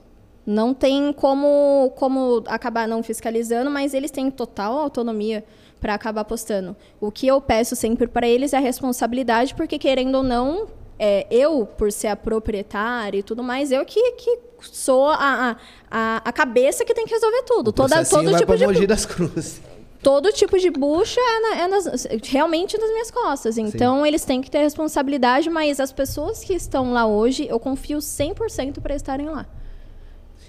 Não 0.45 0.73
tem 0.73 1.13
como, 1.13 1.91
como 1.95 2.43
acabar 2.47 2.87
não 2.87 3.03
fiscalizando, 3.03 3.69
mas 3.69 3.93
eles 3.93 4.09
têm 4.09 4.31
total 4.31 4.77
autonomia 4.77 5.43
para 5.79 5.93
acabar 5.93 6.23
postando. 6.23 6.75
O 6.99 7.11
que 7.11 7.27
eu 7.27 7.41
peço 7.41 7.75
sempre 7.75 8.07
para 8.07 8.27
eles 8.27 8.53
é 8.53 8.57
a 8.57 8.61
responsabilidade, 8.61 9.53
porque 9.53 9.77
querendo 9.77 10.15
ou 10.15 10.23
não, 10.23 10.67
é, 10.97 11.25
eu, 11.31 11.65
por 11.65 11.91
ser 11.91 12.07
a 12.07 12.15
proprietária 12.15 13.19
e 13.19 13.23
tudo 13.23 13.43
mais, 13.43 13.71
eu 13.71 13.83
que, 13.83 14.11
que 14.11 14.39
sou 14.61 15.07
a, 15.07 15.57
a, 15.89 16.21
a 16.23 16.31
cabeça 16.31 16.85
que 16.85 16.93
tem 16.93 17.05
que 17.05 17.13
resolver 17.13 17.43
tudo. 17.43 17.71
Toda, 17.71 18.03
todo 18.05 18.37
tipo 18.37 18.57
de. 18.57 18.87
das 18.87 19.05
Cruzes. 19.05 19.61
Todo 20.01 20.31
tipo 20.31 20.57
de 20.57 20.71
bucha 20.71 21.19
é, 21.19 21.39
na, 21.39 21.61
é 21.61 21.67
nas, 21.67 22.07
realmente 22.23 22.75
nas 22.75 22.89
minhas 22.89 23.11
costas. 23.11 23.57
Então, 23.57 24.01
Sim. 24.01 24.07
eles 24.07 24.25
têm 24.25 24.41
que 24.41 24.49
ter 24.49 24.57
responsabilidade, 24.59 25.47
mas 25.47 25.79
as 25.79 25.91
pessoas 25.91 26.43
que 26.43 26.53
estão 26.53 26.91
lá 26.91 27.05
hoje, 27.05 27.47
eu 27.47 27.59
confio 27.59 27.99
100% 27.99 28.81
para 28.81 28.95
estarem 28.95 29.29
lá. 29.29 29.45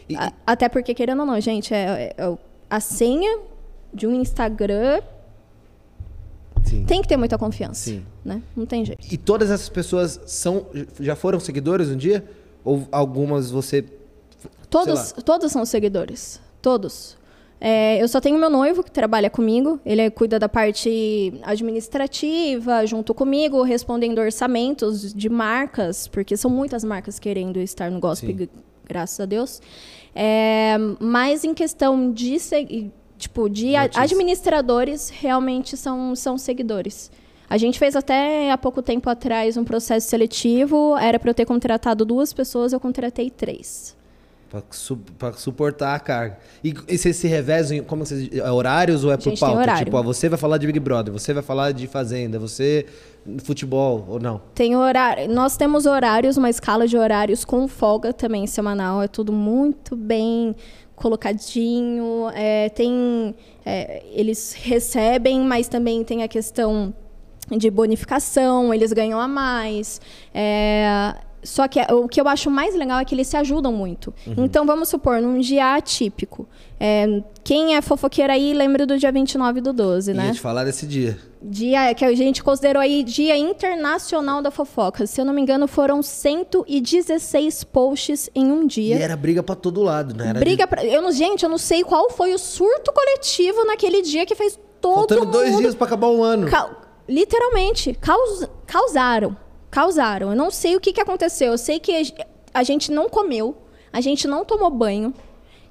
E, 0.09 0.17
a, 0.17 0.33
até 0.47 0.71
porque, 0.71 0.95
querendo 0.95 1.21
ou 1.21 1.27
não, 1.27 1.39
gente, 1.39 1.75
é, 1.75 2.15
é, 2.17 2.23
é 2.25 2.39
a 2.71 2.81
senha 2.81 3.41
de 3.93 4.07
um 4.07 4.15
Instagram 4.15 5.03
Sim. 6.73 6.85
Tem 6.85 7.03
que 7.03 7.09
ter 7.09 7.17
muita 7.19 7.37
confiança. 7.37 7.91
Sim. 7.91 8.03
Né? 8.25 8.43
Não 8.57 8.65
tem 8.65 8.85
jeito. 8.85 9.07
E 9.11 9.17
todas 9.19 9.51
essas 9.51 9.69
pessoas 9.69 10.21
são, 10.27 10.67
já 10.99 11.15
foram 11.15 11.39
seguidores 11.39 11.89
um 11.89 11.97
dia? 11.97 12.25
Ou 12.65 12.87
algumas 12.91 13.51
você. 13.51 13.85
Todos, 14.69 15.13
todos 15.25 15.53
são 15.53 15.65
seguidores. 15.65 16.41
Todos. 16.61 17.17
É, 17.65 18.03
eu 18.03 18.09
só 18.09 18.21
tenho 18.21 18.37
meu 18.39 18.51
noivo 18.51 18.83
que 18.83 18.91
trabalha 18.91 19.31
comigo. 19.31 19.79
Ele 19.87 20.11
cuida 20.11 20.37
da 20.37 20.49
parte 20.49 21.33
administrativa 21.45 22.85
junto 22.87 23.15
comigo, 23.15 23.63
respondendo 23.63 24.19
orçamentos 24.19 25.15
de 25.15 25.29
marcas, 25.29 26.09
porque 26.09 26.37
são 26.37 26.51
muitas 26.51 26.83
marcas 26.83 27.21
querendo 27.21 27.61
estar 27.61 27.89
no 27.89 28.01
gospel, 28.01 28.37
Sim. 28.37 28.49
graças 28.85 29.21
a 29.21 29.27
Deus. 29.27 29.63
É, 30.13 30.77
mas 30.99 31.45
em 31.45 31.55
questão 31.55 32.11
de 32.11 32.37
tipo, 33.17 33.49
de 33.49 33.73
Notícia. 33.77 34.03
administradores 34.03 35.09
realmente 35.11 35.77
são, 35.77 36.17
são 36.17 36.37
seguidores. 36.37 37.13
A 37.49 37.57
gente 37.57 37.79
fez 37.79 37.95
até 37.95 38.51
há 38.51 38.59
pouco 38.59 38.83
tempo 38.83 39.09
atrás 39.09 39.57
um 39.57 39.65
processo 39.65 40.09
seletivo, 40.09 40.97
era 40.97 41.19
para 41.19 41.31
eu 41.31 41.35
ter 41.35 41.45
contratado 41.45 42.05
duas 42.05 42.33
pessoas, 42.33 42.73
eu 42.73 42.81
contratei 42.81 43.31
três. 43.31 43.95
Pra, 44.53 44.63
su 44.71 45.01
suportar 45.39 45.95
a 45.95 45.99
carga. 45.99 46.39
E, 46.63 46.75
e 46.87 46.99
vocês 46.99 47.17
se 47.17 47.27
revezam, 47.27 47.83
como 47.85 48.05
vocês, 48.05 48.29
é 48.35 48.53
horários 48.53 49.03
ou 49.03 49.11
é 49.11 49.17
por 49.17 49.33
pauta? 49.39 49.77
Tipo, 49.77 49.97
ó, 49.97 50.03
você 50.03 50.29
vai 50.29 50.39
falar 50.39 50.59
de 50.59 50.67
Big 50.67 50.79
Brother, 50.79 51.11
você 51.11 51.33
vai 51.33 51.43
falar 51.43 51.73
de 51.73 51.87
Fazenda, 51.87 52.39
você 52.39 52.85
futebol 53.45 54.05
ou 54.07 54.21
não? 54.21 54.43
Tem 54.55 54.77
horário. 54.77 55.27
Nós 55.33 55.57
temos 55.57 55.87
horários, 55.87 56.37
uma 56.37 56.51
escala 56.51 56.87
de 56.87 56.99
horários 56.99 57.47
com 57.47 57.67
folga 57.67 58.13
também 58.13 58.47
semanal. 58.47 59.01
É 59.01 59.09
tudo 59.09 59.33
muito 59.33 59.97
bem 59.97 60.55
colocadinho. 60.95 62.29
É, 62.35 62.69
tem, 62.69 63.35
é, 63.65 64.03
eles 64.13 64.53
recebem, 64.53 65.41
mas 65.41 65.67
também 65.67 66.05
tem 66.05 66.23
a 66.23 66.29
questão 66.29 66.93
de 67.51 67.71
bonificação, 67.71 68.75
eles 68.75 68.93
ganham 68.93 69.19
a 69.19 69.27
mais. 69.27 69.99
É, 70.35 71.15
só 71.43 71.67
que 71.69 71.81
o 71.93 72.07
que 72.09 72.21
eu 72.21 72.29
acho 72.29 72.51
mais 72.51 72.75
legal 72.75 72.99
é 73.01 73.05
que 73.05 73.15
eles 73.15 73.27
se 73.27 73.37
ajudam 73.37 73.73
muito. 73.73 74.13
Então, 74.37 74.65
vamos 74.65 74.89
supor, 74.89 75.21
num 75.21 75.39
dia 75.41 75.75
atípico. 75.75 76.47
é, 76.79 77.23
quem 77.45 77.75
é 77.77 77.83
fofoqueira 77.83 78.33
aí 78.35 78.53
lembra 78.53 78.87
do 78.87 78.97
dia 78.99 79.11
29 79.11 79.61
do 79.61 79.73
12, 79.73 80.15
né? 80.15 80.27
Ia 80.27 80.33
te 80.33 80.41
falar 80.41 80.65
desse 80.65 80.87
dia. 80.87 81.19
Dia 81.45 81.93
que 81.95 82.05
a 82.05 82.15
gente 82.15 82.43
considerou 82.43 82.81
aí 82.81 83.03
Dia 83.03 83.37
Internacional 83.37 84.41
da 84.41 84.51
Fofoca. 84.53 85.05
Se 85.07 85.21
eu 85.21 85.25
não 85.25 85.35
me 85.35 85.43
engano, 85.43 85.67
foram 85.67 86.01
116 86.01 87.65
posts 87.65 88.31
em 88.35 88.47
um 88.51 88.67
dia. 88.67 88.97
E 88.97 89.03
era 89.03 89.17
briga 89.17 89.43
pra 89.43 89.55
todo 89.55 89.83
lado, 89.83 90.15
né? 90.15 90.29
Era 90.29 90.39
Briga 90.41 90.67
pra... 90.67 90.85
eu 90.85 91.03
não, 91.03 91.11
gente, 91.13 91.43
eu 91.43 91.49
não 91.49 91.59
sei 91.59 91.83
qual 91.83 92.11
foi 92.11 92.33
o 92.35 92.39
surto 92.39 92.93
coletivo 92.93 93.65
naquele 93.65 94.03
dia 94.03 94.25
que 94.25 94.35
fez 94.35 94.53
de... 94.55 94.61
todo 94.81 94.95
Faltando 94.95 95.21
mundo... 95.27 95.33
dois 95.33 95.57
dias 95.59 95.75
pra 95.75 95.87
acabar 95.87 96.09
o 96.09 96.23
ano. 96.23 96.49
Ca- 96.49 96.71
Literalmente, 97.09 97.95
caus- 98.01 98.47
causaram. 98.67 99.37
Causaram. 99.73 100.31
Eu 100.31 100.37
não 100.37 100.51
sei 100.51 100.77
o 100.77 100.81
que, 100.81 100.93
que 100.93 101.01
aconteceu. 101.01 101.51
Eu 101.53 101.59
sei 101.59 101.81
que 101.81 101.91
a 101.97 102.03
ge- 102.05 102.15
a 102.55 102.63
gente 102.63 102.93
não 102.93 103.09
comeu, 103.09 103.57
a 103.93 104.01
gente 104.01 104.29
não 104.29 104.45
tomou 104.45 104.71
banho. 104.71 105.13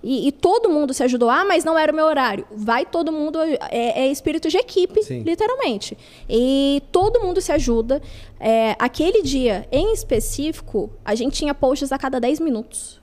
E, 0.04 0.28
e 0.28 0.32
todo 0.32 0.68
mundo 0.68 0.96
se 0.96 1.04
ajudou. 1.04 1.30
Ah, 1.30 1.46
mas 1.46 1.64
não 1.64 1.78
era 1.78 1.92
o 1.92 1.96
meu 1.96 2.06
horário. 2.06 2.48
Vai 2.52 2.84
todo 2.88 3.12
mundo. 3.12 3.38
É, 3.70 4.02
é 4.02 4.08
espírito 4.08 4.50
de 4.50 4.58
equipe, 4.58 5.04
Sim. 5.04 5.22
literalmente. 5.22 5.96
E 6.28 6.82
todo 6.92 7.22
mundo 7.22 7.40
se 7.40 7.52
ajuda. 7.52 8.02
É, 8.40 8.76
aquele 8.80 9.22
dia, 9.22 9.68
em 9.72 9.94
específico, 9.94 10.90
a 11.06 11.14
gente 11.14 11.36
tinha 11.38 11.54
posts 11.54 11.92
a 11.92 12.00
cada 12.00 12.20
10 12.20 12.40
minutos. 12.40 13.00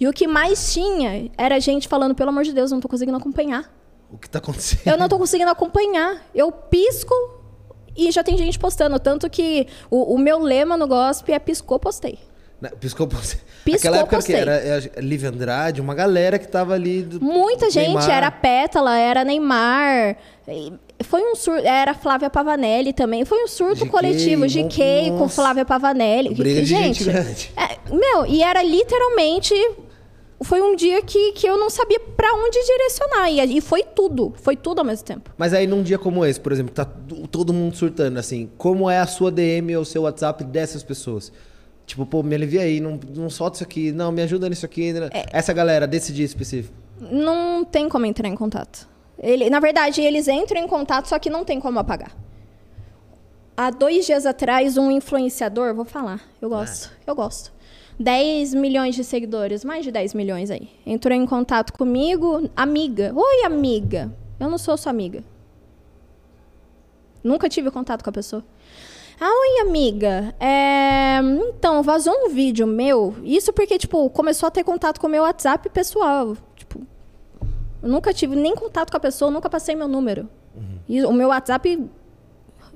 E 0.00 0.08
o 0.08 0.12
que 0.12 0.26
mais 0.26 0.72
tinha 0.74 1.30
era 1.38 1.60
gente 1.60 1.86
falando, 1.86 2.16
pelo 2.16 2.30
amor 2.30 2.42
de 2.42 2.52
Deus, 2.52 2.72
eu 2.72 2.74
não 2.74 2.80
tô 2.82 2.88
conseguindo 2.88 3.16
acompanhar. 3.16 3.72
O 4.10 4.18
que 4.18 4.28
tá 4.28 4.40
acontecendo? 4.40 4.82
Eu 4.92 4.98
não 4.98 5.08
tô 5.08 5.16
conseguindo 5.16 5.52
acompanhar. 5.52 6.26
Eu 6.34 6.50
pisco 6.50 7.14
e 7.96 8.10
já 8.10 8.22
tem 8.22 8.36
gente 8.38 8.58
postando. 8.58 8.98
Tanto 8.98 9.28
que 9.30 9.66
o, 9.90 10.14
o 10.14 10.18
meu 10.18 10.38
lema 10.38 10.76
no 10.76 10.86
gospel 10.86 11.34
é 11.34 11.38
piscou, 11.38 11.78
postei. 11.78 12.18
Né, 12.60 12.70
Piscou, 12.78 13.08
você. 13.08 13.38
Piscou, 13.64 13.78
Aquela 13.90 13.96
época 13.98 14.16
postei. 14.16 14.36
que 14.36 14.40
era 14.40 14.78
Liv 15.00 15.24
Andrade, 15.24 15.80
uma 15.80 15.96
galera 15.96 16.38
que 16.38 16.46
tava 16.46 16.74
ali. 16.74 17.02
do- 17.02 17.20
Muita 17.20 17.68
gente, 17.70 17.86
Neymar. 17.88 18.08
era 18.10 18.30
Pétala, 18.30 18.96
era 18.96 19.24
Neymar. 19.24 20.16
Foi 21.02 21.20
um 21.22 21.34
surto, 21.34 21.66
era 21.66 21.92
Flávia 21.92 22.30
Pavanelli 22.30 22.92
também. 22.92 23.24
Foi 23.24 23.42
um 23.42 23.48
surto 23.48 23.84
GK, 23.84 23.90
coletivo. 23.90 24.46
GK 24.46 25.10
com. 25.18 25.28
Flávia 25.28 25.64
Pavanelli. 25.64 26.32
Briga 26.36 26.64
gente 26.64 27.02
gente, 27.02 27.52
é, 27.56 27.78
meu, 27.92 28.24
e 28.26 28.44
era 28.44 28.62
literalmente. 28.62 29.54
Foi 30.44 30.60
um 30.60 30.74
dia 30.76 31.02
que, 31.02 31.32
que 31.32 31.46
eu 31.46 31.58
não 31.58 31.70
sabia 31.70 32.00
pra 32.00 32.32
onde 32.34 32.58
direcionar. 32.64 33.30
E, 33.30 33.58
e 33.58 33.60
foi 33.60 33.82
tudo. 33.82 34.32
Foi 34.36 34.56
tudo 34.56 34.80
ao 34.80 34.84
mesmo 34.84 35.04
tempo. 35.04 35.30
Mas 35.36 35.52
aí 35.52 35.66
num 35.66 35.82
dia 35.82 35.98
como 35.98 36.24
esse, 36.24 36.40
por 36.40 36.52
exemplo, 36.52 36.74
tá 36.74 36.84
todo 37.30 37.52
mundo 37.52 37.76
surtando 37.76 38.18
assim, 38.18 38.50
como 38.58 38.88
é 38.88 38.98
a 38.98 39.06
sua 39.06 39.30
DM 39.30 39.76
ou 39.76 39.84
seu 39.84 40.02
WhatsApp 40.02 40.44
dessas 40.44 40.82
pessoas? 40.82 41.32
Tipo, 41.86 42.06
pô, 42.06 42.22
me 42.22 42.34
alivia 42.34 42.62
aí, 42.62 42.80
não, 42.80 42.98
não 43.14 43.28
solta 43.28 43.56
isso 43.56 43.64
aqui, 43.64 43.92
não, 43.92 44.12
me 44.12 44.22
ajuda 44.22 44.48
nisso 44.48 44.64
aqui. 44.64 44.92
né? 44.92 45.10
É. 45.12 45.26
Essa 45.32 45.52
galera 45.52 45.86
desse 45.86 46.12
dia 46.12 46.24
específico. 46.24 46.74
Não 47.00 47.64
tem 47.64 47.88
como 47.88 48.06
entrar 48.06 48.28
em 48.28 48.36
contato. 48.36 48.88
Ele, 49.18 49.50
na 49.50 49.60
verdade, 49.60 50.00
eles 50.00 50.28
entram 50.28 50.60
em 50.60 50.68
contato, 50.68 51.08
só 51.08 51.18
que 51.18 51.28
não 51.28 51.44
tem 51.44 51.60
como 51.60 51.78
apagar. 51.78 52.12
Há 53.56 53.70
dois 53.70 54.06
dias 54.06 54.24
atrás, 54.24 54.76
um 54.76 54.90
influenciador, 54.90 55.74
vou 55.74 55.84
falar, 55.84 56.20
eu 56.40 56.48
gosto, 56.48 56.90
eu 57.06 57.14
gosto. 57.14 57.52
10 57.98 58.54
milhões 58.54 58.94
de 58.94 59.04
seguidores, 59.04 59.64
mais 59.64 59.84
de 59.84 59.92
10 59.92 60.14
milhões 60.14 60.50
aí. 60.50 60.68
Entrou 60.84 61.14
em 61.14 61.26
contato 61.26 61.72
comigo, 61.72 62.50
amiga. 62.56 63.12
Oi, 63.14 63.44
amiga. 63.44 64.12
Eu 64.40 64.50
não 64.50 64.58
sou 64.58 64.76
sua 64.76 64.90
amiga. 64.90 65.22
Nunca 67.22 67.48
tive 67.48 67.70
contato 67.70 68.02
com 68.02 68.10
a 68.10 68.12
pessoa. 68.12 68.44
Ah, 69.20 69.30
oi, 69.30 69.60
amiga. 69.68 70.34
É, 70.40 71.20
Então, 71.48 71.82
vazou 71.82 72.12
um 72.12 72.28
vídeo 72.30 72.66
meu. 72.66 73.14
Isso 73.22 73.52
porque, 73.52 73.78
tipo, 73.78 74.10
começou 74.10 74.48
a 74.48 74.50
ter 74.50 74.64
contato 74.64 75.00
com 75.00 75.06
o 75.06 75.10
meu 75.10 75.22
WhatsApp 75.22 75.68
pessoal. 75.68 76.36
Tipo, 76.56 76.80
eu 77.82 77.88
nunca 77.88 78.12
tive 78.12 78.34
nem 78.34 78.54
contato 78.54 78.90
com 78.90 78.96
a 78.96 79.00
pessoa, 79.00 79.30
nunca 79.30 79.48
passei 79.48 79.76
meu 79.76 79.86
número. 79.86 80.28
E 80.88 81.04
o 81.04 81.12
meu 81.12 81.28
WhatsApp 81.28 81.88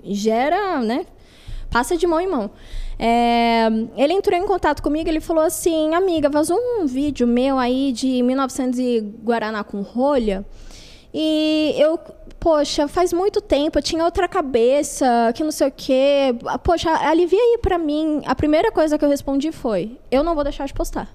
gera, 0.05 0.81
né? 0.81 1.07
Passa 1.71 1.97
de 1.97 2.07
mão 2.07 2.21
em 2.21 2.29
mão. 2.29 2.51
É, 2.99 3.67
ele 3.97 4.15
entrou 4.15 4.39
em 4.39 4.47
contato 4.47 4.83
comigo, 4.83 5.09
ele 5.09 5.21
falou 5.21 5.45
assim, 5.45 5.95
amiga, 5.95 6.31
vazou 6.31 6.59
um 6.59 6.87
vídeo 6.87 7.27
meu 7.27 7.59
aí 7.59 7.93
de 7.93 8.23
1900 8.23 8.79
e 8.79 9.01
Guaraná 9.23 9.63
com 9.63 9.83
rolha. 9.83 10.45
E 11.13 11.75
eu, 11.79 11.99
poxa, 12.39 12.89
faz 12.89 13.13
muito 13.13 13.41
tempo, 13.41 13.79
eu 13.79 13.83
tinha 13.83 14.05
outra 14.05 14.29
cabeça, 14.29 15.33
que 15.35 15.45
não 15.45 15.51
sei 15.51 15.69
o 15.69 15.73
quê. 15.73 16.35
Poxa, 16.63 16.91
alivia 16.91 17.39
aí 17.39 17.59
pra 17.61 17.79
mim. 17.79 18.23
A 18.27 18.35
primeira 18.35 18.71
coisa 18.73 18.99
que 18.99 19.05
eu 19.05 19.09
respondi 19.09 19.53
foi: 19.53 19.99
eu 20.11 20.23
não 20.23 20.35
vou 20.35 20.45
deixar 20.45 20.67
de 20.67 20.75
postar. 20.75 21.15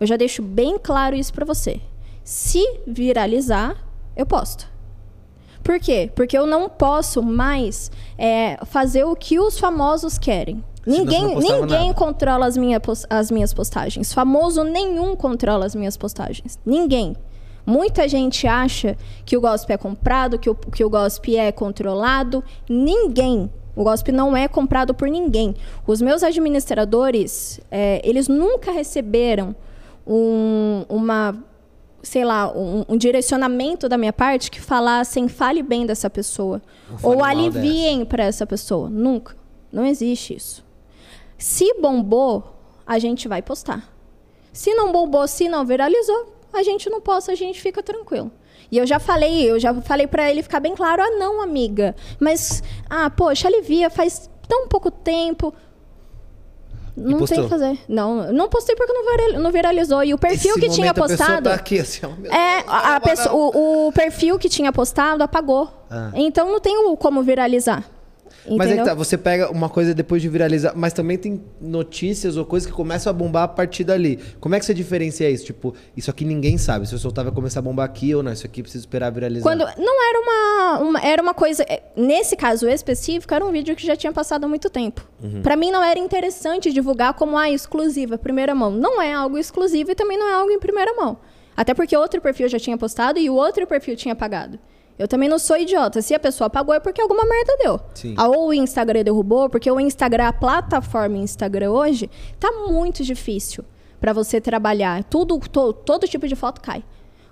Eu 0.00 0.06
já 0.06 0.16
deixo 0.16 0.42
bem 0.42 0.78
claro 0.78 1.16
isso 1.16 1.32
pra 1.32 1.44
você. 1.44 1.80
Se 2.22 2.62
viralizar, 2.86 3.76
eu 4.16 4.24
posto. 4.24 4.68
Por 5.62 5.78
quê? 5.78 6.10
Porque 6.14 6.38
eu 6.38 6.46
não 6.46 6.68
posso 6.68 7.22
mais 7.22 7.90
é, 8.16 8.58
fazer 8.64 9.04
o 9.04 9.14
que 9.14 9.38
os 9.38 9.58
famosos 9.58 10.18
querem. 10.18 10.64
Ninguém, 10.86 11.34
ninguém 11.36 11.86
nada. 11.88 11.94
controla 11.94 12.46
as, 12.46 12.56
minha, 12.56 12.80
as 13.10 13.30
minhas 13.30 13.52
postagens. 13.52 14.12
Famoso 14.12 14.64
nenhum 14.64 15.14
controla 15.16 15.66
as 15.66 15.74
minhas 15.74 15.96
postagens. 15.96 16.58
Ninguém. 16.64 17.16
Muita 17.66 18.08
gente 18.08 18.46
acha 18.46 18.96
que 19.26 19.36
o 19.36 19.40
gospel 19.40 19.74
é 19.74 19.78
comprado, 19.78 20.38
que 20.38 20.48
o, 20.48 20.54
que 20.54 20.82
o 20.84 20.88
gospel 20.88 21.38
é 21.38 21.52
controlado. 21.52 22.42
Ninguém. 22.68 23.50
O 23.76 23.84
gospel 23.84 24.14
não 24.14 24.34
é 24.36 24.48
comprado 24.48 24.94
por 24.94 25.08
ninguém. 25.08 25.54
Os 25.86 26.00
meus 26.00 26.22
administradores, 26.22 27.60
é, 27.70 28.00
eles 28.02 28.26
nunca 28.26 28.72
receberam 28.72 29.54
um- 30.06 30.84
uma, 30.88 31.36
sei 32.02 32.24
lá, 32.24 32.50
um, 32.50 32.84
um 32.88 32.96
direcionamento 32.96 33.88
da 33.88 33.98
minha 33.98 34.12
parte 34.12 34.50
que 34.50 34.60
falassem 34.60 35.28
fale 35.28 35.62
bem 35.62 35.84
dessa 35.84 36.08
pessoa. 36.08 36.62
Ou 37.02 37.22
aliviem 37.22 38.04
para 38.04 38.24
essa 38.24 38.46
pessoa. 38.46 38.88
Nunca. 38.88 39.36
Não 39.70 39.84
existe 39.84 40.34
isso. 40.34 40.64
Se 41.38 41.72
bombou, 41.80 42.56
a 42.86 42.98
gente 42.98 43.28
vai 43.28 43.40
postar. 43.40 43.88
Se 44.52 44.74
não 44.74 44.90
bombou, 44.92 45.26
se 45.28 45.48
não 45.48 45.64
viralizou, 45.64 46.34
a 46.52 46.62
gente 46.62 46.90
não 46.90 47.00
posta, 47.00 47.30
a 47.32 47.34
gente 47.34 47.60
fica 47.60 47.82
tranquilo. 47.82 48.30
E 48.70 48.76
eu 48.76 48.86
já 48.86 48.98
falei, 48.98 49.50
eu 49.50 49.58
já 49.58 49.72
falei 49.82 50.06
pra 50.06 50.30
ele 50.30 50.42
ficar 50.42 50.60
bem 50.60 50.74
claro, 50.74 51.00
ah 51.02 51.10
não, 51.12 51.40
amiga, 51.40 51.94
mas 52.20 52.62
ah, 52.90 53.08
poxa, 53.08 53.46
alivia, 53.48 53.88
faz 53.88 54.28
tão 54.48 54.66
pouco 54.68 54.90
tempo. 54.90 55.54
Não 56.96 57.24
tem 57.24 57.38
o 57.38 57.42
que 57.44 57.48
fazer. 57.48 57.78
Não, 57.88 58.32
não 58.32 58.48
postei 58.48 58.74
porque 58.74 58.92
não 58.92 59.04
viral- 59.04 59.40
não 59.40 59.52
viralizou. 59.52 60.02
E 60.02 60.12
o 60.12 60.18
perfil 60.18 60.50
Esse 60.56 60.60
que 60.60 60.68
tinha 60.68 60.90
a 60.90 60.94
pessoa 60.94 61.08
postado. 61.16 61.48
Tá 61.48 61.54
aqui, 61.54 61.78
assim, 61.78 62.00
meu 62.18 62.32
É, 62.32 62.64
a, 62.66 62.96
a 62.96 63.00
pessoa- 63.00 63.32
o, 63.32 63.86
o 63.86 63.92
perfil 63.92 64.36
que 64.36 64.48
tinha 64.48 64.72
postado 64.72 65.22
apagou. 65.22 65.70
Ah. 65.88 66.10
Então 66.14 66.50
não 66.50 66.58
tem 66.58 66.74
como 66.96 67.22
viralizar. 67.22 67.88
Mas 68.46 68.52
aí 68.52 68.56
que 68.58 68.64
Entendeu? 68.74 68.84
tá, 68.86 68.94
você 68.94 69.18
pega 69.18 69.50
uma 69.50 69.68
coisa 69.68 69.92
depois 69.94 70.22
de 70.22 70.28
viralizar, 70.28 70.72
mas 70.76 70.92
também 70.92 71.18
tem 71.18 71.42
notícias 71.60 72.36
ou 72.36 72.44
coisas 72.44 72.66
que 72.66 72.72
começam 72.74 73.10
a 73.10 73.12
bombar 73.12 73.42
a 73.42 73.48
partir 73.48 73.84
dali. 73.84 74.18
Como 74.40 74.54
é 74.54 74.58
que 74.58 74.64
você 74.64 74.72
diferencia 74.72 75.28
isso? 75.28 75.44
Tipo, 75.44 75.74
isso 75.96 76.10
aqui 76.10 76.24
ninguém 76.24 76.56
sabe. 76.56 76.86
Se 76.86 76.94
eu 76.94 76.98
soltar 76.98 77.24
vai 77.24 77.34
começar 77.34 77.58
a 77.60 77.62
bombar 77.62 77.84
aqui 77.84 78.14
ou 78.14 78.22
não. 78.22 78.32
Isso 78.32 78.46
aqui 78.46 78.62
precisa 78.62 78.82
esperar 78.82 79.10
viralizar. 79.10 79.42
Quando 79.42 79.60
não 79.78 80.08
era 80.08 80.20
uma, 80.20 80.78
uma- 80.88 81.00
era 81.02 81.22
uma 81.22 81.34
coisa, 81.34 81.62
é, 81.68 81.82
nesse 81.96 82.36
caso 82.36 82.68
específico, 82.68 83.32
era 83.34 83.44
um 83.44 83.50
vídeo 83.52 83.74
que 83.76 83.84
já 83.86 83.96
tinha 83.96 84.12
passado 84.12 84.44
há 84.44 84.48
muito 84.48 84.70
tempo. 84.70 85.06
Pra 85.42 85.56
mim 85.56 85.70
não 85.70 85.82
era 85.82 85.98
interessante 85.98 86.72
divulgar 86.72 87.14
como 87.14 87.36
ah, 87.36 87.50
exclusiva, 87.50 88.16
primeira 88.16 88.54
mão. 88.54 88.70
Não 88.70 89.02
é 89.02 89.12
algo 89.12 89.36
exclusivo 89.36 89.90
e 89.90 89.94
também 89.94 90.16
não 90.18 90.28
é 90.28 90.32
algo 90.34 90.50
em 90.50 90.58
primeira 90.58 90.94
mão. 90.94 91.18
Até 91.56 91.74
porque 91.74 91.96
outro 91.96 92.20
perfil 92.20 92.48
já 92.48 92.58
tinha 92.58 92.78
postado 92.78 93.18
e 93.18 93.28
o 93.28 93.34
outro 93.34 93.66
perfil 93.66 93.96
tinha 93.96 94.12
apagado. 94.12 94.58
Eu 94.98 95.06
também 95.06 95.28
não 95.28 95.38
sou 95.38 95.56
idiota. 95.56 96.02
Se 96.02 96.12
a 96.14 96.18
pessoa 96.18 96.46
apagou 96.48 96.74
é 96.74 96.80
porque 96.80 97.00
alguma 97.00 97.24
merda 97.24 97.56
deu. 97.62 97.80
Sim. 97.94 98.14
Ah, 98.16 98.28
Ou 98.28 98.48
o 98.48 98.52
Instagram 98.54 99.04
derrubou, 99.04 99.48
porque 99.48 99.70
o 99.70 99.78
Instagram, 99.78 100.26
a 100.28 100.32
plataforma 100.32 101.16
Instagram 101.18 101.70
hoje, 101.70 102.10
tá 102.40 102.50
muito 102.68 103.04
difícil 103.04 103.64
pra 104.00 104.12
você 104.12 104.40
trabalhar. 104.40 105.04
Tudo, 105.04 105.38
to- 105.38 105.72
todo 105.72 106.08
tipo 106.08 106.26
de 106.26 106.34
foto 106.34 106.60
cai. 106.60 106.82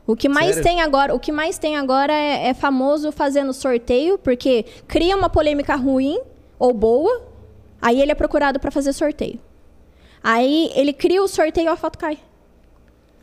O 0.07 0.15
que 0.15 0.29
mais 0.29 0.49
Sério? 0.55 0.63
tem 0.63 0.81
agora, 0.81 1.13
o 1.15 1.19
que 1.19 1.33
mais 1.33 1.59
tem 1.59 1.77
agora 1.77 2.13
é, 2.13 2.49
é 2.49 2.55
famoso 2.55 3.11
fazendo 3.11 3.53
sorteio, 3.53 4.17
porque 4.19 4.65
cria 4.87 5.17
uma 5.17 5.29
polêmica 5.29 5.75
ruim 5.75 6.21
ou 6.61 6.73
boa, 6.73 7.23
aí 7.83 8.01
ele 8.01 8.13
é 8.13 8.15
procurado 8.15 8.61
pra 8.61 8.71
fazer 8.71 8.93
sorteio. 8.93 9.41
Aí 10.23 10.71
ele 10.77 10.93
cria 10.93 11.21
o 11.23 11.27
sorteio, 11.27 11.71
a 11.73 11.77
foto 11.77 11.99
cai. 11.99 12.19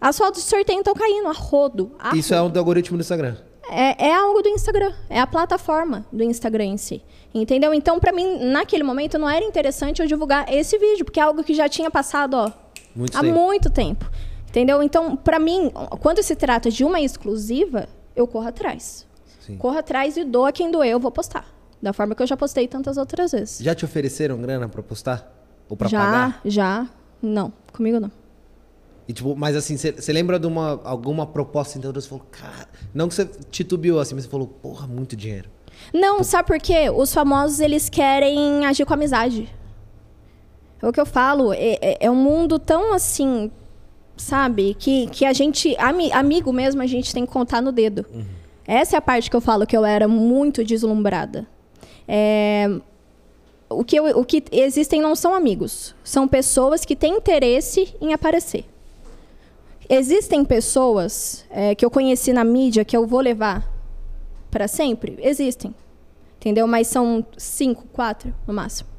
As 0.02 0.18
fotos 0.18 0.44
de 0.44 0.50
sorteio 0.50 0.80
estão 0.80 0.94
caindo 0.94 1.28
a 1.30 1.32
rodo. 1.32 1.94
a 1.98 2.14
Isso 2.16 2.34
é 2.34 2.42
um 2.42 2.50
do 2.50 2.60
algoritmo 2.60 2.98
do 2.98 3.02
Instagram. 3.02 3.38
É, 3.70 4.08
é 4.10 4.16
algo 4.16 4.42
do 4.42 4.50
Instagram, 4.50 4.92
é 5.10 5.20
a 5.20 5.28
plataforma 5.28 6.06
do 6.12 6.24
Instagram 6.24 6.66
em 6.66 6.78
si. 6.78 7.02
Entendeu? 7.34 7.74
Então, 7.74 8.00
pra 8.00 8.12
mim, 8.12 8.46
naquele 8.46 8.84
momento, 8.84 9.18
não 9.18 9.30
era 9.30 9.44
interessante 9.44 10.02
eu 10.02 10.08
divulgar 10.08 10.46
esse 10.54 10.78
vídeo, 10.78 11.04
porque 11.04 11.20
é 11.20 11.24
algo 11.24 11.44
que 11.44 11.54
já 11.54 11.68
tinha 11.68 11.90
passado, 11.90 12.36
ó, 12.36 12.52
Muito 12.96 13.18
há 13.18 13.22
tempo. 13.22 13.34
muito 13.34 13.70
tempo. 13.72 14.10
Entendeu? 14.50 14.84
Então, 14.84 15.16
pra 15.16 15.40
mim, 15.40 15.72
quando 16.00 16.22
se 16.22 16.36
trata 16.36 16.70
de 16.70 16.84
uma 16.84 17.02
exclusiva, 17.02 17.88
eu 18.16 18.28
corro 18.28 18.48
atrás. 18.48 19.08
Sim. 19.40 19.58
Corro 19.58 19.80
atrás 19.80 20.16
e 20.16 20.24
dou 20.24 20.46
a 20.46 20.52
quem 20.52 20.70
doer, 20.70 20.92
eu 20.92 21.00
vou 21.00 21.10
postar. 21.12 21.46
Da 21.82 21.92
forma 21.92 22.14
que 22.14 22.22
eu 22.22 22.28
já 22.28 22.38
postei 22.38 22.68
tantas 22.68 22.98
outras 22.98 23.32
vezes. 23.32 23.58
Já 23.60 23.74
te 23.74 23.84
ofereceram 23.84 24.40
grana 24.40 24.70
pra 24.70 24.84
postar? 24.84 25.28
Ou 25.68 25.76
pra 25.76 25.90
já, 25.90 26.00
pagar? 26.00 26.42
já. 26.46 26.88
Não, 27.22 27.52
comigo 27.74 28.00
não. 28.00 28.12
E, 29.08 29.14
tipo, 29.14 29.36
mas 29.36 29.56
assim, 29.56 29.76
você 29.76 30.14
lembra 30.14 30.40
de 30.40 30.48
uma, 30.48 30.80
alguma 30.84 31.26
proposta 31.28 31.78
então 31.78 31.92
você 31.92 32.08
falou, 32.08 32.24
cara. 32.32 32.68
Não 32.94 33.08
que 33.10 33.16
você 33.16 33.26
titubeou 33.52 34.00
assim, 34.00 34.16
mas 34.16 34.24
você 34.24 34.30
falou, 34.30 34.48
porra, 34.48 34.88
muito 34.88 35.16
dinheiro. 35.16 35.50
Não, 35.94 36.24
sabe 36.24 36.48
por 36.48 36.60
quê? 36.60 36.90
Os 36.90 37.14
famosos, 37.14 37.60
eles 37.60 37.90
querem 37.90 38.66
agir 38.66 38.86
com 38.86 38.94
amizade. 38.94 39.50
É 40.82 40.88
o 40.88 40.92
que 40.94 41.00
eu 41.02 41.06
falo, 41.06 41.52
é, 41.54 41.78
é- 41.82 41.98
é 42.02 42.12
um 42.12 42.16
mundo 42.16 42.58
tão 42.60 42.94
assim, 42.94 43.52
sabe? 44.16 44.74
Que, 44.76 45.08
que 45.08 45.26
a 45.26 45.34
gente, 45.34 45.76
ami- 45.78 46.12
amigo 46.12 46.54
mesmo, 46.54 46.82
a 46.82 46.86
gente 46.86 47.14
tem 47.14 47.26
que 47.26 47.32
contar 47.32 47.62
no 47.62 47.72
dedo. 47.72 48.06
Essa 48.66 48.96
é 48.96 49.00
a 49.00 49.02
parte 49.02 49.30
que 49.30 49.36
eu 49.36 49.42
falo 49.42 49.66
que 49.68 49.76
eu 49.76 49.84
era 49.84 50.08
muito 50.08 50.64
deslumbrada. 50.64 51.46
É, 52.08 52.70
o, 53.70 53.84
que 53.84 53.98
eu- 53.98 54.18
o 54.20 54.24
que 54.24 54.44
existem 54.52 55.02
não 55.02 55.16
são 55.16 55.34
amigos, 55.34 55.94
são 56.04 56.28
pessoas 56.28 56.86
que 56.86 56.96
têm 56.96 57.16
interesse 57.18 57.94
em 58.00 58.14
aparecer. 58.14 58.66
Existem 59.90 60.46
pessoas 60.46 61.46
é, 61.50 61.76
que 61.76 61.84
eu 61.86 61.92
conheci 61.92 62.32
na 62.32 62.44
mídia 62.44 62.86
que 62.86 62.96
eu 62.96 63.06
vou 63.06 63.20
levar 63.20 63.70
para 64.50 64.68
sempre? 64.68 65.18
Existem. 65.22 65.74
Entendeu? 66.38 66.68
Mas 66.68 66.88
são 66.88 67.26
cinco, 67.38 67.86
quatro 67.92 68.34
no 68.46 68.54
máximo. 68.54 68.90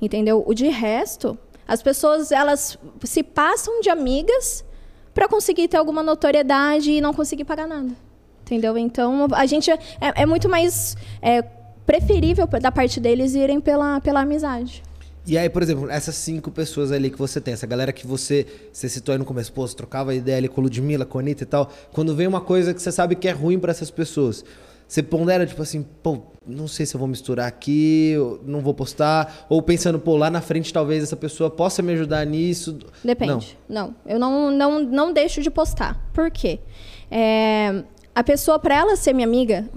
Entendeu? 0.00 0.44
O 0.46 0.54
de 0.54 0.68
resto, 0.68 1.38
as 1.66 1.82
pessoas 1.82 2.30
elas 2.32 2.78
se 3.04 3.22
passam 3.22 3.80
de 3.80 3.90
amigas 3.90 4.64
para 5.12 5.28
conseguir 5.28 5.68
ter 5.68 5.76
alguma 5.76 6.02
notoriedade 6.02 6.90
e 6.90 7.00
não 7.00 7.14
conseguir 7.14 7.44
pagar 7.44 7.66
nada. 7.66 7.90
Entendeu? 8.42 8.76
Então, 8.76 9.26
a 9.32 9.46
gente 9.46 9.70
é, 9.70 9.78
é 10.00 10.26
muito 10.26 10.48
mais 10.48 10.96
é, 11.22 11.42
preferível 11.86 12.46
da 12.46 12.70
parte 12.70 13.00
deles 13.00 13.34
irem 13.34 13.60
pela, 13.60 14.00
pela 14.00 14.20
amizade. 14.20 14.82
E 15.26 15.38
aí, 15.38 15.48
por 15.48 15.62
exemplo, 15.62 15.90
essas 15.90 16.14
cinco 16.16 16.50
pessoas 16.50 16.92
ali 16.92 17.10
que 17.10 17.18
você 17.18 17.40
tem, 17.40 17.54
essa 17.54 17.66
galera 17.66 17.92
que 17.92 18.06
você, 18.06 18.46
você 18.70 18.88
citou 18.88 19.12
aí 19.12 19.18
no 19.18 19.24
começo, 19.24 19.52
pô, 19.52 19.66
você 19.66 19.74
trocava 19.74 20.14
ideia 20.14 20.36
ali 20.36 20.48
com 20.48 20.60
a 20.60 20.64
Ludmilla, 20.64 21.06
com 21.06 21.18
a 21.18 21.20
Anitta 21.22 21.44
e 21.44 21.46
tal. 21.46 21.70
Quando 21.92 22.14
vem 22.14 22.26
uma 22.26 22.42
coisa 22.42 22.74
que 22.74 22.82
você 22.82 22.92
sabe 22.92 23.14
que 23.16 23.26
é 23.26 23.32
ruim 23.32 23.58
pra 23.58 23.70
essas 23.70 23.90
pessoas, 23.90 24.44
você 24.86 25.02
pondera, 25.02 25.46
tipo 25.46 25.62
assim, 25.62 25.84
pô, 26.02 26.18
não 26.46 26.68
sei 26.68 26.84
se 26.84 26.94
eu 26.94 26.98
vou 26.98 27.08
misturar 27.08 27.48
aqui, 27.48 28.14
não 28.44 28.60
vou 28.60 28.74
postar. 28.74 29.46
Ou 29.48 29.62
pensando, 29.62 29.98
pô, 29.98 30.16
lá 30.16 30.30
na 30.30 30.42
frente 30.42 30.72
talvez 30.72 31.02
essa 31.02 31.16
pessoa 31.16 31.50
possa 31.50 31.80
me 31.82 31.94
ajudar 31.94 32.26
nisso. 32.26 32.78
Depende. 33.02 33.58
Não, 33.66 33.94
eu 34.04 34.18
não, 34.18 34.50
não, 34.50 34.80
não 34.80 35.12
deixo 35.12 35.40
de 35.40 35.50
postar. 35.50 36.06
Por 36.12 36.30
quê? 36.30 36.60
É, 37.10 37.82
a 38.14 38.22
pessoa, 38.22 38.58
para 38.58 38.76
ela 38.76 38.94
ser 38.94 39.14
minha 39.14 39.26
amiga, 39.26 39.68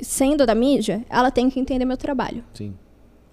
sendo 0.00 0.44
da 0.44 0.54
mídia, 0.54 1.04
ela 1.08 1.30
tem 1.30 1.48
que 1.48 1.58
entender 1.58 1.84
meu 1.84 1.96
trabalho. 1.96 2.44
Sim. 2.52 2.74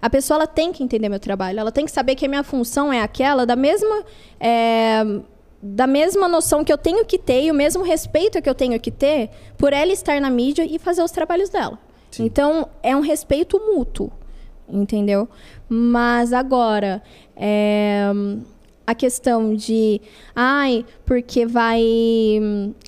A 0.00 0.08
pessoa 0.08 0.38
ela 0.38 0.46
tem 0.46 0.72
que 0.72 0.82
entender 0.82 1.08
meu 1.08 1.20
trabalho, 1.20 1.60
ela 1.60 1.72
tem 1.72 1.84
que 1.84 1.90
saber 1.90 2.14
que 2.14 2.24
a 2.24 2.28
minha 2.28 2.42
função 2.42 2.92
é 2.92 3.02
aquela 3.02 3.44
da 3.44 3.54
mesma 3.54 4.02
é, 4.38 5.02
da 5.62 5.86
mesma 5.86 6.26
noção 6.26 6.64
que 6.64 6.72
eu 6.72 6.78
tenho 6.78 7.04
que 7.04 7.18
ter 7.18 7.42
e 7.42 7.50
o 7.50 7.54
mesmo 7.54 7.82
respeito 7.82 8.40
que 8.40 8.48
eu 8.48 8.54
tenho 8.54 8.80
que 8.80 8.90
ter 8.90 9.28
por 9.58 9.72
ela 9.72 9.92
estar 9.92 10.18
na 10.20 10.30
mídia 10.30 10.64
e 10.64 10.78
fazer 10.78 11.02
os 11.02 11.10
trabalhos 11.10 11.50
dela. 11.50 11.78
Sim. 12.10 12.24
Então 12.24 12.68
é 12.82 12.96
um 12.96 13.00
respeito 13.00 13.58
mútuo, 13.58 14.10
entendeu? 14.68 15.28
Mas 15.68 16.32
agora 16.32 17.02
é, 17.36 18.10
a 18.86 18.94
questão 18.94 19.54
de 19.54 20.00
ai 20.34 20.84
porque 21.04 21.44
vai 21.44 21.82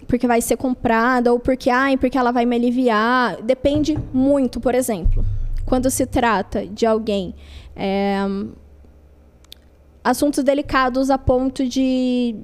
porque 0.07 0.27
vai 0.27 0.41
ser 0.41 0.57
comprada 0.57 1.31
ou 1.31 1.39
porque 1.39 1.69
ai 1.69 1.99
porque 1.99 2.17
ela 2.17 2.33
vai 2.33 2.47
me 2.47 2.57
aliviar 2.57 3.43
depende 3.43 3.99
muito, 4.15 4.59
por 4.59 4.75
exemplo 4.75 5.23
quando 5.65 5.91
se 5.91 6.07
trata 6.07 6.67
de 6.67 6.85
alguém 6.87 7.35
é, 7.75 8.19
assuntos 10.03 10.43
delicados 10.45 11.11
a 11.11 11.19
ponto 11.19 11.67
de 11.67 12.37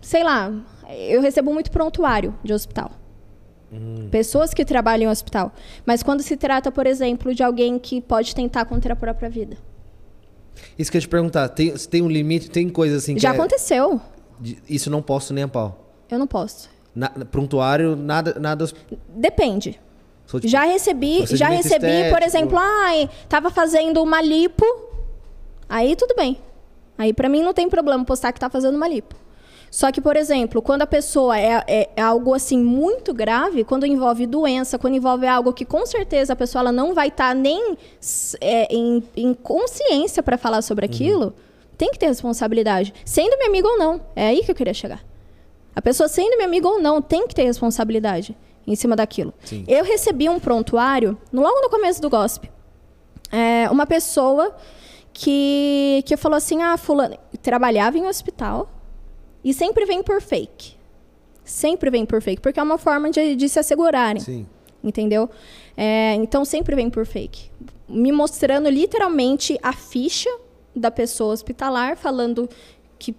sei 0.00 0.22
lá 0.22 0.52
eu 0.88 1.20
recebo 1.20 1.52
muito 1.52 1.70
prontuário 1.70 2.34
de 2.42 2.52
hospital. 2.52 2.92
Pessoas 4.10 4.54
que 4.54 4.64
trabalham 4.64 5.10
em 5.10 5.12
hospital. 5.12 5.52
Mas 5.84 6.02
quando 6.02 6.22
se 6.22 6.38
trata 6.38 6.72
por 6.72 6.86
exemplo 6.86 7.34
de 7.34 7.42
alguém 7.42 7.78
que 7.78 8.00
pode 8.00 8.34
tentar 8.34 8.64
contra 8.64 8.94
a 8.94 8.96
própria 8.96 9.28
vida. 9.28 9.58
Isso 10.78 10.90
que 10.90 10.96
eu 10.96 11.00
ia 11.00 11.02
te 11.02 11.08
perguntar, 11.08 11.48
tem, 11.50 11.74
tem 11.74 12.02
um 12.02 12.08
limite, 12.08 12.50
tem 12.50 12.68
coisa 12.70 12.96
assim 12.96 13.14
que 13.14 13.20
já 13.20 13.28
é- 13.28 13.32
aconteceu. 13.32 14.00
Isso 14.68 14.90
não 14.90 15.02
posso 15.02 15.34
nem 15.34 15.44
a 15.44 15.48
pau. 15.48 15.92
eu 16.10 16.18
não 16.18 16.26
posso. 16.26 16.70
Na, 16.94 17.10
prontuário, 17.10 17.94
nada, 17.94 18.38
nada. 18.40 18.66
depende 19.08 19.78
sou, 20.28 20.38
tipo, 20.38 20.48
Já 20.50 20.62
recebi, 20.62 21.24
já 21.34 21.48
recebi, 21.48 21.80
por 21.86 21.88
estético. 21.88 22.24
exemplo, 22.24 22.58
ai, 22.60 23.10
tava 23.28 23.50
fazendo 23.50 24.00
uma 24.02 24.22
lipo. 24.22 24.64
Aí 25.68 25.96
tudo 25.96 26.14
bem. 26.14 26.38
Aí 26.96 27.12
pra 27.12 27.28
mim 27.28 27.42
não 27.42 27.52
tem 27.52 27.68
problema 27.68 28.04
postar 28.04 28.32
que 28.32 28.38
tá 28.40 28.48
fazendo 28.48 28.76
uma 28.76 28.86
lipo. 28.88 29.14
Só 29.70 29.92
que, 29.92 30.00
por 30.00 30.16
exemplo, 30.16 30.62
quando 30.62 30.80
a 30.82 30.86
pessoa 30.86 31.38
é, 31.38 31.62
é- 31.66 31.90
é 31.96 32.00
algo 32.00 32.32
assim 32.32 32.58
muito 32.58 33.12
grave, 33.12 33.64
quando 33.64 33.84
envolve 33.84 34.26
doença, 34.26 34.78
quando 34.78 34.94
envolve 34.94 35.26
algo 35.26 35.52
que 35.52 35.64
com 35.66 35.84
certeza 35.84 36.32
a 36.32 36.36
pessoa 36.36 36.60
ela 36.60 36.72
não 36.72 36.94
vai 36.94 37.08
estar 37.08 37.34
nem 37.34 37.76
s- 38.00 38.34
é, 38.40 38.66
em, 38.74 39.02
em 39.14 39.34
consciência 39.34 40.22
para 40.22 40.38
falar 40.38 40.62
sobre 40.62 40.86
Uhum. 40.86 40.90
aquilo, 40.92 41.34
tem 41.76 41.90
que 41.90 41.98
ter 41.98 42.06
responsabilidade. 42.06 42.94
Sendo 43.04 43.36
meu 43.36 43.48
amigo 43.48 43.68
ou 43.68 43.78
não. 43.78 44.00
É 44.16 44.28
aí 44.28 44.42
que 44.42 44.50
eu 44.50 44.54
queria 44.54 44.72
chegar. 44.72 45.04
A 45.76 45.82
pessoa 45.82 46.08
sendo 46.08 46.34
minha 46.36 46.46
amiga 46.48 46.66
ou 46.66 46.80
não 46.80 47.02
tem 47.02 47.26
que 47.28 47.34
ter 47.34 47.44
responsabilidade 47.44 48.34
em 48.72 48.76
cima 48.76 48.94
daquilo. 48.94 49.32
Sim. 49.44 49.64
Eu 49.66 49.84
recebi 49.84 50.28
um 50.28 50.38
prontuário, 50.38 51.16
logo 51.32 51.60
no 51.60 51.70
começo 51.70 52.00
do 52.00 52.08
gospel, 52.10 52.50
é, 53.32 53.68
uma 53.70 53.86
pessoa 53.86 54.54
que, 55.12 56.02
que 56.06 56.16
falou 56.16 56.36
assim, 56.36 56.62
ah, 56.62 56.76
fulano, 56.76 57.16
trabalhava 57.42 57.98
em 57.98 58.06
hospital 58.06 58.70
e 59.42 59.52
sempre 59.52 59.84
vem 59.84 60.02
por 60.02 60.20
fake. 60.20 60.76
Sempre 61.44 61.90
vem 61.90 62.04
por 62.04 62.20
fake, 62.20 62.42
porque 62.42 62.60
é 62.60 62.62
uma 62.62 62.78
forma 62.78 63.10
de, 63.10 63.34
de 63.34 63.48
se 63.48 63.58
assegurarem 63.58 64.20
Sim. 64.20 64.46
entendeu? 64.84 65.28
É, 65.76 66.14
então 66.14 66.44
sempre 66.44 66.76
vem 66.76 66.90
por 66.90 67.06
fake, 67.06 67.50
me 67.88 68.12
mostrando 68.12 68.68
literalmente 68.68 69.58
a 69.62 69.72
ficha 69.72 70.30
da 70.76 70.90
pessoa 70.90 71.32
hospitalar, 71.32 71.96
falando 71.96 72.48
que 72.98 73.16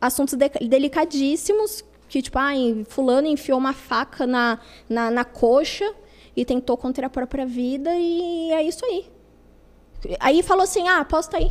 assuntos 0.00 0.34
de- 0.34 0.68
delicadíssimos, 0.68 1.84
que 2.08 2.22
tipo, 2.22 2.38
ai, 2.38 2.84
fulano 2.88 3.26
enfiou 3.26 3.58
uma 3.58 3.72
faca 3.72 4.26
na, 4.26 4.58
na, 4.88 5.10
na 5.10 5.24
coxa 5.24 5.92
e 6.36 6.44
tentou 6.44 6.76
contra 6.76 7.06
a 7.06 7.10
própria 7.10 7.44
vida 7.44 7.90
e 7.94 8.50
é 8.52 8.62
isso 8.62 8.84
aí. 8.84 9.06
Aí 10.20 10.42
falou 10.42 10.62
assim, 10.64 10.86
ah, 10.88 11.04
posta 11.04 11.36
aí. 11.36 11.50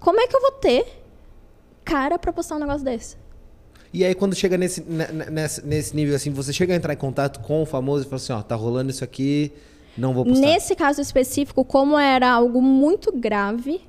Como 0.00 0.20
é 0.20 0.26
que 0.26 0.34
eu 0.34 0.40
vou 0.40 0.52
ter 0.52 0.86
cara 1.84 2.18
pra 2.18 2.32
postar 2.32 2.56
um 2.56 2.58
negócio 2.58 2.84
desse? 2.84 3.16
E 3.92 4.04
aí, 4.04 4.14
quando 4.14 4.34
chega 4.34 4.56
nesse, 4.56 4.80
ne- 4.82 5.06
ne- 5.08 5.30
nesse, 5.30 5.66
nesse 5.66 5.94
nível 5.94 6.16
assim, 6.16 6.30
você 6.32 6.52
chega 6.52 6.72
a 6.72 6.76
entrar 6.76 6.94
em 6.94 6.96
contato 6.96 7.40
com 7.40 7.62
o 7.62 7.66
famoso 7.66 8.04
e 8.04 8.08
fala 8.08 8.16
assim: 8.16 8.32
ó, 8.32 8.42
tá 8.42 8.54
rolando 8.54 8.90
isso 8.90 9.04
aqui, 9.04 9.52
não 9.96 10.14
vou 10.14 10.24
postar. 10.24 10.40
Nesse 10.40 10.74
caso 10.74 11.00
específico, 11.02 11.62
como 11.64 11.98
era 11.98 12.30
algo 12.32 12.62
muito 12.62 13.12
grave, 13.12 13.82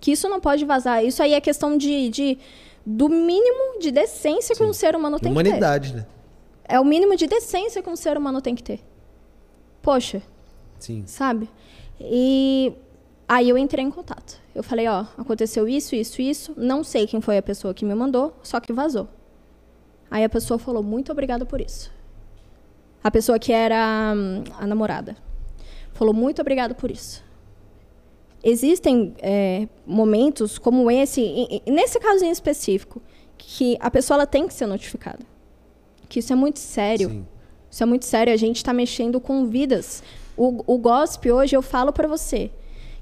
que 0.00 0.10
isso 0.10 0.28
não 0.28 0.40
pode 0.40 0.64
vazar. 0.64 1.04
Isso 1.04 1.22
aí 1.22 1.32
é 1.32 1.40
questão 1.40 1.78
de, 1.78 2.08
de- 2.10 2.38
do 2.86 3.08
mínimo 3.08 3.80
de 3.80 3.90
decência 3.90 4.54
que 4.54 4.62
um 4.62 4.72
ser 4.72 4.94
humano 4.94 5.18
tem 5.18 5.32
Humanidade, 5.32 5.92
né? 5.92 6.02
que 6.02 6.06
ter. 6.06 6.74
É 6.74 6.78
o 6.78 6.84
mínimo 6.84 7.16
de 7.16 7.26
decência 7.26 7.82
que 7.82 7.90
um 7.90 7.96
ser 7.96 8.16
humano 8.16 8.40
tem 8.40 8.54
que 8.54 8.62
ter. 8.62 8.80
Poxa, 9.82 10.22
Sim. 10.78 11.02
sabe? 11.06 11.50
E 12.00 12.72
aí 13.28 13.48
eu 13.48 13.58
entrei 13.58 13.84
em 13.84 13.90
contato. 13.90 14.38
Eu 14.54 14.62
falei, 14.62 14.86
ó, 14.86 15.04
aconteceu 15.18 15.68
isso, 15.68 15.96
isso, 15.96 16.22
isso. 16.22 16.54
Não 16.56 16.84
sei 16.84 17.06
quem 17.06 17.20
foi 17.20 17.36
a 17.36 17.42
pessoa 17.42 17.74
que 17.74 17.84
me 17.84 17.94
mandou, 17.94 18.36
só 18.42 18.60
que 18.60 18.72
vazou. 18.72 19.08
Aí 20.08 20.22
a 20.22 20.28
pessoa 20.28 20.58
falou, 20.58 20.82
muito 20.82 21.10
obrigada 21.10 21.44
por 21.44 21.60
isso. 21.60 21.92
A 23.02 23.10
pessoa 23.10 23.38
que 23.38 23.52
era 23.52 24.14
hum, 24.16 24.44
a 24.58 24.66
namorada. 24.66 25.16
Falou, 25.92 26.14
muito 26.14 26.40
obrigada 26.40 26.74
por 26.74 26.90
isso. 26.90 27.22
Existem 28.48 29.12
é, 29.18 29.66
momentos 29.84 30.56
como 30.56 30.88
esse, 30.88 31.20
e- 31.20 31.62
e- 31.66 31.70
nesse 31.70 31.98
caso 31.98 32.24
em 32.24 32.30
específico, 32.30 33.02
que 33.36 33.76
a 33.80 33.90
pessoa 33.90 34.18
ela 34.18 34.26
tem 34.26 34.46
que 34.46 34.54
ser 34.54 34.66
notificada. 34.66 35.18
Que 36.08 36.20
isso 36.20 36.32
é 36.32 36.36
muito 36.36 36.60
sério. 36.60 37.10
Sim. 37.10 37.26
Isso 37.68 37.82
é 37.82 37.86
muito 37.86 38.04
sério. 38.04 38.32
A 38.32 38.36
gente 38.36 38.56
está 38.58 38.72
mexendo 38.72 39.20
com 39.20 39.46
vidas. 39.46 40.00
O, 40.36 40.62
o 40.74 40.78
gospel 40.78 41.34
hoje, 41.36 41.56
eu 41.56 41.62
falo 41.62 41.92
para 41.92 42.06
você 42.06 42.50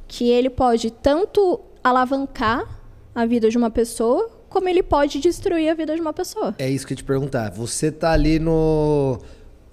que 0.08 0.30
ele 0.30 0.48
pode 0.48 0.90
tanto 0.90 1.60
alavancar 1.82 2.80
a 3.14 3.26
vida 3.26 3.50
de 3.50 3.58
uma 3.58 3.70
pessoa, 3.70 4.30
como 4.48 4.66
ele 4.68 4.82
pode 4.82 5.20
destruir 5.20 5.68
a 5.68 5.74
vida 5.74 5.94
de 5.94 6.00
uma 6.00 6.12
pessoa. 6.14 6.54
É 6.58 6.70
isso 6.70 6.86
que 6.86 6.92
eu 6.92 6.96
ia 6.96 7.02
te 7.02 7.04
perguntar. 7.04 7.50
Você 7.50 7.92
tá 7.92 8.12
ali 8.12 8.38
no. 8.38 9.18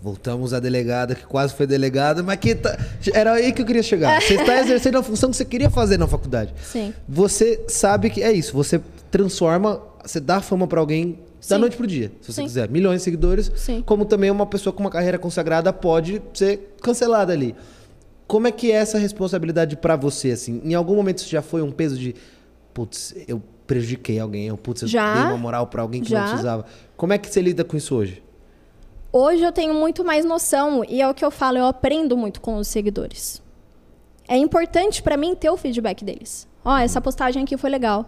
Voltamos 0.01 0.51
à 0.51 0.59
delegada, 0.59 1.13
que 1.13 1.25
quase 1.25 1.53
foi 1.53 1.67
delegada, 1.67 2.23
mas 2.23 2.37
que 2.37 2.55
tá... 2.55 2.75
era 3.13 3.33
aí 3.33 3.51
que 3.51 3.61
eu 3.61 3.65
queria 3.65 3.83
chegar. 3.83 4.19
Você 4.19 4.33
está 4.33 4.57
exercendo 4.61 4.97
a 4.97 5.03
função 5.03 5.29
que 5.29 5.37
você 5.37 5.45
queria 5.45 5.69
fazer 5.69 5.97
na 5.97 6.07
faculdade. 6.07 6.53
Sim. 6.63 6.91
Você 7.07 7.63
sabe 7.67 8.09
que 8.09 8.23
é 8.23 8.31
isso. 8.31 8.53
Você 8.53 8.81
transforma, 9.11 9.79
você 10.03 10.19
dá 10.19 10.41
fama 10.41 10.65
para 10.65 10.79
alguém 10.79 11.19
da 11.47 11.55
Sim. 11.55 11.61
noite 11.61 11.77
pro 11.77 11.85
dia, 11.85 12.11
se 12.19 12.31
você 12.31 12.41
Sim. 12.41 12.47
quiser. 12.47 12.69
Milhões 12.69 12.97
de 12.97 13.03
seguidores. 13.03 13.51
Sim. 13.55 13.83
Como 13.85 14.03
também 14.05 14.31
uma 14.31 14.45
pessoa 14.47 14.73
com 14.73 14.81
uma 14.81 14.89
carreira 14.89 15.19
consagrada 15.19 15.71
pode 15.71 16.19
ser 16.33 16.75
cancelada 16.81 17.31
ali. 17.31 17.55
Como 18.25 18.47
é 18.47 18.51
que 18.51 18.71
é 18.71 18.75
essa 18.75 18.97
responsabilidade 18.97 19.75
pra 19.75 19.95
você, 19.95 20.31
assim? 20.31 20.61
Em 20.63 20.73
algum 20.73 20.95
momento 20.95 21.19
isso 21.19 21.29
já 21.29 21.41
foi 21.43 21.61
um 21.61 21.71
peso 21.71 21.97
de... 21.97 22.15
Putz, 22.73 23.13
eu 23.27 23.41
prejudiquei 23.67 24.19
alguém. 24.19 24.47
Eu, 24.47 24.57
putz, 24.57 24.81
eu 24.81 24.87
Já. 24.87 25.13
dei 25.13 25.23
uma 25.25 25.37
moral 25.37 25.67
pra 25.67 25.81
alguém 25.81 26.01
que 26.01 26.09
Já. 26.09 26.21
não 26.21 26.27
precisava. 26.29 26.65
Como 26.97 27.13
é 27.13 27.17
que 27.17 27.29
você 27.29 27.41
lida 27.41 27.63
com 27.63 27.77
isso 27.77 27.93
hoje? 27.93 28.23
Hoje 29.13 29.43
eu 29.43 29.51
tenho 29.51 29.73
muito 29.73 30.05
mais 30.05 30.23
noção 30.23 30.83
e 30.87 31.01
é 31.01 31.09
o 31.09 31.13
que 31.13 31.23
eu 31.23 31.31
falo, 31.31 31.57
eu 31.57 31.65
aprendo 31.65 32.15
muito 32.15 32.39
com 32.39 32.55
os 32.55 32.67
seguidores. 32.67 33.41
É 34.27 34.37
importante 34.37 35.03
pra 35.03 35.17
mim 35.17 35.35
ter 35.35 35.49
o 35.49 35.57
feedback 35.57 36.03
deles. 36.05 36.47
Ó, 36.63 36.77
essa 36.77 37.01
postagem 37.01 37.43
aqui 37.43 37.57
foi 37.57 37.69
legal. 37.69 38.05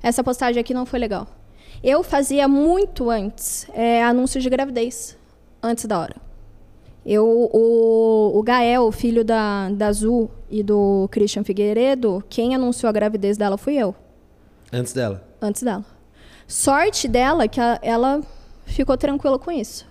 Essa 0.00 0.22
postagem 0.22 0.60
aqui 0.60 0.72
não 0.72 0.86
foi 0.86 1.00
legal. 1.00 1.26
Eu 1.82 2.02
fazia 2.04 2.46
muito 2.46 3.10
antes 3.10 3.66
é, 3.74 4.02
anúncios 4.04 4.42
de 4.44 4.50
gravidez, 4.50 5.16
antes 5.62 5.86
da 5.86 5.98
hora. 5.98 6.16
Eu, 7.04 7.26
o, 7.26 8.38
o 8.38 8.42
Gael, 8.42 8.82
o 8.84 8.92
filho 8.92 9.24
da, 9.24 9.70
da 9.70 9.86
Azul 9.88 10.30
e 10.50 10.62
do 10.62 11.08
Christian 11.10 11.42
Figueiredo, 11.42 12.22
quem 12.28 12.54
anunciou 12.54 12.88
a 12.88 12.92
gravidez 12.92 13.36
dela 13.38 13.56
fui 13.56 13.74
eu 13.74 13.94
Antes 14.72 14.92
dela. 14.92 15.24
antes 15.40 15.62
dela. 15.62 15.84
Sorte 16.46 17.08
dela 17.08 17.48
que 17.48 17.60
ela 17.82 18.20
ficou 18.66 18.96
tranquila 18.96 19.38
com 19.38 19.50
isso. 19.50 19.87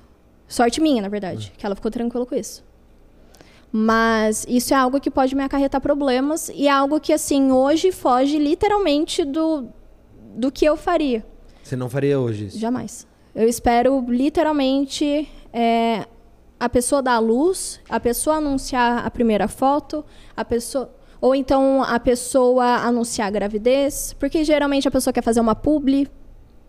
Sorte 0.48 0.80
minha, 0.80 1.02
na 1.02 1.10
verdade, 1.10 1.52
que 1.58 1.66
ela 1.66 1.76
ficou 1.76 1.92
tranquila 1.92 2.26
com 2.26 2.36
isso. 2.36 2.64
Mas 3.72 4.46
isso 4.48 4.74
é 4.74 4.78
algo 4.78 5.00
que 5.00 5.12
pode 5.12 5.36
me 5.36 5.44
acarretar 5.44 5.82
problemas 5.82 6.50
e 6.50 6.68
é 6.68 6.72
algo 6.72 7.00
que, 7.00 7.12
assim, 7.12 7.52
hoje 7.52 7.92
foge 7.92 8.40
literalmente 8.40 9.26
do, 9.26 9.68
do 10.36 10.52
que 10.52 10.64
eu 10.64 10.78
faria. 10.78 11.26
Você 11.62 11.76
não 11.76 11.90
faria 11.90 12.18
hoje 12.18 12.46
isso? 12.46 12.58
Jamais. 12.58 13.06
Eu 13.36 13.48
espero 13.48 14.04
literalmente 14.08 15.30
é, 15.52 16.06
a 16.58 16.70
pessoa 16.70 17.02
dar 17.02 17.16
a 17.16 17.20
luz, 17.20 17.80
a 17.90 18.00
pessoa 18.00 18.38
anunciar 18.38 19.06
a 19.06 19.12
primeira 19.12 19.48
foto, 19.50 20.04
a 20.36 20.46
pessoa. 20.46 20.94
Ou 21.20 21.36
então 21.36 21.84
a 21.84 22.00
pessoa 22.00 22.64
anunciar 22.78 23.28
a 23.28 23.32
gravidez, 23.32 24.16
porque 24.18 24.44
geralmente 24.44 24.88
a 24.88 24.92
pessoa 24.92 25.12
quer 25.12 25.24
fazer 25.24 25.40
uma 25.40 25.56
publi, 25.56 26.08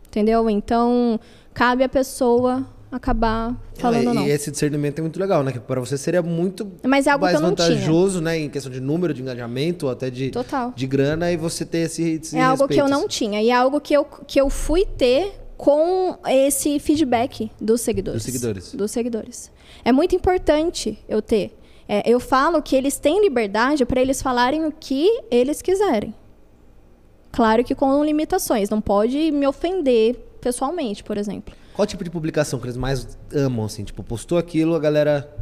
entendeu? 0.06 0.50
Então 0.50 1.20
cabe 1.54 1.84
a 1.84 1.88
pessoa 1.88 2.66
acabar 2.90 3.54
falando 3.74 4.04
e, 4.04 4.08
ou 4.08 4.14
não. 4.14 4.26
E 4.26 4.30
esse 4.30 4.50
discernimento 4.50 4.98
é 4.98 5.02
muito 5.02 5.18
legal, 5.18 5.42
né? 5.42 5.52
Que 5.52 5.60
para 5.60 5.80
você 5.80 5.98
seria 5.98 6.22
muito 6.22 6.70
Mas 6.82 7.06
é 7.06 7.10
algo 7.10 7.24
mais 7.24 7.36
que 7.36 7.42
eu 7.42 7.48
não 7.48 7.54
tinha. 7.54 7.68
vantajoso, 7.68 8.20
né? 8.20 8.38
Em 8.38 8.48
questão 8.48 8.72
de 8.72 8.80
número, 8.80 9.12
de 9.12 9.22
engajamento, 9.22 9.88
até 9.88 10.10
de, 10.10 10.30
Total. 10.30 10.72
de 10.74 10.86
grana, 10.86 11.30
e 11.30 11.36
você 11.36 11.64
ter 11.64 11.78
esse, 11.78 12.02
esse 12.22 12.36
É 12.36 12.42
algo 12.42 12.66
que 12.66 12.74
eu 12.74 12.84
respeito, 12.84 12.90
não 12.90 12.98
assim. 13.00 13.08
tinha. 13.08 13.42
E 13.42 13.50
é 13.50 13.54
algo 13.54 13.80
que 13.80 13.94
eu, 13.94 14.04
que 14.04 14.40
eu 14.40 14.48
fui 14.48 14.84
ter 14.84 15.32
com 15.56 16.16
esse 16.26 16.78
feedback 16.78 17.50
dos 17.60 17.80
seguidores. 17.80 18.22
Dos 18.22 18.32
seguidores. 18.32 18.74
Dos 18.74 18.90
seguidores. 18.90 19.50
É 19.84 19.92
muito 19.92 20.14
importante 20.14 20.98
eu 21.08 21.20
ter. 21.20 21.56
É, 21.88 22.02
eu 22.08 22.20
falo 22.20 22.62
que 22.62 22.76
eles 22.76 22.98
têm 22.98 23.20
liberdade 23.22 23.84
para 23.84 24.00
eles 24.00 24.20
falarem 24.22 24.64
o 24.66 24.72
que 24.72 25.08
eles 25.30 25.60
quiserem. 25.62 26.14
Claro 27.32 27.64
que 27.64 27.74
com 27.74 28.04
limitações. 28.04 28.70
Não 28.70 28.80
pode 28.80 29.30
me 29.30 29.46
ofender 29.46 30.16
pessoalmente, 30.40 31.02
por 31.02 31.16
exemplo. 31.16 31.54
Qual 31.78 31.86
tipo 31.86 32.02
de 32.02 32.10
publicação 32.10 32.58
que 32.58 32.64
eles 32.66 32.76
mais 32.76 33.16
amam, 33.32 33.64
assim? 33.64 33.84
Tipo, 33.84 34.02
postou 34.02 34.36
aquilo, 34.36 34.74
a 34.74 34.80
galera... 34.80 35.32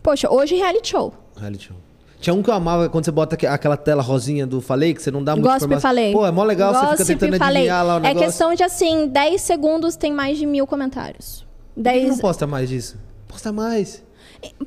Poxa, 0.00 0.30
hoje 0.30 0.54
reality 0.54 0.90
show. 0.90 1.12
Reality 1.36 1.64
show. 1.66 1.76
Tinha 2.20 2.32
um 2.32 2.44
que 2.44 2.48
eu 2.48 2.54
amava 2.54 2.88
quando 2.88 3.04
você 3.04 3.10
bota 3.10 3.34
aque- 3.34 3.44
aquela 3.44 3.76
tela 3.76 4.00
rosinha 4.00 4.46
do 4.46 4.60
Falei, 4.60 4.94
que 4.94 5.02
você 5.02 5.10
não 5.10 5.24
dá 5.24 5.34
muito 5.34 5.50
Gossip 5.50 5.80
falei. 5.80 6.12
Pô, 6.12 6.24
é 6.24 6.30
mó 6.30 6.44
legal, 6.44 6.72
você 6.72 6.78
fica 6.78 6.90
Gossip 6.98 7.18
tentando 7.18 7.38
falei. 7.38 7.56
adivinhar 7.62 7.84
lá 7.84 7.94
o 7.94 7.98
É 7.98 8.00
negócio. 8.02 8.28
questão 8.28 8.54
de, 8.54 8.62
assim, 8.62 9.08
10 9.08 9.40
segundos 9.40 9.96
tem 9.96 10.12
mais 10.12 10.38
de 10.38 10.46
mil 10.46 10.64
comentários. 10.64 11.44
Por 11.74 11.82
que 11.82 11.90
10... 11.90 12.08
não 12.08 12.18
posta 12.18 12.46
mais 12.46 12.68
disso? 12.68 12.96
Posta 13.26 13.50
mais. 13.50 14.00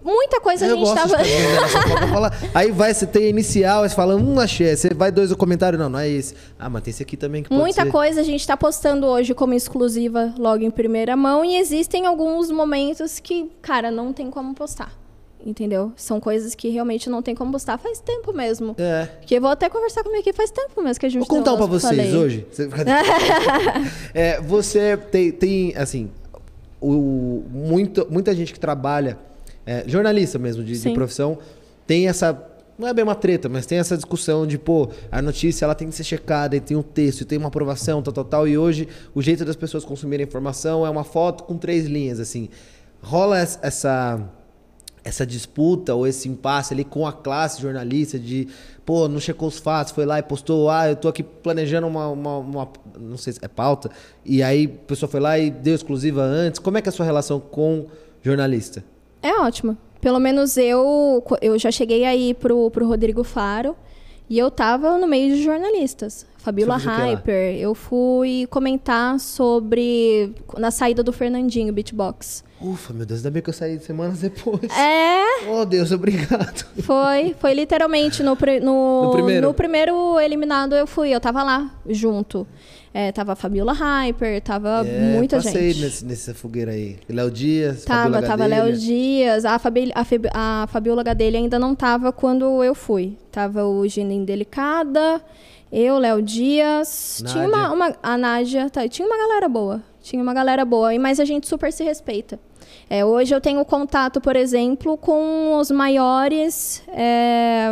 Muita 0.03 0.39
coisa 0.39 0.65
a 0.65 0.69
eu 0.69 0.77
gente 0.77 0.85
gosto 0.85 1.09
tava... 1.09 1.23
de 1.23 2.07
falar. 2.11 2.33
Aí 2.53 2.71
vai, 2.71 2.93
você 2.93 3.05
tem 3.05 3.29
inicial, 3.29 3.83
aí 3.83 3.89
você 3.89 3.95
fala, 3.95 4.15
hum, 4.15 4.39
achei. 4.39 4.75
Você 4.75 4.93
vai 4.93 5.11
dois 5.11 5.29
no 5.29 5.37
comentário, 5.37 5.77
não, 5.77 5.89
não 5.89 5.99
é 5.99 6.09
esse. 6.09 6.33
Ah, 6.57 6.69
mas 6.69 6.83
tem 6.83 6.91
esse 6.91 7.03
aqui 7.03 7.17
também 7.17 7.43
que 7.43 7.49
pode 7.49 7.61
Muita 7.61 7.83
ser. 7.83 7.91
coisa 7.91 8.21
a 8.21 8.23
gente 8.23 8.39
está 8.39 8.55
postando 8.55 9.05
hoje 9.07 9.33
como 9.33 9.53
exclusiva 9.53 10.33
logo 10.37 10.63
em 10.63 10.71
primeira 10.71 11.15
mão 11.15 11.43
e 11.43 11.57
existem 11.57 12.05
alguns 12.05 12.49
momentos 12.49 13.19
que, 13.19 13.49
cara, 13.61 13.91
não 13.91 14.13
tem 14.13 14.29
como 14.31 14.53
postar. 14.53 14.91
Entendeu? 15.45 15.93
São 15.95 16.19
coisas 16.19 16.55
que 16.55 16.67
realmente 16.69 17.09
não 17.09 17.21
tem 17.21 17.35
como 17.35 17.51
postar 17.51 17.77
faz 17.77 17.99
tempo 17.99 18.33
mesmo. 18.33 18.75
É. 18.77 19.07
Que 19.21 19.35
eu 19.35 19.41
vou 19.41 19.51
até 19.51 19.69
conversar 19.69 20.03
comigo 20.03 20.19
aqui 20.21 20.33
faz 20.33 20.49
tempo 20.51 20.81
mesmo 20.81 20.99
que 20.99 21.05
a 21.05 21.09
gente 21.09 21.19
Vou 21.19 21.27
contar 21.27 21.53
um 21.53 21.57
pra 21.57 21.65
vocês 21.67 21.95
falei. 21.95 22.15
hoje. 22.15 22.45
Você, 22.51 22.67
É, 24.13 24.41
você 24.41 24.97
tem, 24.97 25.31
tem, 25.31 25.73
assim, 25.77 26.09
o, 26.81 27.43
muito, 27.51 28.07
muita 28.09 28.35
gente 28.35 28.51
que 28.51 28.59
trabalha, 28.59 29.17
é, 29.67 29.83
jornalista 29.87 30.39
mesmo, 30.39 30.63
de, 30.63 30.73
de 30.89 30.95
profissão, 30.95 31.37
tem 31.85 32.07
essa. 32.07 32.41
Não 32.79 32.87
é 32.87 32.93
bem 32.93 33.03
uma 33.03 33.15
treta, 33.15 33.49
mas 33.49 33.65
tem 33.65 33.79
essa 33.79 33.95
discussão 33.95 34.45
de, 34.45 34.55
pô, 34.57 34.89
a 35.11 35.19
notícia 35.21 35.65
ela 35.65 35.73
tem 35.75 35.89
que 35.89 35.95
ser 35.95 36.03
checada, 36.03 36.55
e 36.55 36.59
tem 36.59 36.77
um 36.77 36.83
texto, 36.83 37.21
e 37.21 37.25
tem 37.25 37.37
uma 37.37 37.47
aprovação, 37.47 38.01
tal, 38.03 38.13
tal, 38.13 38.23
tal. 38.23 38.47
E 38.47 38.55
hoje 38.57 38.87
o 39.15 39.21
jeito 39.21 39.43
das 39.43 39.55
pessoas 39.55 39.83
consumirem 39.83 40.25
informação 40.25 40.85
é 40.85 40.89
uma 40.89 41.03
foto 41.03 41.43
com 41.43 41.57
três 41.57 41.85
linhas, 41.85 42.19
assim. 42.19 42.49
Rola 43.01 43.41
es- 43.43 43.59
essa 43.61 44.19
essa 45.03 45.25
disputa 45.25 45.95
ou 45.95 46.05
esse 46.05 46.27
impasse 46.27 46.73
ali 46.73 46.83
com 46.83 47.07
a 47.07 47.13
classe 47.13 47.61
jornalista 47.61 48.19
de, 48.19 48.45
pô, 48.85 49.07
não 49.07 49.21
checou 49.21 49.47
os 49.47 49.57
fatos, 49.57 49.93
foi 49.93 50.05
lá 50.05 50.19
e 50.19 50.23
postou, 50.23 50.69
ah, 50.69 50.89
eu 50.89 50.97
tô 50.97 51.07
aqui 51.07 51.23
planejando 51.23 51.87
uma, 51.87 52.09
uma, 52.09 52.37
uma- 52.39 52.69
não 52.99 53.15
sei 53.17 53.31
se 53.31 53.39
é 53.41 53.47
pauta, 53.47 53.89
e 54.25 54.43
aí 54.43 54.65
a 54.65 54.85
pessoa 54.85 55.09
foi 55.09 55.21
lá 55.21 55.39
e 55.39 55.49
deu 55.49 55.73
exclusiva 55.73 56.21
antes. 56.21 56.59
Como 56.59 56.77
é 56.77 56.81
que 56.81 56.89
é 56.89 56.91
a 56.91 56.93
sua 56.93 57.05
relação 57.05 57.39
com 57.39 57.85
jornalista? 58.21 58.83
É 59.27 59.39
ótimo. 59.41 59.77
Pelo 59.99 60.19
menos 60.19 60.55
eu, 60.57 61.23
eu 61.41 61.57
já 61.57 61.71
cheguei 61.71 62.05
aí 62.05 62.33
pro, 62.33 62.69
pro 62.71 62.87
Rodrigo 62.87 63.23
Faro 63.23 63.75
e 64.29 64.37
eu 64.37 64.49
tava 64.51 64.97
no 64.97 65.07
meio 65.07 65.35
de 65.35 65.43
jornalistas. 65.43 66.25
Fabiola? 66.37 66.77
Hyper. 66.77 67.57
Eu 67.59 67.75
fui 67.75 68.47
comentar 68.49 69.19
sobre. 69.19 70.33
na 70.57 70.71
saída 70.71 71.03
do 71.03 71.11
Fernandinho, 71.11 71.73
beatbox. 71.73 72.41
Ufa, 72.61 72.93
meu 72.93 73.05
Deus, 73.05 73.19
ainda 73.19 73.31
bem 73.31 73.41
que 73.41 73.49
eu 73.49 73.53
saí 73.53 73.77
semanas 73.79 74.19
depois. 74.19 74.61
É, 74.75 75.49
Oh, 75.49 75.65
Deus, 75.65 75.91
obrigado. 75.91 76.65
foi. 76.81 77.35
Foi 77.39 77.53
literalmente 77.53 78.23
no, 78.23 78.37
no, 78.63 79.03
No 79.03 79.11
primeiro? 79.11 79.47
no 79.47 79.53
primeiro 79.53 80.19
eliminado 80.19 80.73
eu 80.75 80.87
fui. 80.87 81.09
Eu 81.09 81.19
tava 81.19 81.43
lá, 81.43 81.69
junto. 81.87 82.47
É, 82.99 83.11
tava 83.11 83.33
a 83.33 83.35
Fabiola 83.35 83.73
Hyper, 83.73 84.41
tava 84.41 84.83
É, 84.83 85.15
muita 85.15 85.35
passei 85.37 85.71
gente. 85.71 85.83
Nesse, 85.85 86.03
nessa 86.05 86.33
fogueira 86.33 86.71
aí. 86.71 86.97
Léo 87.07 87.29
Dias, 87.29 87.83
Tava, 87.85 88.03
Fabiola 88.05 88.21
tava 88.27 88.43
Gadelha. 88.47 88.63
Léo 88.63 88.75
Dias, 88.77 89.45
a, 89.45 89.59
Fabi, 89.59 89.91
a, 89.93 90.03
Feb- 90.03 90.29
a 90.33 90.65
Fabiola 90.67 91.03
Gadelha 91.03 91.37
ainda 91.37 91.59
não 91.59 91.75
tava 91.75 92.11
quando 92.11 92.63
eu 92.63 92.73
fui. 92.73 93.15
Tava 93.31 93.63
o 93.65 93.87
Gina 93.87 94.13
Indelicada, 94.13 95.21
eu, 95.71 95.99
Léo 95.99 96.21
Dias, 96.23 97.21
tinha 97.27 97.47
uma, 97.47 97.57
Nádia. 97.69 97.75
uma- 97.75 97.95
a 98.01 98.17
Nádia, 98.17 98.69
tá, 98.69 98.87
tinha 98.87 99.07
uma 99.07 99.17
galera 99.17 99.47
boa. 99.47 99.83
Tinha 100.01 100.23
uma 100.23 100.33
galera 100.33 100.65
boa, 100.65 100.91
e- 100.93 100.97
mas 100.97 101.19
a 101.19 101.25
gente 101.25 101.47
super 101.47 101.71
se 101.71 101.83
respeita. 101.83 102.39
É, 102.89 103.03
hoje 103.05 103.35
eu 103.35 103.41
tenho 103.41 103.63
contato, 103.65 104.19
por 104.21 104.35
exemplo, 104.35 104.97
com 104.97 105.55
os 105.59 105.69
maiores 105.69 106.81
é, 106.87 107.69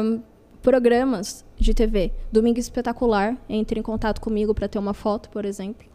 programas 0.61 1.44
de 1.57 1.73
TV. 1.73 2.11
Domingo 2.31 2.59
Espetacular 2.59 3.37
entra 3.49 3.79
em 3.79 3.81
contato 3.81 4.19
comigo 4.19 4.53
para 4.53 4.67
ter 4.67 4.79
uma 4.79 4.93
foto, 4.93 5.29
por 5.29 5.45
exemplo. 5.45 5.85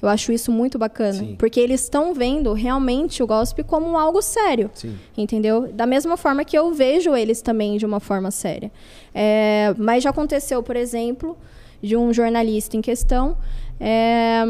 Eu 0.00 0.08
acho 0.08 0.32
isso 0.32 0.50
muito 0.50 0.78
bacana, 0.78 1.12
Sim. 1.12 1.36
porque 1.38 1.60
eles 1.60 1.82
estão 1.82 2.12
vendo 2.12 2.52
realmente 2.52 3.22
o 3.22 3.26
gospel 3.26 3.64
como 3.64 3.96
algo 3.96 4.20
sério, 4.20 4.68
Sim. 4.74 4.98
entendeu? 5.16 5.72
Da 5.72 5.86
mesma 5.86 6.16
forma 6.16 6.44
que 6.44 6.58
eu 6.58 6.74
vejo 6.74 7.14
eles 7.14 7.40
também 7.40 7.76
de 7.76 7.86
uma 7.86 8.00
forma 8.00 8.32
séria. 8.32 8.72
É, 9.14 9.72
mas 9.78 10.02
já 10.02 10.10
aconteceu, 10.10 10.60
por 10.60 10.74
exemplo, 10.74 11.38
de 11.80 11.96
um 11.96 12.12
jornalista 12.12 12.76
em 12.76 12.80
questão, 12.80 13.36
é, 13.78 14.42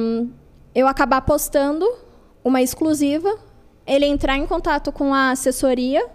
eu 0.75 0.89
acabar 0.89 1.21
postando 1.21 1.87
uma 2.43 2.63
exclusiva, 2.63 3.37
ele 3.87 4.07
entrar 4.07 4.39
em 4.39 4.47
contato 4.47 4.91
com 4.91 5.13
a 5.13 5.33
assessoria 5.33 6.07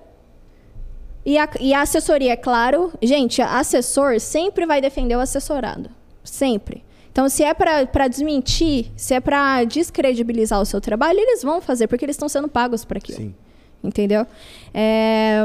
e 1.28 1.38
a, 1.38 1.49
e 1.59 1.73
a 1.73 1.82
assessoria, 1.82 2.32
é 2.32 2.36
claro, 2.38 2.93
gente, 3.01 3.41
assessor 3.41 4.17
sempre 4.17 4.65
vai 4.65 4.80
defender 4.80 5.17
o 5.17 5.19
assessorado. 5.19 5.89
Sempre. 6.23 6.86
Então, 7.11 7.28
se 7.28 7.43
é 7.43 7.53
para 7.53 8.07
desmentir, 8.07 8.93
se 8.95 9.13
é 9.13 9.19
para 9.19 9.65
descredibilizar 9.65 10.61
o 10.61 10.65
seu 10.65 10.80
trabalho, 10.80 11.19
eles 11.19 11.43
vão 11.43 11.59
fazer, 11.59 11.88
porque 11.88 12.05
eles 12.05 12.13
estão 12.15 12.30
sendo 12.30 12.47
pagos 12.47 12.86
para 12.86 12.99
aquilo. 12.99 13.17
Sim. 13.17 13.36
Entendeu? 13.84 14.25
É, 14.73 15.43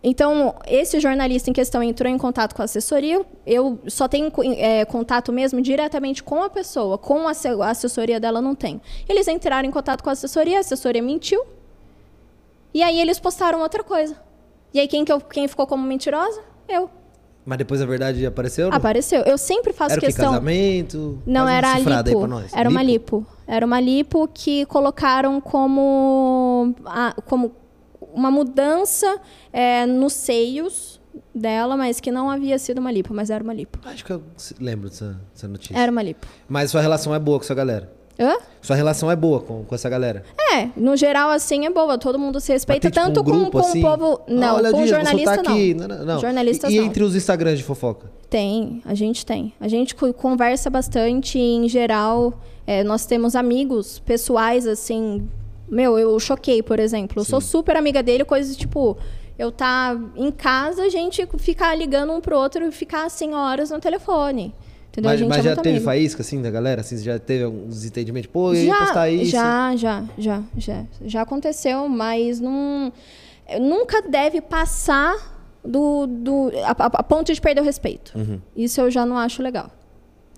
Então, 0.00 0.54
esse 0.64 1.00
jornalista 1.00 1.50
em 1.50 1.52
questão 1.52 1.82
entrou 1.82 2.08
em 2.08 2.16
contato 2.16 2.54
com 2.54 2.62
a 2.62 2.64
assessoria. 2.66 3.26
Eu 3.44 3.80
só 3.88 4.06
tenho 4.06 4.30
é, 4.56 4.84
contato 4.84 5.32
mesmo 5.32 5.60
diretamente 5.60 6.22
com 6.22 6.40
a 6.40 6.48
pessoa. 6.48 6.96
Com 6.96 7.26
a 7.26 7.32
assessoria 7.68 8.20
dela, 8.20 8.40
não 8.40 8.54
tenho. 8.54 8.80
Eles 9.08 9.26
entraram 9.26 9.68
em 9.68 9.72
contato 9.72 10.04
com 10.04 10.08
a 10.08 10.12
assessoria, 10.12 10.58
a 10.58 10.60
assessoria 10.60 11.02
mentiu. 11.02 11.44
E 12.72 12.80
aí 12.80 13.00
eles 13.00 13.18
postaram 13.18 13.60
outra 13.60 13.82
coisa. 13.82 14.24
E 14.76 14.80
aí 14.80 14.86
quem, 14.86 15.06
que 15.06 15.10
eu, 15.10 15.18
quem 15.18 15.48
ficou 15.48 15.66
como 15.66 15.86
mentirosa? 15.86 16.38
Eu. 16.68 16.90
Mas 17.46 17.56
depois 17.56 17.80
a 17.80 17.86
verdade 17.86 18.26
apareceu? 18.26 18.68
Não? 18.68 18.76
Apareceu. 18.76 19.22
Eu 19.22 19.38
sempre 19.38 19.72
faço 19.72 19.92
era 19.92 20.00
questão. 20.02 20.24
Era 20.26 20.32
casamento? 20.34 21.22
Não, 21.24 21.48
era 21.48 21.72
a 21.72 21.78
lipo. 21.78 21.90
Era 21.90 22.02
lipo? 22.02 22.68
uma 22.68 22.82
lipo. 22.82 23.26
Era 23.46 23.64
uma 23.64 23.80
lipo 23.80 24.28
que 24.28 24.66
colocaram 24.66 25.40
como, 25.40 26.74
a, 26.84 27.14
como 27.24 27.52
uma 28.12 28.30
mudança 28.30 29.18
é, 29.50 29.86
nos 29.86 30.12
seios 30.12 31.00
dela, 31.34 31.74
mas 31.74 31.98
que 31.98 32.12
não 32.12 32.28
havia 32.28 32.58
sido 32.58 32.76
uma 32.76 32.92
lipo, 32.92 33.14
mas 33.14 33.30
era 33.30 33.42
uma 33.42 33.54
lipo. 33.54 33.78
Acho 33.82 34.04
que 34.04 34.12
eu 34.12 34.22
lembro 34.60 34.90
dessa, 34.90 35.18
dessa 35.32 35.48
notícia. 35.48 35.74
Era 35.74 35.90
uma 35.90 36.02
lipo. 36.02 36.26
Mas 36.46 36.70
sua 36.70 36.82
relação 36.82 37.14
é 37.14 37.18
boa 37.18 37.38
com 37.38 37.44
essa 37.46 37.54
galera? 37.54 37.90
Hã? 38.18 38.36
Sua 38.62 38.74
relação 38.74 39.10
é 39.10 39.16
boa 39.16 39.40
com, 39.40 39.64
com 39.64 39.74
essa 39.74 39.88
galera? 39.88 40.24
É, 40.52 40.68
no 40.76 40.96
geral, 40.96 41.30
assim, 41.30 41.66
é 41.66 41.70
boa. 41.70 41.98
Todo 41.98 42.18
mundo 42.18 42.40
se 42.40 42.52
respeita, 42.52 42.90
tem, 42.90 42.90
tipo, 42.90 43.06
tanto 43.06 43.20
um 43.20 43.24
grupo, 43.24 43.50
com, 43.50 43.60
com 43.60 43.68
assim? 43.68 43.80
o 43.80 43.82
povo. 43.82 44.20
Não, 44.26 44.56
ah, 44.56 44.70
com 44.70 44.82
o 44.82 44.86
jornalista, 44.86 45.42
não. 45.42 45.52
Aqui. 45.52 45.74
não. 45.74 45.88
não, 45.88 46.18
Jornalistas, 46.20 46.72
e, 46.72 46.76
e 46.76 46.78
entre 46.78 47.04
os 47.04 47.14
Instagrams 47.14 47.58
de 47.58 47.64
fofoca? 47.64 48.10
Tem, 48.30 48.82
a 48.84 48.94
gente 48.94 49.24
tem. 49.24 49.52
A 49.60 49.68
gente 49.68 49.94
conversa 49.94 50.70
bastante, 50.70 51.38
em 51.38 51.68
geral. 51.68 52.40
É, 52.66 52.82
nós 52.82 53.06
temos 53.06 53.36
amigos 53.36 53.98
pessoais, 53.98 54.66
assim. 54.66 55.28
Meu, 55.68 55.98
eu 55.98 56.18
choquei, 56.18 56.62
por 56.62 56.80
exemplo. 56.80 57.20
Eu 57.20 57.24
Sim. 57.24 57.30
sou 57.30 57.40
super 57.40 57.76
amiga 57.76 58.02
dele, 58.02 58.24
coisas 58.24 58.56
tipo. 58.56 58.96
Eu 59.38 59.52
tá 59.52 59.94
em 60.16 60.32
casa, 60.32 60.84
a 60.84 60.88
gente 60.88 61.28
ficar 61.36 61.74
ligando 61.74 62.10
um 62.10 62.22
pro 62.22 62.38
outro 62.38 62.64
e 62.64 62.72
ficar 62.72 63.04
assim 63.04 63.34
horas 63.34 63.68
no 63.68 63.78
telefone. 63.78 64.54
Entendeu? 64.96 65.10
Mas, 65.10 65.20
mas 65.28 65.38
é 65.40 65.50
já 65.50 65.56
teve 65.56 65.68
amigo. 65.68 65.84
faísca, 65.84 66.22
assim, 66.22 66.40
da 66.40 66.50
galera? 66.50 66.80
Assim, 66.80 66.96
já 66.96 67.18
teve 67.18 67.44
alguns 67.44 67.84
entendimentos? 67.84 68.30
Pô, 68.32 68.54
eu 68.54 68.54
já, 68.54 68.62
ia 68.62 68.74
postar 68.78 69.10
isso? 69.10 69.30
Já, 69.30 69.76
já, 69.76 70.04
já, 70.16 70.42
já. 70.56 70.84
Já 71.04 71.22
aconteceu, 71.22 71.86
mas 71.86 72.40
não... 72.40 72.90
Nunca 73.60 74.00
deve 74.00 74.40
passar 74.40 75.14
do, 75.62 76.06
do 76.06 76.50
a, 76.64 76.70
a, 76.70 77.02
ponto 77.02 77.32
de 77.32 77.40
perder 77.40 77.60
o 77.60 77.64
respeito. 77.64 78.12
Uhum. 78.16 78.40
Isso 78.56 78.80
eu 78.80 78.90
já 78.90 79.04
não 79.04 79.18
acho 79.18 79.42
legal. 79.42 79.70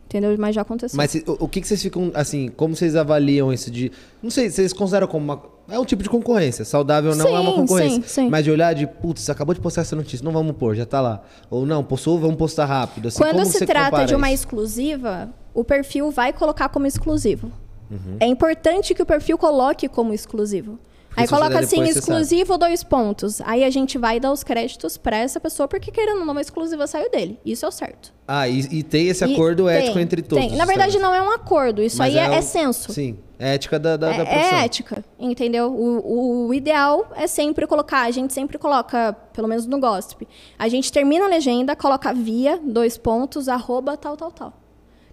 Entendeu? 0.07 0.35
Mas 0.37 0.57
já 0.57 0.63
aconteceu. 0.63 0.97
Mas 0.97 1.15
o, 1.15 1.45
o 1.45 1.49
que, 1.49 1.61
que 1.61 1.69
vocês 1.69 1.81
ficam, 1.81 2.11
assim, 2.13 2.49
como 2.49 2.75
vocês 2.75 2.97
avaliam 2.97 3.53
isso 3.53 3.71
de... 3.71 3.93
Não 4.21 4.31
sei, 4.31 4.51
vocês 4.51 4.73
consideram 4.73 5.07
como 5.07 5.25
uma 5.25 5.41
é 5.71 5.79
um 5.79 5.85
tipo 5.85 6.03
de 6.03 6.09
concorrência. 6.09 6.65
Saudável 6.65 7.15
não 7.15 7.27
sim, 7.27 7.35
é 7.35 7.39
uma 7.39 7.53
concorrência. 7.53 8.03
Sim, 8.03 8.09
sim. 8.09 8.29
Mas 8.29 8.45
de 8.45 8.51
olhar 8.51 8.75
de, 8.75 8.87
putz, 8.87 9.29
acabou 9.29 9.55
de 9.55 9.61
postar 9.61 9.83
essa 9.83 9.95
notícia, 9.95 10.25
não 10.25 10.33
vamos 10.33 10.57
pôr, 10.57 10.75
já 10.75 10.87
tá 10.87 11.01
lá. 11.01 11.23
Ou 11.51 11.67
não, 11.67 11.85
postou, 11.85 12.19
vamos 12.19 12.37
postar 12.37 12.67
rápido. 12.67 13.09
Assim, 13.09 13.19
Quando 13.19 13.45
se 13.45 13.67
trata 13.67 14.05
de 14.05 14.15
uma 14.15 14.31
isso? 14.31 14.45
exclusiva, 14.45 15.29
o 15.53 15.63
perfil 15.63 16.11
vai 16.11 16.33
colocar 16.33 16.69
como 16.69 16.87
exclusivo. 16.87 17.51
Uhum. 17.91 18.17
É 18.21 18.27
importante 18.27 18.95
que 18.95 19.03
o 19.03 19.07
perfil 19.07 19.39
coloque 19.39 19.89
como 19.89 20.13
exclusivo. 20.13 20.79
Aí 21.23 21.29
coloca 21.29 21.59
assim, 21.59 21.83
exclusivo 21.83 22.57
dois 22.57 22.83
pontos. 22.83 23.41
Aí 23.43 23.65
a 23.65 23.71
gente 23.71 23.99
vai 23.99 24.21
dar 24.21 24.33
os 24.33 24.45
créditos 24.45 24.97
para 24.97 25.17
essa 25.17 25.41
pessoa, 25.41 25.67
porque 25.67 25.91
querendo 25.91 26.21
ou 26.21 26.25
não, 26.25 26.33
uma 26.33 26.41
exclusiva 26.41 26.87
saiu 26.87 27.11
dele. 27.11 27.39
Isso 27.45 27.65
é 27.65 27.69
o 27.69 27.73
certo. 27.73 28.13
Ah, 28.27 28.49
e, 28.49 28.61
e 28.71 28.83
tem 28.83 29.09
esse 29.09 29.25
acordo 29.25 29.69
e 29.69 29.73
ético 29.73 29.95
tem, 29.95 30.03
entre 30.03 30.23
todos. 30.23 30.47
Tem. 30.47 30.57
Na 30.57 30.65
verdade, 30.65 30.93
sabe? 30.93 31.03
não 31.03 31.15
é 31.15 31.23
um 31.23 31.31
acordo. 31.31 31.83
Isso 31.83 31.99
Mas 31.99 32.15
aí 32.15 32.21
é, 32.21 32.35
é, 32.35 32.39
é 32.39 32.43
senso. 32.43 32.93
Sim. 32.93 33.19
É 33.39 33.55
ética 33.55 33.79
da, 33.79 33.97
da, 33.97 34.13
é, 34.13 34.25
da 34.25 34.31
É 34.31 34.65
ética, 34.65 35.05
entendeu? 35.19 35.73
O, 35.73 36.49
o, 36.49 36.55
ideal 36.55 37.09
é 37.15 37.29
sempre 37.29 37.69
colocar, 37.69 38.03
a 38.03 38.11
gente 38.11 38.33
sempre 38.35 38.59
coloca, 38.59 39.13
pelo 39.33 39.47
menos 39.47 39.65
no 39.65 39.79
gossip, 39.79 40.27
a 40.59 40.69
gente 40.69 40.91
termina 40.91 41.25
a 41.25 41.29
legenda, 41.29 41.77
coloca 41.77 42.13
via, 42.13 42.59
dois 42.61 42.99
pontos, 42.99 43.49
arroba, 43.49 43.97
tal, 43.97 44.17
tal, 44.17 44.33
tal. 44.33 44.53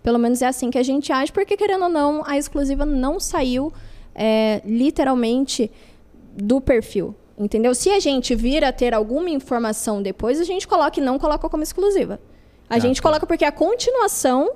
Pelo 0.02 0.18
menos 0.18 0.42
é 0.42 0.48
assim 0.48 0.72
que 0.72 0.78
a 0.78 0.84
gente 0.84 1.12
age, 1.12 1.32
porque 1.32 1.56
querendo 1.56 1.84
ou 1.84 1.90
não, 1.90 2.24
a 2.26 2.36
exclusiva 2.36 2.84
não 2.84 3.20
saiu 3.20 3.72
é, 4.16 4.62
literalmente 4.66 5.70
do 6.36 6.60
perfil. 6.60 7.16
Entendeu? 7.38 7.76
Se 7.76 7.90
a 7.90 8.00
gente 8.00 8.34
vir 8.34 8.64
a 8.64 8.72
ter 8.72 8.94
alguma 8.94 9.30
informação 9.30 10.02
depois, 10.02 10.40
a 10.40 10.44
gente 10.44 10.68
coloca 10.68 11.00
e 11.00 11.04
não 11.04 11.20
coloca 11.20 11.50
como 11.50 11.64
exclusiva. 11.64 12.20
A 12.70 12.76
ah, 12.76 12.80
gente 12.80 13.02
tá. 13.02 13.04
coloca 13.04 13.26
porque 13.26 13.44
é 13.44 13.48
a 13.48 13.52
continuação 13.52 14.52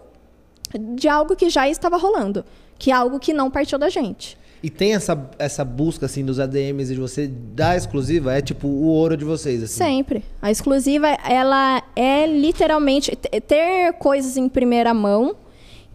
de 0.96 1.08
algo 1.08 1.36
que 1.36 1.50
já 1.50 1.68
estava 1.68 1.98
rolando, 1.98 2.46
que 2.78 2.92
é 2.92 2.94
algo 2.94 3.20
que 3.20 3.34
não 3.34 3.52
partiu 3.52 3.78
da 3.78 3.90
gente. 3.90 4.38
E 4.62 4.70
tem 4.70 4.94
essa, 4.94 5.30
essa 5.38 5.64
busca 5.64 6.06
assim 6.06 6.26
dos 6.26 6.40
ADMs 6.40 6.94
de 6.94 7.00
você 7.00 7.28
dar 7.28 7.78
exclusiva, 7.78 8.38
é 8.38 8.42
tipo 8.42 8.68
o 8.68 8.88
ouro 8.88 9.16
de 9.16 9.24
vocês 9.24 9.64
assim. 9.64 9.78
Sempre. 9.78 10.24
A 10.42 10.52
exclusiva 10.52 11.08
ela 11.08 11.82
é 11.96 12.26
literalmente 12.28 13.16
ter 13.16 13.94
coisas 13.94 14.36
em 14.36 14.50
primeira 14.50 14.94
mão 14.94 15.36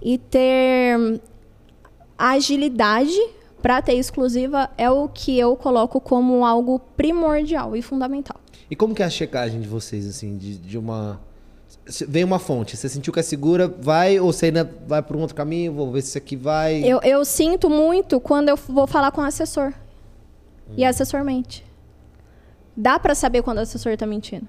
e 0.02 0.16
ter 0.16 1.20
agilidade 2.16 3.18
para 3.64 3.80
ter 3.80 3.94
exclusiva 3.94 4.68
é 4.76 4.90
o 4.90 5.08
que 5.08 5.38
eu 5.38 5.56
coloco 5.56 5.98
como 5.98 6.44
algo 6.44 6.78
primordial 6.78 7.74
e 7.74 7.80
fundamental. 7.80 8.36
E 8.70 8.76
como 8.76 8.94
que 8.94 9.02
é 9.02 9.06
a 9.06 9.10
checagem 9.10 9.58
de 9.58 9.66
vocês, 9.66 10.06
assim, 10.06 10.36
de, 10.36 10.58
de 10.58 10.76
uma... 10.76 11.18
Vem 12.06 12.24
uma 12.24 12.38
fonte, 12.38 12.76
você 12.76 12.90
sentiu 12.90 13.10
que 13.10 13.20
é 13.20 13.22
segura, 13.22 13.66
vai 13.66 14.20
ou 14.20 14.30
você 14.34 14.46
ainda 14.46 14.70
vai 14.86 15.02
por 15.02 15.16
um 15.16 15.20
outro 15.20 15.34
caminho, 15.34 15.72
vou 15.72 15.90
ver 15.90 16.02
se 16.02 16.08
isso 16.08 16.18
aqui 16.18 16.36
vai... 16.36 16.84
Eu, 16.84 17.00
eu 17.02 17.24
sinto 17.24 17.70
muito 17.70 18.20
quando 18.20 18.50
eu 18.50 18.56
vou 18.68 18.86
falar 18.86 19.10
com 19.12 19.22
o 19.22 19.24
assessor. 19.24 19.72
Hum. 20.68 20.74
E 20.76 20.84
assessor 20.84 21.24
mente. 21.24 21.64
Dá 22.76 22.98
para 22.98 23.14
saber 23.14 23.40
quando 23.40 23.56
o 23.56 23.60
assessor 23.62 23.96
tá 23.96 24.04
mentindo. 24.04 24.46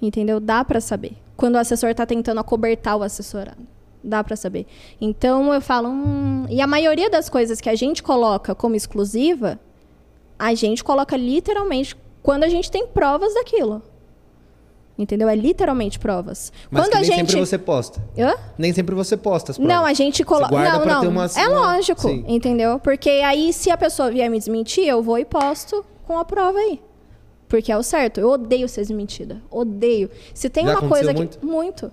Entendeu? 0.00 0.40
Dá 0.40 0.64
para 0.64 0.80
saber. 0.80 1.18
Quando 1.36 1.56
o 1.56 1.58
assessor 1.58 1.94
tá 1.94 2.06
tentando 2.06 2.40
acobertar 2.40 2.96
o 2.96 3.02
assessorado 3.02 3.60
dá 4.02 4.22
para 4.24 4.36
saber. 4.36 4.66
Então 5.00 5.52
eu 5.52 5.60
falo, 5.60 5.88
hum... 5.88 6.46
e 6.48 6.60
a 6.60 6.66
maioria 6.66 7.10
das 7.10 7.28
coisas 7.28 7.60
que 7.60 7.68
a 7.68 7.74
gente 7.74 8.02
coloca 8.02 8.54
como 8.54 8.74
exclusiva, 8.74 9.58
a 10.38 10.54
gente 10.54 10.82
coloca 10.82 11.16
literalmente 11.16 11.96
quando 12.22 12.44
a 12.44 12.48
gente 12.48 12.70
tem 12.70 12.86
provas 12.86 13.34
daquilo. 13.34 13.82
Entendeu? 14.98 15.30
É 15.30 15.34
literalmente 15.34 15.98
provas. 15.98 16.52
Mas 16.70 16.84
Quando 16.84 16.92
nem 16.92 17.00
a 17.00 17.04
gente... 17.04 17.30
sempre 17.30 17.46
você 17.46 17.56
posta. 17.56 18.02
Hã? 18.18 18.34
Nem 18.58 18.70
sempre 18.70 18.94
você 18.94 19.16
posta 19.16 19.52
as 19.52 19.56
provas. 19.56 19.74
Não, 19.74 19.86
a 19.86 19.94
gente 19.94 20.22
coloca. 20.22 20.54
Não, 20.54 20.84
não. 20.84 21.08
Uma... 21.08 21.24
É 21.24 21.48
lógico, 21.48 22.02
Sim. 22.02 22.22
entendeu? 22.28 22.78
Porque 22.78 23.08
aí, 23.08 23.50
se 23.50 23.70
a 23.70 23.78
pessoa 23.78 24.10
vier 24.10 24.30
me 24.30 24.38
desmentir, 24.38 24.86
eu 24.86 25.02
vou 25.02 25.18
e 25.18 25.24
posto 25.24 25.82
com 26.06 26.18
a 26.18 26.24
prova 26.24 26.58
aí. 26.58 26.82
Porque 27.48 27.72
é 27.72 27.78
o 27.78 27.82
certo. 27.82 28.20
Eu 28.20 28.28
odeio 28.28 28.68
ser 28.68 28.82
desmentida. 28.82 29.40
Odeio. 29.50 30.10
Se 30.34 30.50
tem 30.50 30.66
Já 30.66 30.78
uma 30.78 30.86
coisa 30.86 31.14
muito? 31.14 31.38
que. 31.38 31.46
Muito. 31.46 31.90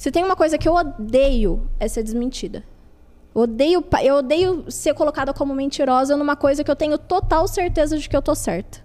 Se 0.00 0.10
tem 0.10 0.24
uma 0.24 0.34
coisa 0.34 0.56
que 0.56 0.66
eu 0.66 0.74
odeio, 0.74 1.68
é 1.78 1.86
ser 1.86 2.02
desmentida. 2.02 2.64
Odeio, 3.34 3.84
eu 4.02 4.14
odeio 4.14 4.64
ser 4.70 4.94
colocada 4.94 5.34
como 5.34 5.54
mentirosa 5.54 6.16
numa 6.16 6.34
coisa 6.34 6.64
que 6.64 6.70
eu 6.70 6.74
tenho 6.74 6.96
total 6.96 7.46
certeza 7.46 7.98
de 7.98 8.08
que 8.08 8.16
eu 8.16 8.22
tô 8.22 8.34
certa. 8.34 8.82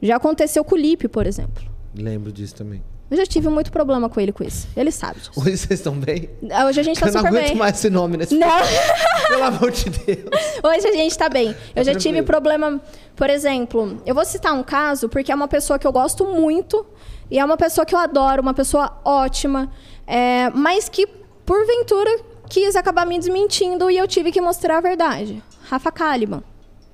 Já 0.00 0.14
aconteceu 0.14 0.62
com 0.62 0.76
o 0.76 0.78
Lipe, 0.78 1.08
por 1.08 1.26
exemplo. 1.26 1.64
Lembro 1.92 2.30
disso 2.30 2.54
também. 2.54 2.84
Eu 3.10 3.16
já 3.16 3.26
tive 3.26 3.48
muito 3.48 3.72
problema 3.72 4.08
com 4.08 4.20
ele 4.20 4.30
com 4.30 4.44
isso. 4.44 4.68
Ele 4.76 4.92
sabe 4.92 5.18
disso. 5.18 5.32
Hoje 5.36 5.56
vocês 5.56 5.80
estão 5.80 5.98
bem? 5.98 6.30
Hoje 6.68 6.78
a 6.78 6.82
gente 6.84 7.00
tá 7.00 7.08
super 7.08 7.22
bem. 7.22 7.26
Eu 7.26 7.32
não 7.32 7.40
aguento 7.40 7.58
mais 7.58 7.78
esse 7.78 7.90
nome 7.90 8.16
nesse 8.16 8.38
Não. 8.38 8.48
Pelo 9.26 9.42
amor 9.42 9.72
de 9.72 9.90
Deus. 9.90 10.30
Hoje 10.62 10.86
a 10.86 10.92
gente 10.92 11.18
tá 11.18 11.28
bem. 11.28 11.48
Eu 11.74 11.84
tá 11.84 11.92
já 11.92 11.96
tive 11.96 12.22
problema... 12.22 12.80
Por 13.16 13.28
exemplo, 13.28 14.00
eu 14.06 14.14
vou 14.14 14.24
citar 14.24 14.54
um 14.54 14.62
caso 14.62 15.08
porque 15.08 15.32
é 15.32 15.34
uma 15.34 15.48
pessoa 15.48 15.80
que 15.80 15.86
eu 15.86 15.92
gosto 15.92 16.24
muito 16.24 16.86
e 17.28 17.38
é 17.38 17.44
uma 17.44 17.56
pessoa 17.56 17.84
que 17.84 17.94
eu 17.94 17.98
adoro, 17.98 18.40
uma 18.40 18.54
pessoa 18.54 19.00
ótima. 19.04 19.70
É, 20.06 20.50
mas 20.50 20.88
que, 20.88 21.06
porventura, 21.44 22.10
quis 22.48 22.76
acabar 22.76 23.06
me 23.06 23.18
desmentindo 23.18 23.90
e 23.90 23.96
eu 23.96 24.06
tive 24.06 24.30
que 24.30 24.40
mostrar 24.40 24.78
a 24.78 24.80
verdade. 24.80 25.42
Rafa 25.64 25.90
Kalimann, 25.90 26.42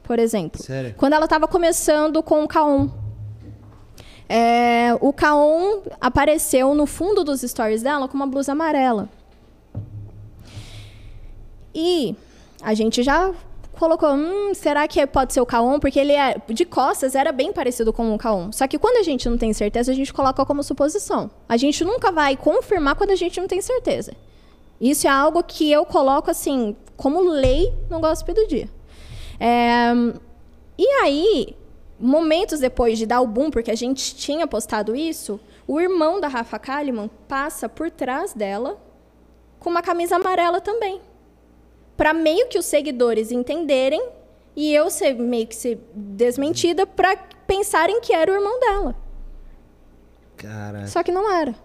por 0.02 0.18
exemplo. 0.18 0.62
Sério? 0.62 0.94
Quando 0.96 1.14
ela 1.14 1.24
estava 1.24 1.48
começando 1.48 2.22
com 2.22 2.44
o 2.44 2.48
Kaon. 2.48 2.88
É, 4.28 4.90
o 5.00 5.12
Kaon 5.12 5.82
apareceu 6.00 6.74
no 6.74 6.86
fundo 6.86 7.24
dos 7.24 7.40
stories 7.40 7.82
dela 7.82 8.06
com 8.06 8.14
uma 8.14 8.26
blusa 8.26 8.52
amarela. 8.52 9.09
E 11.74 12.14
a 12.62 12.74
gente 12.74 13.02
já 13.02 13.32
colocou, 13.78 14.10
hum, 14.10 14.52
será 14.54 14.86
que 14.88 15.06
pode 15.06 15.32
ser 15.32 15.40
o 15.40 15.46
Kaon? 15.46 15.78
Porque 15.78 15.98
ele 15.98 16.12
é, 16.12 16.40
de 16.48 16.64
costas 16.64 17.14
era 17.14 17.32
bem 17.32 17.52
parecido 17.52 17.92
com 17.92 18.14
o 18.14 18.18
Kaon. 18.18 18.52
Só 18.52 18.66
que 18.66 18.78
quando 18.78 18.96
a 18.96 19.02
gente 19.02 19.28
não 19.28 19.38
tem 19.38 19.52
certeza, 19.52 19.92
a 19.92 19.94
gente 19.94 20.12
coloca 20.12 20.44
como 20.44 20.62
suposição. 20.62 21.30
A 21.48 21.56
gente 21.56 21.84
nunca 21.84 22.12
vai 22.12 22.36
confirmar 22.36 22.96
quando 22.96 23.10
a 23.10 23.16
gente 23.16 23.40
não 23.40 23.46
tem 23.46 23.60
certeza. 23.60 24.12
Isso 24.80 25.06
é 25.06 25.10
algo 25.10 25.42
que 25.42 25.70
eu 25.70 25.84
coloco 25.86 26.30
assim, 26.30 26.76
como 26.96 27.20
lei 27.20 27.72
no 27.88 28.00
gospel 28.00 28.34
do 28.34 28.46
dia. 28.46 28.68
É, 29.40 29.92
e 30.76 30.86
aí, 31.02 31.56
momentos 31.98 32.60
depois 32.60 32.98
de 32.98 33.06
dar 33.06 33.20
o 33.20 33.26
boom, 33.26 33.50
porque 33.50 33.70
a 33.70 33.76
gente 33.76 34.14
tinha 34.14 34.46
postado 34.46 34.94
isso, 34.94 35.40
o 35.66 35.80
irmão 35.80 36.20
da 36.20 36.28
Rafa 36.28 36.58
Kalimann 36.58 37.10
passa 37.26 37.68
por 37.68 37.90
trás 37.90 38.32
dela 38.32 38.78
com 39.58 39.70
uma 39.70 39.82
camisa 39.82 40.16
amarela 40.16 40.60
também 40.60 41.00
para 41.99 42.14
meio 42.14 42.46
que 42.46 42.57
os 42.57 42.64
seguidores 42.64 43.32
entenderem 43.32 44.01
e 44.55 44.72
eu 44.72 44.88
ser 44.88 45.14
meio 45.14 45.49
que 45.49 45.57
ser 45.57 45.80
desmentida 45.92 46.86
para 46.86 47.16
pensarem 47.44 48.01
que 48.01 48.12
era 48.12 48.30
o 48.30 48.34
irmão 48.36 48.61
dela. 48.61 48.94
Cara. 50.36 50.86
Só 50.86 51.03
que 51.03 51.11
não 51.11 51.28
era. 51.28 51.57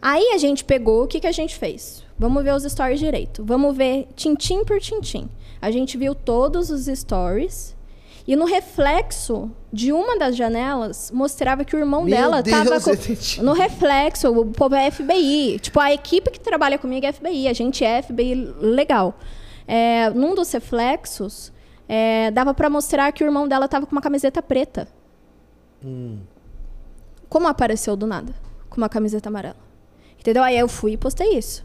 Aí 0.00 0.30
a 0.32 0.38
gente 0.38 0.64
pegou, 0.64 1.04
o 1.04 1.06
que, 1.06 1.20
que 1.20 1.26
a 1.26 1.32
gente 1.32 1.54
fez? 1.54 2.02
Vamos 2.18 2.42
ver 2.42 2.54
os 2.54 2.62
stories 2.62 2.98
direito. 2.98 3.44
Vamos 3.44 3.76
ver 3.76 4.08
tintim 4.16 4.64
por 4.64 4.80
tintim. 4.80 5.28
A 5.60 5.70
gente 5.70 5.98
viu 5.98 6.14
todos 6.14 6.70
os 6.70 6.86
stories. 6.86 7.75
E 8.26 8.34
no 8.34 8.44
reflexo 8.44 9.50
de 9.72 9.92
uma 9.92 10.18
das 10.18 10.34
janelas, 10.36 11.12
mostrava 11.12 11.64
que 11.64 11.76
o 11.76 11.78
irmão 11.78 12.02
Meu 12.02 12.10
dela 12.16 12.42
Deus, 12.42 12.56
tava. 12.56 12.80
com-. 12.80 13.42
No 13.44 13.52
reflexo, 13.52 14.28
o 14.30 14.46
povo 14.46 14.74
é 14.74 14.90
FBI. 14.90 15.60
Tipo, 15.60 15.78
a 15.78 15.92
equipe 15.92 16.30
que 16.30 16.40
trabalha 16.40 16.76
comigo 16.76 17.06
é 17.06 17.12
FBI. 17.12 17.46
A 17.46 17.52
gente 17.52 17.84
é 17.84 18.02
FBI 18.02 18.34
legal. 18.58 19.16
É, 19.68 20.10
num 20.10 20.34
dos 20.34 20.50
reflexos, 20.50 21.52
é, 21.88 22.30
dava 22.32 22.52
pra 22.52 22.68
mostrar 22.68 23.12
que 23.12 23.22
o 23.22 23.26
irmão 23.26 23.46
dela 23.46 23.68
tava 23.68 23.86
com 23.86 23.92
uma 23.92 24.02
camiseta 24.02 24.42
preta. 24.42 24.88
Como 27.28 27.46
apareceu 27.46 27.96
do 27.96 28.06
nada? 28.06 28.34
Com 28.68 28.78
uma 28.78 28.88
camiseta 28.88 29.28
amarela. 29.28 29.56
Entendeu? 30.18 30.42
Aí 30.42 30.58
eu 30.58 30.66
fui 30.68 30.92
e 30.92 30.96
postei 30.96 31.36
isso. 31.38 31.64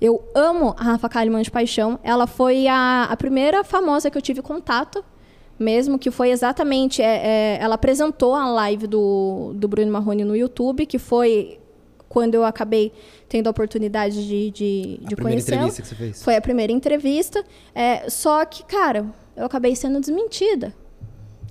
Eu 0.00 0.24
amo 0.34 0.74
a 0.78 0.84
Rafa 0.84 1.08
Kalimann 1.10 1.42
de 1.42 1.50
paixão. 1.50 1.98
Ela 2.02 2.26
foi 2.26 2.66
a, 2.66 3.04
a 3.10 3.16
primeira 3.16 3.62
famosa 3.62 4.10
que 4.10 4.16
eu 4.16 4.22
tive 4.22 4.40
contato, 4.40 5.04
mesmo, 5.60 5.98
que 5.98 6.10
foi 6.10 6.30
exatamente. 6.30 7.02
é, 7.02 7.56
é, 7.56 7.58
ela 7.60 7.74
apresentou 7.74 8.34
a 8.34 8.48
live 8.50 8.86
do, 8.86 9.52
do 9.54 9.68
Bruno 9.68 9.92
Marrone 9.92 10.24
no 10.24 10.34
YouTube, 10.34 10.86
que 10.86 10.98
foi 10.98 11.58
quando 12.08 12.34
eu 12.34 12.44
acabei 12.44 12.92
tendo 13.28 13.46
a 13.46 13.50
oportunidade 13.50 14.26
de, 14.26 14.50
de, 14.50 15.00
A 15.04 15.08
de 15.10 15.16
conhecê-la. 15.16 15.56
entrevista 15.58 15.82
que 15.82 15.88
você 15.88 15.94
fez. 15.94 16.24
Foi 16.24 16.34
a 16.34 16.40
primeira 16.40 16.72
entrevista. 16.72 17.44
é, 17.72 18.08
só 18.10 18.44
que, 18.44 18.64
cara, 18.64 19.06
eu 19.36 19.44
acabei 19.44 19.76
sendo 19.76 20.00
desmentida. 20.00 20.74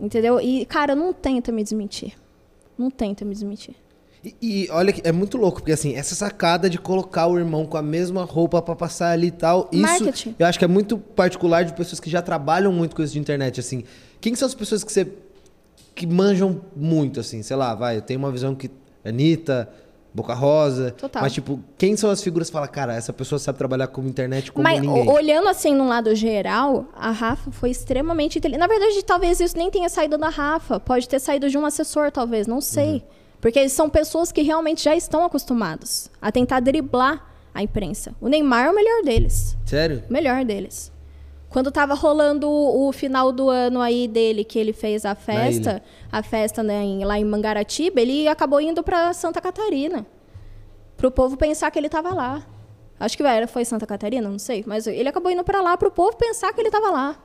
Entendeu? 0.02 0.40
E, 0.40 0.66
cara, 0.66 0.96
não 0.96 1.14
tenta 1.14 1.52
me 1.52 1.62
desmentir. 1.64 2.14
Não 2.78 2.90
tenta 2.90 3.24
me 3.26 3.34
desmentir. 3.34 3.76
E, 4.24 4.36
e 4.42 4.68
olha 4.72 4.94
é 5.04 5.12
muito 5.12 5.38
louco, 5.38 5.60
porque 5.60 5.72
assim, 5.72 5.96
essa 5.96 6.14
sacada 6.14 6.70
de 6.70 6.78
colocar 6.78 7.28
o 7.28 7.38
irmão 7.38 7.66
com 7.66 7.78
a 7.78 7.82
mesma 7.82 8.24
roupa 8.24 8.62
pra 8.62 8.76
passar 8.76 9.12
ali 9.12 9.28
e 9.28 9.32
tal, 9.32 9.70
isso 9.72 9.82
Marketing. 9.82 10.36
eu 10.38 10.46
acho 10.46 10.60
que 10.60 10.66
é 10.66 10.68
muito 10.68 10.98
particular 10.98 11.64
de 11.64 11.74
pessoas 11.74 12.00
que 12.00 12.10
já 12.10 12.22
trabalham 12.22 12.72
muito 12.72 12.96
com 12.96 13.02
isso 13.02 13.14
de 13.14 13.20
internet, 13.20 13.60
assim. 13.60 13.84
Quem 14.20 14.36
são 14.36 14.46
as 14.46 14.54
pessoas 14.54 14.84
que 14.84 14.92
você 14.92 15.08
que 15.96 16.06
manjam 16.06 16.62
muito 16.76 17.20
assim, 17.20 17.42
sei 17.42 17.56
lá, 17.56 17.74
vai, 17.76 17.98
eu 17.98 18.02
tenho 18.02 18.20
uma 18.20 18.32
visão 18.32 18.56
que 18.56 18.70
Anitta, 19.06 19.70
Boca 20.14 20.34
Rosa, 20.34 20.92
Total. 20.92 21.22
mas 21.22 21.34
tipo, 21.34 21.60
quem 21.78 21.96
são 21.96 22.10
as 22.10 22.22
figuras 22.22 22.50
que 22.50 22.54
fala, 22.54 22.68
cara, 22.68 22.96
essa 22.96 23.14
pessoa 23.14 23.38
sabe 23.38 23.58
trabalhar 23.58 23.88
com 23.88 24.02
internet 24.04 24.52
como 24.52 24.64
Mas 24.64 24.82
ninguém. 24.82 25.08
olhando 25.10 25.48
assim 25.48 25.76
no 25.76 25.88
lado 25.88 26.14
geral, 26.16 26.86
a 26.96 27.12
Rafa 27.12 27.52
foi 27.52 27.70
extremamente 27.70 28.38
inteligente. 28.38 28.60
Na 28.60 28.68
verdade, 28.68 29.04
talvez 29.06 29.40
isso 29.40 29.56
nem 29.56 29.70
tenha 29.70 29.88
saído 29.88 30.18
da 30.18 30.30
Rafa. 30.30 30.80
Pode 30.80 31.08
ter 31.08 31.20
saído 31.20 31.50
de 31.50 31.58
um 31.58 31.66
assessor, 31.66 32.12
talvez, 32.12 32.48
não 32.48 32.60
sei. 32.60 32.96
Uhum. 32.96 33.02
Porque 33.42 33.58
eles 33.60 33.72
são 33.72 33.90
pessoas 33.90 34.32
que 34.32 34.42
realmente 34.42 34.84
já 34.84 34.96
estão 34.96 35.24
acostumados 35.24 36.10
a 36.22 36.32
tentar 36.32 36.60
driblar 36.60 37.26
a 37.54 37.64
imprensa. 37.64 38.14
O 38.20 38.28
Neymar 38.28 38.66
é 38.66 38.70
o 38.72 38.76
melhor 38.76 39.04
deles. 39.04 39.58
Sério? 39.66 40.04
O 40.10 40.14
melhor 40.14 40.44
deles. 40.44 40.92
Quando 41.50 41.72
tava 41.72 41.94
rolando 41.96 42.48
o, 42.50 42.88
o 42.88 42.92
final 42.92 43.32
do 43.32 43.50
ano 43.50 43.82
aí 43.82 44.08
dele, 44.08 44.44
que 44.44 44.60
ele 44.60 44.72
fez 44.74 45.04
a 45.06 45.16
festa, 45.16 45.82
a 46.12 46.22
festa 46.22 46.62
né, 46.62 46.84
em- 46.84 47.04
lá 47.04 47.18
em 47.18 47.26
Mangaratiba, 47.26 48.00
ele 48.02 48.28
acabou 48.28 48.62
indo 48.62 48.84
para 48.84 49.12
Santa 49.14 49.42
Catarina. 49.42 50.06
Pro 50.96 51.10
povo 51.10 51.38
pensar 51.38 51.72
que 51.72 51.80
ele 51.80 51.90
tava 51.90 52.14
lá. 52.14 52.46
Acho 53.00 53.16
que 53.18 53.24
era, 53.24 53.48
foi 53.48 53.64
Santa 53.66 53.88
Catarina, 53.88 54.30
não 54.30 54.38
sei. 54.38 54.64
Mas 54.68 54.86
ele 54.86 55.08
acabou 55.10 55.32
indo 55.32 55.44
para 55.44 55.62
lá 55.62 55.76
pro 55.78 55.90
povo 55.90 56.16
pensar 56.18 56.54
que 56.54 56.60
ele 56.62 56.70
tava 56.70 56.92
lá. 56.92 57.18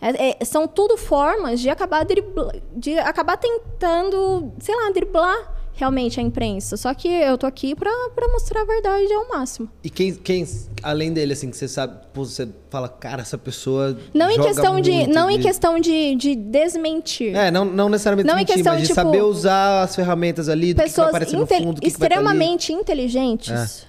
É- 0.00 0.36
é- 0.40 0.44
são 0.44 0.68
tudo 0.68 0.96
formas 0.96 1.58
de 1.60 1.68
acabar, 1.70 2.04
dribla, 2.04 2.52
de 2.74 2.98
acabar 2.98 3.36
tentando, 3.36 4.52
sei 4.58 4.74
lá, 4.74 4.90
driblar 4.90 5.54
realmente 5.72 6.18
a 6.18 6.22
imprensa. 6.22 6.76
Só 6.76 6.92
que 6.94 7.06
eu 7.08 7.36
tô 7.36 7.46
aqui 7.46 7.74
pra 7.74 7.90
pra 8.14 8.28
mostrar 8.28 8.62
a 8.62 8.64
verdade 8.64 9.12
ao 9.12 9.28
máximo. 9.28 9.68
E 9.84 9.90
quem, 9.90 10.14
quem, 10.14 10.46
além 10.82 11.12
dele, 11.12 11.32
assim, 11.34 11.50
que 11.50 11.56
você 11.56 11.68
sabe, 11.68 11.98
você 12.14 12.48
fala, 12.70 12.88
cara, 12.88 13.22
essa 13.22 13.36
pessoa. 13.38 13.96
Não 14.14 14.30
em 14.30 14.40
questão 14.40 14.80
de, 14.80 15.06
não 15.06 15.30
em 15.30 15.36
de- 15.38 15.42
questão 15.42 15.78
de, 15.80 16.14
de 16.14 16.34
desmentir. 16.34 17.34
É, 17.34 17.50
não, 17.50 17.64
não 17.64 17.88
necessariamente 17.88 18.26
Não 18.26 18.34
em 18.34 18.38
mentir, 18.38 18.54
questão, 18.56 18.72
mas 18.74 18.82
de 18.82 18.88
tipo, 18.88 19.00
saber 19.00 19.22
usar 19.22 19.82
as 19.82 19.94
ferramentas 19.96 20.48
ali, 20.48 20.72
do 20.74 20.82
que, 20.82 20.88
que 20.90 20.96
vai 20.96 21.20
Pessoas 21.20 21.48
fundo, 21.48 21.74
do 21.74 21.80
que, 21.80 21.86
que 21.90 21.98
tá 21.98 22.04
extremamente 22.04 22.72
inteligentes. 22.72 23.86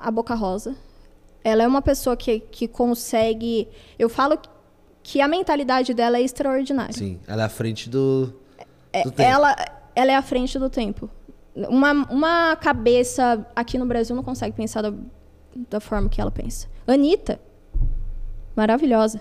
A 0.00 0.10
Boca 0.10 0.34
Rosa. 0.34 0.74
Ela 1.44 1.62
é 1.62 1.66
uma 1.66 1.80
pessoa 1.82 2.16
que, 2.16 2.40
que 2.40 2.66
consegue. 2.66 3.68
Eu 3.98 4.08
falo 4.08 4.36
que 4.36 4.48
a 5.20 5.28
mentalidade 5.28 5.94
dela 5.94 6.18
é 6.18 6.22
extraordinária. 6.22 6.92
Sim, 6.92 7.18
ela 7.26 7.42
é 7.42 7.44
à 7.44 7.48
frente 7.48 7.88
do, 7.88 8.32
É, 8.92 9.02
do 9.04 9.10
tempo. 9.10 9.28
ela, 9.30 9.54
ela 9.94 10.12
é 10.12 10.14
à 10.16 10.22
frente 10.22 10.58
do 10.58 10.68
tempo. 10.68 11.08
Uma, 11.54 11.92
uma 12.10 12.56
cabeça 12.56 13.46
aqui 13.54 13.78
no 13.78 13.86
Brasil 13.86 14.14
não 14.16 14.22
consegue 14.22 14.54
pensar 14.56 14.82
da, 14.82 14.92
da 15.70 15.80
forma 15.80 16.08
que 16.08 16.20
ela 16.20 16.30
pensa. 16.30 16.66
Anitta. 16.86 17.40
Maravilhosa. 18.54 19.20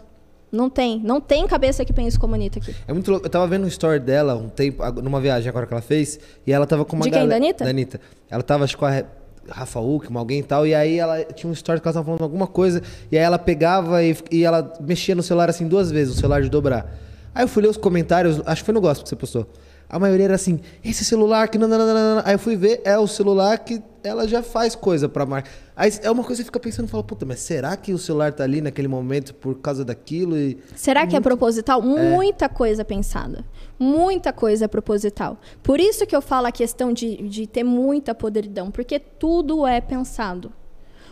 Não 0.52 0.70
tem. 0.70 1.00
Não 1.04 1.20
tem 1.20 1.46
cabeça 1.48 1.84
que 1.84 1.92
pense 1.92 2.18
como 2.18 2.36
Anitta 2.36 2.60
aqui. 2.60 2.74
É 2.88 2.94
muito 2.94 3.10
louco. 3.12 3.26
Eu 3.26 3.30
tava 3.30 3.46
vendo 3.48 3.66
um 3.66 3.68
story 3.68 4.00
dela 4.00 4.36
um 4.36 4.48
tempo, 4.48 4.84
numa 5.02 5.20
viagem 5.20 5.50
agora 5.50 5.66
que 5.68 5.74
ela 5.74 5.82
fez, 5.82 6.20
e 6.48 6.52
ela 6.54 6.66
tava 6.66 6.86
com 6.86 6.96
uma 6.96 7.04
De 7.06 7.12
quem? 7.12 7.20
galera- 7.20 7.30
Da 7.40 7.46
Anitta? 7.46 7.64
Da 7.66 7.70
Anitta. 7.70 8.02
Ela 8.30 8.44
tava, 8.44 8.64
acho 8.64 8.74
que 8.76 8.80
com 8.80 8.86
a 8.86 9.04
Rafa 9.50 9.80
Uckman, 9.80 10.20
alguém 10.20 10.40
e 10.40 10.44
tal, 10.44 10.66
e 10.66 10.74
aí 10.74 11.00
ela 11.00 11.24
tinha 11.24 11.50
um 11.50 11.54
story 11.54 11.80
que 11.80 11.88
ela 11.88 11.94
tava 11.94 12.06
falando 12.06 12.24
alguma 12.24 12.48
coisa, 12.48 12.82
e 13.12 13.18
aí 13.18 13.24
ela 13.24 13.40
pegava 13.40 14.04
e, 14.04 14.18
e 14.32 14.44
ela 14.44 14.74
mexia 14.80 15.16
no 15.16 15.24
celular 15.24 15.50
assim 15.50 15.68
duas 15.68 15.92
vezes, 15.92 16.16
o 16.16 16.20
celular 16.20 16.42
de 16.42 16.50
dobrar. 16.50 16.94
Aí 17.34 17.44
eu 17.44 17.48
fui 17.48 17.62
ler 17.62 17.70
os 17.70 17.78
comentários, 17.78 18.42
acho 18.46 18.62
que 18.62 18.66
foi 18.66 18.74
no 18.74 18.82
gospel 18.82 19.04
que 19.04 19.10
você 19.10 19.16
postou. 19.16 19.48
A 19.88 20.00
maioria 20.00 20.26
era 20.26 20.36
assim, 20.36 20.60
esse 20.84 21.06
celular 21.06 21.48
que... 21.48 21.58
nananana. 21.58 22.24
Aí 22.26 22.34
eu 22.34 22.40
fui 22.40 22.56
ver, 22.56 22.82
é 22.84 22.98
o 22.98 23.08
celular 23.08 23.58
que 23.60 23.82
ela 24.04 24.28
já 24.28 24.42
faz 24.42 24.76
coisa 24.76 25.08
pra 25.08 25.26
marca. 25.26 25.50
Aí 25.76 25.92
é 26.02 26.10
uma 26.10 26.24
coisa 26.24 26.42
que 26.42 26.44
você 26.44 26.46
fica 26.46 26.60
pensando, 26.60 26.88
fala, 26.88 27.04
puta, 27.04 27.26
mas 27.26 27.40
será 27.40 27.76
que 27.78 27.94
o 27.94 27.98
celular 27.98 28.32
tá 28.32 28.44
ali 28.44 28.62
naquele 28.62 28.88
momento 28.88 29.34
por 29.34 29.56
causa 29.60 29.86
daquilo? 29.86 30.38
E... 30.38 30.58
Será 30.76 31.06
que 31.06 31.16
é 31.16 31.20
proposital? 31.20 31.82
Muita 31.82 32.50
coisa 32.50 32.84
pensada. 32.84 33.46
Muita 33.78 34.32
coisa 34.32 34.66
é 34.66 34.68
proposital. 34.68 35.38
Por 35.62 35.80
isso 35.80 36.06
que 36.06 36.16
eu 36.16 36.22
falo 36.22 36.48
a 36.48 36.52
questão 36.52 36.94
de, 36.94 37.18
de 37.28 37.46
ter 37.46 37.64
muita 37.64 38.16
podridão, 38.16 38.72
porque 38.72 39.00
tudo 39.00 39.68
é 39.68 39.82
pensado. 39.82 40.52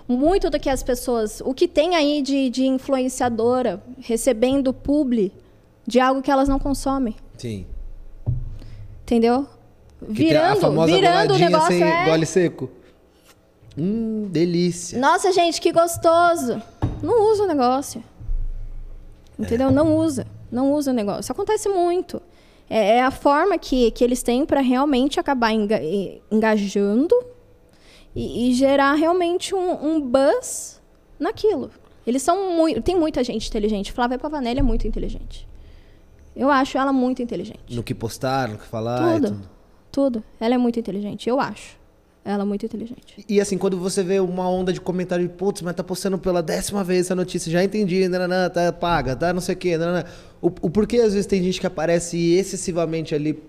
Muito 0.08 0.50
do 0.50 0.60
que 0.60 0.70
as 0.70 0.84
pessoas. 0.84 1.42
O 1.42 1.54
que 1.54 1.68
tem 1.68 1.96
aí 1.96 2.22
de, 2.22 2.50
de 2.50 2.66
influenciadora 2.66 3.82
recebendo 4.00 4.74
publi 4.74 5.32
de 5.86 6.00
algo 6.00 6.22
que 6.22 6.32
elas 6.32 6.48
não 6.48 6.60
consomem. 6.60 7.16
Sim. 7.38 7.66
Entendeu? 9.04 9.48
Que 10.00 10.14
Virando, 10.14 10.86
virando 10.86 11.34
o 11.34 11.38
negócio. 11.38 11.68
sem 11.68 11.84
é... 11.84 12.06
gole 12.06 12.26
seco. 12.26 12.70
Hum, 13.78 14.28
delícia. 14.30 15.00
Nossa, 15.00 15.32
gente, 15.32 15.60
que 15.60 15.72
gostoso. 15.72 16.62
Não 17.02 17.32
usa 17.32 17.44
o 17.44 17.48
negócio. 17.48 18.04
Entendeu? 19.38 19.72
Não 19.72 19.98
usa. 19.98 20.28
Não 20.52 20.72
usa 20.74 20.92
o 20.92 20.94
negócio. 20.94 21.22
Isso 21.22 21.32
acontece 21.32 21.68
muito. 21.68 22.22
É, 22.70 22.98
é 22.98 23.04
a 23.04 23.12
forma 23.12 23.58
que, 23.58 23.92
que 23.92 24.04
eles 24.04 24.24
têm 24.24 24.46
para 24.46 24.62
realmente 24.62 25.20
acabar 25.20 25.52
enga- 25.52 25.82
engajando 26.32 27.16
e, 28.16 28.50
e 28.50 28.54
gerar 28.54 28.94
realmente 28.94 29.54
um, 29.54 29.86
um 29.96 30.02
buzz 30.02 30.82
naquilo. 31.20 31.70
Eles 32.06 32.22
são 32.22 32.54
muito. 32.56 32.82
Tem 32.82 32.96
muita 32.96 33.24
gente 33.24 33.48
inteligente. 33.48 33.92
Flávia 33.92 34.18
Pavanelli 34.20 34.60
é 34.60 34.64
muito 34.64 34.88
inteligente. 34.88 35.48
Eu 36.36 36.50
acho 36.50 36.78
ela 36.78 36.92
muito 36.92 37.22
inteligente. 37.22 37.76
No 37.76 37.84
que 37.84 37.94
postar, 37.94 38.50
no 38.50 38.58
que 38.58 38.66
falar. 38.66 39.20
tudo. 39.22 39.42
Tudo. 39.92 40.24
Ela 40.40 40.56
é 40.56 40.58
muito 40.58 40.80
inteligente. 40.80 41.30
Eu 41.30 41.40
acho. 41.40 41.78
Ela 42.26 42.44
é 42.44 42.46
muito 42.46 42.66
inteligente. 42.66 43.26
E 43.28 43.42
assim, 43.42 43.58
quando 43.58 43.78
você 43.78 44.02
vê 44.02 44.20
uma 44.20 44.50
onda 44.50 44.72
de 44.72 44.80
comentário 44.80 45.28
de 45.28 45.34
putz, 45.34 45.62
mas 45.62 45.76
tá 45.76 45.84
postando 45.84 46.18
pela 46.18 46.42
décima 46.42 46.82
vez 46.84 47.02
essa 47.08 47.16
notícia, 47.16 47.52
já 47.52 47.62
entendi, 47.64 48.08
nananã, 48.08 48.50
tá 48.50 48.72
paga, 48.72 49.14
tá 49.16 49.34
não 49.34 49.42
sei 49.42 49.56
o 49.56 49.58
quê, 49.58 49.78
nananã. 49.78 50.06
O, 50.42 50.48
o 50.48 50.70
porquê 50.70 50.98
às 50.98 51.14
vezes 51.14 51.26
tem 51.26 51.44
gente 51.44 51.60
que 51.60 51.68
aparece 51.68 52.18
excessivamente 52.36 53.14
ali, 53.14 53.44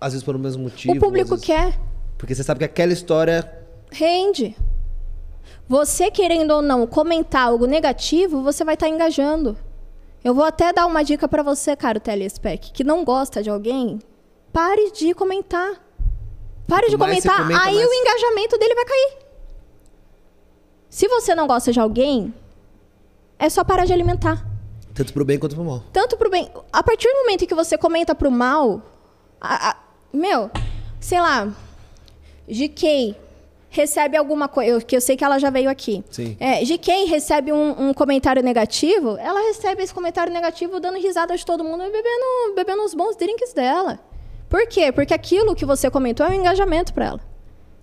às 0.00 0.12
vezes 0.12 0.24
pelo 0.24 0.38
mesmo 0.38 0.62
motivo. 0.62 0.94
o 0.94 1.00
público 1.00 1.30
vezes- 1.30 1.44
quer. 1.44 1.78
Porque 2.16 2.34
você 2.34 2.44
sabe 2.44 2.58
que 2.58 2.64
aquela 2.64 2.92
história. 2.92 3.50
Rende. 3.90 4.54
Você 5.68 6.10
querendo 6.10 6.50
ou 6.52 6.62
não 6.62 6.86
comentar 6.86 7.48
algo 7.48 7.66
negativo, 7.66 8.42
você 8.42 8.62
vai 8.64 8.74
estar 8.74 8.88
engajando. 8.88 9.56
Eu 10.22 10.34
vou 10.34 10.44
até 10.44 10.72
dar 10.72 10.86
uma 10.86 11.02
dica 11.02 11.26
para 11.26 11.42
você, 11.42 11.74
caro 11.74 11.98
telespec, 11.98 12.72
que 12.72 12.84
não 12.84 13.04
gosta 13.04 13.42
de 13.42 13.48
alguém, 13.48 13.98
pare 14.52 14.92
de 14.92 15.14
comentar. 15.14 15.89
Pare 16.70 16.88
de 16.88 16.96
Quanto 16.96 17.08
comentar, 17.10 17.36
comenta, 17.38 17.60
aí 17.62 17.74
mais- 17.74 17.88
o 17.88 17.92
engajamento 17.92 18.58
dele 18.58 18.74
vai 18.74 18.84
cair. 18.86 19.18
Se 20.88 21.06
você 21.08 21.34
não 21.34 21.46
gosta 21.46 21.72
de 21.72 21.78
alguém, 21.80 22.32
é 23.38 23.48
só 23.48 23.62
parar 23.64 23.84
de 23.84 23.92
alimentar. 23.92 24.44
Tanto 24.94 25.12
pro 25.12 25.24
bem 25.24 25.38
quanto 25.38 25.54
pro 25.54 25.64
mal. 25.64 25.82
Tanto 25.92 26.16
pro 26.16 26.30
bem. 26.30 26.50
A 26.72 26.82
partir 26.82 27.08
do 27.08 27.18
momento 27.20 27.46
que 27.46 27.54
você 27.54 27.76
comenta 27.78 28.14
pro 28.14 28.30
mal, 28.30 28.82
a- 29.40 29.70
a- 29.70 29.76
meu, 30.12 30.50
sei 31.00 31.20
lá, 31.20 31.48
GK 32.48 33.14
recebe 33.68 34.16
alguma 34.16 34.48
coisa, 34.48 34.80
que 34.80 34.96
eu 34.96 35.00
sei 35.00 35.16
que 35.16 35.22
ela 35.24 35.38
já 35.38 35.48
veio 35.48 35.70
aqui. 35.70 36.04
Sim. 36.10 36.36
É, 36.40 36.64
GK 36.64 37.04
recebe 37.04 37.52
um, 37.52 37.88
um 37.90 37.94
comentário 37.94 38.42
negativo, 38.42 39.16
ela 39.16 39.40
recebe 39.42 39.82
esse 39.84 39.94
comentário 39.94 40.32
negativo 40.32 40.80
dando 40.80 40.98
risada 40.98 41.36
de 41.36 41.46
todo 41.46 41.62
mundo 41.62 41.84
e 41.84 41.90
bebendo, 41.90 42.54
bebendo 42.56 42.82
os 42.84 42.94
bons 42.94 43.14
drinks 43.16 43.52
dela. 43.52 44.00
Por 44.50 44.66
quê? 44.66 44.90
Porque 44.90 45.14
aquilo 45.14 45.54
que 45.54 45.64
você 45.64 45.88
comentou 45.88 46.26
é 46.26 46.30
um 46.30 46.34
engajamento 46.34 46.92
para 46.92 47.06
ela. 47.06 47.20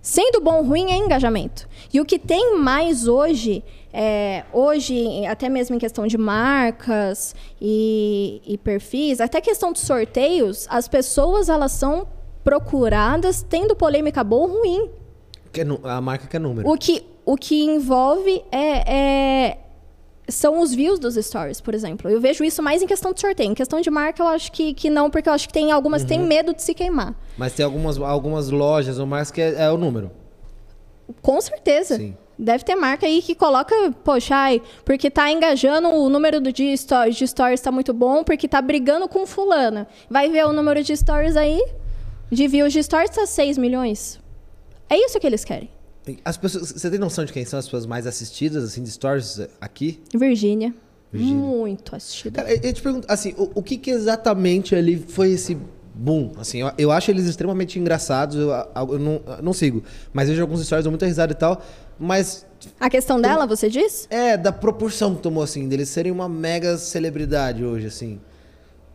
Sendo 0.02 0.40
bom 0.40 0.58
ou 0.58 0.64
ruim 0.64 0.92
é 0.92 0.96
engajamento. 0.96 1.66
E 1.92 1.98
o 2.00 2.04
que 2.04 2.18
tem 2.18 2.56
mais 2.58 3.08
hoje, 3.08 3.64
é, 3.92 4.44
hoje, 4.52 5.26
até 5.26 5.48
mesmo 5.48 5.74
em 5.74 5.78
questão 5.78 6.06
de 6.06 6.16
marcas 6.18 7.34
e, 7.60 8.40
e 8.46 8.58
perfis, 8.58 9.20
até 9.20 9.40
questão 9.40 9.72
de 9.72 9.80
sorteios, 9.80 10.66
as 10.70 10.86
pessoas 10.86 11.48
elas 11.48 11.72
são 11.72 12.06
procuradas 12.44 13.42
tendo 13.42 13.74
polêmica 13.74 14.22
boa 14.22 14.46
ou 14.46 14.58
ruim. 14.60 14.90
Que 15.50 15.62
é 15.62 15.66
a 15.84 16.00
marca 16.02 16.26
que 16.26 16.36
é 16.36 16.38
número. 16.38 16.68
O 16.68 16.76
que, 16.76 17.04
o 17.24 17.34
que 17.36 17.64
envolve 17.64 18.44
é, 18.52 18.94
é- 18.94 19.58
são 20.28 20.60
os 20.60 20.74
views 20.74 20.98
dos 20.98 21.14
stories, 21.14 21.60
por 21.60 21.74
exemplo. 21.74 22.10
Eu 22.10 22.20
vejo 22.20 22.44
isso 22.44 22.62
mais 22.62 22.82
em 22.82 22.86
questão 22.86 23.12
de 23.12 23.20
sorteio. 23.20 23.50
Em 23.50 23.54
questão 23.54 23.80
de 23.80 23.90
marca, 23.90 24.22
eu 24.22 24.28
acho 24.28 24.52
que, 24.52 24.74
que 24.74 24.90
não, 24.90 25.10
porque 25.10 25.28
eu 25.28 25.32
acho 25.32 25.46
que 25.46 25.52
tem 25.52 25.72
algumas 25.72 26.02
que 26.02 26.08
têm 26.08 26.20
medo 26.20 26.54
de 26.54 26.62
se 26.62 26.74
queimar. 26.74 27.14
Mas 27.36 27.54
tem 27.54 27.64
algumas, 27.64 27.98
algumas 27.98 28.50
lojas 28.50 28.98
ou 28.98 29.06
marcas 29.06 29.30
que 29.30 29.40
é, 29.40 29.54
é 29.64 29.70
o 29.70 29.78
número. 29.78 30.10
Com 31.22 31.40
certeza. 31.40 31.96
Sim. 31.96 32.16
Deve 32.38 32.62
ter 32.62 32.76
marca 32.76 33.04
aí 33.04 33.20
que 33.20 33.34
coloca, 33.34 33.74
poxa, 34.04 34.36
ai, 34.36 34.62
porque 34.84 35.10
tá 35.10 35.28
engajando 35.32 35.88
o 35.88 36.08
número 36.08 36.40
do 36.40 36.52
de 36.52 36.76
stories, 36.76 37.16
de 37.16 37.26
stories 37.26 37.60
tá 37.60 37.72
muito 37.72 37.92
bom, 37.92 38.22
porque 38.22 38.46
tá 38.46 38.62
brigando 38.62 39.08
com 39.08 39.26
fulana. 39.26 39.88
Vai 40.08 40.28
ver 40.28 40.46
o 40.46 40.52
número 40.52 40.84
de 40.84 40.96
stories 40.96 41.36
aí, 41.36 41.60
de 42.30 42.46
views 42.46 42.72
de 42.72 42.80
stories 42.80 43.10
tá 43.10 43.26
6 43.26 43.58
milhões. 43.58 44.20
É 44.88 44.96
isso 44.96 45.18
que 45.18 45.26
eles 45.26 45.44
querem. 45.44 45.68
As 46.24 46.36
pessoas, 46.36 46.72
você 46.72 46.88
tem 46.90 46.98
noção 46.98 47.24
de 47.24 47.32
quem 47.32 47.44
são 47.44 47.58
as 47.58 47.66
pessoas 47.66 47.84
mais 47.84 48.06
assistidas, 48.06 48.64
assim, 48.64 48.82
de 48.82 48.90
stories 48.90 49.40
aqui? 49.60 50.00
Virgínia. 50.14 50.74
Virgínia. 51.12 51.36
Muito 51.36 51.96
assistida. 51.96 52.42
Cara, 52.42 52.54
eu 52.54 52.72
te 52.72 52.80
pergunto, 52.82 53.06
assim, 53.10 53.34
o, 53.36 53.50
o 53.56 53.62
que, 53.62 53.76
que 53.76 53.90
exatamente 53.90 54.74
ali 54.74 54.96
foi 54.98 55.32
esse 55.32 55.56
boom? 55.94 56.32
Assim, 56.38 56.60
eu, 56.60 56.70
eu 56.78 56.92
acho 56.92 57.10
eles 57.10 57.24
extremamente 57.26 57.78
engraçados, 57.78 58.36
eu, 58.36 58.50
eu 58.50 58.98
não, 58.98 59.20
eu 59.26 59.42
não 59.42 59.52
sigo, 59.52 59.82
mas 60.12 60.28
vejo 60.28 60.40
alguns 60.40 60.64
stories, 60.64 60.84
dou 60.84 60.92
muita 60.92 61.06
risada 61.06 61.32
e 61.32 61.36
tal, 61.36 61.62
mas 61.98 62.46
A 62.78 62.88
questão 62.88 63.20
dela, 63.20 63.46
você 63.46 63.68
diz? 63.68 64.06
é 64.10 64.36
da 64.36 64.52
proporção 64.52 65.14
que 65.14 65.22
tomou, 65.22 65.42
assim, 65.42 65.66
deles 65.68 65.88
serem 65.88 66.12
uma 66.12 66.28
mega 66.28 66.76
celebridade 66.78 67.64
hoje, 67.64 67.86
assim. 67.86 68.20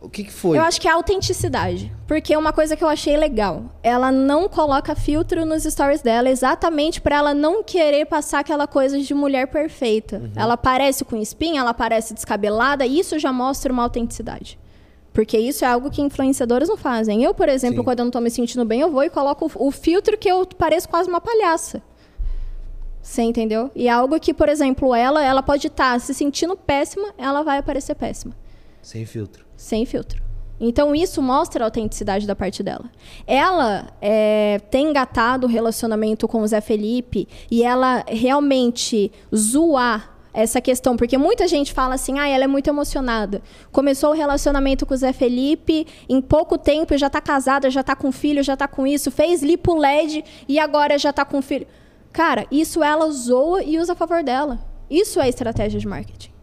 O 0.04 0.10
que 0.10 0.24
que 0.24 0.32
foi? 0.32 0.58
Eu 0.58 0.62
acho 0.62 0.78
que 0.78 0.86
é 0.86 0.90
a 0.90 0.94
autenticidade. 0.94 1.90
Porque 2.06 2.36
uma 2.36 2.52
coisa 2.52 2.76
que 2.76 2.84
eu 2.84 2.88
achei 2.88 3.16
legal, 3.16 3.64
ela 3.82 4.12
não 4.12 4.48
coloca 4.48 4.94
filtro 4.94 5.46
nos 5.46 5.62
stories 5.62 6.02
dela 6.02 6.28
exatamente 6.28 7.00
pra 7.00 7.16
ela 7.16 7.32
não 7.32 7.62
querer 7.62 8.04
passar 8.04 8.40
aquela 8.40 8.66
coisa 8.66 9.00
de 9.00 9.14
mulher 9.14 9.46
perfeita. 9.46 10.30
Ela 10.36 10.58
parece 10.58 11.04
com 11.04 11.16
espinha, 11.16 11.60
ela 11.60 11.72
parece 11.72 12.12
descabelada, 12.12 12.84
e 12.84 12.98
isso 12.98 13.18
já 13.18 13.32
mostra 13.32 13.72
uma 13.72 13.82
autenticidade. 13.82 14.58
Porque 15.10 15.38
isso 15.38 15.64
é 15.64 15.68
algo 15.68 15.90
que 15.90 16.02
influenciadores 16.02 16.68
não 16.68 16.76
fazem. 16.76 17.22
Eu, 17.22 17.32
por 17.32 17.48
exemplo, 17.48 17.78
Sim. 17.78 17.84
quando 17.84 18.00
eu 18.00 18.04
não 18.04 18.12
tô 18.12 18.20
me 18.20 18.30
sentindo 18.30 18.64
bem, 18.64 18.80
eu 18.80 18.90
vou 18.90 19.04
e 19.04 19.08
coloco 19.08 19.50
o, 19.54 19.68
o 19.68 19.70
filtro 19.70 20.18
que 20.18 20.28
eu 20.28 20.44
pareço 20.44 20.88
quase 20.88 21.08
uma 21.08 21.20
palhaça. 21.20 21.80
Você 23.00 23.22
entendeu? 23.22 23.70
E 23.74 23.86
é 23.86 23.90
algo 23.90 24.18
que, 24.20 24.34
por 24.34 24.48
exemplo, 24.48 24.94
ela, 24.94 25.24
ela 25.24 25.42
pode 25.42 25.68
estar 25.68 25.98
se 26.00 26.12
sentindo 26.12 26.56
péssima, 26.56 27.14
ela 27.16 27.42
vai 27.42 27.58
aparecer 27.58 27.94
péssima 27.94 28.34
Sem 28.82 29.06
filtro. 29.06 29.43
Sem 29.64 29.86
filtro. 29.86 30.22
Então 30.60 30.94
isso 30.94 31.20
mostra 31.20 31.64
a 31.64 31.66
autenticidade 31.66 32.26
da 32.26 32.36
parte 32.36 32.62
dela. 32.62 32.84
Ela 33.26 33.88
é, 34.00 34.60
tem 34.70 34.88
engatado 34.88 35.46
o 35.46 35.50
relacionamento 35.50 36.28
com 36.28 36.42
o 36.42 36.46
Zé 36.46 36.60
Felipe 36.60 37.26
e 37.50 37.62
ela 37.62 38.04
realmente 38.06 39.10
zoar 39.34 40.12
essa 40.32 40.60
questão, 40.60 40.96
porque 40.96 41.16
muita 41.16 41.46
gente 41.46 41.72
fala 41.72 41.94
assim, 41.94 42.18
ah, 42.18 42.26
ela 42.26 42.44
é 42.44 42.46
muito 42.46 42.68
emocionada. 42.68 43.40
Começou 43.70 44.10
o 44.10 44.14
relacionamento 44.14 44.84
com 44.84 44.92
o 44.92 44.96
Zé 44.96 45.12
Felipe, 45.12 45.86
em 46.08 46.20
pouco 46.20 46.58
tempo 46.58 46.96
já 46.98 47.08
tá 47.08 47.20
casada, 47.20 47.70
já 47.70 47.84
tá 47.84 47.94
com 47.94 48.10
filho, 48.10 48.42
já 48.42 48.56
tá 48.56 48.66
com 48.66 48.84
isso, 48.84 49.12
fez 49.12 49.42
lipo 49.42 49.76
LED 49.76 50.24
e 50.48 50.58
agora 50.58 50.98
já 50.98 51.12
tá 51.12 51.24
com 51.24 51.40
filho. 51.40 51.66
Cara, 52.12 52.46
isso 52.50 52.82
ela 52.82 53.10
zoa 53.10 53.62
e 53.62 53.78
usa 53.78 53.92
a 53.92 53.96
favor 53.96 54.22
dela. 54.24 54.58
Isso 54.90 55.20
é 55.20 55.28
estratégia 55.28 55.78
de 55.78 55.86
marketing. 55.86 56.33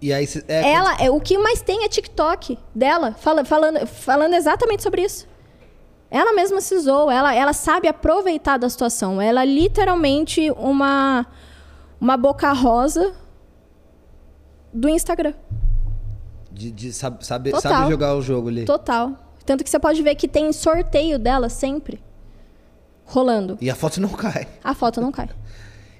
E 0.00 0.12
aí, 0.12 0.26
cê- 0.26 0.44
é, 0.48 0.72
Ela, 0.72 0.94
é, 1.00 1.10
o 1.10 1.20
que 1.20 1.36
mais 1.38 1.60
tem 1.60 1.84
é 1.84 1.88
TikTok 1.88 2.58
dela, 2.74 3.12
fala- 3.18 3.44
falando, 3.44 3.86
falando 3.86 4.34
exatamente 4.34 4.82
sobre 4.82 5.02
isso. 5.02 5.26
Ela 6.10 6.32
mesma 6.32 6.60
se 6.60 6.78
zoou, 6.78 7.10
ela, 7.10 7.34
ela 7.34 7.52
sabe 7.52 7.86
aproveitar 7.88 8.56
da 8.58 8.68
situação. 8.68 9.20
Ela 9.20 9.42
é 9.42 9.46
literalmente 9.46 10.50
uma, 10.52 11.26
uma 12.00 12.16
boca 12.16 12.50
rosa 12.52 13.12
do 14.72 14.88
Instagram. 14.88 15.34
de, 16.50 16.70
de 16.70 16.92
sab- 16.92 17.22
saber, 17.24 17.52
Total. 17.52 17.72
sabe 17.72 17.90
jogar 17.90 18.14
o 18.16 18.22
jogo 18.22 18.48
ali. 18.48 18.64
Total. 18.64 19.12
Tanto 19.44 19.62
que 19.64 19.70
você 19.70 19.78
pode 19.78 20.02
ver 20.02 20.14
que 20.14 20.26
tem 20.28 20.52
sorteio 20.52 21.18
dela 21.18 21.48
sempre 21.48 22.02
rolando. 23.04 23.56
E 23.60 23.70
a 23.70 23.74
foto 23.74 24.00
não 24.00 24.08
cai. 24.10 24.46
A 24.62 24.74
foto 24.74 25.00
não 25.00 25.10
cai. 25.12 25.28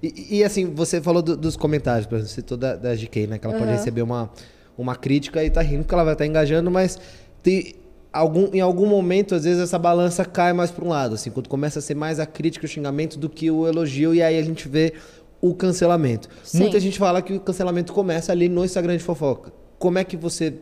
E, 0.03 0.38
e, 0.38 0.44
assim, 0.44 0.72
você 0.74 1.01
falou 1.01 1.22
do- 1.22 1.36
dos 1.36 1.57
comentários, 1.57 2.07
por 2.07 2.14
exemplo, 2.16 2.28
você 2.30 2.34
citou 2.36 2.57
da, 2.57 2.76
da 2.76 2.94
GK, 2.94 3.26
né? 3.26 3.38
Que 3.38 3.46
ela 3.46 3.55
pode 3.55 3.68
Aham. 3.70 3.76
receber 3.78 4.03
uma, 4.03 4.30
uma 4.76 4.94
crítica 4.94 5.42
e 5.44 5.51
tá 5.51 5.61
rindo 5.61 5.82
porque 5.82 5.94
ela 5.94 6.05
vai 6.05 6.12
estar 6.14 6.26
engajando, 6.26 6.70
mas 6.70 6.99
tem 7.42 7.74
algum, 8.12 8.49
em 8.53 8.61
algum 8.61 8.86
momento, 8.86 9.34
às 9.34 9.44
vezes, 9.44 9.61
essa 9.62 9.78
balança 9.78 10.24
cai 10.24 10.53
mais 10.53 10.70
para 10.70 10.84
um 10.84 10.88
lado, 10.88 11.14
assim, 11.14 11.30
quando 11.30 11.49
começa 11.49 11.78
a 11.78 11.82
ser 11.82 11.94
mais 11.94 12.20
a 12.20 12.26
crítica 12.26 12.64
e 12.64 12.68
o 12.68 12.70
xingamento 12.70 13.18
do 13.18 13.28
que 13.28 13.51
o 13.51 13.66
elogio, 13.66 14.14
e 14.14 14.22
aí 14.22 14.38
a 14.38 14.42
gente 14.42 14.68
vê 14.68 14.94
o 15.40 15.55
cancelamento. 15.55 16.28
Sim. 16.42 16.59
Muita 16.61 16.80
gente 16.80 16.99
fala 16.99 17.20
que 17.22 17.32
o 17.34 17.40
cancelamento 17.40 17.92
começa 17.92 18.32
ali 18.32 18.49
no 18.49 18.64
Instagram 18.64 18.96
de 18.96 19.03
fofoca. 19.05 19.53
Como 19.78 19.99
é 19.99 20.05
que 20.05 20.16
você 20.16 20.55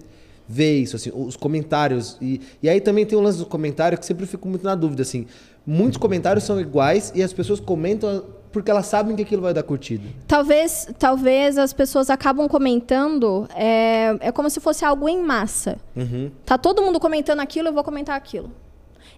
vê 0.48 0.76
isso, 0.78 0.96
assim, 0.96 1.10
os 1.14 1.36
comentários? 1.36 2.16
E, 2.20 2.40
e 2.62 2.68
aí 2.68 2.80
também 2.80 3.04
tem 3.06 3.18
o 3.18 3.22
lance 3.22 3.38
do 3.38 3.46
comentário 3.46 3.96
que 3.98 4.04
sempre 4.06 4.26
fico 4.26 4.46
muito 4.48 4.64
na 4.64 4.74
dúvida, 4.74 5.02
assim. 5.02 5.26
Muitos 5.66 5.96
comentários 5.98 6.44
são 6.44 6.60
iguais 6.60 7.10
e 7.14 7.22
as 7.22 7.32
pessoas 7.32 7.58
comentam 7.58 8.22
porque 8.56 8.70
elas 8.70 8.86
sabem 8.86 9.14
que 9.14 9.20
aquilo 9.20 9.42
vai 9.42 9.52
dar 9.52 9.62
curtida. 9.62 10.08
Talvez, 10.26 10.88
talvez 10.98 11.58
as 11.58 11.74
pessoas 11.74 12.08
acabam 12.08 12.48
comentando, 12.48 13.46
é, 13.54 14.16
é 14.18 14.32
como 14.32 14.48
se 14.48 14.60
fosse 14.60 14.82
algo 14.82 15.06
em 15.10 15.20
massa. 15.20 15.76
Uhum. 15.94 16.30
Tá 16.46 16.56
todo 16.56 16.80
mundo 16.80 16.98
comentando 16.98 17.40
aquilo, 17.40 17.68
eu 17.68 17.72
vou 17.74 17.84
comentar 17.84 18.16
aquilo. 18.16 18.50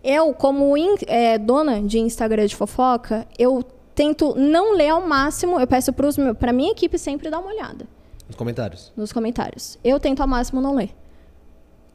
Eu, 0.02 0.34
como 0.34 0.76
in- 0.76 0.96
é, 1.06 1.38
dona 1.38 1.80
de 1.80 2.00
Instagram 2.00 2.46
de 2.46 2.56
fofoca, 2.56 3.28
eu 3.38 3.62
tento 3.94 4.34
não 4.36 4.74
ler 4.74 4.88
ao 4.88 5.06
máximo. 5.06 5.60
Eu 5.60 5.66
peço 5.68 5.92
para 6.36 6.52
minha 6.52 6.72
equipe 6.72 6.98
sempre 6.98 7.30
dar 7.30 7.38
uma 7.38 7.52
olhada 7.52 7.86
Nos 8.26 8.34
comentários. 8.36 8.92
nos 8.96 9.12
comentários. 9.12 9.78
Eu 9.84 10.00
tento 10.00 10.20
ao 10.20 10.26
máximo 10.26 10.60
não 10.60 10.74
ler. 10.74 10.90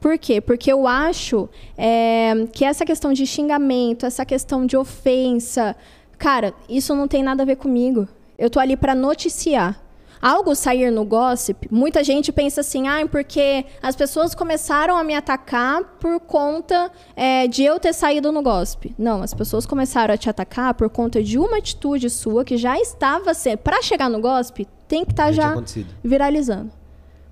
Por 0.00 0.16
quê? 0.18 0.40
Porque 0.40 0.72
eu 0.72 0.86
acho 0.86 1.46
é, 1.76 2.46
que 2.54 2.64
essa 2.64 2.86
questão 2.86 3.12
de 3.12 3.26
xingamento, 3.26 4.06
essa 4.06 4.24
questão 4.24 4.64
de 4.64 4.76
ofensa, 4.78 5.76
cara, 6.18 6.54
isso 6.68 6.94
não 6.94 7.06
tem 7.08 7.22
nada 7.22 7.42
a 7.42 7.46
ver 7.46 7.56
comigo. 7.56 8.08
Eu 8.38 8.50
tô 8.50 8.58
ali 8.60 8.76
para 8.76 8.94
noticiar. 8.94 9.80
Algo 10.22 10.54
sair 10.54 10.90
no 10.90 11.04
gossip, 11.04 11.68
muita 11.70 12.02
gente 12.02 12.32
pensa 12.32 12.62
assim, 12.62 12.88
ah, 12.88 13.06
porque 13.06 13.66
as 13.82 13.94
pessoas 13.94 14.34
começaram 14.34 14.96
a 14.96 15.04
me 15.04 15.14
atacar 15.14 15.84
por 16.00 16.18
conta 16.18 16.90
é, 17.14 17.46
de 17.46 17.62
eu 17.62 17.78
ter 17.78 17.92
saído 17.92 18.32
no 18.32 18.42
gossip. 18.42 18.94
Não, 18.98 19.22
as 19.22 19.34
pessoas 19.34 19.66
começaram 19.66 20.14
a 20.14 20.16
te 20.16 20.30
atacar 20.30 20.72
por 20.72 20.88
conta 20.88 21.22
de 21.22 21.38
uma 21.38 21.58
atitude 21.58 22.08
sua 22.08 22.42
que 22.42 22.56
já 22.56 22.78
estava 22.80 23.34
sendo. 23.34 23.58
Para 23.58 23.82
chegar 23.82 24.08
no 24.08 24.18
gossip, 24.18 24.66
tem 24.88 25.04
que 25.04 25.12
estar 25.12 25.30
Já 25.30 25.32
tinha 25.32 25.46
já 25.46 25.52
acontecido. 25.52 25.94
viralizando. 26.02 26.70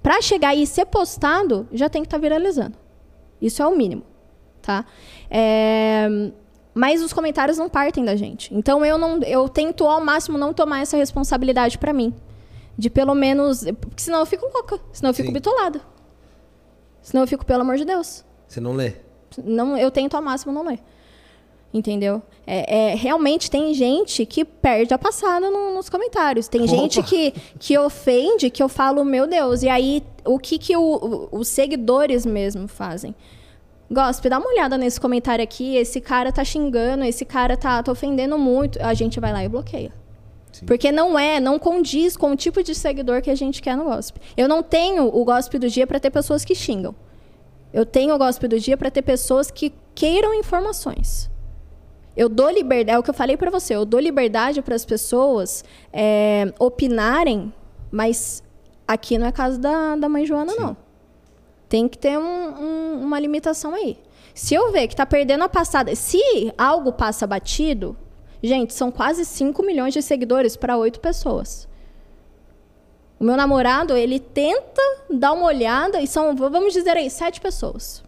Pra 0.02 0.20
chegar 0.20 0.54
e 0.54 0.66
ser 0.66 0.84
postado, 0.84 1.66
já 1.72 1.88
tem 1.88 2.02
que 2.02 2.08
estar 2.08 2.18
viralizando. 2.18 2.76
Isso 3.40 3.62
é 3.62 3.66
o 3.66 3.74
mínimo, 3.74 4.02
tá? 4.60 4.84
É, 5.30 6.08
Mas 6.74 7.02
os 7.02 7.12
comentários 7.12 7.58
não 7.58 7.68
partem 7.68 8.04
da 8.04 8.16
gente. 8.16 8.54
Então 8.54 8.84
eu 8.84 8.96
não, 8.96 9.18
eu 9.22 9.48
tento 9.48 9.84
ao 9.86 10.00
máximo 10.02 10.38
não 10.38 10.54
tomar 10.54 10.80
essa 10.80 10.96
responsabilidade 10.96 11.76
pra 11.78 11.92
mim, 11.92 12.14
de 12.78 12.88
pelo 12.88 13.14
menos, 13.14 13.64
porque 13.80 14.02
senão 14.02 14.20
eu 14.20 14.26
fico 14.26 14.46
louca, 14.52 14.78
senão 14.92 15.10
eu 15.10 15.14
fico 15.14 15.28
Sim. 15.28 15.34
bitolada. 15.34 15.80
Senão 17.02 17.22
eu 17.24 17.26
fico, 17.26 17.44
pelo 17.44 17.62
amor 17.62 17.76
de 17.76 17.84
Deus. 17.84 18.24
Você 18.48 18.60
não 18.60 18.72
lê? 18.72 18.92
Não, 19.44 19.76
eu 19.76 19.90
tento 19.90 20.14
ao 20.16 20.22
máximo 20.22 20.52
não 20.52 20.64
ler. 20.64 20.78
Entendeu? 21.74 22.22
É, 22.46 22.90
é, 22.92 22.94
realmente 22.94 23.50
tem 23.50 23.72
gente 23.72 24.26
que 24.26 24.44
perde 24.44 24.92
a 24.92 24.98
passada 24.98 25.50
no- 25.50 25.72
nos 25.74 25.88
comentários. 25.88 26.46
Tem 26.46 26.60
Opa! 26.62 26.70
gente 26.70 27.02
que, 27.02 27.32
que 27.58 27.78
ofende, 27.78 28.50
que 28.50 28.62
eu 28.62 28.68
falo, 28.68 29.02
meu 29.04 29.26
Deus. 29.26 29.62
E 29.62 29.68
aí, 29.70 30.02
o 30.24 30.38
que, 30.38 30.58
que 30.58 30.76
o- 30.76 31.28
os 31.32 31.48
seguidores 31.48 32.26
mesmo 32.26 32.68
fazem? 32.68 33.14
Gospe, 33.92 34.28
dá 34.28 34.38
uma 34.38 34.48
olhada 34.48 34.78
nesse 34.78 35.00
comentário 35.00 35.42
aqui. 35.42 35.76
Esse 35.76 36.00
cara 36.00 36.32
tá 36.32 36.42
xingando, 36.42 37.04
esse 37.04 37.24
cara 37.24 37.56
tá, 37.56 37.82
tá 37.82 37.92
ofendendo 37.92 38.38
muito. 38.38 38.82
A 38.82 38.94
gente 38.94 39.20
vai 39.20 39.32
lá 39.32 39.44
e 39.44 39.48
bloqueia. 39.48 39.92
Sim. 40.50 40.66
Porque 40.66 40.90
não 40.90 41.18
é, 41.18 41.38
não 41.38 41.58
condiz 41.58 42.16
com 42.16 42.32
o 42.32 42.36
tipo 42.36 42.62
de 42.62 42.74
seguidor 42.74 43.20
que 43.22 43.30
a 43.30 43.34
gente 43.34 43.60
quer 43.60 43.76
no 43.76 43.84
Gospe. 43.84 44.20
Eu 44.36 44.48
não 44.48 44.62
tenho 44.62 45.06
o 45.06 45.24
Gospe 45.24 45.58
do 45.58 45.68
dia 45.68 45.86
para 45.86 46.00
ter 46.00 46.10
pessoas 46.10 46.44
que 46.44 46.54
xingam. 46.54 46.94
Eu 47.72 47.86
tenho 47.86 48.14
o 48.14 48.18
Gospe 48.18 48.48
do 48.48 48.58
dia 48.58 48.76
para 48.76 48.90
ter 48.90 49.02
pessoas 49.02 49.50
que 49.50 49.72
queiram 49.94 50.34
informações. 50.34 51.30
Eu 52.14 52.28
dou 52.28 52.50
liberdade, 52.50 52.96
é 52.96 52.98
o 52.98 53.02
que 53.02 53.08
eu 53.08 53.14
falei 53.14 53.38
para 53.38 53.50
você, 53.50 53.74
eu 53.74 53.86
dou 53.86 53.98
liberdade 53.98 54.60
para 54.60 54.74
as 54.74 54.84
pessoas 54.84 55.64
é, 55.90 56.52
opinarem, 56.58 57.50
mas 57.90 58.42
aqui 58.86 59.16
não 59.16 59.26
é 59.26 59.32
caso 59.32 59.58
da, 59.58 59.96
da 59.96 60.10
mãe 60.10 60.26
Joana, 60.26 60.52
Sim. 60.52 60.60
não. 60.60 60.76
Tem 61.72 61.88
que 61.88 61.96
ter 61.96 62.18
um- 62.18 62.22
um- 62.62 63.02
uma 63.02 63.18
limitação 63.18 63.74
aí. 63.74 63.98
Se 64.34 64.54
eu 64.54 64.70
ver 64.70 64.88
que 64.88 64.94
tá 64.94 65.06
perdendo 65.06 65.42
a 65.42 65.48
passada, 65.48 65.96
se 65.96 66.20
algo 66.58 66.92
passa 66.92 67.26
batido, 67.26 67.96
Gente, 68.44 68.74
são 68.74 68.90
quase 68.90 69.24
5 69.24 69.62
milhões 69.62 69.94
de 69.94 70.02
seguidores 70.02 70.56
para 70.56 70.76
oito 70.76 70.98
pessoas. 70.98 71.68
O 73.20 73.24
meu 73.24 73.36
namorado, 73.36 73.96
ele 73.96 74.18
tenta 74.18 74.82
dar 75.08 75.32
uma 75.32 75.46
olhada 75.46 76.00
e 76.00 76.08
são, 76.08 76.34
vamos 76.34 76.72
dizer 76.72 76.96
aí, 76.96 77.08
sete 77.08 77.40
pessoas. 77.40 78.02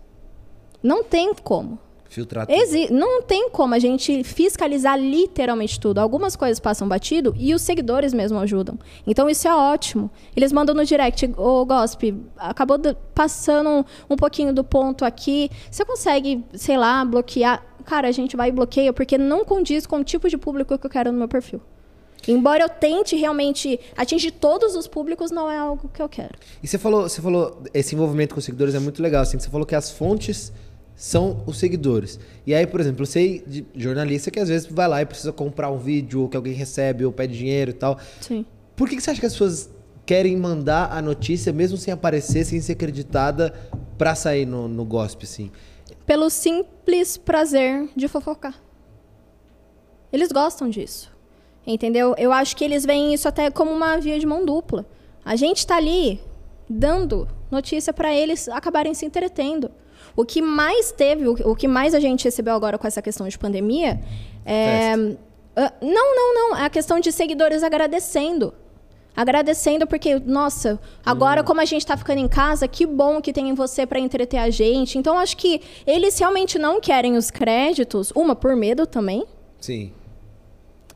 Não 0.83 1.05
tem 1.05 1.33
como. 1.35 1.79
Filtrar 2.15 2.47
tudo. 2.47 2.57
Exi 2.57 2.93
não 2.93 3.23
tem 3.23 3.51
como 3.51 3.75
a 3.75 3.79
gente 3.81 4.23
fiscalizar 4.23 4.97
literalmente 4.97 5.81
tudo. 5.81 5.99
Algumas 5.99 6.37
coisas 6.37 6.61
passam 6.61 6.87
batido 6.87 7.35
e 7.37 7.53
os 7.53 7.61
seguidores 7.61 8.15
mesmo 8.15 8.39
ajudam. 8.39 8.79
Então 9.05 9.29
isso 9.29 9.49
é 9.49 9.55
ótimo. 9.55 10.09
Eles 10.37 10.53
mandam 10.53 10.77
no 10.77 10.85
direct, 10.85 11.27
ô 11.37 11.63
oh, 11.63 11.67
Gospe, 11.67 12.15
acabou 12.37 12.79
passando 13.13 13.69
um, 13.69 13.85
um 14.11 14.17
pouquinho 14.17 14.53
do 14.53 14.63
ponto 14.63 15.05
aqui. 15.05 15.51
Você 15.69 15.85
consegue, 15.85 16.45
sei 16.55 16.79
lá, 16.79 17.05
bloquear? 17.05 17.67
Cara, 17.85 18.07
a 18.07 18.13
gente 18.13 18.37
vai 18.37 18.51
e 18.51 18.53
bloqueia 18.53 18.93
porque 18.93 19.19
não 19.19 19.45
condiz 19.45 19.85
com 19.85 19.97
o 19.97 20.05
tipo 20.05 20.29
de 20.29 20.39
público 20.39 20.79
que 20.79 20.87
eu 20.87 20.91
quero 20.91 21.11
no 21.11 21.19
meu 21.19 21.27
perfil. 21.27 21.61
Embora 22.29 22.63
eu 22.63 22.69
tente 22.69 23.17
realmente 23.17 23.79
atingir 23.97 24.31
todos 24.31 24.77
os 24.77 24.87
públicos, 24.87 25.33
não 25.33 25.51
é 25.51 25.59
algo 25.59 25.91
que 25.93 26.01
eu 26.01 26.09
quero. 26.09 26.35
E 26.63 26.69
você 26.69 26.79
falou, 26.79 27.03
você 27.03 27.21
falou, 27.21 27.61
esse 27.75 27.95
envolvimento 27.95 28.35
com 28.35 28.39
os 28.39 28.45
seguidores 28.45 28.75
é 28.75 28.79
muito 28.79 29.03
legal. 29.03 29.23
Assim, 29.23 29.39
você 29.39 29.51
falou 29.51 29.67
que 29.67 29.75
as 29.75 29.91
fontes 29.91 30.53
são 30.97 31.43
os 31.47 31.59
seguidores. 31.59 32.19
E 32.47 32.55
aí, 32.55 32.67
por 32.67 32.81
exemplo, 32.81 33.03
eu 33.03 33.07
sei 33.07 33.43
de 33.47 33.67
jornalista 33.75 34.31
que 34.31 34.39
às 34.39 34.49
vezes 34.49 34.67
vai 34.67 34.89
lá 34.89 35.03
e 35.03 35.07
precisa 35.07 35.33
comprar 35.33 35.71
um 35.71 35.79
vídeo, 35.79 36.23
ou 36.23 36.29
que 36.29 36.37
alguém 36.37 36.53
recebe, 36.53 37.05
ou 37.05 37.13
pede 37.13 37.37
dinheiro 37.37 37.71
e 37.71 37.75
tal. 37.75 37.99
Sim. 38.21 38.45
Por 38.77 38.89
que, 38.89 38.97
que 38.97 39.03
você 39.03 39.11
acha 39.11 39.21
que 39.21 39.27
as 39.27 39.33
pessoas 39.33 39.71
querem 40.07 40.37
mandar 40.37 40.93
a 40.93 41.01
notícia, 41.01 41.53
mesmo 41.53 41.77
sem 41.77 41.93
aparecer, 41.93 42.45
sem 42.45 42.61
ser 42.61 42.73
acreditada, 42.73 43.53
pra 43.97 44.15
sair 44.15 44.47
no, 44.47 44.69
no 44.69 44.85
gospel, 44.85 45.25
assim? 45.25 45.51
Pelo 46.07 46.29
simples 46.29 47.17
prazer 47.17 47.89
de 47.97 48.07
fofocar. 48.09 48.55
Eles 50.13 50.31
gostam 50.31 50.69
disso. 50.69 51.13
Entendeu? 51.67 52.15
Eu 52.19 52.31
acho 52.31 52.55
que 52.57 52.65
eles 52.65 52.85
veem 52.85 53.15
isso 53.15 53.27
até 53.27 53.51
como 53.51 53.71
uma 53.71 53.97
via 53.99 54.19
de 54.19 54.27
mão 54.27 54.45
dupla. 54.45 54.85
A 55.25 55.35
gente 55.35 55.59
está 55.59 55.77
ali 55.77 56.21
dando 56.69 57.27
notícia 57.51 57.93
para 57.93 58.15
eles 58.15 58.49
acabarem 58.49 58.93
se 58.93 59.07
entretendo. 59.07 59.71
O 60.17 60.25
que 60.25 60.41
mais 60.41 60.93
teve, 60.93 61.27
o 61.29 61.57
que 61.57 61.67
mais 61.67 61.95
a 61.95 62.01
gente 62.01 62.25
recebeu 62.25 62.55
agora 62.55 62.79
com 62.79 62.87
essa 62.87 63.03
questão 63.03 63.27
de 63.29 63.39
pandemia 63.39 64.01
é. 64.45 64.95
Uh, 64.97 65.71
não, 65.81 66.17
não, 66.17 66.35
não. 66.35 66.57
É 66.57 66.65
a 66.65 66.71
questão 66.71 66.99
de 66.99 67.13
seguidores 67.13 67.63
agradecendo. 67.63 68.53
Agradecendo 69.17 69.87
porque, 69.87 70.19
nossa, 70.19 70.81
agora 71.07 71.41
hum. 71.41 71.45
como 71.45 71.61
a 71.61 71.65
gente 71.65 71.83
está 71.83 71.97
ficando 71.97 72.19
em 72.19 72.27
casa, 72.27 72.67
que 72.67 72.85
bom 72.85 73.21
que 73.21 73.33
tem 73.33 73.55
você 73.55 73.87
para 73.87 74.01
entreter 74.01 74.41
a 74.41 74.51
gente. 74.51 74.99
Então, 74.99 75.17
acho 75.17 75.37
que 75.37 75.61
eles 75.87 76.19
realmente 76.19 76.59
não 76.59 76.81
querem 76.81 77.17
os 77.17 77.31
créditos, 77.31 78.13
uma 78.17 78.35
por 78.35 78.57
medo 78.57 78.87
também. 78.87 79.25
Sim 79.61 79.93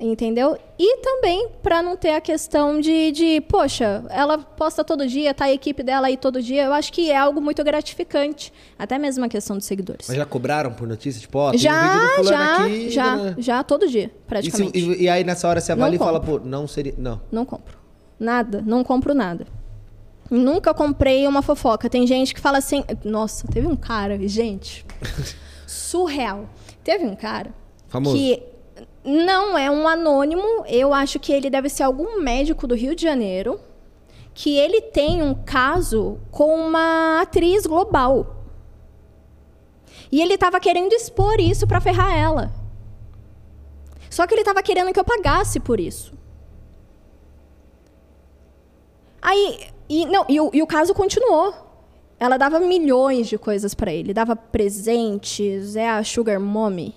entendeu? 0.00 0.56
E 0.78 0.98
também 0.98 1.48
para 1.62 1.82
não 1.82 1.96
ter 1.96 2.10
a 2.10 2.20
questão 2.20 2.80
de, 2.80 3.10
de, 3.10 3.40
poxa, 3.42 4.04
ela 4.10 4.38
posta 4.38 4.84
todo 4.84 5.06
dia, 5.06 5.34
tá 5.34 5.46
a 5.46 5.52
equipe 5.52 5.82
dela 5.82 6.06
aí 6.06 6.16
todo 6.16 6.40
dia. 6.40 6.64
Eu 6.64 6.72
acho 6.72 6.92
que 6.92 7.10
é 7.10 7.16
algo 7.16 7.40
muito 7.40 7.62
gratificante, 7.64 8.52
até 8.78 8.98
mesmo 8.98 9.24
a 9.24 9.28
questão 9.28 9.56
dos 9.56 9.66
seguidores. 9.66 10.06
Mas 10.06 10.16
já 10.16 10.24
cobraram 10.24 10.72
por 10.72 10.86
notícia, 10.86 11.20
tipo, 11.20 11.38
ó, 11.38 11.50
oh, 11.50 11.56
já, 11.56 12.20
um 12.20 12.24
já, 12.24 12.56
aqui, 12.56 12.90
já, 12.90 13.16
né? 13.16 13.34
já 13.38 13.64
todo 13.64 13.88
dia, 13.88 14.10
praticamente. 14.26 14.78
E, 14.78 14.82
se, 14.82 14.88
e, 14.88 15.02
e, 15.04 15.08
aí 15.08 15.24
nessa 15.24 15.48
hora 15.48 15.60
você 15.60 15.72
avalia 15.72 15.96
e 15.96 15.98
fala, 15.98 16.20
pô, 16.20 16.38
não 16.38 16.68
seria, 16.68 16.94
não. 16.96 17.20
Não 17.32 17.44
compro. 17.44 17.76
Nada, 18.18 18.62
não 18.64 18.84
compro 18.84 19.14
nada. 19.14 19.46
Nunca 20.30 20.74
comprei 20.74 21.26
uma 21.26 21.40
fofoca. 21.40 21.88
Tem 21.88 22.06
gente 22.06 22.34
que 22.34 22.40
fala 22.40 22.58
assim, 22.58 22.84
nossa, 23.04 23.48
teve 23.48 23.66
um 23.66 23.76
cara, 23.76 24.18
gente, 24.28 24.84
surreal. 25.66 26.48
Teve 26.84 27.04
um 27.04 27.16
cara 27.16 27.52
Famoso. 27.88 28.16
que 28.16 28.42
não 29.08 29.56
é 29.56 29.70
um 29.70 29.88
anônimo, 29.88 30.64
eu 30.66 30.92
acho 30.92 31.18
que 31.18 31.32
ele 31.32 31.48
deve 31.48 31.68
ser 31.68 31.82
algum 31.82 32.20
médico 32.20 32.66
do 32.66 32.74
Rio 32.74 32.94
de 32.94 33.02
Janeiro, 33.02 33.58
que 34.34 34.56
ele 34.56 34.80
tem 34.80 35.22
um 35.22 35.34
caso 35.34 36.20
com 36.30 36.54
uma 36.54 37.22
atriz 37.22 37.66
global. 37.66 38.44
E 40.12 40.20
ele 40.20 40.34
estava 40.34 40.60
querendo 40.60 40.92
expor 40.92 41.40
isso 41.40 41.66
para 41.66 41.80
ferrar 41.80 42.16
ela. 42.16 42.52
Só 44.10 44.26
que 44.26 44.34
ele 44.34 44.42
estava 44.42 44.62
querendo 44.62 44.92
que 44.92 45.00
eu 45.00 45.04
pagasse 45.04 45.58
por 45.58 45.80
isso. 45.80 46.12
Aí, 49.20 49.68
e, 49.88 50.06
não, 50.06 50.24
e, 50.28 50.40
o, 50.40 50.50
e 50.52 50.62
o 50.62 50.66
caso 50.66 50.94
continuou. 50.94 51.54
Ela 52.20 52.36
dava 52.36 52.60
milhões 52.60 53.28
de 53.28 53.38
coisas 53.38 53.74
para 53.74 53.92
ele, 53.92 54.12
dava 54.12 54.34
presentes, 54.34 55.76
é 55.76 55.88
a 55.88 56.02
Sugar 56.02 56.40
Mommy 56.40 56.94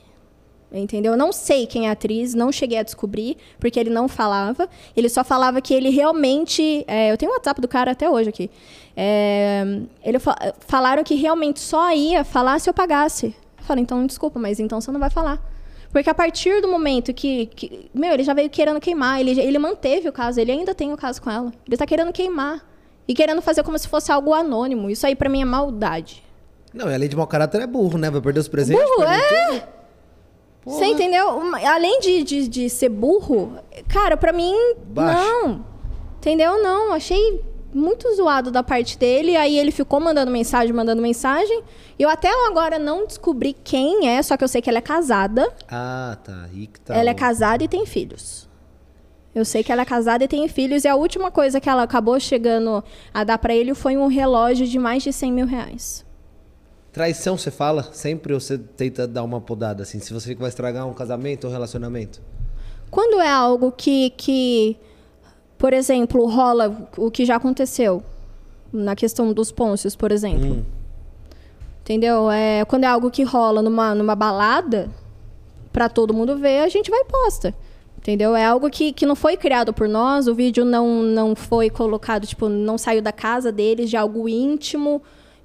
entendeu? 0.71 1.13
Eu 1.13 1.17
não 1.17 1.31
sei 1.31 1.65
quem 1.67 1.87
é 1.87 1.89
a 1.89 1.93
atriz, 1.93 2.33
não 2.33 2.51
cheguei 2.51 2.77
a 2.77 2.83
descobrir, 2.83 3.37
porque 3.59 3.79
ele 3.79 3.89
não 3.89 4.07
falava. 4.07 4.69
Ele 4.95 5.09
só 5.09 5.23
falava 5.23 5.61
que 5.61 5.73
ele 5.73 5.89
realmente. 5.89 6.83
É, 6.87 7.11
eu 7.11 7.17
tenho 7.17 7.31
o 7.31 7.35
WhatsApp 7.35 7.59
do 7.59 7.67
cara 7.67 7.91
até 7.91 8.09
hoje 8.09 8.29
aqui. 8.29 8.49
É, 8.95 9.63
ele 10.03 10.19
fa 10.19 10.35
falaram 10.59 11.03
que 11.03 11.15
realmente 11.15 11.59
só 11.59 11.91
ia 11.93 12.23
falar 12.23 12.59
se 12.59 12.69
eu 12.69 12.73
pagasse. 12.73 13.35
Eu 13.57 13.63
falei, 13.63 13.83
então 13.83 14.05
desculpa, 14.05 14.39
mas 14.39 14.59
então 14.59 14.79
você 14.79 14.91
não 14.91 14.99
vai 14.99 15.09
falar. 15.09 15.39
Porque 15.91 16.09
a 16.09 16.13
partir 16.13 16.61
do 16.61 16.67
momento 16.67 17.13
que, 17.13 17.47
que. 17.47 17.89
meu, 17.93 18.13
ele 18.13 18.23
já 18.23 18.33
veio 18.33 18.49
querendo 18.49 18.79
queimar, 18.79 19.19
ele, 19.19 19.39
ele 19.39 19.59
manteve 19.59 20.07
o 20.07 20.13
caso, 20.13 20.39
ele 20.39 20.51
ainda 20.51 20.73
tem 20.73 20.93
o 20.93 20.97
caso 20.97 21.21
com 21.21 21.29
ela. 21.29 21.51
Ele 21.65 21.75
está 21.75 21.85
querendo 21.85 22.13
queimar. 22.13 22.65
E 23.07 23.13
querendo 23.13 23.41
fazer 23.41 23.63
como 23.63 23.77
se 23.77 23.89
fosse 23.89 24.09
algo 24.09 24.33
anônimo. 24.33 24.89
Isso 24.89 25.05
aí, 25.05 25.15
para 25.15 25.27
mim, 25.27 25.41
é 25.41 25.45
maldade. 25.45 26.23
Não, 26.73 26.89
e 26.89 26.93
além 26.93 27.09
de 27.09 27.15
mau 27.15 27.27
caráter, 27.27 27.61
é 27.61 27.67
burro, 27.67 27.97
né? 27.97 28.09
Vai 28.09 28.21
perder 28.21 28.39
os 28.39 28.47
presentes. 28.47 28.81
Burro, 28.81 29.03
é! 29.03 29.19
Tudo. 29.19 29.80
Porra. 30.63 30.77
Você 30.77 30.85
entendeu? 30.85 31.27
Além 31.65 31.99
de, 31.99 32.23
de, 32.23 32.47
de 32.47 32.69
ser 32.69 32.89
burro, 32.89 33.57
cara, 33.87 34.15
pra 34.15 34.31
mim, 34.31 34.53
Baixo. 34.87 35.19
não. 35.19 35.65
Entendeu? 36.17 36.61
Não. 36.61 36.93
Achei 36.93 37.43
muito 37.73 38.13
zoado 38.15 38.51
da 38.51 38.61
parte 38.61 38.97
dele. 38.97 39.35
Aí 39.35 39.57
ele 39.57 39.71
ficou 39.71 39.99
mandando 39.99 40.31
mensagem, 40.31 40.71
mandando 40.73 41.01
mensagem. 41.01 41.63
Eu 41.97 42.09
até 42.09 42.29
agora 42.47 42.77
não 42.77 43.07
descobri 43.07 43.53
quem 43.63 44.07
é, 44.07 44.21
só 44.21 44.37
que 44.37 44.43
eu 44.43 44.47
sei 44.47 44.61
que 44.61 44.69
ela 44.69 44.77
é 44.79 44.81
casada. 44.81 45.51
Ah, 45.67 46.17
tá. 46.23 46.45
Aí 46.53 46.67
que 46.67 46.79
tá. 46.79 46.95
Ela 46.95 47.09
é 47.09 47.13
casada 47.13 47.63
e 47.63 47.67
tem 47.67 47.85
filhos. 47.85 48.47
Eu 49.33 49.45
sei 49.45 49.63
que 49.63 49.71
ela 49.71 49.81
é 49.81 49.85
casada 49.85 50.23
e 50.25 50.27
tem 50.27 50.47
filhos. 50.47 50.83
E 50.83 50.87
a 50.87 50.95
última 50.95 51.31
coisa 51.31 51.59
que 51.59 51.69
ela 51.69 51.83
acabou 51.83 52.19
chegando 52.19 52.83
a 53.13 53.23
dar 53.23 53.37
para 53.37 53.55
ele 53.55 53.73
foi 53.73 53.97
um 53.97 54.07
relógio 54.07 54.67
de 54.67 54.77
mais 54.77 55.01
de 55.01 55.11
100 55.13 55.31
mil 55.31 55.45
reais. 55.47 56.05
Traição 56.91 57.37
você 57.37 57.49
fala 57.49 57.83
sempre 57.93 58.33
ou 58.33 58.39
você 58.39 58.57
tenta 58.57 59.07
dar 59.07 59.23
uma 59.23 59.39
podada 59.39 59.83
assim? 59.83 59.99
Se 59.99 60.13
você 60.13 60.35
vai 60.35 60.49
estragar 60.49 60.87
um 60.87 60.93
casamento 60.93 61.45
ou 61.45 61.49
um 61.49 61.53
relacionamento? 61.53 62.21
Quando 62.89 63.21
é 63.21 63.29
algo 63.29 63.71
que, 63.71 64.09
que, 64.11 64.75
por 65.57 65.71
exemplo, 65.71 66.25
rola 66.25 66.89
o 66.97 67.09
que 67.09 67.25
já 67.25 67.37
aconteceu 67.37 68.03
na 68.73 68.95
questão 68.95 69.31
dos 69.31 69.51
pôncios, 69.51 69.95
por 69.95 70.11
exemplo. 70.11 70.51
Hum. 70.51 70.63
Entendeu? 71.81 72.29
É, 72.29 72.63
quando 72.65 72.83
é 72.83 72.87
algo 72.87 73.09
que 73.09 73.23
rola 73.23 73.61
numa, 73.61 73.95
numa 73.95 74.15
balada, 74.15 74.89
para 75.71 75.89
todo 75.89 76.13
mundo 76.13 76.37
ver, 76.37 76.59
a 76.59 76.69
gente 76.69 76.91
vai 76.91 77.03
posta. 77.05 77.53
Entendeu? 77.97 78.35
É 78.35 78.45
algo 78.45 78.69
que, 78.69 78.91
que 78.91 79.05
não 79.05 79.15
foi 79.15 79.37
criado 79.37 79.71
por 79.73 79.87
nós, 79.87 80.27
o 80.27 80.33
vídeo 80.33 80.65
não, 80.65 81.03
não 81.03 81.35
foi 81.35 81.69
colocado, 81.69 82.25
tipo, 82.25 82.49
não 82.49 82.77
saiu 82.77 83.01
da 83.01 83.11
casa 83.11 83.51
deles, 83.51 83.89
de 83.89 83.97
algo 83.97 84.27
íntimo. 84.27 85.01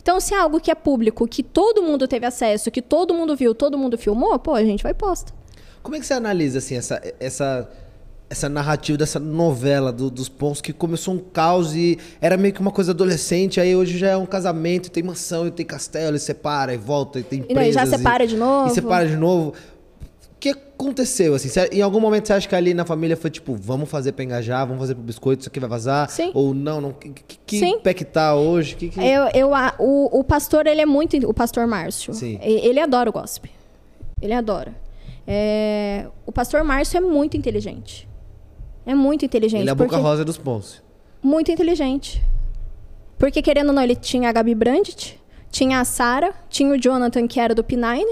Então, 0.07 0.21
se 0.21 0.33
é 0.33 0.39
algo 0.39 0.61
que 0.61 0.71
é 0.71 0.75
público, 0.77 1.27
que 1.27 1.43
todo 1.43 1.83
mundo 1.83 2.07
teve 2.07 2.25
acesso, 2.25 2.71
que 2.71 2.81
todo 2.81 3.13
mundo 3.13 3.35
viu, 3.35 3.53
todo 3.53 3.77
mundo 3.77 3.99
filmou, 3.99 4.39
pô, 4.39 4.55
a 4.55 4.63
gente 4.63 4.81
vai 4.81 4.95
posta. 4.95 5.33
Como 5.83 5.97
é 5.97 5.99
que 5.99 6.07
você 6.07 6.15
analisa, 6.15 6.59
assim, 6.59 6.77
essa, 6.77 7.03
essa, 7.19 7.69
essa 8.31 8.49
narrativa 8.49 8.97
dessa 8.97 9.19
novela 9.19 9.91
do, 9.91 10.09
dos 10.09 10.29
pontos 10.29 10.61
que 10.61 10.73
começou 10.73 11.13
um 11.13 11.19
caos 11.19 11.75
e 11.75 11.99
era 12.21 12.37
meio 12.37 12.55
que 12.55 12.61
uma 12.61 12.71
coisa 12.71 12.93
adolescente, 12.93 13.61
aí 13.61 13.75
hoje 13.75 13.99
já 13.99 14.11
é 14.11 14.17
um 14.17 14.27
casamento, 14.27 14.93
tem 14.93 15.03
mansão, 15.03 15.51
tem 15.51 15.67
castelo, 15.67 16.17
e 16.17 16.21
separa, 16.21 16.73
e 16.73 16.77
volta, 16.77 17.19
e 17.19 17.25
tem 17.25 17.41
empresas. 17.41 17.67
E 17.67 17.73
já 17.73 17.85
separa 17.85 18.23
e, 18.23 18.29
de 18.29 18.37
novo. 18.37 18.71
E 18.71 18.75
separa 18.75 19.09
de 19.09 19.17
novo 19.17 19.55
que 20.55 20.61
aconteceu, 20.77 21.35
assim? 21.35 21.49
em 21.73 21.83
algum 21.83 21.99
momento 21.99 22.27
você 22.27 22.33
acha 22.33 22.49
que 22.49 22.55
ali 22.55 22.75
na 22.75 22.85
família 22.85 23.17
foi 23.17 23.31
tipo, 23.31 23.55
vamos 23.55 23.89
fazer 23.89 24.13
pra 24.13 24.25
engajar, 24.25 24.67
vamos 24.67 24.81
fazer 24.81 24.95
pro 24.95 25.03
biscoito, 25.03 25.41
isso 25.41 25.49
aqui 25.49 25.59
vai 25.59 25.69
vazar? 25.69 26.09
Sim. 26.11 26.31
Ou 26.35 26.55
não, 26.55 26.81
não 26.81 26.93
que, 26.93 27.13
que 27.45 27.59
Sim. 27.59 27.81
pé 27.81 27.93
que 27.93 28.05
tá 28.05 28.35
hoje? 28.35 28.77
Que, 28.77 28.89
que... 28.89 29.01
Eu, 29.01 29.29
eu, 29.35 29.51
o, 29.79 30.21
o 30.21 30.25
pastor, 30.25 30.67
ele 30.67 30.81
é 30.81 30.87
muito... 30.87 31.17
O 31.29 31.35
pastor 31.35 31.67
Márcio. 31.67 32.15
Sim. 32.15 32.39
Ele 32.43 32.79
adora 32.79 33.11
o 33.11 33.13
gospel. 33.13 33.51
Ele 34.21 34.33
adora. 34.33 34.75
É, 35.27 36.07
o 36.25 36.31
pastor 36.31 36.63
Márcio 36.63 36.99
é 36.99 37.01
muito 37.01 37.37
inteligente. 37.37 38.09
É 38.85 38.95
muito 38.95 39.25
inteligente. 39.25 39.63
Ele 39.63 39.69
é 39.69 39.73
a 39.73 39.75
boca 39.75 39.97
rosa 39.97 40.25
dos 40.25 40.39
pontos. 40.39 40.81
Muito 41.21 41.51
inteligente. 41.51 42.23
Porque, 43.19 43.43
querendo 43.43 43.69
ou 43.69 43.75
não, 43.75 43.83
ele 43.83 43.97
tinha 43.97 44.29
a 44.29 44.33
Gabi 44.33 44.55
Brandt, 44.55 45.21
tinha 45.51 45.81
a 45.81 45.85
Sara, 45.85 46.33
tinha 46.49 46.73
o 46.73 46.79
Jonathan, 46.81 47.27
que 47.27 47.41
era 47.41 47.55
do 47.55 47.65
P9, 47.65 48.05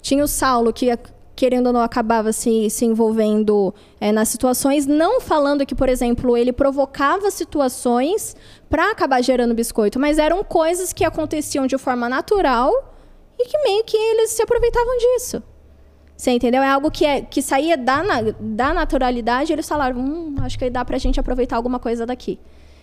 tinha 0.00 0.24
o 0.24 0.28
Saulo, 0.28 0.72
que 0.72 0.88
querendo 1.36 1.66
ou 1.66 1.72
não, 1.72 1.82
acabava 1.82 2.32
se, 2.32 2.70
se 2.70 2.86
envolvendo 2.86 3.74
é, 4.00 4.10
nas 4.10 4.28
situações, 4.28 4.86
não 4.86 5.20
falando 5.20 5.66
que, 5.66 5.74
por 5.74 5.88
exemplo, 5.88 6.34
ele 6.36 6.52
provocava 6.52 7.30
situações 7.30 8.34
para 8.70 8.90
acabar 8.90 9.22
gerando 9.22 9.54
biscoito, 9.54 10.00
mas 10.00 10.18
eram 10.18 10.42
coisas 10.42 10.94
que 10.94 11.04
aconteciam 11.04 11.66
de 11.66 11.76
forma 11.76 12.08
natural 12.08 12.72
e 13.38 13.44
que 13.44 13.58
meio 13.62 13.84
que 13.84 13.96
eles 13.96 14.30
se 14.30 14.42
aproveitavam 14.42 14.96
disso. 14.96 15.42
Você 16.16 16.30
entendeu? 16.30 16.62
É 16.62 16.70
algo 16.70 16.90
que, 16.90 17.04
é, 17.04 17.20
que 17.20 17.42
saía 17.42 17.76
da, 17.76 18.02
da 18.40 18.72
naturalidade 18.72 19.52
eles 19.52 19.68
falaram, 19.68 20.00
hum, 20.00 20.36
acho 20.40 20.58
que 20.58 20.70
dá 20.70 20.82
pra 20.82 20.96
gente 20.96 21.20
aproveitar 21.20 21.56
alguma 21.56 21.78
coisa 21.78 22.06
daqui. 22.06 22.40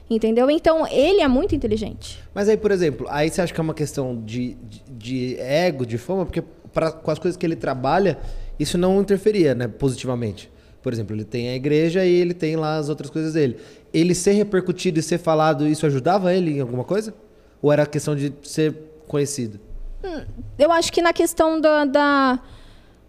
Entendeu? 0.07 0.51
Então, 0.51 0.85
ele 0.85 1.21
é 1.21 1.27
muito 1.27 1.55
inteligente. 1.55 2.21
Mas 2.33 2.47
aí, 2.47 2.57
por 2.57 2.69
exemplo, 2.71 3.07
aí 3.09 3.29
você 3.29 3.41
acha 3.41 3.53
que 3.53 3.59
é 3.59 3.63
uma 3.63 3.73
questão 3.73 4.21
de, 4.23 4.53
de, 4.55 4.83
de 4.87 5.39
ego, 5.39 5.85
de 5.85 5.97
fama? 5.97 6.25
Porque 6.25 6.43
pra, 6.73 6.91
com 6.91 7.09
as 7.09 7.17
coisas 7.17 7.37
que 7.37 7.45
ele 7.45 7.55
trabalha, 7.55 8.19
isso 8.63 8.77
não 8.77 8.99
interferia, 8.99 9.53
né, 9.53 9.67
positivamente. 9.67 10.51
Por 10.81 10.91
exemplo, 10.91 11.15
ele 11.15 11.23
tem 11.23 11.49
a 11.49 11.55
igreja 11.55 12.05
e 12.05 12.11
ele 12.11 12.33
tem 12.33 12.55
lá 12.55 12.77
as 12.77 12.89
outras 12.89 13.09
coisas 13.09 13.33
dele. 13.33 13.57
Ele 13.93 14.13
ser 14.13 14.31
repercutido 14.33 14.99
e 14.99 15.03
ser 15.03 15.17
falado, 15.17 15.67
isso 15.67 15.85
ajudava 15.85 16.33
ele 16.33 16.57
em 16.57 16.59
alguma 16.59 16.83
coisa? 16.83 17.13
Ou 17.61 17.71
era 17.71 17.85
questão 17.85 18.15
de 18.15 18.33
ser 18.43 18.75
conhecido? 19.07 19.59
Hum, 20.03 20.25
eu 20.59 20.71
acho 20.71 20.91
que 20.91 21.01
na 21.01 21.13
questão 21.13 21.61
da, 21.61 21.85
da 21.85 22.39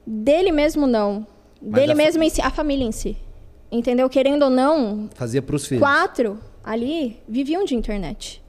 dele 0.06 0.52
mesmo, 0.52 0.86
não. 0.86 1.26
Mas 1.60 1.72
dele 1.72 1.94
mesmo 1.94 2.22
em 2.22 2.30
si, 2.30 2.40
a 2.40 2.50
família 2.50 2.84
em 2.84 2.92
si. 2.92 3.16
Entendeu? 3.72 4.08
Querendo 4.08 4.44
ou 4.44 4.50
não. 4.50 5.08
Fazia 5.14 5.42
para 5.42 5.56
os 5.56 5.66
filhos. 5.66 5.82
Quatro 5.82 6.38
ali 6.62 7.20
viviam 7.28 7.64
de 7.64 7.74
internet. 7.74 8.42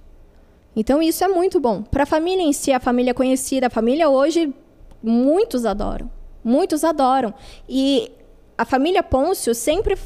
Então 0.75 1.01
isso 1.01 1.23
é 1.23 1.27
muito 1.27 1.59
bom. 1.59 1.81
Para 1.81 2.03
a 2.03 2.05
família 2.05 2.43
em 2.43 2.53
si, 2.53 2.71
a 2.71 2.79
família 2.79 3.13
conhecida, 3.13 3.67
a 3.67 3.69
família 3.69 4.09
hoje, 4.09 4.53
muitos 5.01 5.65
adoram. 5.65 6.09
Muitos 6.45 6.83
adoram. 6.83 7.33
E 7.67 8.11
a 8.55 8.63
família 8.63 9.01
Pôncio 9.01 9.55
sempre 9.55 9.97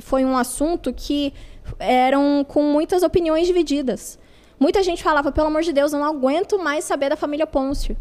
foi 0.00 0.24
um 0.24 0.36
assunto 0.36 0.92
que 0.92 1.32
eram 1.78 2.44
com 2.46 2.64
muitas 2.64 3.04
opiniões 3.04 3.46
divididas. 3.46 4.18
Muita 4.58 4.82
gente 4.82 5.04
falava, 5.04 5.30
pelo 5.30 5.46
amor 5.46 5.62
de 5.62 5.72
Deus, 5.72 5.92
eu 5.92 6.00
não 6.00 6.06
aguento 6.06 6.58
mais 6.58 6.84
saber 6.84 7.10
da 7.10 7.16
família 7.16 7.46
Pôncio. 7.46 7.96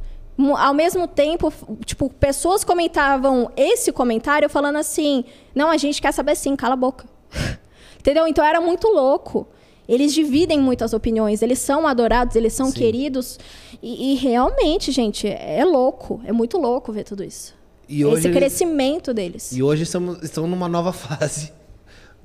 Ao 0.58 0.74
mesmo 0.74 1.08
tempo, 1.08 1.54
tipo, 1.86 2.10
pessoas 2.10 2.64
comentavam 2.64 3.52
esse 3.56 3.92
comentário 3.92 4.50
falando 4.50 4.78
assim: 4.78 5.24
não, 5.54 5.70
a 5.70 5.78
gente 5.78 6.02
quer 6.02 6.12
saber 6.12 6.36
sim, 6.36 6.56
cala 6.56 6.74
a 6.74 6.78
boca. 6.78 7.06
Entendeu? 8.00 8.26
Então 8.28 8.44
era 8.44 8.60
muito 8.60 8.88
louco. 8.88 9.48
Eles 9.88 10.14
dividem 10.14 10.60
muitas 10.60 10.94
opiniões, 10.94 11.42
eles 11.42 11.60
são 11.60 11.86
adorados, 11.86 12.36
eles 12.36 12.54
são 12.54 12.68
Sim. 12.68 12.74
queridos. 12.74 13.38
E, 13.82 14.14
e, 14.14 14.16
realmente, 14.16 14.92
gente, 14.92 15.28
é 15.28 15.64
louco. 15.66 16.22
É 16.26 16.32
muito 16.32 16.58
louco 16.58 16.92
ver 16.92 17.04
tudo 17.04 17.24
isso. 17.24 17.54
E 17.88 18.04
Esse 18.04 18.32
crescimento 18.32 19.14
deles. 19.14 19.52
E 19.52 19.62
hoje 19.62 19.84
estamos, 19.84 20.22
estamos 20.24 20.50
numa 20.50 20.68
nova 20.68 20.92
fase. 20.94 21.52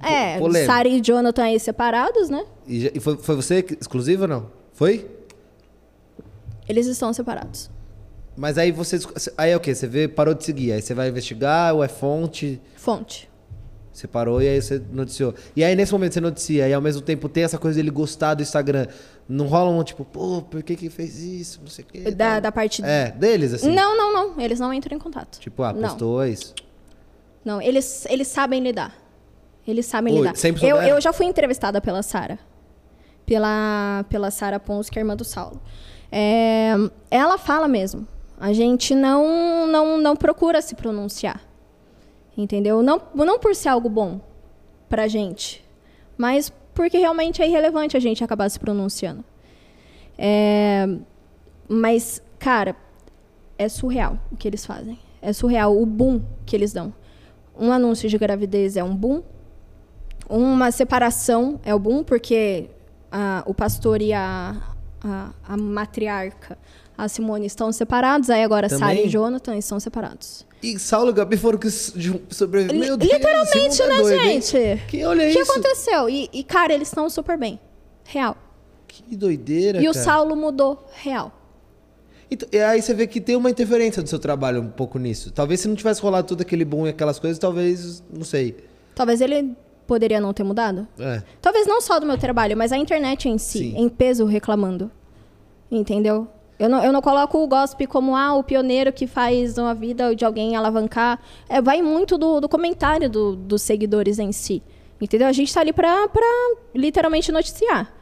É, 0.00 0.38
Sarah 0.64 0.88
e 0.88 1.00
Jonathan 1.00 1.42
aí 1.42 1.58
separados, 1.58 2.30
né? 2.30 2.44
E, 2.66 2.92
e 2.94 3.00
foi, 3.00 3.16
foi 3.16 3.34
você 3.34 3.64
exclusiva 3.80 4.24
ou 4.24 4.28
não? 4.28 4.50
Foi? 4.72 5.10
Eles 6.68 6.86
estão 6.86 7.12
separados. 7.12 7.68
Mas 8.36 8.56
aí 8.56 8.70
você. 8.70 9.00
Aí 9.36 9.50
é 9.50 9.56
o 9.56 9.60
quê? 9.60 9.74
Você 9.74 9.88
vê, 9.88 10.06
parou 10.06 10.34
de 10.34 10.44
seguir. 10.44 10.70
Aí 10.70 10.80
você 10.80 10.94
vai 10.94 11.08
investigar 11.08 11.74
ou 11.74 11.82
é 11.82 11.88
fonte? 11.88 12.60
Fonte. 12.76 13.28
Você 13.92 14.06
parou 14.06 14.40
e 14.40 14.46
aí 14.46 14.62
você 14.62 14.80
noticiou. 14.92 15.34
E 15.56 15.64
aí, 15.64 15.74
nesse 15.74 15.90
momento, 15.90 16.12
você 16.12 16.20
noticia, 16.20 16.68
e 16.68 16.72
ao 16.72 16.80
mesmo 16.80 17.02
tempo 17.02 17.28
tem 17.28 17.42
essa 17.42 17.58
coisa 17.58 17.76
dele 17.76 17.90
gostar 17.90 18.34
do 18.34 18.42
Instagram. 18.42 18.86
Não 19.28 19.46
rola 19.46 19.70
um 19.70 19.84
tipo, 19.84 20.06
pô, 20.06 20.40
por 20.40 20.62
que 20.62 20.74
que 20.74 20.88
fez 20.88 21.18
isso? 21.18 21.60
Não 21.60 21.68
sei 21.68 21.84
o 21.84 21.88
quê. 21.88 22.10
Da, 22.10 22.40
da 22.40 22.50
parte. 22.50 22.82
É, 22.82 23.10
deles, 23.10 23.52
assim. 23.52 23.70
Não, 23.70 23.94
não, 23.94 24.12
não. 24.12 24.40
Eles 24.40 24.58
não 24.58 24.72
entram 24.72 24.96
em 24.96 24.98
contato. 24.98 25.38
Tipo, 25.38 25.62
ah, 25.62 25.74
postou 25.74 26.20
não. 26.20 26.26
isso. 26.26 26.54
Não, 27.44 27.60
eles, 27.60 28.06
eles 28.08 28.26
sabem 28.28 28.62
lidar. 28.62 28.96
Eles 29.66 29.84
sabem 29.84 30.14
Oi, 30.14 30.20
lidar. 30.20 30.36
Sempre 30.36 30.66
eu, 30.66 30.78
eu 30.78 30.98
já 30.98 31.12
fui 31.12 31.26
entrevistada 31.26 31.78
pela 31.78 32.02
Sara. 32.02 32.38
Pela, 33.26 34.06
pela 34.08 34.30
Sara 34.30 34.58
Pons, 34.58 34.88
que 34.88 34.98
é 34.98 35.02
irmã 35.02 35.14
do 35.14 35.24
Saulo. 35.24 35.60
É, 36.10 36.72
ela 37.10 37.36
fala 37.36 37.68
mesmo. 37.68 38.08
A 38.40 38.54
gente 38.54 38.94
não, 38.94 39.66
não, 39.66 39.98
não 39.98 40.16
procura 40.16 40.62
se 40.62 40.74
pronunciar. 40.74 41.42
Entendeu? 42.36 42.82
Não, 42.82 43.02
não 43.14 43.38
por 43.38 43.54
ser 43.54 43.68
algo 43.68 43.90
bom 43.90 44.20
pra 44.88 45.06
gente, 45.06 45.62
mas 46.16 46.52
porque 46.78 46.96
realmente 46.96 47.42
é 47.42 47.48
irrelevante 47.48 47.96
a 47.96 48.00
gente 48.00 48.22
acabar 48.22 48.48
se 48.48 48.56
pronunciando. 48.56 49.24
É, 50.16 50.86
mas, 51.68 52.22
cara, 52.38 52.76
é 53.58 53.68
surreal 53.68 54.16
o 54.30 54.36
que 54.36 54.46
eles 54.46 54.64
fazem. 54.64 54.96
É 55.20 55.32
surreal 55.32 55.76
o 55.76 55.84
boom 55.84 56.22
que 56.46 56.54
eles 56.54 56.72
dão. 56.72 56.94
Um 57.58 57.72
anúncio 57.72 58.08
de 58.08 58.16
gravidez 58.16 58.76
é 58.76 58.84
um 58.84 58.94
boom. 58.94 59.24
Uma 60.28 60.70
separação 60.70 61.58
é 61.64 61.74
o 61.74 61.80
boom, 61.80 62.04
porque 62.04 62.70
a, 63.10 63.42
o 63.44 63.52
pastor 63.52 64.00
e 64.00 64.12
a, 64.12 64.54
a, 65.02 65.30
a, 65.48 65.56
matriarca, 65.56 66.56
a 66.96 67.08
Simone, 67.08 67.46
estão 67.46 67.72
separados. 67.72 68.30
Aí 68.30 68.44
agora 68.44 68.68
Também? 68.68 68.78
Sarah 68.78 69.00
e 69.00 69.08
Jonathan 69.08 69.56
estão 69.56 69.80
separados. 69.80 70.46
E 70.62 70.78
Saulo 70.78 71.10
e 71.10 71.12
Gabi 71.12 71.36
foram 71.36 71.58
que 71.58 71.70
sobreviveram. 71.70 72.80
Meu 72.80 72.96
Deus, 72.96 73.12
Literalmente, 73.12 73.82
né, 73.82 73.96
doido, 73.96 74.22
gente? 74.24 74.82
Que 74.88 75.04
olha 75.04 75.24
que 75.24 75.30
isso. 75.30 75.38
O 75.40 75.44
que 75.44 75.50
aconteceu? 75.50 76.08
E, 76.10 76.28
e, 76.32 76.42
cara, 76.42 76.72
eles 76.74 76.88
estão 76.88 77.08
super 77.08 77.38
bem. 77.38 77.60
Real. 78.04 78.36
Que 78.86 79.16
doideira, 79.16 79.78
E 79.78 79.84
cara. 79.84 79.90
o 79.90 79.94
Saulo 79.94 80.34
mudou. 80.34 80.84
Real. 80.94 81.32
Então, 82.30 82.48
e 82.52 82.58
aí 82.58 82.82
você 82.82 82.92
vê 82.92 83.06
que 83.06 83.20
tem 83.20 83.36
uma 83.36 83.48
interferência 83.50 84.02
do 84.02 84.08
seu 84.08 84.18
trabalho 84.18 84.60
um 84.60 84.68
pouco 84.68 84.98
nisso. 84.98 85.30
Talvez 85.30 85.60
se 85.60 85.68
não 85.68 85.74
tivesse 85.76 86.00
rolado 86.02 86.26
tudo 86.26 86.42
aquele 86.42 86.64
boom 86.64 86.86
e 86.86 86.90
aquelas 86.90 87.18
coisas, 87.18 87.38
talvez, 87.38 88.02
não 88.12 88.24
sei. 88.24 88.56
Talvez 88.94 89.20
ele 89.20 89.54
poderia 89.86 90.20
não 90.20 90.34
ter 90.34 90.42
mudado. 90.44 90.86
É. 90.98 91.22
Talvez 91.40 91.66
não 91.66 91.80
só 91.80 91.98
do 91.98 92.04
meu 92.06 92.18
trabalho, 92.18 92.56
mas 92.56 92.72
a 92.72 92.76
internet 92.76 93.28
em 93.28 93.38
si, 93.38 93.58
Sim. 93.58 93.74
em 93.76 93.88
peso 93.88 94.26
reclamando. 94.26 94.90
Entendeu? 95.70 96.28
Eu 96.58 96.68
não, 96.68 96.82
eu 96.82 96.92
não 96.92 97.00
coloco 97.00 97.38
o 97.38 97.46
gossip 97.46 97.86
como 97.86 98.16
ah, 98.16 98.34
o 98.34 98.42
pioneiro 98.42 98.92
que 98.92 99.06
faz 99.06 99.56
uma 99.58 99.74
vida 99.74 100.14
de 100.14 100.24
alguém 100.24 100.56
alavancar. 100.56 101.20
É, 101.48 101.62
vai 101.62 101.80
muito 101.82 102.18
do, 102.18 102.40
do 102.40 102.48
comentário 102.48 103.08
do, 103.08 103.36
dos 103.36 103.62
seguidores 103.62 104.18
em 104.18 104.32
si. 104.32 104.62
Entendeu? 105.00 105.28
A 105.28 105.32
gente 105.32 105.48
está 105.48 105.60
ali 105.60 105.72
para 105.72 105.88
literalmente 106.74 107.30
noticiar. 107.30 107.92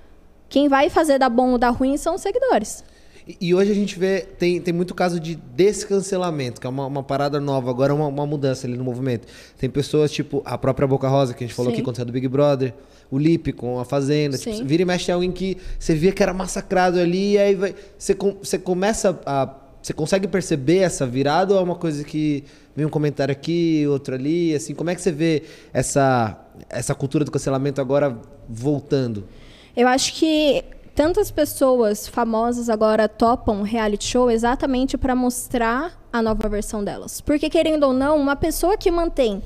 Quem 0.48 0.68
vai 0.68 0.88
fazer 0.88 1.18
da 1.18 1.28
bom 1.28 1.52
ou 1.52 1.58
da 1.58 1.68
ruim 1.68 1.96
são 1.96 2.14
os 2.14 2.22
seguidores. 2.22 2.82
E, 3.40 3.52
hoje 3.52 3.72
a 3.72 3.74
gente 3.74 3.98
vê, 3.98 4.20
tem, 4.20 4.60
tem 4.60 4.72
muito 4.72 4.94
caso 4.94 5.18
de 5.18 5.34
descancelamento, 5.34 6.60
que 6.60 6.66
é 6.66 6.70
uma, 6.70 6.86
uma 6.86 7.02
parada 7.02 7.40
nova, 7.40 7.70
agora 7.70 7.92
uma, 7.92 8.06
uma 8.06 8.24
mudança 8.24 8.68
ali 8.68 8.76
no 8.76 8.84
movimento. 8.84 9.26
Tem 9.58 9.68
pessoas 9.68 10.12
tipo 10.12 10.42
a 10.44 10.56
própria 10.56 10.86
Boca 10.86 11.08
Rosa, 11.08 11.34
que 11.34 11.42
a 11.42 11.46
gente 11.46 11.56
falou 11.56 11.72
Sim. 11.72 11.76
aqui 11.76 11.84
quando 11.84 11.96
saiu 11.96 12.06
do 12.06 12.12
Big 12.12 12.28
Brother, 12.28 12.72
o 13.10 13.18
Lipe 13.18 13.52
com 13.52 13.80
a 13.80 13.84
Fazenda. 13.84 14.38
Tipo, 14.38 14.64
vira 14.64 14.82
e 14.82 14.84
mexe 14.84 15.10
é 15.10 15.14
alguém 15.14 15.32
que 15.32 15.56
você 15.76 15.92
via 15.96 16.12
que 16.12 16.22
era 16.22 16.32
massacrado 16.32 17.00
ali, 17.00 17.32
e 17.32 17.38
aí 17.38 17.54
vai, 17.56 17.74
você, 17.98 18.14
você 18.14 18.58
começa 18.58 19.18
a. 19.26 19.54
Você 19.82 19.92
consegue 19.92 20.26
perceber 20.26 20.78
essa 20.78 21.06
virada 21.06 21.54
ou 21.54 21.60
é 21.60 21.62
uma 21.62 21.76
coisa 21.76 22.02
que 22.02 22.42
vem 22.74 22.84
um 22.84 22.90
comentário 22.90 23.30
aqui, 23.30 23.86
outro 23.88 24.16
ali? 24.16 24.52
Assim, 24.52 24.74
como 24.74 24.90
é 24.90 24.94
que 24.96 25.00
você 25.00 25.12
vê 25.12 25.44
essa, 25.72 26.44
essa 26.68 26.92
cultura 26.92 27.24
do 27.24 27.30
cancelamento 27.30 27.80
agora 27.80 28.18
voltando? 28.48 29.28
Eu 29.76 29.86
acho 29.86 30.14
que 30.14 30.64
tantas 30.96 31.30
pessoas 31.30 32.08
famosas 32.08 32.70
agora 32.70 33.06
topam 33.06 33.60
reality 33.60 34.06
show 34.06 34.30
exatamente 34.30 34.96
para 34.96 35.14
mostrar 35.14 36.02
a 36.10 36.22
nova 36.22 36.48
versão 36.48 36.82
delas. 36.82 37.20
Porque, 37.20 37.50
querendo 37.50 37.84
ou 37.84 37.92
não, 37.92 38.16
uma 38.18 38.34
pessoa 38.34 38.78
que 38.78 38.90
mantém 38.90 39.42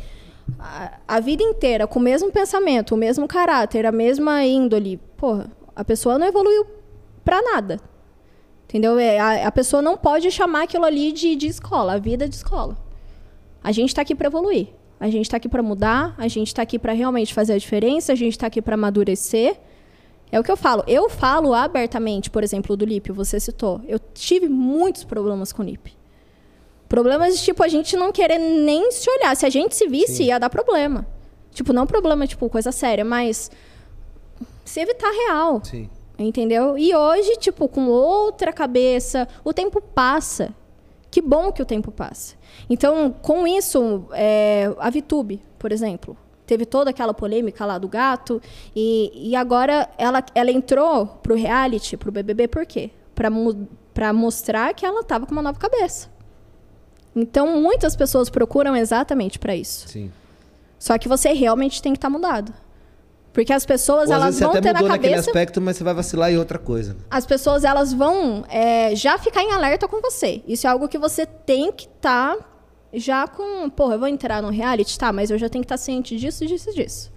a, 0.61 0.93
a, 1.09 1.19
vida 1.19 1.43
inteira 1.43 1.89
com 1.89 1.99
o 1.99 2.03
mesmo 2.03 2.31
pensamento, 2.31 2.95
o 2.95 2.97
mesmo 2.97 3.27
caráter, 3.27 3.85
a 3.85 3.91
mesma 3.91 4.45
índole, 4.45 4.99
porra, 5.17 5.51
a 5.75 5.85
pessoa 5.85 6.21
não 6.21 6.27
evoluiu 6.29 6.65
para 7.25 7.43
nada. 7.43 7.81
Entendeu? 8.69 8.97
É, 8.97 9.19
a, 9.19 9.49
a, 9.49 9.53
pessoa 9.53 9.83
não 9.83 9.97
pode 9.97 10.31
chamar 10.31 10.63
aquilo 10.63 10.85
ali 10.85 11.11
de, 11.11 11.35
de 11.35 11.49
escola, 11.49 11.95
a 11.95 11.99
vida 11.99 12.29
de 12.29 12.37
escola. 12.37 12.79
A 13.61 13.73
gente 13.73 13.89
está 13.89 14.03
aqui 14.03 14.15
para 14.15 14.29
evoluir. 14.29 14.69
A 15.01 15.11
gente 15.11 15.23
está 15.23 15.39
aqui 15.39 15.49
para 15.49 15.63
mudar, 15.63 16.15
a 16.17 16.29
gente 16.29 16.49
está 16.49 16.63
aqui 16.63 16.79
para 16.79 16.93
realmente 16.93 17.35
fazer 17.35 17.55
a 17.55 17.59
diferença, 17.59 18.13
a 18.13 18.15
gente 18.15 18.35
está 18.35 18.47
aqui 18.47 18.63
para 18.63 18.75
amadurecer. 18.75 19.57
É 20.33 20.39
o 20.39 20.45
que 20.45 20.51
eu 20.51 20.57
falo. 20.57 20.85
Eu 20.87 21.09
falo 21.09 21.53
abertamente, 21.55 22.31
por 22.31 22.45
exemplo, 22.45 22.77
do 22.77 22.85
LIP, 22.85 23.11
você 23.13 23.41
citou. 23.41 23.81
Eu 23.87 23.99
tive 23.99 24.49
muitos 24.49 25.05
problemas 25.05 25.53
com 25.53 25.63
o 25.63 25.65
LIP. 25.65 25.93
Problemas 26.89 27.39
de, 27.39 27.45
tipo, 27.45 27.63
a 27.63 27.69
gente 27.69 27.97
não 27.97 28.13
querer 28.13 28.39
nem 28.39 28.91
se 28.93 29.09
olhar. 29.11 29.35
Se 29.37 29.47
a 29.47 29.51
gente 29.51 29.75
se 29.75 29.87
visse, 29.89 30.17
Sim. 30.17 30.25
ia 30.25 30.39
dar 30.39 30.51
problema. 30.51 31.07
Tipo, 31.53 31.73
não 31.73 31.87
problema, 31.87 32.27
tipo, 32.27 32.49
coisa 32.49 32.71
séria, 32.71 33.05
mas 33.05 33.51
se 34.65 34.81
evitar 34.81 35.11
real. 35.11 35.61
Sim. 35.65 35.89
Entendeu? 36.19 36.77
E 36.77 36.95
hoje, 36.95 37.37
tipo, 37.37 37.67
com 37.67 37.87
outra 37.87 38.53
cabeça, 38.53 39.27
o 39.43 39.53
tempo 39.53 39.81
passa. 39.81 40.55
Que 41.11 41.21
bom 41.21 41.51
que 41.51 41.63
o 41.63 41.67
tempo 41.67 41.91
passa. 41.91 42.37
Então, 42.69 43.11
com 43.11 43.47
isso, 43.47 44.05
é, 44.13 44.73
a 44.79 44.91
VTube, 44.91 45.43
por 45.59 45.73
exemplo, 45.73 46.17
teve 46.51 46.67
toda 46.67 46.91
aquela 46.91 47.15
polêmica 47.15 47.65
lá 47.65 47.79
do 47.79 47.87
gato. 47.87 48.43
E, 48.75 49.31
e 49.31 49.37
agora 49.37 49.89
ela, 49.97 50.21
ela 50.35 50.51
entrou 50.51 51.07
pro 51.07 51.37
reality, 51.37 51.97
pro 51.97 52.11
BBB, 52.11 52.49
por 52.49 52.67
quê? 52.67 52.91
Para 53.95 54.13
mostrar 54.13 54.75
que 54.75 54.85
ela 54.85 55.03
estava 55.03 55.27
com 55.27 55.33
uma 55.33 55.43
nova 55.43 55.61
cabeça. 55.61 56.09
Então, 57.15 57.61
muitas 57.61 57.95
pessoas 57.95 58.29
procuram 58.29 58.75
exatamente 58.75 59.39
para 59.39 59.55
isso. 59.55 59.89
Sim. 59.89 60.11
Só 60.77 60.99
que 60.99 61.07
você 61.07 61.33
realmente 61.33 61.81
tem 61.81 61.93
que 61.93 61.99
estar 61.99 62.09
tá 62.09 62.13
mudado. 62.13 62.53
Porque 63.33 63.53
as 63.53 63.65
pessoas, 63.65 64.09
Ou, 64.09 64.17
elas 64.17 64.41
vão 64.41 64.53
ter 64.61 64.73
na 64.73 64.83
cabeça... 64.83 65.31
aspecto, 65.31 65.61
mas 65.61 65.77
você 65.77 65.85
vai 65.85 65.95
vacilar 65.95 66.33
em 66.33 66.37
outra 66.37 66.59
coisa. 66.59 66.97
As 67.09 67.25
pessoas, 67.25 67.63
elas 67.63 67.93
vão 67.93 68.45
é, 68.49 68.93
já 68.97 69.17
ficar 69.19 69.43
em 69.43 69.53
alerta 69.53 69.87
com 69.87 70.01
você. 70.01 70.43
Isso 70.49 70.67
é 70.67 70.71
algo 70.71 70.89
que 70.89 70.99
você 70.99 71.25
tem 71.27 71.71
que 71.71 71.85
estar 71.85 72.37
tá 72.37 72.50
já 72.93 73.27
com, 73.27 73.69
porra, 73.71 73.95
eu 73.95 73.99
vou 73.99 74.09
entrar 74.09 74.43
no 74.43 74.51
reality, 74.51 74.99
tá, 74.99 75.13
mas 75.13 75.31
eu 75.31 75.39
já 75.39 75.49
tenho 75.49 75.63
que 75.63 75.67
estar 75.67 75.77
ciente 75.77 76.17
disso, 76.17 76.47
disso, 76.47 76.73
disso. 76.73 77.13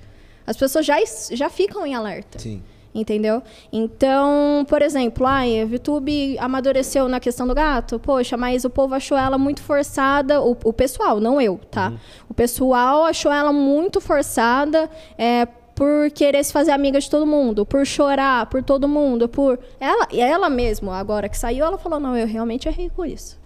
As 0.46 0.58
pessoas 0.58 0.86
já, 0.86 0.98
já 1.32 1.50
ficam 1.50 1.86
em 1.86 1.96
alerta. 1.96 2.40
Sim. 2.40 2.62
Entendeu? 2.96 3.42
Então, 3.72 4.64
por 4.70 4.84
exemplo, 4.84 5.26
ai, 5.26 5.62
a 5.62 5.66
VTube 5.66 6.38
amadureceu 6.38 7.08
na 7.10 7.20
questão 7.20 7.48
do 7.48 7.56
gato. 7.56 8.00
Poxa, 8.00 8.38
mas 8.38 8.66
o 8.66 8.70
povo 8.70 8.94
achou 8.94 9.18
ela 9.18 9.36
muito 9.36 9.64
forçada. 9.64 10.40
O, 10.42 10.56
o 10.64 10.72
pessoal, 10.72 11.20
não 11.20 11.42
eu, 11.42 11.60
tá? 11.72 11.90
Uhum. 11.90 11.98
O 12.30 12.34
pessoal 12.36 13.04
achou 13.06 13.32
ela 13.32 13.52
muito 13.52 14.00
forçada. 14.00 14.88
É, 15.18 15.48
por 15.74 16.12
querer 16.12 16.44
se 16.44 16.54
fazer 16.54 16.70
amiga 16.70 17.00
de 17.00 17.10
todo 17.10 17.26
mundo, 17.26 17.66
por 17.66 17.84
chorar 17.84 18.46
por 18.46 18.62
todo 18.62 18.88
mundo, 18.88 19.28
por 19.28 19.60
ela, 19.80 20.08
ela 20.12 20.48
mesmo, 20.48 20.92
agora 20.92 21.28
que 21.28 21.36
saiu, 21.36 21.66
ela 21.66 21.80
falou: 21.80 22.00
"Não, 22.00 22.16
eu 22.16 22.28
realmente 22.28 22.68
errei 22.68 22.92
com 22.96 23.04
isso". 23.04 23.42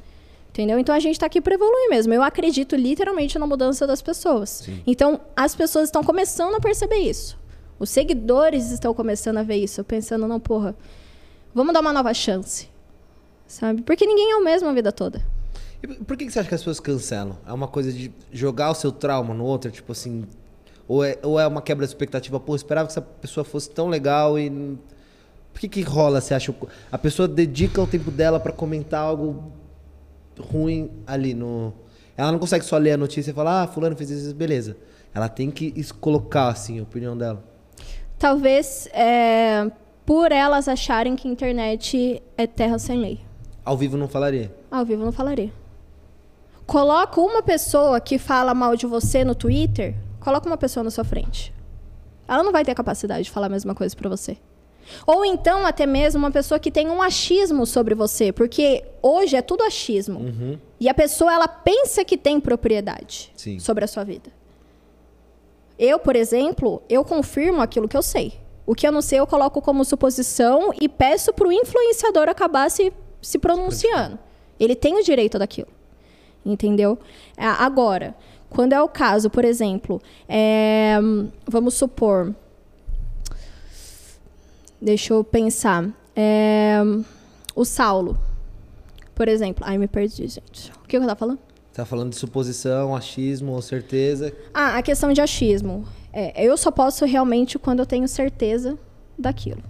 Entendeu? 0.58 0.80
Então 0.80 0.96
a 0.96 1.00
gente 1.00 1.14
está 1.14 1.28
aqui 1.28 1.40
para 1.40 1.54
evoluir 1.54 1.88
mesmo. 1.88 2.12
Eu 2.12 2.24
acredito 2.24 2.76
literalmente 2.76 3.38
na 3.38 3.46
mudança 3.46 3.86
das 3.86 4.02
pessoas. 4.02 4.50
Sim. 4.66 4.82
Então 4.88 5.22
as 5.36 5.54
pessoas 5.54 5.86
estão 5.86 6.04
começando 6.04 6.56
a 6.56 6.60
perceber 6.60 6.96
isso. 6.96 7.38
Os 7.78 7.92
seguidores 7.92 8.72
estão 8.72 8.92
começando 8.92 9.38
a 9.38 9.44
ver 9.44 9.58
isso, 9.58 9.84
pensando, 9.84 10.28
não, 10.28 10.40
porra, 10.40 10.76
vamos 11.54 11.76
dar 11.76 11.80
uma 11.80 11.94
nova 11.94 12.12
chance. 12.12 12.68
Sabe? 13.46 13.84
Porque 13.84 14.04
ninguém 14.04 14.32
é 14.32 14.36
o 14.36 14.44
mesmo 14.44 14.68
a 14.68 14.74
vida 14.74 14.92
toda. 14.92 15.24
E 15.84 15.88
por 15.88 16.18
que 16.18 16.28
você 16.28 16.40
acha 16.40 16.50
que 16.50 16.56
as 16.56 16.62
pessoas 16.62 16.80
cancelam? 16.80 17.38
É 17.46 17.54
uma 17.54 17.68
coisa 17.68 17.94
de 17.94 18.12
jogar 18.34 18.72
o 18.72 18.74
seu 18.74 18.92
trauma 18.92 19.36
no 19.36 19.44
outro, 19.44 19.70
tipo 19.70 19.92
assim. 19.92 20.26
Ou 20.88 21.04
é, 21.04 21.20
ou 21.22 21.40
é 21.40 21.46
uma 21.46 21.62
quebra 21.62 21.86
de 21.86 21.92
expectativa? 21.92 22.40
Pô, 22.40 22.56
esperava 22.56 22.88
que 22.88 22.94
essa 22.94 23.02
pessoa 23.02 23.44
fosse 23.44 23.70
tão 23.70 23.90
legal 23.90 24.40
e. 24.40 24.50
Por 25.54 25.60
que, 25.62 25.68
que 25.68 25.82
rola, 25.82 26.20
você 26.20 26.34
acha? 26.34 26.54
A 26.92 26.98
pessoa 26.98 27.28
dedica 27.28 27.80
o 27.80 27.86
tempo 27.86 28.10
dela 28.10 28.40
para 28.40 28.52
comentar 28.52 29.02
algo 29.02 29.52
ruim 30.42 30.90
ali 31.06 31.34
no. 31.34 31.74
Ela 32.16 32.32
não 32.32 32.40
consegue 32.40 32.66
só 32.66 32.78
ler 32.78 32.94
a 32.94 32.98
notícia 32.98 33.32
e 33.32 33.34
falar, 33.34 33.64
ah, 33.64 33.68
fulano 33.68 33.96
fez 33.96 34.10
isso, 34.10 34.34
beleza. 34.34 34.76
Ela 35.14 35.30
tem 35.30 35.52
que 35.52 35.74
colocar, 35.94 36.50
assim, 36.50 36.80
a 36.80 36.84
opinião 36.84 37.18
dela. 37.18 37.44
Talvez 38.18 38.88
é, 38.92 39.70
por 40.06 40.32
elas 40.32 40.68
acharem 40.68 41.16
que 41.16 41.28
a 41.28 41.32
internet 41.32 42.22
é 42.36 42.48
terra 42.48 42.80
sem 42.80 42.98
lei. 42.98 43.20
Ao 43.64 43.78
vivo 43.78 43.98
não 43.98 44.08
falaria? 44.08 44.52
Ao 44.72 44.86
vivo 44.86 45.04
não 45.04 45.12
falaria. 45.12 45.52
Coloca 46.66 47.22
uma 47.22 47.44
pessoa 47.44 48.00
que 48.00 48.18
fala 48.18 48.54
mal 48.54 48.76
de 48.76 48.86
você 48.86 49.24
no 49.24 49.36
Twitter, 49.36 49.96
coloca 50.20 50.48
uma 50.48 50.58
pessoa 50.58 50.84
na 50.84 50.90
sua 50.90 51.04
frente. 51.04 51.54
Ela 52.28 52.44
não 52.44 52.52
vai 52.52 52.66
ter 52.66 52.72
a 52.72 52.76
capacidade 52.76 53.24
de 53.24 53.32
falar 53.32 53.48
a 53.48 53.50
mesma 53.50 53.74
coisa 53.74 53.96
para 53.96 54.10
você. 54.10 54.38
Ou 55.06 55.26
então, 55.26 55.66
até 55.66 55.86
mesmo, 55.86 56.20
uma 56.20 56.32
pessoa 56.32 56.60
que 56.60 56.72
tem 56.72 56.90
um 56.90 57.02
achismo 57.02 57.66
sobre 57.66 57.96
você, 57.96 58.32
porque 58.32 58.84
hoje 59.02 59.36
é 59.36 59.42
tudo 59.42 59.64
achismo. 59.64 60.20
Uhum. 60.20 60.60
E 60.80 60.88
a 60.90 60.94
pessoa, 60.94 61.34
ela 61.34 61.48
pensa 61.48 62.04
que 62.06 62.18
tem 62.18 62.40
propriedade 62.40 63.32
Sim. 63.36 63.60
sobre 63.60 63.86
a 63.86 63.88
sua 63.88 64.04
vida. 64.04 64.32
Eu, 65.78 66.00
por 66.00 66.16
exemplo, 66.16 66.82
eu 66.90 67.04
confirmo 67.04 67.62
aquilo 67.62 67.88
que 67.88 67.98
eu 67.98 68.02
sei. 68.02 68.34
O 68.66 68.76
que 68.76 68.86
eu 68.86 68.92
não 68.92 69.02
sei, 69.02 69.20
eu 69.20 69.28
coloco 69.28 69.62
como 69.62 69.86
suposição 69.86 70.74
e 70.80 70.90
peço 70.90 71.32
para 71.34 71.48
o 71.48 71.52
influenciador 71.52 72.28
acabar 72.28 72.70
se, 72.70 72.92
se 73.22 73.38
pronunciando. 73.38 74.20
Ele 74.60 74.76
tem 74.76 75.00
o 75.00 75.04
direito 75.04 75.40
daquilo. 75.40 75.70
Entendeu? 76.46 76.98
Agora, 77.38 78.16
quando 78.50 78.74
é 78.74 78.82
o 78.82 78.88
caso, 78.88 79.30
por 79.30 79.46
exemplo, 79.46 80.02
é, 80.28 80.98
vamos 81.46 81.76
supor. 81.76 82.34
Deixa 84.82 85.14
eu 85.14 85.24
pensar. 85.24 85.90
É, 86.16 86.80
o 87.56 87.66
Saulo, 87.66 88.18
por 89.16 89.28
exemplo. 89.28 89.64
Ai, 89.68 89.78
me 89.78 89.88
perdi, 89.88 90.28
gente. 90.28 90.72
O 90.84 90.88
que 90.88 90.96
eu 90.96 91.02
estava 91.02 91.18
falando? 91.18 91.40
Tá 91.74 91.86
falando 91.86 92.10
de 92.10 92.16
suposição, 92.16 92.96
achismo 92.96 93.52
ou 93.52 93.62
certeza? 93.62 94.34
Ah, 94.54 94.78
a 94.78 94.82
questão 94.82 95.14
de 95.14 95.22
achismo. 95.22 95.86
É, 96.12 96.44
eu 96.44 96.58
só 96.58 96.72
posso 96.72 97.06
realmente 97.06 97.60
quando 97.60 97.80
eu 97.80 97.86
tenho 97.86 98.08
certeza 98.08 98.78
daquilo. 99.18 99.62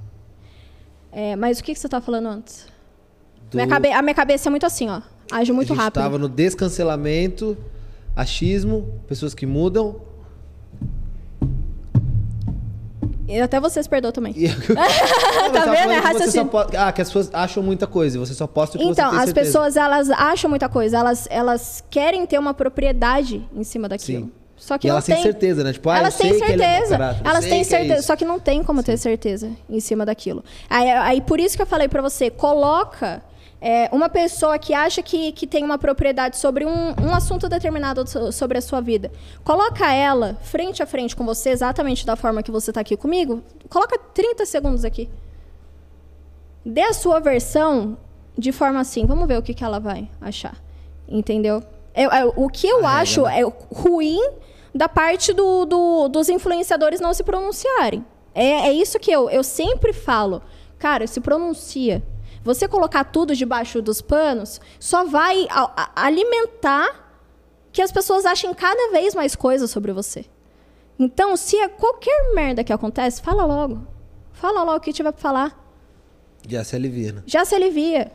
É, 1.11 1.35
mas 1.35 1.59
o 1.59 1.63
que, 1.63 1.73
que 1.73 1.79
você 1.79 1.89
tá 1.89 1.99
falando 1.99 2.27
antes? 2.27 2.67
Do... 3.49 3.55
Minha 3.55 3.67
cabe... 3.67 3.91
A 3.91 4.01
minha 4.01 4.13
cabeça 4.15 4.47
é 4.47 4.51
muito 4.51 4.65
assim, 4.65 4.89
ó. 4.89 5.01
Age 5.31 5.51
muito 5.51 5.73
a 5.73 5.75
gente 5.75 5.83
rápido. 5.83 5.99
Estava 5.99 6.17
no 6.17 6.29
descancelamento, 6.29 7.57
achismo, 8.15 9.01
pessoas 9.07 9.33
que 9.33 9.45
mudam, 9.45 10.01
E 13.27 13.39
até 13.39 13.59
você 13.61 13.81
se 13.81 13.89
perdoa 13.89 14.11
também. 14.11 14.33
tá, 14.33 15.51
tá 15.51 15.71
vendo? 15.71 15.91
É 15.91 15.99
raciocínio. 15.99 16.47
Pode... 16.47 16.75
Ah, 16.77 16.91
que 16.91 17.01
as 17.01 17.09
pessoas 17.09 17.29
acham 17.33 17.61
muita 17.61 17.85
coisa 17.85 18.17
e 18.17 18.19
você 18.19 18.33
só 18.33 18.47
posta 18.47 18.77
o 18.77 18.81
que 18.81 18.87
então, 18.87 19.09
você 19.11 19.15
tem 19.15 19.25
as 19.25 19.33
pessoas, 19.33 19.77
elas 19.77 20.09
acham 20.11 20.49
muita 20.49 20.69
coisa. 20.69 20.97
Elas, 20.97 21.27
elas 21.29 21.83
querem 21.89 22.25
ter 22.25 22.39
uma 22.39 22.53
propriedade 22.53 23.47
em 23.55 23.63
cima 23.63 23.89
daquilo. 23.89 24.25
Sim. 24.25 24.31
Só 24.57 24.77
que 24.77 24.87
e 24.87 24.89
elas 24.89 25.05
tem... 25.05 25.15
têm 25.15 25.23
certeza, 25.23 25.63
né? 25.63 25.71
Tipo, 25.71 25.89
ah, 25.89 25.99
elas 25.99 26.17
têm 26.17 26.31
é 26.31 26.33
certeza. 26.33 26.95
É 26.95 27.29
elas 27.29 27.45
têm 27.45 27.63
certeza. 27.63 27.99
É 27.99 28.01
só 28.01 28.15
que 28.15 28.25
não 28.25 28.39
tem 28.39 28.63
como 28.63 28.79
Sim. 28.79 28.85
ter 28.87 28.97
certeza 28.97 29.51
em 29.69 29.79
cima 29.79 30.03
daquilo. 30.03 30.43
Aí, 30.67 30.89
aí 30.89 31.21
por 31.21 31.39
isso 31.39 31.55
que 31.55 31.61
eu 31.61 31.67
falei 31.67 31.87
para 31.87 32.01
você, 32.01 32.31
coloca 32.31 33.21
é, 33.59 33.89
uma 33.91 34.07
pessoa 34.07 34.57
que 34.59 34.73
acha 34.73 35.01
que, 35.01 35.31
que 35.31 35.47
tem 35.47 35.63
uma 35.63 35.77
propriedade 35.77 36.37
sobre 36.37 36.65
um, 36.65 36.93
um 37.01 37.13
assunto 37.13 37.49
determinado 37.49 38.03
sobre 38.31 38.57
a 38.57 38.61
sua 38.61 38.81
vida, 38.81 39.11
coloca 39.43 39.91
ela 39.91 40.37
frente 40.43 40.83
a 40.83 40.85
frente 40.85 41.15
com 41.15 41.25
você, 41.25 41.49
exatamente 41.49 42.05
da 42.05 42.15
forma 42.15 42.43
que 42.43 42.51
você 42.51 42.71
está 42.71 42.81
aqui 42.81 42.95
comigo, 42.95 43.43
coloca 43.69 43.97
30 43.97 44.45
segundos 44.45 44.85
aqui. 44.85 45.09
Dê 46.63 46.81
a 46.81 46.93
sua 46.93 47.19
versão 47.19 47.97
de 48.37 48.51
forma 48.51 48.79
assim, 48.79 49.05
vamos 49.05 49.27
ver 49.27 49.39
o 49.39 49.41
que, 49.41 49.53
que 49.53 49.63
ela 49.63 49.79
vai 49.79 50.09
achar. 50.21 50.55
Entendeu? 51.07 51.63
É, 51.93 52.03
é 52.03 52.25
o 52.25 52.47
que 52.47 52.67
eu 52.67 52.85
ah, 52.85 52.99
acho 52.99 53.25
é, 53.25 53.41
é 53.41 53.53
ruim 53.73 54.19
da 54.75 54.87
parte 54.87 55.33
do, 55.33 55.65
do, 55.65 56.07
dos 56.07 56.29
influenciadores 56.29 56.99
não 56.99 57.13
se 57.13 57.23
pronunciarem. 57.23 58.05
É, 58.35 58.67
é 58.67 58.73
isso 58.73 58.99
que 58.99 59.11
eu, 59.11 59.29
eu 59.29 59.43
sempre 59.43 59.91
falo. 59.91 60.43
Cara, 60.77 61.07
se 61.07 61.19
pronuncia 61.19 62.03
você 62.47 62.67
colocar 62.67 63.03
tudo 63.03 63.35
debaixo 63.35 63.81
dos 63.81 64.01
panos 64.01 64.61
só 64.79 65.03
vai 65.03 65.47
alimentar 65.95 67.11
que 67.73 67.81
as 67.81 67.91
pessoas 67.91 68.25
achem 68.25 68.53
cada 68.53 68.89
vez 68.91 69.13
mais 69.13 69.35
coisas 69.35 69.69
sobre 69.69 69.91
você. 69.91 70.25
Então, 70.97 71.35
se 71.35 71.57
é 71.57 71.67
qualquer 71.67 72.33
merda 72.33 72.63
que 72.63 72.71
acontece, 72.71 73.21
fala 73.21 73.45
logo. 73.45 73.85
Fala 74.31 74.63
logo 74.63 74.77
o 74.77 74.79
que 74.79 74.93
tiver 74.93 75.11
para 75.11 75.21
falar. 75.21 75.63
Já 76.47 76.63
se 76.63 76.75
alivia, 76.75 77.11
né? 77.11 77.23
Já 77.25 77.43
se 77.43 77.53
alivia. 77.53 78.11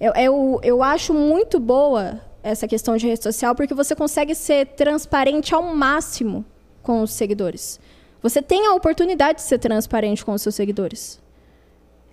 Eu, 0.00 0.12
eu, 0.14 0.60
eu 0.62 0.82
acho 0.82 1.12
muito 1.12 1.60
boa 1.60 2.20
essa 2.42 2.66
questão 2.66 2.96
de 2.96 3.06
rede 3.06 3.22
social 3.22 3.54
porque 3.54 3.74
você 3.74 3.94
consegue 3.94 4.34
ser 4.34 4.66
transparente 4.68 5.54
ao 5.54 5.62
máximo 5.62 6.44
com 6.82 7.02
os 7.02 7.10
seguidores. 7.10 7.78
Você 8.22 8.40
tem 8.40 8.66
a 8.66 8.74
oportunidade 8.74 9.38
de 9.38 9.44
ser 9.44 9.58
transparente 9.58 10.24
com 10.24 10.32
os 10.32 10.40
seus 10.40 10.54
seguidores. 10.54 11.20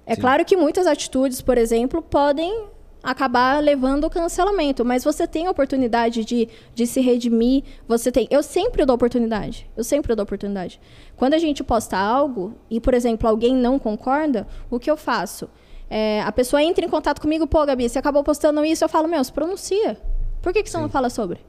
É 0.06 0.16
Sim. 0.16 0.22
claro 0.22 0.46
que 0.46 0.56
muitas 0.56 0.86
atitudes, 0.86 1.42
por 1.42 1.58
exemplo, 1.58 2.02
podem 2.02 2.68
acabar 3.06 3.62
levando 3.62 4.04
ao 4.04 4.10
cancelamento, 4.10 4.84
mas 4.84 5.04
você 5.04 5.28
tem 5.28 5.46
a 5.46 5.52
oportunidade 5.52 6.26
de, 6.26 6.50
de 6.74 6.88
se 6.88 7.00
redimir, 7.02 7.64
você 7.88 8.12
tem... 8.12 8.28
Eu 8.32 8.42
sempre 8.42 8.84
dou 8.84 8.96
oportunidade, 8.96 9.70
eu 9.78 9.84
sempre 9.84 10.16
dou 10.16 10.24
oportunidade. 10.24 10.82
Quando 11.16 11.36
a 11.36 11.38
gente 11.38 11.64
posta 11.64 11.98
algo 11.98 12.56
e, 12.70 12.80
por 12.80 12.96
exemplo, 12.96 13.30
alguém 13.30 13.56
não 13.56 13.78
concorda, 13.78 14.48
o 14.72 14.80
que 14.80 14.90
eu 14.90 14.98
faço? 14.98 15.48
É, 15.88 16.22
a 16.24 16.32
pessoa 16.32 16.64
entra 16.64 16.84
em 16.84 16.90
contato 16.90 17.22
comigo, 17.22 17.46
pô, 17.46 17.64
Gabi, 17.64 17.88
você 17.88 18.00
acabou 18.00 18.24
postando 18.24 18.66
isso, 18.66 18.84
eu 18.84 18.90
falo, 18.90 19.08
meu, 19.08 19.24
se 19.24 19.32
pronuncia. 19.32 19.98
Por 20.42 20.52
que, 20.52 20.64
que 20.64 20.70
você 20.70 20.78
Sim. 20.78 20.84
não 20.84 20.90
fala 20.90 21.10
sobre? 21.12 21.40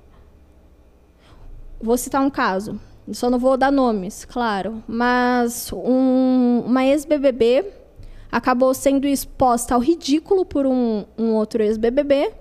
Vou 1.80 1.96
citar 1.96 2.20
um 2.20 2.30
caso, 2.30 2.78
só 3.12 3.30
não 3.30 3.38
vou 3.38 3.56
dar 3.56 3.72
nomes, 3.72 4.26
claro, 4.26 4.82
mas 4.86 5.70
um, 5.72 6.64
uma 6.66 6.84
ex-BBB 6.84 7.85
acabou 8.30 8.72
sendo 8.74 9.06
exposta 9.06 9.74
ao 9.74 9.80
ridículo 9.80 10.44
por 10.44 10.66
um, 10.66 11.04
um 11.16 11.34
outro 11.34 11.62
ex-BBB. 11.62 12.32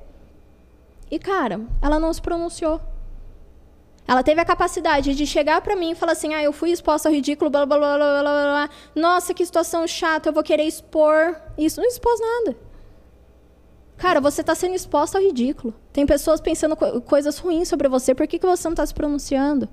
E, 1.09 1.19
cara, 1.19 1.61
ela 1.81 1.99
não 1.99 2.13
se 2.13 2.21
pronunciou. 2.21 2.81
Ela 4.07 4.21
teve 4.21 4.39
a 4.39 4.45
capacidade 4.45 5.15
de 5.15 5.25
chegar 5.25 5.61
para 5.61 5.75
mim 5.75 5.91
e 5.91 5.95
falar 5.95 6.11
assim: 6.11 6.33
ah, 6.33 6.43
eu 6.43 6.53
fui 6.53 6.71
exposta 6.71 7.09
ao 7.09 7.15
ridículo, 7.15 7.49
blá, 7.49 7.65
blá, 7.65 7.77
blá, 7.77 7.97
blá, 7.97 8.21
blá, 8.21 8.21
blá. 8.21 8.69
Nossa, 8.95 9.33
que 9.33 9.45
situação 9.45 9.87
chata, 9.87 10.29
eu 10.29 10.33
vou 10.33 10.43
querer 10.43 10.63
expor. 10.63 11.35
Isso 11.57 11.81
não 11.81 11.87
expôs 11.87 12.19
nada. 12.19 12.55
Cara, 13.97 14.19
você 14.19 14.41
está 14.41 14.53
sendo 14.53 14.75
exposta 14.75 15.17
ao 15.17 15.23
ridículo. 15.23 15.73
Tem 15.91 16.05
pessoas 16.05 16.39
pensando 16.41 16.75
co 16.75 17.01
coisas 17.01 17.37
ruins 17.39 17.67
sobre 17.67 17.87
você, 17.87 18.13
por 18.13 18.27
que, 18.27 18.37
que 18.37 18.45
você 18.45 18.67
não 18.67 18.73
está 18.73 18.85
se 18.85 18.93
pronunciando? 18.93 19.69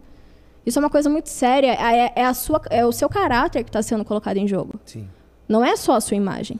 Isso 0.65 0.79
é 0.79 0.81
uma 0.81 0.91
coisa 0.91 1.11
muito 1.11 1.29
séria. 1.29 1.73
É, 1.73 2.13
é, 2.17 2.25
a 2.25 2.33
sua, 2.33 2.63
é 2.71 2.87
o 2.87 2.93
seu 2.93 3.09
caráter 3.09 3.65
que 3.65 3.69
está 3.69 3.83
sendo 3.83 4.05
colocado 4.05 4.37
em 4.37 4.47
jogo. 4.47 4.79
Sim. 4.87 5.09
Não 5.53 5.63
é 5.63 5.77
só 5.77 5.97
a 5.97 6.01
sua 6.01 6.17
imagem. 6.17 6.59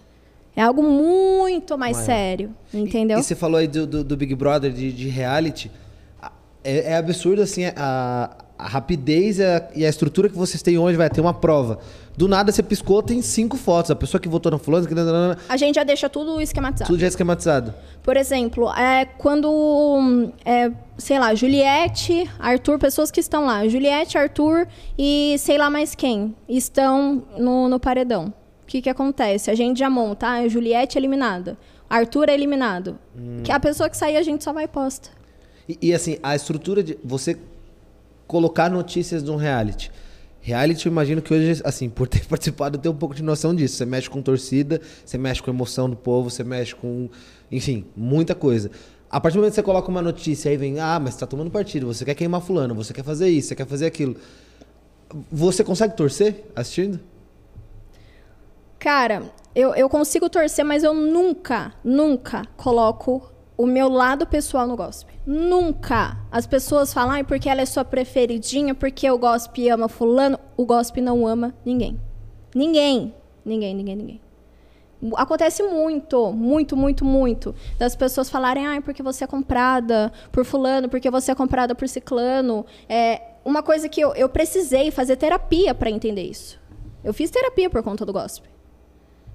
É 0.55 0.61
algo 0.61 0.83
muito 0.83 1.79
mais 1.79 1.97
Maior. 1.97 2.07
sério, 2.07 2.51
entendeu? 2.75 3.17
E, 3.17 3.21
e, 3.21 3.25
você 3.25 3.35
falou 3.35 3.57
aí 3.57 3.67
do, 3.67 3.87
do, 3.87 4.05
do 4.05 4.17
Big 4.19 4.35
Brother, 4.35 4.71
de, 4.71 4.93
de 4.93 5.09
reality. 5.09 5.71
É, 6.63 6.93
é, 6.93 6.97
absurdo, 6.97 7.41
assim, 7.41 7.65
a, 7.75 8.37
a 8.59 8.69
rapidez 8.69 9.39
e 9.39 9.45
a, 9.45 9.69
e 9.75 9.87
a 9.87 9.89
estrutura 9.89 10.29
que 10.29 10.37
vocês 10.37 10.63
têm 10.63 10.77
hoje, 10.77 10.99
vai 10.99 11.09
ter 11.09 11.23
uma 11.23 11.33
prova. 11.33 11.79
Do 12.15 12.29
nada 12.29 12.53
você 12.53 12.63
piscou, 12.63 13.03
tem 13.03 13.23
cinco 13.23 13.57
fotos. 13.57 13.91
A 13.91 13.97
pessoa 13.97 14.21
que 14.21 14.29
votou 14.29 14.53
na 14.53 14.59
fulana, 14.59 14.87
que- 14.87 14.95
A 15.49 15.57
gente 15.57 15.77
já 15.77 15.85
deixa 15.85 16.11
tudo 16.11 16.39
esquematizado. 16.39 16.87
tudo 16.91 17.01
já 17.01 17.07
é 17.07 17.09
esquematizado. 17.09 17.75
Por 18.03 18.19
exemplo, 18.19 18.71
é, 18.75 19.07
quando, 19.07 20.31
é, 20.45 20.71
sei 20.99 21.19
lá, 21.19 21.35
Juliette, 21.35 22.31
Arthur, 22.39 22.79
pessoas 22.79 23.11
que 23.11 23.21
estão 23.21 23.47
lá, 23.47 23.67
Juliette, 23.67 24.19
Arthur 24.19 24.69
e 24.99 25.35
sei 25.39 25.57
lá 25.57 25.71
mais 25.71 25.95
quem, 25.95 26.37
estão 26.47 27.23
no, 27.39 27.71
no 27.71 27.81
paredão. 27.81 28.35
O 28.63 28.67
que, 28.67 28.83
que 28.83 28.89
acontece? 28.89 29.51
A 29.51 29.55
gente 29.55 29.79
já 29.79 29.91
monta, 29.91 30.27
ah, 30.29 30.49
Juliette 30.49 30.97
eliminada, 30.97 31.59
Arthur 31.89 32.29
é 32.29 32.35
eliminado. 32.35 32.99
Que 33.45 33.53
a 33.53 33.61
pessoa 33.61 33.91
que 33.91 33.97
sair, 33.97 34.17
a 34.17 34.23
gente 34.23 34.43
só 34.43 34.53
vai 34.53 34.67
posta. 34.67 35.11
E, 35.69 35.79
e, 35.81 35.95
assim, 35.95 36.19
a 36.23 36.35
estrutura 36.35 36.83
de 36.83 36.99
você 37.05 37.37
colocar 38.27 38.71
notícias 38.71 39.23
de 39.23 39.31
um 39.31 39.37
reality. 39.37 39.91
Reality, 40.41 40.87
eu 40.87 40.91
imagino 40.91 41.21
que 41.21 41.33
hoje, 41.33 41.61
assim, 41.65 41.89
por 41.89 42.09
ter 42.09 42.25
participado, 42.27 42.77
eu 42.77 42.81
tenho 42.81 42.95
um 42.95 42.99
pouco 42.99 43.15
de 43.15 43.23
noção 43.23 43.55
disso. 43.55 43.77
Você 43.77 43.85
mexe 43.85 44.09
com 44.09 44.23
torcida, 44.23 44.81
você 45.05 45.19
mexe 45.19 45.43
com 45.43 45.51
emoção 45.51 45.89
do 45.89 45.97
povo, 45.97 46.31
você 46.31 46.43
mexe 46.43 46.75
com, 46.75 47.09
enfim, 47.51 47.85
muita 47.95 48.35
coisa. 48.35 48.71
A 49.11 49.21
partir 49.21 49.35
do 49.35 49.41
momento 49.41 49.53
que 49.53 49.57
você 49.57 49.63
coloca 49.63 49.89
uma 49.91 50.01
notícia 50.01 50.51
aí 50.51 50.57
vem, 50.57 50.81
ah, 50.81 50.99
mas 50.99 51.15
você 51.15 51.21
tá 51.21 51.27
tomando 51.27 51.51
partido, 51.51 51.87
você 51.87 52.05
quer 52.05 52.15
queimar 52.15 52.41
fulano, 52.41 52.75
você 52.75 52.95
quer 52.95 53.05
fazer 53.05 53.29
isso, 53.29 53.49
você 53.49 53.55
quer 53.55 53.67
fazer 53.67 53.85
aquilo. 53.85 54.17
Você 55.31 55.63
consegue 55.63 55.95
torcer 55.95 56.43
assistindo? 56.57 56.99
Cara, 58.83 59.23
eu, 59.55 59.77
eu 59.77 59.89
consigo 59.89 60.29
torcer, 60.29 60.65
mas 60.65 60.83
eu 60.83 60.93
nunca, 60.93 61.73
nunca 61.85 62.43
coloco 62.57 63.33
o 63.57 63.65
meu 63.65 63.89
lado 63.89 64.27
pessoal 64.27 64.67
no 64.67 64.75
gospel. 64.75 65.15
Nunca. 65.25 66.19
As 66.33 66.49
pessoas 66.49 66.93
falam, 66.93 67.21
ah, 67.21 67.23
porque 67.23 67.49
ela 67.49 67.61
é 67.61 67.65
sua 67.65 67.85
preferidinha, 67.85 68.75
porque 68.75 69.09
o 69.09 69.17
gospel 69.17 69.73
ama 69.73 69.89
fulano. 69.89 70.37
O 70.57 70.67
gospel 70.67 71.05
não 71.05 71.25
ama 71.25 71.55
ninguém. 71.65 71.97
Ninguém. 72.53 73.15
Ninguém, 73.45 73.73
ninguém, 73.73 73.95
ninguém. 73.95 74.21
Acontece 75.15 75.63
muito, 75.63 76.33
muito, 76.33 76.77
muito, 76.77 77.05
muito. 77.05 77.55
Das 77.79 77.95
pessoas 77.95 78.29
falarem, 78.29 78.67
ah, 78.67 78.83
porque 78.83 79.01
você 79.01 79.23
é 79.23 79.29
comprada 79.29 80.13
por 80.33 80.45
fulano, 80.45 80.89
porque 80.89 81.09
você 81.09 81.31
é 81.31 81.37
comprada 81.37 81.73
por 81.73 81.89
ciclano. 81.89 82.67
É 82.89 83.23
uma 83.45 83.63
coisa 83.63 83.89
que 83.89 84.01
eu, 84.01 84.13
eu 84.17 84.29
precisei 84.29 84.91
fazer 84.91 85.15
terapia 85.15 85.73
para 85.73 85.89
entender 85.89 86.25
isso. 86.25 86.61
Eu 87.05 87.15
fiz 87.15 87.31
terapia 87.31 87.71
por 87.71 87.81
conta 87.85 88.05
do 88.05 88.13
gospel. 88.13 88.52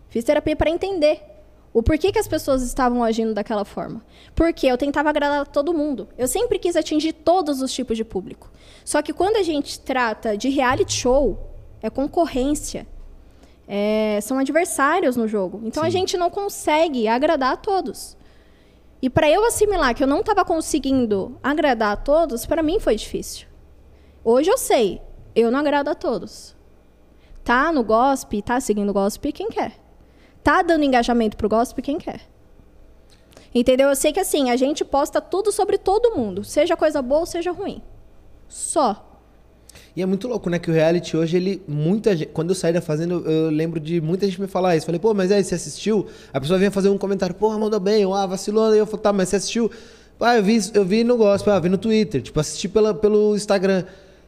Fiz 0.10 0.24
terapia 0.24 0.56
para 0.56 0.70
entender 0.70 1.22
o 1.74 1.84
porquê 1.84 2.12
que 2.12 2.20
as 2.20 2.28
pessoas 2.28 2.64
estavam 2.64 3.04
agindo 3.04 3.34
daquela 3.34 3.64
forma. 3.64 4.04
Porque 4.34 4.66
eu 4.66 4.78
tentava 4.78 5.10
agradar 5.10 5.48
todo 5.48 5.74
mundo. 5.74 6.08
Eu 6.18 6.28
sempre 6.28 6.58
quis 6.58 6.76
atingir 6.76 7.14
todos 7.14 7.62
os 7.62 7.72
tipos 7.72 7.96
de 7.96 8.04
público. 8.04 8.50
Só 8.84 9.02
que 9.02 9.14
quando 9.14 9.38
a 9.38 9.44
gente 9.44 9.80
trata 9.80 10.38
de 10.38 10.50
reality 10.50 10.94
show, 10.94 11.38
é 11.82 11.90
concorrência. 11.90 12.88
É, 13.68 14.20
são 14.22 14.40
adversários 14.40 15.16
no 15.16 15.28
jogo. 15.28 15.62
Então 15.66 15.84
a 15.84 15.88
Sim. 15.88 16.00
gente 16.00 16.18
não 16.18 16.30
consegue 16.30 17.08
agradar 17.08 17.54
a 17.54 17.58
todos. 17.58 18.18
E 19.02 19.10
para 19.10 19.30
eu 19.30 19.46
assimilar 19.46 19.94
que 19.94 20.04
eu 20.04 20.08
não 20.08 20.22
estava 20.22 20.44
conseguindo 20.44 21.38
agradar 21.44 21.92
a 21.92 21.98
todos, 21.98 22.46
para 22.46 22.64
mim 22.64 22.80
foi 22.80 22.96
difícil. 22.96 23.48
Hoje 24.24 24.50
eu 24.50 24.58
sei, 24.58 25.00
eu 25.36 25.52
não 25.52 25.60
agrado 25.60 25.90
a 25.90 25.96
todos. 25.96 26.56
Tá 27.44 27.72
no 27.72 27.84
gospel, 27.84 28.42
tá 28.42 28.60
seguindo 28.60 28.90
o 28.90 28.94
gospel 28.94 29.32
quem 29.32 29.50
quer. 29.50 29.87
Tá 30.44 30.62
dando 30.62 30.84
engajamento 30.84 31.38
pro 31.38 31.50
gospel 31.50 31.84
quem 31.84 31.98
quer. 31.98 32.22
Entendeu? 33.54 33.90
Eu 33.90 33.96
sei 33.96 34.14
que 34.14 34.20
assim, 34.20 34.50
a 34.50 34.56
gente 34.56 34.86
posta 34.86 35.20
tudo 35.20 35.52
sobre 35.52 35.78
todo 35.78 36.16
mundo, 36.16 36.44
seja 36.44 36.78
coisa 36.78 37.02
boa 37.02 37.22
ou 37.22 37.26
seja 37.26 37.52
ruim. 37.52 37.82
Só. 38.48 39.04
E 39.96 40.02
é 40.02 40.06
muito 40.06 40.28
louco, 40.28 40.50
né? 40.50 40.60
Que 40.60 40.70
o 40.70 40.74
reality 40.74 41.18
hoje, 41.18 41.38
ele. 41.38 41.62
Muita 41.68 42.16
gente. 42.16 42.30
Quando 42.30 42.50
eu 42.50 42.56
saí 42.56 42.72
da 42.72 42.82
fazenda, 42.82 43.16
eu, 43.16 43.26
eu 43.26 43.50
lembro 43.50 43.80
de 43.80 44.00
muita 44.00 44.26
gente 44.26 44.40
me 44.40 44.48
falar 44.48 44.76
isso. 44.76 44.86
Falei, 44.86 45.00
pô, 45.00 45.14
mas 45.14 45.32
aí, 45.32 45.44
você 45.44 45.56
assistiu? 45.56 46.08
A 46.32 46.40
pessoa 46.40 46.60
vinha 46.60 46.72
fazer 46.72 46.90
um 46.90 46.98
comentário, 46.98 47.34
porra, 47.34 47.58
mandou 47.58 47.80
bem, 47.80 48.06
ou, 48.06 48.14
ah, 48.14 48.26
vacilou. 48.26 48.72
Aí 48.72 48.78
eu 48.78 48.86
falei, 48.86 49.02
tá, 49.02 49.14
mas 49.14 49.30
você 49.30 49.38
assistiu? 49.38 49.72
Ah, 50.20 50.36
eu 50.36 50.44
vi, 50.44 50.60
eu 50.74 50.86
vi 50.86 51.04
no 51.04 51.18
gospel, 51.18 51.54
ah, 51.54 51.60
vi 51.60 51.70
no 51.70 51.78
Twitter, 51.78 52.22
tipo, 52.22 52.40
assisti 52.40 52.68
pela, 52.68 52.94
pelo 52.94 53.36
Instagram. 53.36 53.84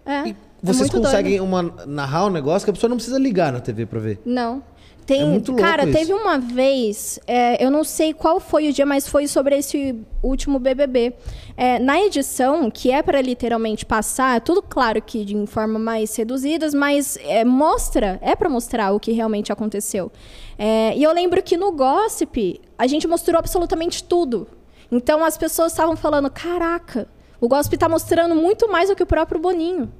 É. 0.05 0.27
E 0.27 0.31
é 0.31 0.35
vocês 0.61 0.91
muito 0.91 1.05
conseguem 1.05 1.37
doido. 1.37 1.43
uma, 1.43 1.63
narrar 1.85 2.25
um 2.25 2.29
negócio 2.29 2.65
que 2.65 2.69
a 2.69 2.73
pessoa 2.73 2.89
não 2.89 2.97
precisa 2.97 3.17
ligar 3.17 3.51
na 3.51 3.59
TV 3.59 3.85
pra 3.85 3.99
ver. 3.99 4.19
Não. 4.25 4.63
Tem, 5.09 5.23
É 5.23 5.25
muito 5.25 5.53
louco 5.53 5.63
cara, 5.63 5.85
isso. 5.85 5.97
teve 5.97 6.13
uma 6.13 6.37
vez, 6.37 7.19
é, 7.25 7.65
eu 7.65 7.71
não 7.71 7.83
sei 7.83 8.13
qual 8.13 8.39
foi 8.39 8.69
o 8.69 8.73
dia, 8.73 8.85
mas 8.85 9.07
foi 9.07 9.27
sobre 9.27 9.57
esse 9.57 9.95
último 10.21 10.59
BBB. 10.59 11.13
É, 11.57 11.79
na 11.79 11.99
edição, 11.99 12.69
que 12.69 12.91
é 12.91 13.01
para 13.01 13.19
literalmente 13.19 13.87
passar, 13.87 14.39
tudo 14.41 14.61
claro 14.61 15.01
que 15.01 15.25
de 15.25 15.47
forma 15.47 15.79
mais 15.79 16.15
reduzidas, 16.15 16.75
mas 16.75 17.17
é, 17.23 17.43
mostra, 17.43 18.19
é 18.21 18.35
para 18.35 18.47
mostrar 18.49 18.91
o 18.91 18.99
que 18.99 19.11
realmente 19.11 19.51
aconteceu. 19.51 20.11
É, 20.59 20.95
e 20.95 21.01
eu 21.01 21.11
lembro 21.11 21.41
que 21.41 21.57
no 21.57 21.71
Gossip, 21.71 22.61
a 22.77 22.85
gente 22.85 23.07
mostrou 23.07 23.39
absolutamente 23.39 24.03
tudo. 24.03 24.47
Então 24.91 25.25
as 25.25 25.39
pessoas 25.39 25.71
estavam 25.71 25.95
falando, 25.95 26.29
caraca, 26.29 27.07
o 27.41 27.47
Gossip 27.47 27.73
está 27.73 27.89
mostrando 27.89 28.35
muito 28.35 28.71
mais 28.71 28.89
do 28.89 28.95
que 28.95 29.01
o 29.01 29.07
próprio 29.07 29.41
Boninho. 29.41 29.91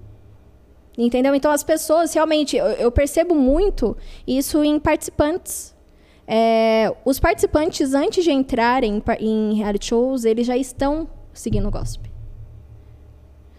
Entendeu? 1.02 1.34
Então 1.34 1.50
as 1.50 1.64
pessoas 1.64 2.14
realmente, 2.14 2.58
eu, 2.58 2.66
eu 2.66 2.92
percebo 2.92 3.34
muito 3.34 3.96
isso 4.28 4.62
em 4.62 4.78
participantes. 4.78 5.74
É, 6.28 6.94
os 7.06 7.20
participantes, 7.20 7.94
antes 7.94 8.22
de 8.24 8.32
entrarem 8.32 9.02
em 9.20 9.54
reality 9.54 9.88
shows, 9.88 10.26
eles 10.26 10.46
já 10.46 10.58
estão 10.58 11.08
seguindo 11.34 11.70
o 11.70 11.72
gospel. 11.72 12.12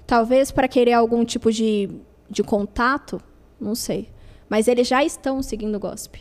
Talvez 0.06 0.50
para 0.50 0.68
querer 0.68 0.92
algum 0.92 1.24
tipo 1.24 1.50
de, 1.50 1.88
de 2.28 2.42
contato, 2.42 3.20
não 3.58 3.74
sei. 3.74 4.08
Mas 4.46 4.68
eles 4.68 4.86
já 4.86 5.02
estão 5.02 5.42
seguindo 5.42 5.76
o 5.76 5.80
gospel. 5.80 6.20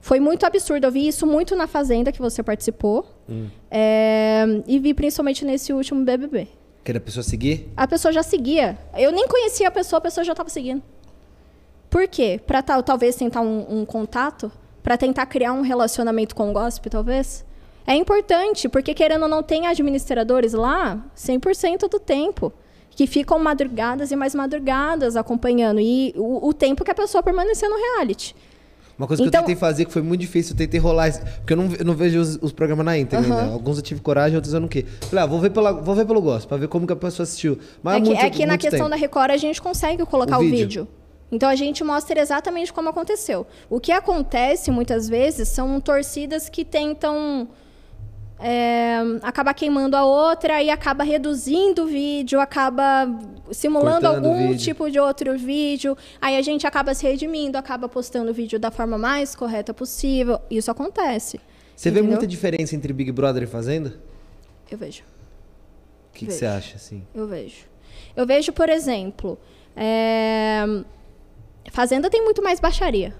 Foi 0.00 0.18
muito 0.18 0.46
absurdo. 0.46 0.86
Eu 0.86 0.92
vi 0.92 1.06
isso 1.06 1.26
muito 1.26 1.54
na 1.54 1.66
Fazenda 1.66 2.10
que 2.10 2.20
você 2.20 2.42
participou. 2.42 3.06
É, 3.70 4.44
e 4.66 4.78
vi 4.78 4.94
principalmente 4.94 5.44
nesse 5.44 5.72
último 5.74 6.04
BBB. 6.04 6.48
Quer 6.84 6.98
a 6.98 7.00
pessoa 7.00 7.24
seguir? 7.24 7.72
A 7.74 7.88
pessoa 7.88 8.12
já 8.12 8.22
seguia. 8.22 8.78
Eu 8.94 9.10
nem 9.10 9.26
conhecia 9.26 9.66
a 9.66 9.70
pessoa, 9.70 9.98
a 9.98 10.02
pessoa 10.02 10.22
já 10.22 10.32
estava 10.32 10.50
seguindo. 10.50 10.82
Por 11.88 12.06
quê? 12.06 12.38
Para 12.46 12.60
tal, 12.60 12.82
talvez 12.82 13.16
tentar 13.16 13.40
um, 13.40 13.80
um 13.80 13.86
contato? 13.86 14.52
Para 14.82 14.98
tentar 14.98 15.24
criar 15.24 15.54
um 15.54 15.62
relacionamento 15.62 16.34
com 16.34 16.50
o 16.50 16.52
gospel, 16.52 16.90
talvez? 16.90 17.42
É 17.86 17.94
importante, 17.94 18.68
porque 18.68 18.92
querendo 18.92 19.22
ou 19.22 19.28
não, 19.28 19.42
tem 19.42 19.66
administradores 19.66 20.52
lá 20.52 21.02
100% 21.16 21.88
do 21.88 21.98
tempo. 21.98 22.52
Que 22.90 23.06
ficam 23.06 23.38
madrugadas 23.38 24.10
e 24.12 24.16
mais 24.16 24.34
madrugadas 24.34 25.16
acompanhando. 25.16 25.80
E 25.80 26.12
o, 26.16 26.48
o 26.48 26.52
tempo 26.52 26.84
que 26.84 26.90
a 26.90 26.94
pessoa 26.94 27.22
permanecer 27.22 27.68
no 27.68 27.76
reality. 27.76 28.36
Uma 28.98 29.06
coisa 29.08 29.22
que 29.22 29.28
Então- 29.28 29.40
eu 29.40 29.46
tentei 29.46 29.56
fazer 29.58 29.84
que 29.84 29.92
foi 29.92 30.02
muito 30.02 30.20
difícil, 30.20 30.52
eu 30.54 30.58
tentei 30.58 30.78
rolar. 30.78 31.10
Porque 31.38 31.52
eu 31.52 31.56
não, 31.56 31.68
eu 31.78 31.84
não 31.84 31.94
vejo 31.94 32.20
os, 32.20 32.36
os 32.40 32.52
programas 32.52 32.86
na 32.86 32.96
íntegra 32.96 33.24
ainda. 33.24 33.52
Alguns 33.52 33.76
eu 33.78 33.82
tive 33.82 34.00
coragem, 34.00 34.36
outros 34.36 34.54
eu 34.54 34.60
não 34.60 34.68
quis. 34.68 34.84
Falei, 35.10 35.24
ah, 35.24 35.26
vou 35.26 35.40
ver, 35.40 35.50
pela, 35.50 35.72
vou 35.72 35.94
ver 35.94 36.06
pelo 36.06 36.20
gosto, 36.22 36.46
pra 36.46 36.56
ver 36.56 36.68
como 36.68 36.86
que 36.86 36.92
a 36.92 36.96
pessoa 36.96 37.24
assistiu. 37.24 37.58
Mas 37.82 37.96
é 37.96 38.00
que, 38.00 38.06
muito, 38.06 38.20
é 38.24 38.30
que 38.30 38.46
na 38.46 38.56
questão 38.56 38.78
tempo. 38.80 38.90
da 38.90 38.96
Record 38.96 39.30
a 39.32 39.36
gente 39.36 39.60
consegue 39.60 40.04
colocar 40.06 40.38
O 40.38 40.40
o 40.40 40.44
vídeo. 40.44 40.58
vídeo. 40.58 40.88
Então 41.32 41.48
a 41.48 41.56
gente 41.56 41.82
mostra 41.82 42.20
exatamente 42.20 42.72
como 42.72 42.88
aconteceu. 42.88 43.44
O 43.68 43.80
que 43.80 43.90
acontece 43.90 44.70
muitas 44.70 45.08
vezes 45.08 45.48
são 45.48 45.80
torcidas 45.80 46.48
que 46.48 46.64
tentam 46.64 47.48
é, 48.38 48.96
acabar 49.22 49.54
queimando 49.54 49.96
a 49.96 50.04
outra 50.04 50.62
e 50.62 50.70
acaba 50.70 51.04
reduzindo 51.04 51.84
o 51.84 51.86
vídeo, 51.86 52.40
acaba 52.40 53.06
simulando 53.52 54.06
Cortando 54.06 54.26
algum 54.26 54.56
tipo 54.56 54.90
de 54.90 54.98
outro 54.98 55.36
vídeo. 55.38 55.96
Aí 56.20 56.36
a 56.36 56.42
gente 56.42 56.66
acaba 56.66 56.94
se 56.94 57.06
redimindo, 57.06 57.56
acaba 57.56 57.88
postando 57.88 58.30
o 58.30 58.34
vídeo 58.34 58.58
da 58.58 58.70
forma 58.70 58.98
mais 58.98 59.34
correta 59.34 59.72
possível. 59.72 60.40
Isso 60.50 60.70
acontece. 60.70 61.40
Você 61.76 61.90
vê 61.90 61.98
entendeu? 61.98 62.12
muita 62.12 62.26
diferença 62.26 62.74
entre 62.74 62.92
Big 62.92 63.10
Brother 63.12 63.42
e 63.42 63.46
Fazenda? 63.46 63.94
Eu 64.70 64.78
vejo. 64.78 65.02
O 66.10 66.14
que, 66.14 66.26
que 66.26 66.32
você 66.32 66.46
acha, 66.46 66.76
assim? 66.76 67.04
Eu 67.14 67.26
vejo. 67.26 67.66
Eu 68.14 68.26
vejo, 68.26 68.52
por 68.52 68.68
exemplo, 68.68 69.38
é, 69.76 70.64
Fazenda 71.72 72.08
tem 72.08 72.22
muito 72.22 72.42
mais 72.42 72.60
baixaria. 72.60 73.14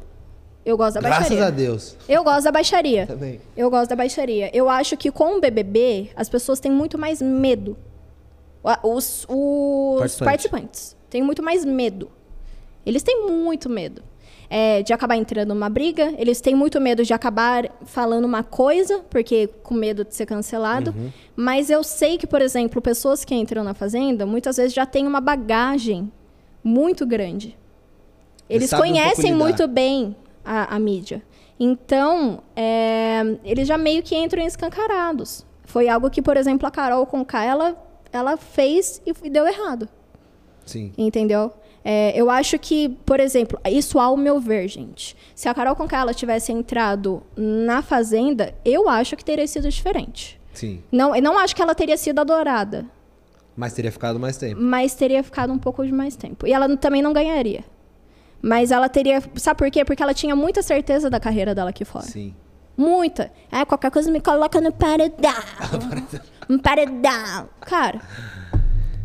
Eu 0.64 0.76
gosto 0.76 0.94
da 0.94 1.00
Graças 1.00 1.28
baixaria. 1.28 1.46
a 1.46 1.50
Deus. 1.50 1.96
Eu 2.08 2.24
gosto 2.24 2.44
da 2.44 2.52
baixaria. 2.52 3.06
Também. 3.06 3.40
Eu 3.56 3.70
gosto 3.70 3.90
da 3.90 3.96
baixaria. 3.96 4.50
Eu 4.54 4.68
acho 4.68 4.96
que 4.96 5.10
com 5.10 5.36
o 5.36 5.40
BBB, 5.40 6.10
as 6.16 6.28
pessoas 6.28 6.58
têm 6.58 6.72
muito 6.72 6.96
mais 6.96 7.20
medo. 7.20 7.76
Os, 8.82 9.26
os 9.28 9.98
Participante. 9.98 10.24
participantes 10.24 10.96
têm 11.10 11.22
muito 11.22 11.42
mais 11.42 11.64
medo. 11.64 12.10
Eles 12.86 13.02
têm 13.02 13.26
muito 13.26 13.68
medo 13.68 14.02
é, 14.48 14.82
de 14.82 14.92
acabar 14.92 15.16
entrando 15.16 15.48
numa 15.48 15.68
briga. 15.68 16.14
Eles 16.16 16.40
têm 16.40 16.54
muito 16.54 16.80
medo 16.80 17.04
de 17.04 17.12
acabar 17.12 17.70
falando 17.84 18.24
uma 18.24 18.42
coisa, 18.42 19.00
porque 19.10 19.48
com 19.62 19.74
medo 19.74 20.02
de 20.02 20.14
ser 20.14 20.24
cancelado. 20.24 20.94
Uhum. 20.96 21.10
Mas 21.36 21.68
eu 21.68 21.84
sei 21.84 22.16
que, 22.16 22.26
por 22.26 22.40
exemplo, 22.40 22.80
pessoas 22.80 23.22
que 23.22 23.34
entram 23.34 23.62
na 23.62 23.74
Fazenda, 23.74 24.24
muitas 24.24 24.56
vezes 24.56 24.72
já 24.72 24.86
têm 24.86 25.06
uma 25.06 25.20
bagagem 25.20 26.10
muito 26.62 27.04
grande. 27.04 27.56
Eles 28.48 28.72
um 28.72 28.76
pouco 28.76 28.88
conhecem 28.88 29.32
lidar. 29.32 29.44
muito 29.44 29.68
bem 29.68 30.16
a, 30.44 30.74
a 30.74 30.78
mídia. 30.78 31.22
Então, 31.58 32.42
é, 32.56 33.22
eles 33.44 33.66
já 33.68 33.78
meio 33.78 34.02
que 34.02 34.16
entram 34.16 34.44
escancarados. 34.44 35.46
Foi 35.64 35.88
algo 35.88 36.10
que, 36.10 36.20
por 36.20 36.36
exemplo, 36.36 36.66
a 36.66 36.70
Carol 36.70 37.06
Conká, 37.06 37.44
ela, 37.44 37.76
ela 38.12 38.36
fez 38.36 39.00
e 39.06 39.30
deu 39.30 39.46
errado. 39.46 39.88
Sim. 40.66 40.92
Entendeu? 40.98 41.52
É, 41.84 42.12
eu 42.18 42.30
acho 42.30 42.58
que, 42.58 42.88
por 43.04 43.20
exemplo, 43.20 43.58
isso 43.66 43.98
ao 43.98 44.16
meu 44.16 44.40
ver, 44.40 44.66
gente. 44.68 45.16
Se 45.34 45.48
a 45.48 45.54
Carol 45.54 45.76
Conká 45.76 45.98
ela 46.00 46.14
tivesse 46.14 46.50
entrado 46.52 47.22
na 47.36 47.82
Fazenda, 47.82 48.54
eu 48.64 48.88
acho 48.88 49.16
que 49.16 49.24
teria 49.24 49.46
sido 49.46 49.68
diferente. 49.68 50.40
Sim. 50.52 50.82
Não, 50.90 51.14
eu 51.14 51.22
não 51.22 51.38
acho 51.38 51.54
que 51.54 51.60
ela 51.60 51.74
teria 51.74 51.96
sido 51.96 52.20
adorada, 52.20 52.86
Mas 53.56 53.72
teria 53.74 53.92
ficado 53.92 54.18
mais 54.18 54.36
tempo. 54.36 54.60
mas 54.60 54.94
teria 54.94 55.22
ficado 55.22 55.52
um 55.52 55.58
pouco 55.58 55.84
de 55.84 55.92
mais 55.92 56.16
tempo. 56.16 56.46
E 56.46 56.52
ela 56.52 56.74
também 56.76 57.02
não 57.02 57.12
ganharia. 57.12 57.64
Mas 58.46 58.70
ela 58.70 58.90
teria. 58.90 59.22
Sabe 59.36 59.56
por 59.56 59.70
quê? 59.70 59.86
Porque 59.86 60.02
ela 60.02 60.12
tinha 60.12 60.36
muita 60.36 60.60
certeza 60.62 61.08
da 61.08 61.18
carreira 61.18 61.54
dela 61.54 61.70
aqui 61.70 61.82
fora. 61.82 62.04
Sim. 62.04 62.34
Muita. 62.76 63.32
Ah, 63.50 63.64
qualquer 63.64 63.90
coisa 63.90 64.10
me 64.10 64.20
coloca 64.20 64.60
no 64.60 64.70
paredão. 64.70 65.32
no 66.46 66.60
paredão. 66.60 67.48
Cara. 67.62 68.02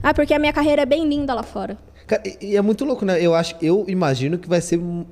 Ah, 0.04 0.14
porque 0.14 0.34
a 0.34 0.40
minha 0.40 0.52
carreira 0.52 0.82
é 0.82 0.86
bem 0.86 1.08
linda 1.08 1.34
lá 1.34 1.44
fora. 1.44 1.78
Cara, 2.06 2.22
e, 2.42 2.58
é 2.58 2.62
muito 2.62 2.84
louco, 2.84 3.06
né? 3.06 3.22
Eu 3.22 3.34
acho, 3.34 3.56
eu 3.62 3.86
imagino 3.88 4.38
que 4.38 4.50
vai 4.50 4.60
ser 4.60 4.78
mu- 4.78 5.08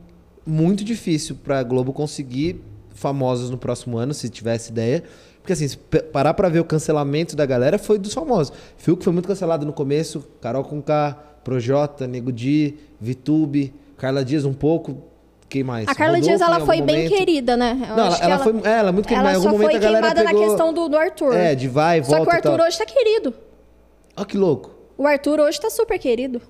muito 0.46 0.84
difícil 0.84 1.38
pra 1.42 1.64
Globo 1.64 1.94
conseguir 1.94 2.62
famosos 2.96 3.50
no 3.50 3.58
próximo 3.58 3.98
ano, 3.98 4.14
se 4.14 4.28
tivesse 4.28 4.72
ideia. 4.72 5.04
Porque 5.40 5.54
assim, 5.54 5.68
se 5.70 5.78
parar 5.78 6.34
pra 6.34 6.50
ver 6.50 6.60
o 6.60 6.66
cancelamento 6.66 7.34
da 7.34 7.46
galera, 7.46 7.78
foi 7.80 7.98
dos 7.98 8.14
famosos. 8.14 8.52
Fiuk 8.78 9.02
foi 9.06 9.14
muito 9.14 9.28
cancelado 9.28 9.66
no 9.66 9.72
começo, 9.72 10.26
Carol 10.42 10.66
Conká, 10.66 11.14
Projota, 11.46 12.06
Nego 12.08 12.30
Di, 12.32 12.76
Vitube, 13.00 13.74
Carla 13.98 14.24
Dias 14.24 14.46
um 14.46 14.54
pouco. 14.54 15.04
Quem 15.50 15.64
mais? 15.64 15.88
A 15.88 15.96
Carla 15.96 16.16
Rodolfo, 16.16 16.38
Dias, 16.38 16.42
ela 16.42 16.60
foi 16.66 16.82
bem 16.82 17.04
momento. 17.04 17.18
querida, 17.18 17.56
né? 17.56 17.72
Eu 17.90 17.96
Não, 17.96 18.06
ela, 18.06 18.16
que 18.18 18.24
ela 18.24 18.40
foi, 18.40 18.54
é, 18.64 18.72
ela 18.72 18.90
é 18.90 18.92
muito 18.92 19.08
queimada. 19.08 19.30
Ela 19.30 19.42
só 19.42 19.54
foi 19.54 19.80
queimada 19.80 20.24
pegou... 20.24 20.42
na 20.42 20.48
questão 20.48 20.74
do, 20.74 20.90
do 20.90 20.98
Arthur. 20.98 21.34
É, 21.34 21.56
de 21.56 21.68
vai 21.70 22.00
e 22.00 22.04
Só 22.04 22.12
que 22.12 22.18
volta 22.18 22.32
o 22.32 22.36
Arthur 22.36 22.66
hoje 22.66 22.78
tá 22.78 22.86
querido. 22.86 23.34
Olha 24.16 24.26
que 24.26 24.38
louco. 24.38 24.76
O 24.98 25.08
Arthur 25.08 25.40
hoje 25.40 25.60
tá 25.62 25.70
super 25.70 25.98
querido. 25.98 26.42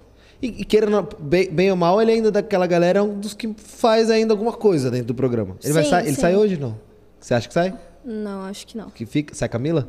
E, 0.42 0.48
e 0.48 0.66
querendo, 0.66 1.08
bem, 1.20 1.50
bem 1.50 1.70
ou 1.70 1.78
mal, 1.78 2.02
ele 2.02 2.12
ainda 2.12 2.32
daquela 2.32 2.66
galera 2.66 3.00
é 3.00 3.02
um 3.02 3.20
dos 3.20 3.34
que 3.34 3.54
faz 3.58 4.10
ainda 4.10 4.34
alguma 4.34 4.54
coisa 4.54 4.90
dentro 4.90 5.08
do 5.08 5.16
programa. 5.16 5.58
Ele, 5.64 5.74
vai 5.74 5.84
Sim, 5.84 5.90
sair, 5.90 6.06
ele 6.08 6.16
sim. 6.16 6.22
sai 6.22 6.36
hoje, 6.36 6.58
não? 6.58 6.80
Você 7.20 7.34
acha 7.34 7.48
que 7.48 7.54
sai? 7.54 7.74
Não, 8.04 8.44
acho 8.44 8.66
que 8.66 8.78
não. 8.78 8.90
Que 8.90 9.06
fica? 9.06 9.36
Sai 9.36 9.50
Camila? 9.50 9.88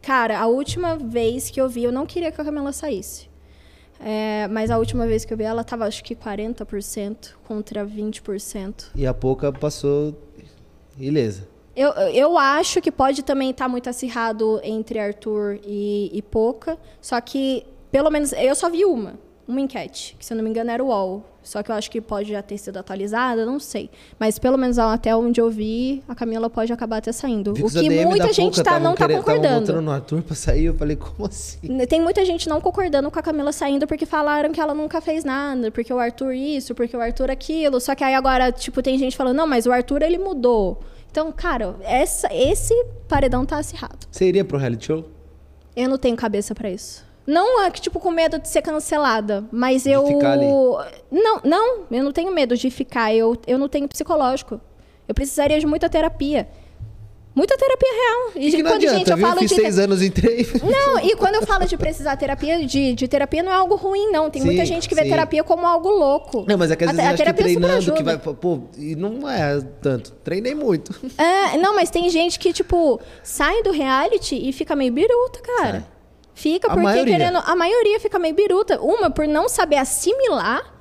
Cara, 0.00 0.38
a 0.38 0.46
última 0.46 0.96
vez 0.96 1.50
que 1.50 1.60
eu 1.60 1.68
vi, 1.68 1.84
eu 1.84 1.92
não 1.92 2.06
queria 2.06 2.30
que 2.30 2.40
a 2.40 2.44
Camila 2.44 2.72
saísse. 2.72 3.28
É, 4.06 4.46
mas 4.48 4.70
a 4.70 4.76
última 4.76 5.06
vez 5.06 5.24
que 5.24 5.32
eu 5.32 5.36
vi, 5.38 5.44
ela 5.44 5.64
tava 5.64 5.86
acho 5.86 6.04
que 6.04 6.14
40% 6.14 7.30
contra 7.42 7.86
20%. 7.86 8.88
E 8.94 9.06
a 9.06 9.14
pouca 9.14 9.50
passou 9.50 10.14
ilesa. 10.98 11.48
Eu, 11.74 11.90
eu 11.90 12.36
acho 12.36 12.82
que 12.82 12.92
pode 12.92 13.22
também 13.22 13.50
estar 13.50 13.66
muito 13.66 13.88
acirrado 13.88 14.60
entre 14.62 14.98
Arthur 14.98 15.58
e, 15.64 16.10
e 16.12 16.20
Poca. 16.20 16.78
Só 17.00 17.18
que, 17.18 17.64
pelo 17.90 18.10
menos, 18.10 18.32
eu 18.34 18.54
só 18.54 18.68
vi 18.68 18.84
uma. 18.84 19.18
Uma 19.48 19.60
enquete, 19.60 20.16
que 20.18 20.24
se 20.24 20.32
eu 20.32 20.36
não 20.36 20.44
me 20.44 20.50
engano 20.50 20.70
era 20.70 20.84
o 20.84 20.88
UOL. 20.88 21.24
Só 21.44 21.62
que 21.62 21.70
eu 21.70 21.74
acho 21.74 21.90
que 21.90 22.00
pode 22.00 22.30
já 22.30 22.42
ter 22.42 22.56
sido 22.56 22.78
atualizada, 22.78 23.44
não 23.44 23.60
sei. 23.60 23.90
Mas 24.18 24.38
pelo 24.38 24.56
menos 24.56 24.78
até 24.78 25.14
onde 25.14 25.40
eu 25.40 25.50
vi, 25.50 26.02
a 26.08 26.14
Camila 26.14 26.48
pode 26.48 26.72
acabar 26.72 26.96
até 26.96 27.12
saindo. 27.12 27.52
Vi 27.52 27.62
o 27.62 27.70
que 27.70 28.04
muita 28.06 28.32
gente 28.32 28.62
tá, 28.62 28.80
não 28.80 28.94
tá 28.94 29.06
concordando. 29.06 29.66
voltando 29.66 29.82
no 29.82 29.90
Arthur 29.92 30.22
pra 30.22 30.34
sair, 30.34 30.64
eu 30.64 30.74
falei, 30.74 30.96
como 30.96 31.26
assim? 31.26 31.86
Tem 31.86 32.00
muita 32.00 32.24
gente 32.24 32.48
não 32.48 32.60
concordando 32.60 33.10
com 33.10 33.18
a 33.18 33.22
Camila 33.22 33.52
saindo 33.52 33.86
porque 33.86 34.06
falaram 34.06 34.50
que 34.50 34.60
ela 34.60 34.74
nunca 34.74 35.00
fez 35.00 35.22
nada, 35.22 35.70
porque 35.70 35.92
o 35.92 35.98
Arthur 35.98 36.32
isso, 36.32 36.74
porque 36.74 36.96
o 36.96 37.00
Arthur 37.00 37.30
aquilo. 37.30 37.78
Só 37.78 37.94
que 37.94 38.02
aí 38.02 38.14
agora, 38.14 38.50
tipo, 38.50 38.82
tem 38.82 38.98
gente 38.98 39.16
falando, 39.16 39.36
não, 39.36 39.46
mas 39.46 39.66
o 39.66 39.72
Arthur 39.72 40.02
ele 40.02 40.16
mudou. 40.16 40.80
Então, 41.10 41.30
cara, 41.30 41.76
essa, 41.82 42.28
esse 42.32 42.74
paredão 43.06 43.44
tá 43.44 43.58
acirrado. 43.58 43.98
Você 44.10 44.26
iria 44.26 44.44
pro 44.44 44.58
reality 44.58 44.86
show? 44.86 45.04
Eu 45.76 45.88
não 45.88 45.98
tenho 45.98 46.16
cabeça 46.16 46.54
pra 46.54 46.70
isso. 46.70 47.04
Não 47.26 47.62
é 47.62 47.70
que, 47.70 47.80
tipo, 47.80 47.98
com 47.98 48.10
medo 48.10 48.38
de 48.38 48.48
ser 48.48 48.60
cancelada, 48.62 49.44
mas 49.50 49.84
De 49.84 49.90
eu. 49.90 50.06
ficar 50.06 50.32
ali. 50.32 50.46
Não, 51.10 51.40
não, 51.42 51.84
eu 51.90 52.04
não 52.04 52.12
tenho 52.12 52.30
medo 52.32 52.56
de 52.56 52.70
ficar. 52.70 53.14
Eu, 53.14 53.36
eu 53.46 53.58
não 53.58 53.68
tenho 53.68 53.88
psicológico. 53.88 54.60
Eu 55.08 55.14
precisaria 55.14 55.58
de 55.58 55.66
muita 55.66 55.88
terapia. 55.88 56.48
Muita 57.34 57.56
terapia 57.58 57.88
real. 57.90 58.30
E, 58.36 58.48
E 58.48 58.62
quando, 58.62 58.74
adianta, 58.74 58.96
gente, 58.98 59.10
eu 59.10 59.16
viu? 59.16 59.26
falo 59.26 59.40
Fiz 59.40 59.48
de. 59.50 59.56
seis 59.56 59.76
anos, 59.78 60.02
entrei. 60.02 60.46
Não, 60.62 61.00
e 61.00 61.16
quando 61.16 61.34
eu 61.34 61.42
falo 61.42 61.66
de 61.66 61.76
precisar 61.76 62.16
terapia, 62.16 62.64
de, 62.64 62.94
de 62.94 63.08
terapia 63.08 63.42
não 63.42 63.50
é 63.50 63.56
algo 63.56 63.74
ruim, 63.74 64.12
não. 64.12 64.30
Tem 64.30 64.40
Sim, 64.40 64.46
muita 64.48 64.64
gente 64.64 64.88
que 64.88 64.94
vê 64.94 65.02
sim. 65.02 65.08
terapia 65.08 65.42
como 65.42 65.66
algo 65.66 65.88
louco. 65.88 66.44
Não, 66.46 66.56
mas 66.56 66.70
é 66.70 66.76
que 66.76 66.84
às 66.84 66.90
vezes 66.92 67.04
a 67.04 67.08
acho 67.08 67.16
que 67.16 67.22
terapia 67.24 67.48
super 67.48 67.60
treinando, 67.60 67.92
que 67.94 68.02
vai... 68.04 68.18
Pô, 68.18 68.60
e 68.78 68.94
não 68.94 69.28
é 69.28 69.60
tanto. 69.82 70.12
Treinei 70.22 70.54
muito. 70.54 70.94
É, 71.18 71.56
não, 71.58 71.74
mas 71.74 71.90
tem 71.90 72.08
gente 72.08 72.38
que, 72.38 72.52
tipo, 72.52 73.00
sai 73.24 73.64
do 73.64 73.72
reality 73.72 74.36
e 74.36 74.52
fica 74.52 74.76
meio 74.76 74.92
biruta, 74.92 75.40
cara. 75.40 75.72
Sai. 75.80 75.84
Fica 76.34 76.66
A 76.66 76.70
porque 76.70 76.84
maioria. 76.84 77.16
querendo. 77.16 77.38
A 77.38 77.54
maioria 77.56 78.00
fica 78.00 78.18
meio 78.18 78.34
biruta. 78.34 78.80
Uma, 78.80 79.10
por 79.10 79.26
não 79.26 79.48
saber 79.48 79.76
assimilar. 79.76 80.72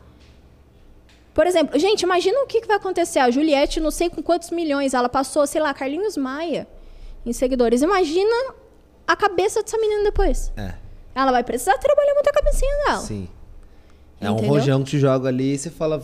Por 1.33 1.47
exemplo, 1.47 1.79
gente, 1.79 2.01
imagina 2.01 2.39
o 2.41 2.47
que, 2.47 2.61
que 2.61 2.67
vai 2.67 2.77
acontecer. 2.77 3.19
A 3.19 3.29
Juliette, 3.31 3.79
não 3.79 3.91
sei 3.91 4.09
com 4.09 4.21
quantos 4.21 4.49
milhões, 4.51 4.93
ela 4.93 5.09
passou, 5.09 5.45
sei 5.47 5.61
lá, 5.61 5.73
Carlinhos 5.73 6.15
Maia 6.17 6.67
em 7.25 7.33
seguidores. 7.33 7.81
Imagina 7.81 8.53
a 9.07 9.15
cabeça 9.15 9.61
dessa 9.63 9.77
menina 9.77 10.03
depois. 10.03 10.51
É, 10.57 10.73
Ela 11.15 11.31
vai 11.31 11.43
precisar 11.43 11.77
trabalhar 11.77 12.13
muito 12.13 12.27
a 12.27 12.33
cabecinha 12.33 12.75
dela. 12.85 12.99
sim. 13.01 13.27
É 14.21 14.29
um 14.31 14.35
Entendeu? 14.35 14.51
rojão 14.53 14.83
que 14.83 14.91
te 14.91 14.99
joga 14.99 15.27
ali 15.27 15.53
e 15.53 15.57
você 15.57 15.69
fala... 15.69 16.01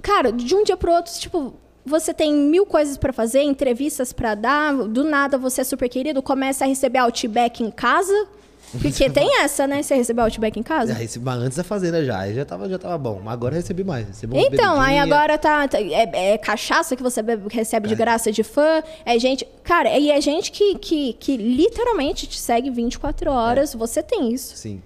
Cara, 0.00 0.30
de 0.30 0.54
um 0.54 0.62
dia 0.62 0.76
pro 0.76 0.92
outro, 0.92 1.12
tipo, 1.14 1.54
você 1.84 2.14
tem 2.14 2.32
mil 2.32 2.64
coisas 2.64 2.96
pra 2.96 3.12
fazer, 3.12 3.42
entrevistas 3.42 4.12
pra 4.12 4.36
dar, 4.36 4.72
do 4.72 5.02
nada 5.02 5.36
você 5.36 5.62
é 5.62 5.64
super 5.64 5.88
querido, 5.88 6.22
começa 6.22 6.64
a 6.64 6.68
receber 6.68 6.98
outback 7.00 7.64
em 7.64 7.70
casa. 7.72 8.28
Porque 8.72 9.08
tem 9.08 9.40
essa, 9.40 9.66
né? 9.66 9.82
Você 9.82 9.94
recebeu 9.94 10.24
outback 10.24 10.58
em 10.58 10.62
Já 10.62 10.68
casa? 10.68 10.92
recebi 10.92 11.24
mas 11.24 11.38
antes 11.38 11.56
da 11.56 11.64
fazenda 11.64 12.04
já, 12.04 12.18
aí 12.18 12.34
já 12.34 12.44
tava, 12.44 12.68
já 12.68 12.78
tava 12.78 12.98
bom. 12.98 13.20
Mas 13.22 13.32
agora 13.32 13.54
eu 13.54 13.60
recebi 13.60 13.84
mais. 13.84 14.06
Recebi 14.06 14.36
Então, 14.38 14.80
aí 14.80 14.98
agora 14.98 15.38
tá. 15.38 15.66
tá- 15.68 15.80
é, 15.80 16.32
é 16.32 16.38
cachaça 16.38 16.96
que 16.96 17.02
você 17.02 17.22
recebe 17.50 17.88
de 17.88 17.94
graça 17.94 18.30
de 18.32 18.42
fã. 18.42 18.82
É 19.04 19.18
gente. 19.18 19.46
Cara, 19.62 19.96
e 19.98 20.10
é 20.10 20.20
gente 20.20 20.50
que, 20.50 20.74
que, 20.76 21.12
que 21.14 21.36
literalmente 21.36 22.26
te 22.26 22.38
segue 22.38 22.70
24 22.70 23.30
horas. 23.30 23.72
Você 23.74 24.02
tem 24.02 24.32
isso. 24.32 24.56
Sim. 24.56 24.82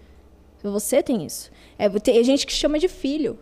Você 0.62 1.02
tem 1.02 1.24
isso. 1.24 1.51
É, 1.78 1.89
tem 1.89 2.23
gente 2.23 2.47
que 2.47 2.52
chama 2.52 2.78
de 2.78 2.89
filho. 2.89 3.39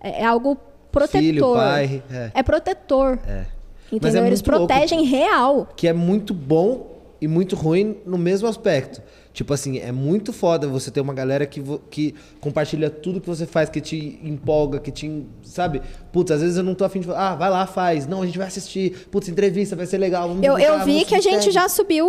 É, 0.00 0.20
é 0.22 0.24
algo 0.24 0.56
protetor. 0.92 1.20
Filho, 1.20 1.52
pai, 1.54 2.02
é. 2.10 2.30
É 2.34 2.42
protetor. 2.42 3.18
É. 3.26 3.46
Entendeu? 3.92 4.22
é 4.22 4.26
Eles 4.26 4.40
muito 4.42 4.50
louco. 4.52 4.66
protegem 4.68 5.04
real. 5.04 5.68
que 5.76 5.88
é 5.88 5.92
muito 5.92 6.32
bom 6.34 6.98
e 7.20 7.26
muito 7.26 7.56
ruim 7.56 7.96
no 8.06 8.16
mesmo 8.18 8.46
aspecto. 8.46 9.02
Tipo 9.32 9.54
assim, 9.54 9.78
é 9.78 9.92
muito 9.92 10.32
foda 10.32 10.66
você 10.66 10.90
ter 10.90 11.00
uma 11.00 11.14
galera 11.14 11.46
que, 11.46 11.62
que 11.88 12.14
compartilha 12.40 12.90
tudo 12.90 13.20
que 13.20 13.28
você 13.28 13.46
faz, 13.46 13.70
que 13.70 13.80
te 13.80 14.18
empolga, 14.24 14.80
que 14.80 14.90
te. 14.90 15.24
Sabe? 15.44 15.80
Putz, 16.12 16.32
às 16.32 16.40
vezes 16.40 16.56
eu 16.56 16.64
não 16.64 16.74
tô 16.74 16.84
afim 16.84 16.98
de 17.00 17.06
falar, 17.06 17.30
ah, 17.30 17.34
vai 17.36 17.48
lá, 17.48 17.66
faz. 17.66 18.08
Não, 18.08 18.22
a 18.22 18.26
gente 18.26 18.36
vai 18.36 18.48
assistir. 18.48 19.06
Putz, 19.10 19.28
entrevista, 19.28 19.76
vai 19.76 19.86
ser 19.86 19.98
legal. 19.98 20.26
Vamos 20.28 20.44
Eu, 20.44 20.58
eu 20.58 20.84
vi 20.84 21.04
que 21.04 21.14
a 21.14 21.20
gente 21.20 21.44
tag. 21.44 21.52
já 21.52 21.68
subiu 21.68 22.08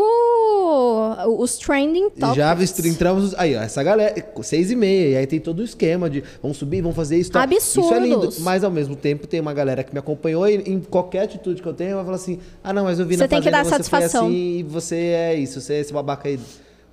os 1.37 1.57
trending 1.57 2.09
topics. 2.09 2.35
Já 2.35 2.57
entramos. 2.87 3.35
Aí, 3.35 3.55
ó, 3.55 3.61
essa 3.61 3.83
galera, 3.83 4.15
seis 4.41 4.71
e 4.71 4.75
meia. 4.75 5.09
E 5.09 5.17
aí 5.17 5.27
tem 5.27 5.39
todo 5.39 5.59
o 5.59 5.63
esquema 5.63 6.09
de 6.09 6.23
vamos 6.41 6.57
subir, 6.57 6.81
vamos 6.81 6.95
fazer 6.95 7.17
isso. 7.17 7.31
Tal. 7.31 7.47
Isso 7.51 7.93
é 7.93 7.99
lindo. 7.99 8.29
Mas 8.39 8.63
ao 8.63 8.71
mesmo 8.71 8.95
tempo 8.95 9.27
tem 9.27 9.39
uma 9.39 9.53
galera 9.53 9.83
que 9.83 9.93
me 9.93 9.99
acompanhou 9.99 10.47
e 10.49 10.55
em 10.55 10.79
qualquer 10.79 11.23
atitude 11.23 11.61
que 11.61 11.67
eu 11.67 11.73
tenho, 11.73 11.95
vai 11.95 12.03
falar 12.05 12.15
assim: 12.17 12.39
ah, 12.63 12.73
não, 12.73 12.85
mas 12.85 12.99
eu 12.99 13.05
vi 13.05 13.15
Você 13.15 13.21
na 13.23 13.27
tem 13.27 13.39
que 13.39 13.49
fazenda, 13.51 13.57
dar 13.57 13.63
você 13.63 13.69
foi 13.69 13.99
satisfação. 14.01 14.25
assim 14.25 14.57
e 14.57 14.63
você 14.63 14.95
é 14.95 15.35
isso, 15.35 15.61
você 15.61 15.75
é 15.75 15.79
esse 15.79 15.93
babaca 15.93 16.27
aí 16.27 16.39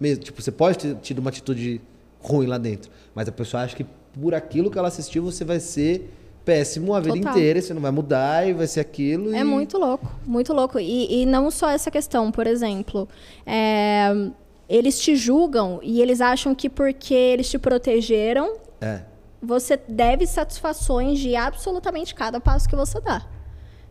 mesmo. 0.01 0.23
Tipo, 0.25 0.41
você 0.41 0.53
pode 0.53 0.79
ter 0.79 0.95
tido 0.97 1.19
uma 1.19 1.31
atitude 1.31 1.81
ruim 2.21 2.47
lá 2.47 2.59
dentro. 2.59 2.91
Mas 3.15 3.29
a 3.29 3.33
pessoa 3.33 3.63
acha 3.63 3.77
que 3.77 3.87
por 4.21 4.35
aquilo 4.35 4.71
que 4.71 4.79
ela 4.79 4.89
assistiu, 4.89 5.23
você 5.23 5.45
vai 5.45 5.61
ser 5.61 6.13
péssimo 6.45 6.95
a 6.95 7.01
vida 7.01 7.15
Total. 7.15 7.33
inteira, 7.33 7.61
você 7.61 7.75
não 7.75 7.83
vai 7.83 7.91
mudar 7.91 8.49
e 8.49 8.55
vai 8.55 8.67
ser 8.67 8.81
aquilo. 8.81 9.35
É 9.35 9.41
e... 9.41 9.45
muito 9.45 9.77
louco, 9.77 10.11
muito 10.25 10.53
louco. 10.55 10.79
E, 10.79 11.23
e 11.23 11.27
não 11.27 11.51
só 11.51 11.69
essa 11.69 11.91
questão, 11.91 12.33
por 12.33 12.47
exemplo, 12.47 13.07
é, 13.47 14.31
eles 14.67 14.99
te 14.99 15.15
julgam 15.15 15.79
e 15.83 16.01
eles 16.01 16.23
acham 16.23 16.55
que 16.55 16.71
porque 16.71 17.13
eles 17.13 17.51
te 17.51 17.59
protegeram, 17.59 18.57
É. 18.81 19.03
você 19.43 19.79
deve 19.89 20.27
satisfações 20.27 21.19
de 21.19 21.37
absolutamente 21.37 22.15
cada 22.15 22.41
passo 22.41 22.67
que 22.67 22.75
você 22.75 22.99
dá. 22.99 23.27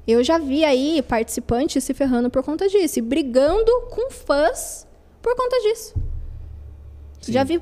Eu 0.07 0.23
já 0.23 0.39
vi 0.39 0.65
aí 0.65 1.01
participantes 1.01 1.83
se 1.83 1.93
ferrando 1.93 2.27
por 2.29 2.41
conta 2.41 2.67
disso, 2.67 2.97
e 2.97 3.01
brigando 3.03 3.71
com 3.91 4.09
fãs 4.09 4.86
por 5.27 5.35
conta 5.35 5.59
disso. 5.61 5.93
Sim. 7.21 7.33
Já 7.33 7.43
vi. 7.43 7.61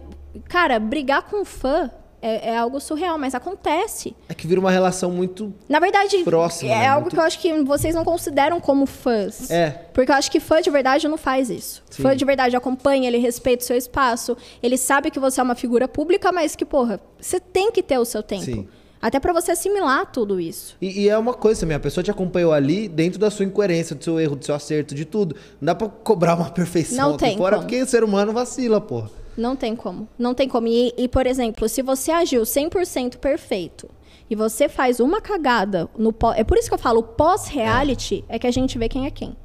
Cara, 0.49 0.79
brigar 0.79 1.23
com 1.23 1.43
fã 1.45 1.89
é, 2.21 2.49
é 2.51 2.57
algo 2.57 2.79
surreal, 2.79 3.17
mas 3.17 3.33
acontece. 3.33 4.15
É 4.27 4.33
que 4.33 4.45
vira 4.45 4.59
uma 4.59 4.69
relação 4.69 5.09
muito. 5.11 5.53
Na 5.69 5.79
verdade, 5.79 6.17
Próximo, 6.23 6.69
é 6.71 6.75
né? 6.79 6.87
algo 6.87 7.01
Muito- 7.03 7.13
que 7.15 7.19
eu 7.19 7.23
acho 7.23 7.39
que 7.39 7.63
vocês 7.63 7.95
não 7.95 8.03
consideram 8.03 8.59
como 8.59 8.85
fãs. 8.85 9.49
É. 9.49 9.69
Porque 9.93 10.11
eu 10.11 10.15
acho 10.15 10.29
que 10.29 10.39
fã 10.39 10.61
de 10.61 10.69
verdade 10.69 11.07
não 11.07 11.17
faz 11.17 11.49
isso. 11.49 11.83
Sim. 11.89 12.03
Fã 12.03 12.15
de 12.15 12.25
verdade 12.25 12.55
acompanha, 12.55 13.07
ele 13.07 13.17
respeita 13.17 13.63
o 13.63 13.65
seu 13.67 13.77
espaço, 13.77 14.35
ele 14.61 14.77
sabe 14.77 15.09
que 15.09 15.19
você 15.19 15.39
é 15.39 15.43
uma 15.43 15.55
figura 15.55 15.87
pública, 15.87 16.31
mas 16.31 16.55
que, 16.55 16.65
porra, 16.65 16.99
você 17.19 17.39
tem 17.39 17.71
que 17.71 17.81
ter 17.81 17.97
o 17.97 18.05
seu 18.05 18.21
tempo. 18.21 18.43
Sim. 18.43 18.67
Até 19.05 19.19
pra 19.19 19.31
você 19.31 19.51
assimilar 19.51 20.11
tudo 20.11 20.39
isso. 20.39 20.75
E, 20.81 21.03
e 21.03 21.09
é 21.09 21.15
uma 21.15 21.35
coisa 21.35 21.59
também, 21.59 21.77
a 21.77 21.79
pessoa 21.79 22.03
te 22.03 22.09
acompanhou 22.09 22.51
ali 22.51 22.87
dentro 22.87 23.19
da 23.19 23.29
sua 23.29 23.45
incoerência, 23.45 23.95
do 23.95 24.03
seu 24.03 24.19
erro, 24.19 24.35
do 24.35 24.43
seu 24.43 24.55
acerto, 24.55 24.95
de 24.95 25.05
tudo. 25.05 25.35
Não 25.61 25.67
dá 25.67 25.75
pra 25.75 25.87
cobrar 25.87 26.33
uma 26.33 26.49
perfeição 26.49 27.09
Não 27.09 27.15
aqui 27.15 27.25
tem 27.25 27.37
fora, 27.37 27.57
como. 27.57 27.67
porque 27.67 27.83
o 27.83 27.85
ser 27.85 28.03
humano 28.03 28.33
vacila, 28.33 28.81
porra. 28.81 29.11
Não 29.37 29.55
tem 29.55 29.75
como. 29.75 30.07
Não 30.17 30.33
tem 30.33 30.49
como. 30.49 30.67
E, 30.67 30.91
e, 30.97 31.07
por 31.07 31.27
exemplo, 31.27 31.69
se 31.69 31.83
você 31.83 32.09
agiu 32.09 32.41
100% 32.41 33.17
perfeito 33.17 33.87
e 34.27 34.35
você 34.35 34.67
faz 34.67 34.99
uma 34.99 35.21
cagada 35.21 35.87
no 35.95 36.11
pós... 36.11 36.39
É 36.39 36.43
por 36.43 36.57
isso 36.57 36.67
que 36.67 36.73
eu 36.73 36.79
falo, 36.79 37.03
pós-reality 37.03 38.25
é. 38.27 38.37
é 38.37 38.39
que 38.39 38.47
a 38.47 38.51
gente 38.51 38.75
vê 38.75 38.89
quem 38.89 39.05
é 39.05 39.11
quem. 39.11 39.37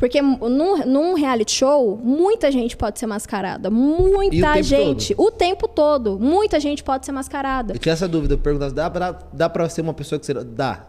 Porque 0.00 0.22
num, 0.22 0.78
num, 0.86 1.12
reality 1.12 1.52
show, 1.52 2.00
muita 2.02 2.50
gente 2.50 2.74
pode 2.74 2.98
ser 2.98 3.06
mascarada. 3.06 3.68
Muita 3.68 4.62
gente. 4.62 5.14
Todo? 5.14 5.26
O 5.26 5.30
tempo 5.30 5.68
todo. 5.68 6.18
Muita 6.18 6.58
gente 6.58 6.82
pode 6.82 7.04
ser 7.04 7.12
mascarada. 7.12 7.74
Eu 7.74 7.78
tinha 7.78 7.92
essa 7.92 8.08
dúvida, 8.08 8.32
eu 8.32 8.38
perguntava, 8.38 8.72
dá 8.72 8.88
pra, 8.88 9.18
dá 9.30 9.46
pra 9.50 9.68
ser 9.68 9.82
uma 9.82 9.92
pessoa 9.92 10.18
que 10.18 10.24
você. 10.24 10.32
Dá. 10.32 10.86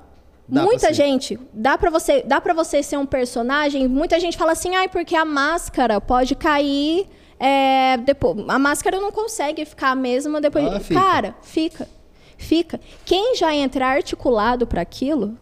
Dá 0.47 0.63
muita 0.63 0.93
gente. 0.93 1.37
Dá 1.51 1.77
pra, 1.77 1.89
você, 1.89 2.23
dá 2.23 2.39
pra 2.39 2.53
você 2.53 2.81
ser 2.81 2.95
um 2.95 3.05
personagem. 3.05 3.85
Muita 3.85 4.17
gente 4.17 4.37
fala 4.37 4.53
assim, 4.53 4.77
ai, 4.77 4.87
porque 4.87 5.13
a 5.13 5.25
máscara 5.25 5.99
pode 5.99 6.33
cair. 6.33 7.05
É, 7.37 7.97
depois, 7.97 8.37
a 8.47 8.57
máscara 8.57 9.01
não 9.01 9.11
consegue 9.11 9.65
ficar 9.65 9.89
a 9.89 9.95
mesma 9.95 10.39
depois. 10.39 10.65
Ah, 10.67 10.79
fica. 10.79 11.01
Cara, 11.01 11.35
fica. 11.41 11.89
Fica. 12.37 12.79
Quem 13.03 13.35
já 13.35 13.53
entra 13.53 13.87
articulado 13.87 14.65
para 14.65 14.81
aquilo, 14.81 15.37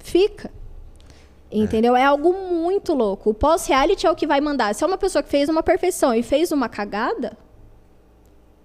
fica. 0.00 0.50
Entendeu? 1.52 1.94
É 1.94 2.04
algo 2.04 2.32
muito 2.32 2.94
louco. 2.94 3.30
O 3.30 3.34
pós-reality 3.34 4.06
é 4.06 4.10
o 4.10 4.16
que 4.16 4.26
vai 4.26 4.40
mandar. 4.40 4.74
Se 4.74 4.82
é 4.82 4.86
uma 4.86 4.96
pessoa 4.96 5.22
que 5.22 5.28
fez 5.28 5.50
uma 5.50 5.62
perfeição 5.62 6.14
e 6.14 6.22
fez 6.22 6.50
uma 6.50 6.68
cagada, 6.68 7.36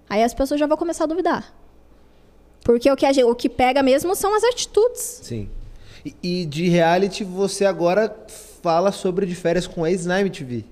aí 0.08 0.22
as 0.22 0.32
pessoas 0.32 0.58
já 0.58 0.66
vão 0.66 0.76
começar 0.76 1.04
a 1.04 1.06
duvidar. 1.06 1.52
Porque 2.64 2.90
o 2.90 2.96
que, 2.96 3.12
gente, 3.12 3.24
o 3.24 3.34
que 3.34 3.48
pega 3.48 3.82
mesmo 3.82 4.14
são 4.14 4.34
as 4.34 4.42
atitudes. 4.42 5.20
Sim. 5.22 5.50
E, 6.04 6.14
e 6.22 6.46
de 6.46 6.68
reality, 6.68 7.24
você 7.24 7.66
agora 7.66 8.14
fala 8.62 8.90
sobre 8.90 9.26
de 9.26 9.34
férias 9.34 9.66
com 9.66 9.86
ex 9.86 10.06
na 10.06 10.20
MTV. 10.20 10.64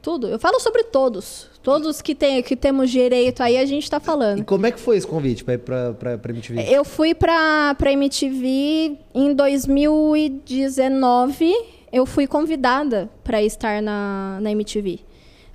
Tudo. 0.00 0.28
Eu 0.28 0.38
falo 0.38 0.60
sobre 0.60 0.84
todos. 0.84 1.48
Todos 1.62 2.00
que, 2.00 2.14
tem, 2.14 2.42
que 2.42 2.56
temos 2.56 2.90
direito 2.90 3.42
aí, 3.42 3.58
a 3.58 3.66
gente 3.66 3.82
está 3.82 4.00
falando. 4.00 4.38
E 4.40 4.44
como 4.44 4.66
é 4.66 4.70
que 4.70 4.80
foi 4.80 4.96
esse 4.96 5.06
convite 5.06 5.44
para 5.44 5.52
ir 5.54 5.58
para 5.58 5.94
a 6.10 6.14
MTV? 6.30 6.64
Eu 6.68 6.84
fui 6.84 7.14
para 7.14 7.76
a 7.78 7.92
MTV 7.92 8.96
em 9.14 9.34
2019. 9.34 11.52
Eu 11.92 12.06
fui 12.06 12.26
convidada 12.26 13.10
para 13.24 13.42
estar 13.42 13.82
na, 13.82 14.38
na 14.40 14.50
MTV. 14.52 15.00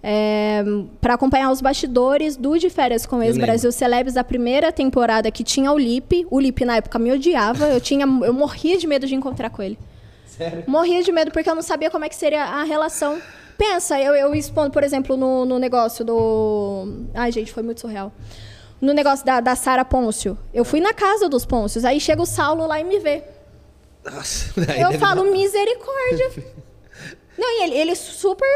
É, 0.05 0.61
para 0.99 1.13
acompanhar 1.13 1.49
os 1.49 1.61
bastidores 1.61 2.35
do 2.35 2.59
De 2.59 2.69
Férias 2.69 3.05
com 3.05 3.23
Ex-Brasil 3.23 3.71
Celebs 3.71 4.15
da 4.15 4.23
primeira 4.23 4.69
temporada 4.69 5.31
que 5.31 5.45
tinha 5.45 5.71
o 5.71 5.77
Lipe. 5.77 6.27
O 6.29 6.41
Lipe 6.41 6.65
na 6.65 6.75
época 6.75 6.99
me 6.99 7.09
odiava. 7.11 7.69
Eu, 7.69 7.79
tinha, 7.79 8.05
eu 8.05 8.33
morria 8.33 8.77
de 8.77 8.85
medo 8.85 9.07
de 9.07 9.15
encontrar 9.15 9.49
com 9.49 9.63
ele. 9.63 9.79
Sério? 10.27 10.65
Morria 10.67 11.01
de 11.01 11.09
medo 11.11 11.31
porque 11.31 11.49
eu 11.49 11.55
não 11.55 11.61
sabia 11.61 11.89
como 11.89 12.03
é 12.03 12.09
que 12.09 12.15
seria 12.15 12.43
a 12.43 12.63
relação. 12.63 13.21
Pensa, 13.57 13.99
eu, 13.99 14.15
eu 14.15 14.33
expondo, 14.35 14.71
por 14.71 14.83
exemplo, 14.83 15.15
no, 15.15 15.45
no 15.45 15.59
negócio 15.59 16.03
do. 16.03 17.05
Ai, 17.13 17.31
gente, 17.31 17.51
foi 17.51 17.63
muito 17.63 17.81
surreal. 17.81 18.11
No 18.81 18.93
negócio 18.93 19.25
da, 19.25 19.39
da 19.39 19.55
Sara 19.55 19.85
Pôncio. 19.85 20.37
Eu 20.53 20.65
fui 20.65 20.81
na 20.81 20.93
casa 20.93 21.29
dos 21.29 21.45
Pôncios, 21.45 21.85
aí 21.85 21.99
chega 21.99 22.21
o 22.21 22.25
Saulo 22.25 22.67
lá 22.67 22.79
e 22.79 22.83
me 22.83 22.99
vê. 22.99 23.23
Nossa, 24.03 24.53
eu 24.79 24.99
falo, 24.99 25.31
misericórdia. 25.31 26.31
Não, 27.37 27.49
e 27.49 27.63
ele, 27.63 27.75
ele 27.75 27.95
super. 27.95 28.47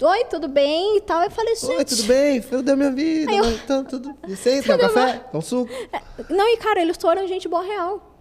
Oi, 0.00 0.24
tudo 0.24 0.48
bem 0.48 0.96
e 0.96 1.00
tal. 1.00 1.22
Eu 1.22 1.30
falei, 1.30 1.54
gente. 1.54 1.76
Oi, 1.76 1.84
tudo 1.84 2.02
bem? 2.04 2.42
Foi 2.42 2.62
da 2.62 2.74
minha 2.74 2.90
vida. 2.90 3.32
Eu... 3.32 3.50
Então, 3.50 3.84
tudo. 3.84 4.14
Licença, 4.26 4.74
um 4.74 4.78
café? 4.78 5.24
Um 5.32 5.40
suco? 5.40 5.72
É, 5.72 6.00
não, 6.28 6.48
e 6.52 6.56
cara, 6.56 6.82
eles 6.82 6.96
foram 6.96 7.26
gente 7.26 7.48
boa 7.48 7.62
real 7.62 8.12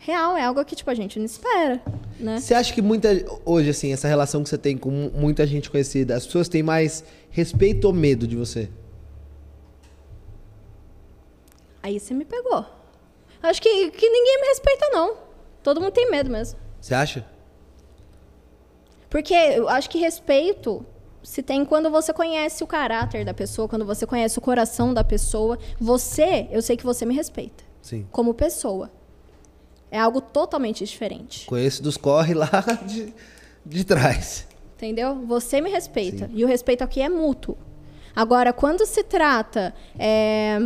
real, 0.00 0.36
é 0.36 0.44
algo 0.44 0.64
que, 0.64 0.74
tipo, 0.74 0.90
a 0.90 0.94
gente 0.94 1.18
não 1.18 1.26
espera, 1.26 1.80
né? 2.20 2.38
Você 2.38 2.54
acha 2.54 2.72
que 2.72 2.82
muita... 2.82 3.08
Hoje, 3.44 3.70
assim, 3.70 3.92
essa 3.92 4.06
relação 4.06 4.42
que 4.42 4.48
você 4.48 4.58
tem 4.58 4.76
com 4.76 4.90
muita 4.90 5.46
gente 5.46 5.70
conhecida, 5.70 6.14
as 6.14 6.26
pessoas 6.26 6.48
têm 6.48 6.62
mais 6.62 7.04
respeito 7.30 7.86
ou 7.86 7.92
medo 7.92 8.26
de 8.26 8.36
você? 8.36 8.68
Aí 11.82 11.98
você 11.98 12.12
me 12.14 12.24
pegou. 12.24 12.64
Acho 13.42 13.60
que, 13.60 13.90
que 13.90 14.08
ninguém 14.08 14.40
me 14.40 14.46
respeita, 14.48 14.88
não. 14.92 15.16
Todo 15.62 15.80
mundo 15.80 15.92
tem 15.92 16.10
medo 16.10 16.30
mesmo. 16.30 16.58
Você 16.80 16.94
acha? 16.94 17.24
Porque 19.08 19.34
eu 19.34 19.68
acho 19.68 19.88
que 19.90 19.98
respeito 19.98 20.84
se 21.22 21.42
tem 21.42 21.64
quando 21.64 21.90
você 21.90 22.12
conhece 22.12 22.62
o 22.62 22.66
caráter 22.66 23.24
da 23.24 23.34
pessoa, 23.34 23.68
quando 23.68 23.84
você 23.84 24.06
conhece 24.06 24.38
o 24.38 24.40
coração 24.40 24.94
da 24.94 25.04
pessoa. 25.04 25.58
Você, 25.78 26.48
eu 26.50 26.62
sei 26.62 26.76
que 26.76 26.84
você 26.84 27.04
me 27.04 27.14
respeita. 27.14 27.64
Sim. 27.82 28.06
Como 28.10 28.32
pessoa. 28.34 28.90
É 29.90 29.98
algo 29.98 30.20
totalmente 30.20 30.84
diferente. 30.84 31.46
Conheço 31.46 31.82
dos 31.82 31.96
corre 31.96 32.34
lá 32.34 32.50
de, 32.86 33.12
de 33.64 33.84
trás. 33.84 34.46
Entendeu? 34.76 35.26
Você 35.26 35.60
me 35.60 35.70
respeita. 35.70 36.26
Sim. 36.26 36.32
E 36.34 36.44
o 36.44 36.46
respeito 36.48 36.82
aqui 36.82 37.02
é 37.02 37.08
mútuo. 37.08 37.56
Agora, 38.14 38.52
quando 38.52 38.86
se 38.86 39.02
trata 39.02 39.74
é, 39.98 40.58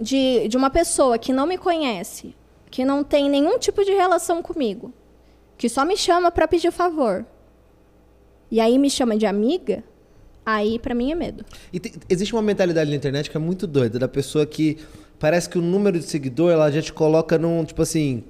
de, 0.00 0.48
de 0.48 0.56
uma 0.56 0.70
pessoa 0.70 1.18
que 1.18 1.32
não 1.32 1.46
me 1.46 1.58
conhece, 1.58 2.34
que 2.70 2.84
não 2.84 3.04
tem 3.04 3.28
nenhum 3.28 3.58
tipo 3.58 3.84
de 3.84 3.92
relação 3.92 4.42
comigo, 4.42 4.92
que 5.56 5.68
só 5.68 5.84
me 5.84 5.96
chama 5.96 6.30
para 6.30 6.48
pedir 6.48 6.72
favor, 6.72 7.24
e 8.50 8.60
aí 8.60 8.78
me 8.78 8.90
chama 8.90 9.16
de 9.16 9.26
amiga, 9.26 9.84
aí 10.44 10.78
para 10.78 10.94
mim 10.94 11.12
é 11.12 11.14
medo. 11.14 11.44
E 11.72 11.78
te, 11.78 11.92
existe 12.08 12.34
uma 12.34 12.42
mentalidade 12.42 12.90
na 12.90 12.96
internet 12.96 13.30
que 13.30 13.36
é 13.36 13.40
muito 13.40 13.66
doida, 13.66 13.98
da 13.98 14.08
pessoa 14.08 14.44
que 14.44 14.78
parece 15.18 15.48
que 15.48 15.58
o 15.58 15.62
número 15.62 15.98
de 15.98 16.04
seguidor 16.04 16.52
ela 16.52 16.70
já 16.70 16.82
te 16.82 16.92
coloca 16.92 17.38
num, 17.38 17.64
tipo 17.64 17.80
assim, 17.82 18.24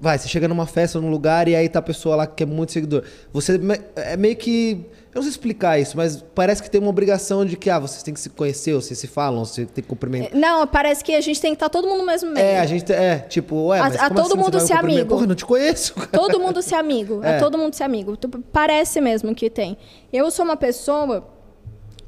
Vai, 0.00 0.16
você 0.16 0.28
chega 0.28 0.48
numa 0.48 0.66
festa, 0.66 0.98
num 0.98 1.10
lugar, 1.10 1.46
e 1.46 1.54
aí 1.54 1.68
tá 1.68 1.78
a 1.78 1.82
pessoa 1.82 2.16
lá 2.16 2.26
que 2.26 2.42
é 2.42 2.46
muito 2.46 2.72
seguidor. 2.72 3.04
Você 3.34 3.60
é 3.96 4.16
meio 4.16 4.34
que. 4.34 4.86
Eu 5.12 5.16
não 5.16 5.22
sei 5.22 5.30
explicar 5.30 5.78
isso, 5.78 5.94
mas 5.94 6.24
parece 6.34 6.62
que 6.62 6.70
tem 6.70 6.80
uma 6.80 6.88
obrigação 6.88 7.44
de 7.44 7.54
que, 7.54 7.68
ah, 7.68 7.78
vocês 7.78 8.02
têm 8.02 8.14
que 8.14 8.20
se 8.20 8.30
conhecer, 8.30 8.72
vocês 8.72 8.98
se 8.98 9.06
falam, 9.06 9.44
você 9.44 9.66
tem 9.66 9.82
que 9.82 9.88
cumprimentar. 9.88 10.34
Não, 10.34 10.66
parece 10.66 11.04
que 11.04 11.14
a 11.14 11.20
gente 11.20 11.38
tem 11.38 11.50
que 11.50 11.56
estar 11.56 11.68
tá 11.68 11.70
todo 11.70 11.86
mundo 11.86 11.98
no 11.98 12.06
mesmo 12.06 12.30
meio. 12.30 12.46
É, 12.46 12.60
a 12.60 12.64
gente. 12.64 12.90
É, 12.90 13.18
tipo, 13.18 13.66
ué, 13.66 13.78
mas 13.80 13.96
a, 13.96 14.06
a 14.06 14.08
todo 14.08 14.20
assim, 14.20 14.36
mundo 14.36 14.60
ser 14.60 14.72
amigo. 14.72 15.08
Porra, 15.10 15.26
não 15.26 15.34
te 15.34 15.44
conheço. 15.44 15.92
Cara. 15.92 16.08
Todo 16.08 16.40
mundo 16.40 16.62
ser 16.62 16.76
amigo. 16.76 17.20
É. 17.22 17.32
é 17.32 17.38
todo 17.38 17.58
mundo 17.58 17.74
ser 17.74 17.82
amigo. 17.82 18.16
Parece 18.50 19.02
mesmo 19.02 19.34
que 19.34 19.50
tem. 19.50 19.76
Eu 20.10 20.30
sou 20.30 20.46
uma 20.46 20.56
pessoa 20.56 21.28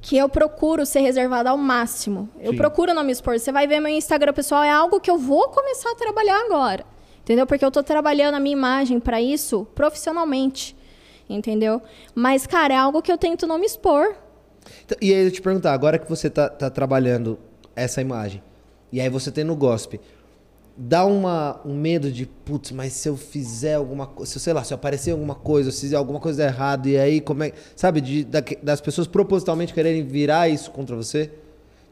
que 0.00 0.16
eu 0.16 0.30
procuro 0.30 0.86
ser 0.86 1.00
reservada 1.00 1.50
ao 1.50 1.58
máximo. 1.58 2.30
Eu 2.40 2.52
Sim. 2.52 2.56
procuro 2.56 2.94
não 2.94 3.04
me 3.04 3.12
expor. 3.12 3.38
Você 3.38 3.52
vai 3.52 3.66
ver 3.66 3.80
meu 3.80 3.92
Instagram 3.92 4.32
pessoal, 4.32 4.62
é 4.62 4.70
algo 4.70 4.98
que 4.98 5.10
eu 5.10 5.18
vou 5.18 5.48
começar 5.50 5.90
a 5.90 5.94
trabalhar 5.94 6.40
agora. 6.46 6.91
Entendeu? 7.22 7.46
Porque 7.46 7.64
eu 7.64 7.68
estou 7.68 7.82
trabalhando 7.82 8.34
a 8.34 8.40
minha 8.40 8.52
imagem 8.52 9.00
para 9.00 9.20
isso 9.20 9.66
profissionalmente. 9.74 10.76
Entendeu? 11.28 11.80
Mas, 12.14 12.46
cara, 12.46 12.74
é 12.74 12.76
algo 12.76 13.00
que 13.00 13.10
eu 13.10 13.16
tento 13.16 13.46
não 13.46 13.58
me 13.58 13.66
expor. 13.66 14.14
Então, 14.84 14.98
e 15.00 15.12
aí 15.12 15.24
eu 15.24 15.30
te 15.30 15.40
perguntar, 15.40 15.72
agora 15.72 15.98
que 15.98 16.08
você 16.08 16.28
tá, 16.28 16.48
tá 16.48 16.68
trabalhando 16.68 17.38
essa 17.74 18.00
imagem, 18.00 18.42
e 18.92 19.00
aí 19.00 19.08
você 19.08 19.30
tem 19.30 19.44
no 19.44 19.56
gospel, 19.56 20.00
dá 20.76 21.04
uma, 21.04 21.60
um 21.64 21.74
medo 21.74 22.10
de, 22.10 22.26
putz, 22.26 22.72
mas 22.72 22.92
se 22.92 23.08
eu 23.08 23.16
fizer 23.16 23.74
alguma 23.74 24.06
coisa, 24.06 24.32
se 24.32 24.40
sei 24.40 24.52
lá, 24.52 24.64
se 24.64 24.74
aparecer 24.74 25.12
alguma 25.12 25.34
coisa, 25.34 25.70
se 25.70 25.82
fizer 25.82 25.96
alguma 25.96 26.20
coisa 26.20 26.44
errada, 26.44 26.88
e 26.88 26.98
aí 26.98 27.20
como 27.20 27.42
é. 27.44 27.52
Sabe, 27.74 28.00
de, 28.00 28.24
da, 28.24 28.42
das 28.62 28.80
pessoas 28.80 29.06
propositalmente 29.06 29.72
quererem 29.72 30.04
virar 30.04 30.48
isso 30.48 30.70
contra 30.70 30.94
você? 30.96 31.30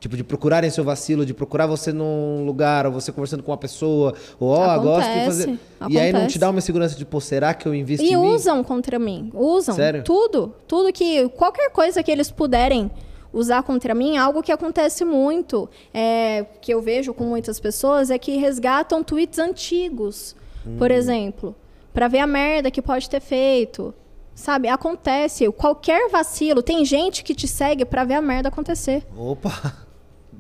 Tipo, 0.01 0.17
de 0.17 0.25
procurarem 0.25 0.71
seu 0.71 0.83
vacilo, 0.83 1.27
de 1.27 1.35
procurar 1.35 1.67
você 1.67 1.93
num 1.93 2.43
lugar, 2.47 2.87
ou 2.87 2.93
você 2.93 3.13
conversando 3.13 3.43
com 3.43 3.51
uma 3.51 3.59
pessoa, 3.59 4.15
ou 4.41 4.49
ó, 4.49 4.75
oh, 4.75 4.81
gosto 4.81 5.11
de 5.11 5.25
fazer. 5.27 5.43
Acontece. 5.79 5.91
E 5.91 5.99
aí 5.99 6.11
não 6.11 6.27
te 6.27 6.39
dá 6.39 6.49
uma 6.49 6.63
segurança 6.63 6.97
de, 6.97 7.05
pô, 7.05 7.21
será 7.21 7.53
que 7.53 7.69
eu 7.69 7.75
invisto 7.75 8.03
e 8.03 8.15
em 8.15 8.17
mim? 8.17 8.31
E 8.31 8.35
usam 8.35 8.65
contra 8.65 8.99
mim. 8.99 9.31
Usam. 9.35 9.75
Sério? 9.75 10.03
Tudo. 10.03 10.55
Tudo 10.67 10.91
que. 10.91 11.29
Qualquer 11.29 11.69
coisa 11.71 12.03
que 12.03 12.11
eles 12.11 12.31
puderem 12.31 12.91
usar 13.31 13.63
contra 13.63 13.95
mim, 13.95 14.17
algo 14.17 14.43
que 14.43 14.51
acontece 14.51 15.05
muito, 15.05 15.69
é, 15.93 16.47
que 16.63 16.73
eu 16.73 16.81
vejo 16.81 17.13
com 17.13 17.25
muitas 17.25 17.61
pessoas, 17.61 18.11
é 18.11 18.19
que 18.19 18.37
resgatam 18.39 19.05
tweets 19.05 19.39
antigos, 19.39 20.35
hum. 20.67 20.79
por 20.79 20.91
exemplo, 20.91 21.55
para 21.93 22.09
ver 22.09 22.21
a 22.21 22.27
merda 22.27 22.71
que 22.71 22.81
pode 22.81 23.09
ter 23.09 23.21
feito. 23.21 23.95
Sabe, 24.35 24.69
acontece. 24.69 25.47
Qualquer 25.53 26.09
vacilo, 26.09 26.63
tem 26.63 26.85
gente 26.87 27.23
que 27.23 27.35
te 27.35 27.47
segue 27.47 27.85
para 27.85 28.05
ver 28.05 28.15
a 28.15 28.23
merda 28.23 28.49
acontecer. 28.49 29.07
Opa! 29.15 29.75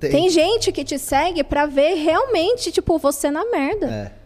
Tem. 0.00 0.10
Tem 0.10 0.30
gente 0.30 0.72
que 0.72 0.82
te 0.82 0.98
segue 0.98 1.44
para 1.44 1.66
ver 1.66 1.94
realmente, 1.94 2.72
tipo, 2.72 2.96
você 2.98 3.30
na 3.30 3.44
merda. 3.44 3.86
É. 3.86 4.20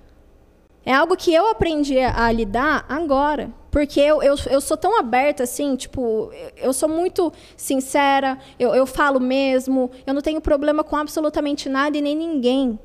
É 0.86 0.92
algo 0.92 1.16
que 1.16 1.32
eu 1.32 1.48
aprendi 1.48 1.98
a 1.98 2.30
lidar 2.30 2.84
agora. 2.88 3.51
Porque 3.70 3.98
eu, 3.98 4.22
eu, 4.22 4.36
eu 4.51 4.60
sou 4.60 4.76
tão 4.76 4.96
aberta, 4.96 5.42
assim, 5.42 5.74
tipo, 5.74 6.30
eu 6.56 6.72
sou 6.72 6.88
muito 6.88 7.32
sincera, 7.56 8.38
eu, 8.56 8.72
eu 8.72 8.86
falo 8.86 9.18
mesmo, 9.18 9.90
eu 10.06 10.14
não 10.14 10.22
tenho 10.22 10.40
problema 10.40 10.84
com 10.84 10.94
absolutamente 10.94 11.68
nada 11.68 11.96
e 11.96 12.01
nem 12.01 12.14
ninguém. 12.14 12.78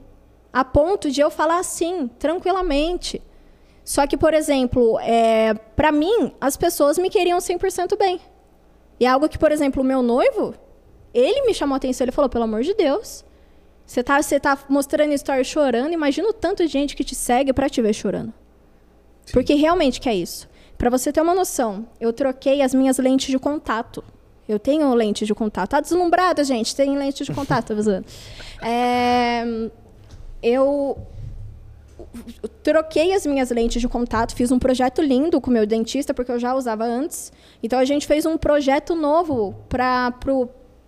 A 0.52 0.66
ponto 0.66 1.12
de 1.12 1.22
eu 1.22 1.30
falar 1.30 1.60
assim, 1.60 2.10
tranquilamente. 2.18 3.22
Só 3.84 4.08
que, 4.08 4.18
por 4.18 4.34
exemplo, 4.34 5.00
é, 5.02 5.54
para 5.76 5.92
mim, 5.92 6.34
as 6.42 6.58
pessoas 6.58 6.98
me 6.98 7.10
queriam 7.10 7.38
100% 7.38 7.96
bem. 7.96 8.20
E 9.00 9.06
é 9.06 9.10
algo 9.10 9.30
que, 9.30 9.38
por 9.38 9.52
exemplo, 9.52 9.84
o 9.84 9.86
meu 9.86 10.02
noivo, 10.02 10.56
ele 11.14 11.46
me 11.46 11.54
chamou 11.54 11.74
a 11.74 11.78
atenção, 11.78 12.06
ele 12.06 12.12
falou, 12.12 12.30
pelo 12.30 12.44
amor 12.44 12.62
de 12.62 12.74
Deus, 12.74 13.24
você 13.86 14.04
tá, 14.04 14.22
você 14.22 14.40
tá 14.40 14.58
mostrando 14.70 15.14
história 15.14 15.44
chorando, 15.44 15.94
imagina 15.94 16.30
o 16.30 16.34
tanto 16.34 16.64
de 16.64 16.72
gente 16.72 16.96
que 16.96 17.04
te 17.04 17.16
segue 17.16 17.52
para 17.52 17.70
te 17.70 17.82
ver 17.82 17.94
chorando. 17.94 18.34
Sim. 19.26 19.34
Porque 19.34 19.56
realmente 19.56 20.00
que 20.00 20.08
é 20.08 20.16
isso. 20.16 20.48
Para 20.78 20.90
você 20.90 21.12
ter 21.12 21.22
uma 21.22 21.34
noção, 21.34 21.88
eu 22.00 22.14
troquei 22.14 22.62
as 22.62 22.74
minhas 22.74 22.98
lentes 22.98 23.30
de 23.30 23.40
contato. 23.40 24.04
Eu 24.48 24.58
tenho 24.58 24.94
lente 24.94 25.26
de 25.26 25.34
contato. 25.36 25.72
Tá 25.72 25.80
deslumbrada, 25.80 26.44
gente? 26.44 26.76
Tem 26.76 26.98
lente 26.98 27.24
de 27.24 27.34
contato, 27.34 27.74
avisando. 27.74 28.06
É, 28.62 29.70
eu 30.44 30.98
troquei 32.62 33.14
as 33.14 33.26
minhas 33.26 33.50
lentes 33.52 33.82
de 33.82 33.88
contato, 33.88 34.36
fiz 34.36 34.52
um 34.52 34.60
projeto 34.60 35.02
lindo 35.02 35.40
com 35.40 35.50
o 35.50 35.54
meu 35.54 35.66
dentista, 35.66 36.14
porque 36.14 36.30
eu 36.30 36.38
já 36.38 36.54
usava 36.54 36.84
antes. 36.84 37.32
Então 37.64 37.80
a 37.80 37.86
gente 37.86 38.06
fez 38.06 38.26
um 38.26 38.38
projeto 38.38 38.96
novo 38.96 39.56
para 39.70 40.14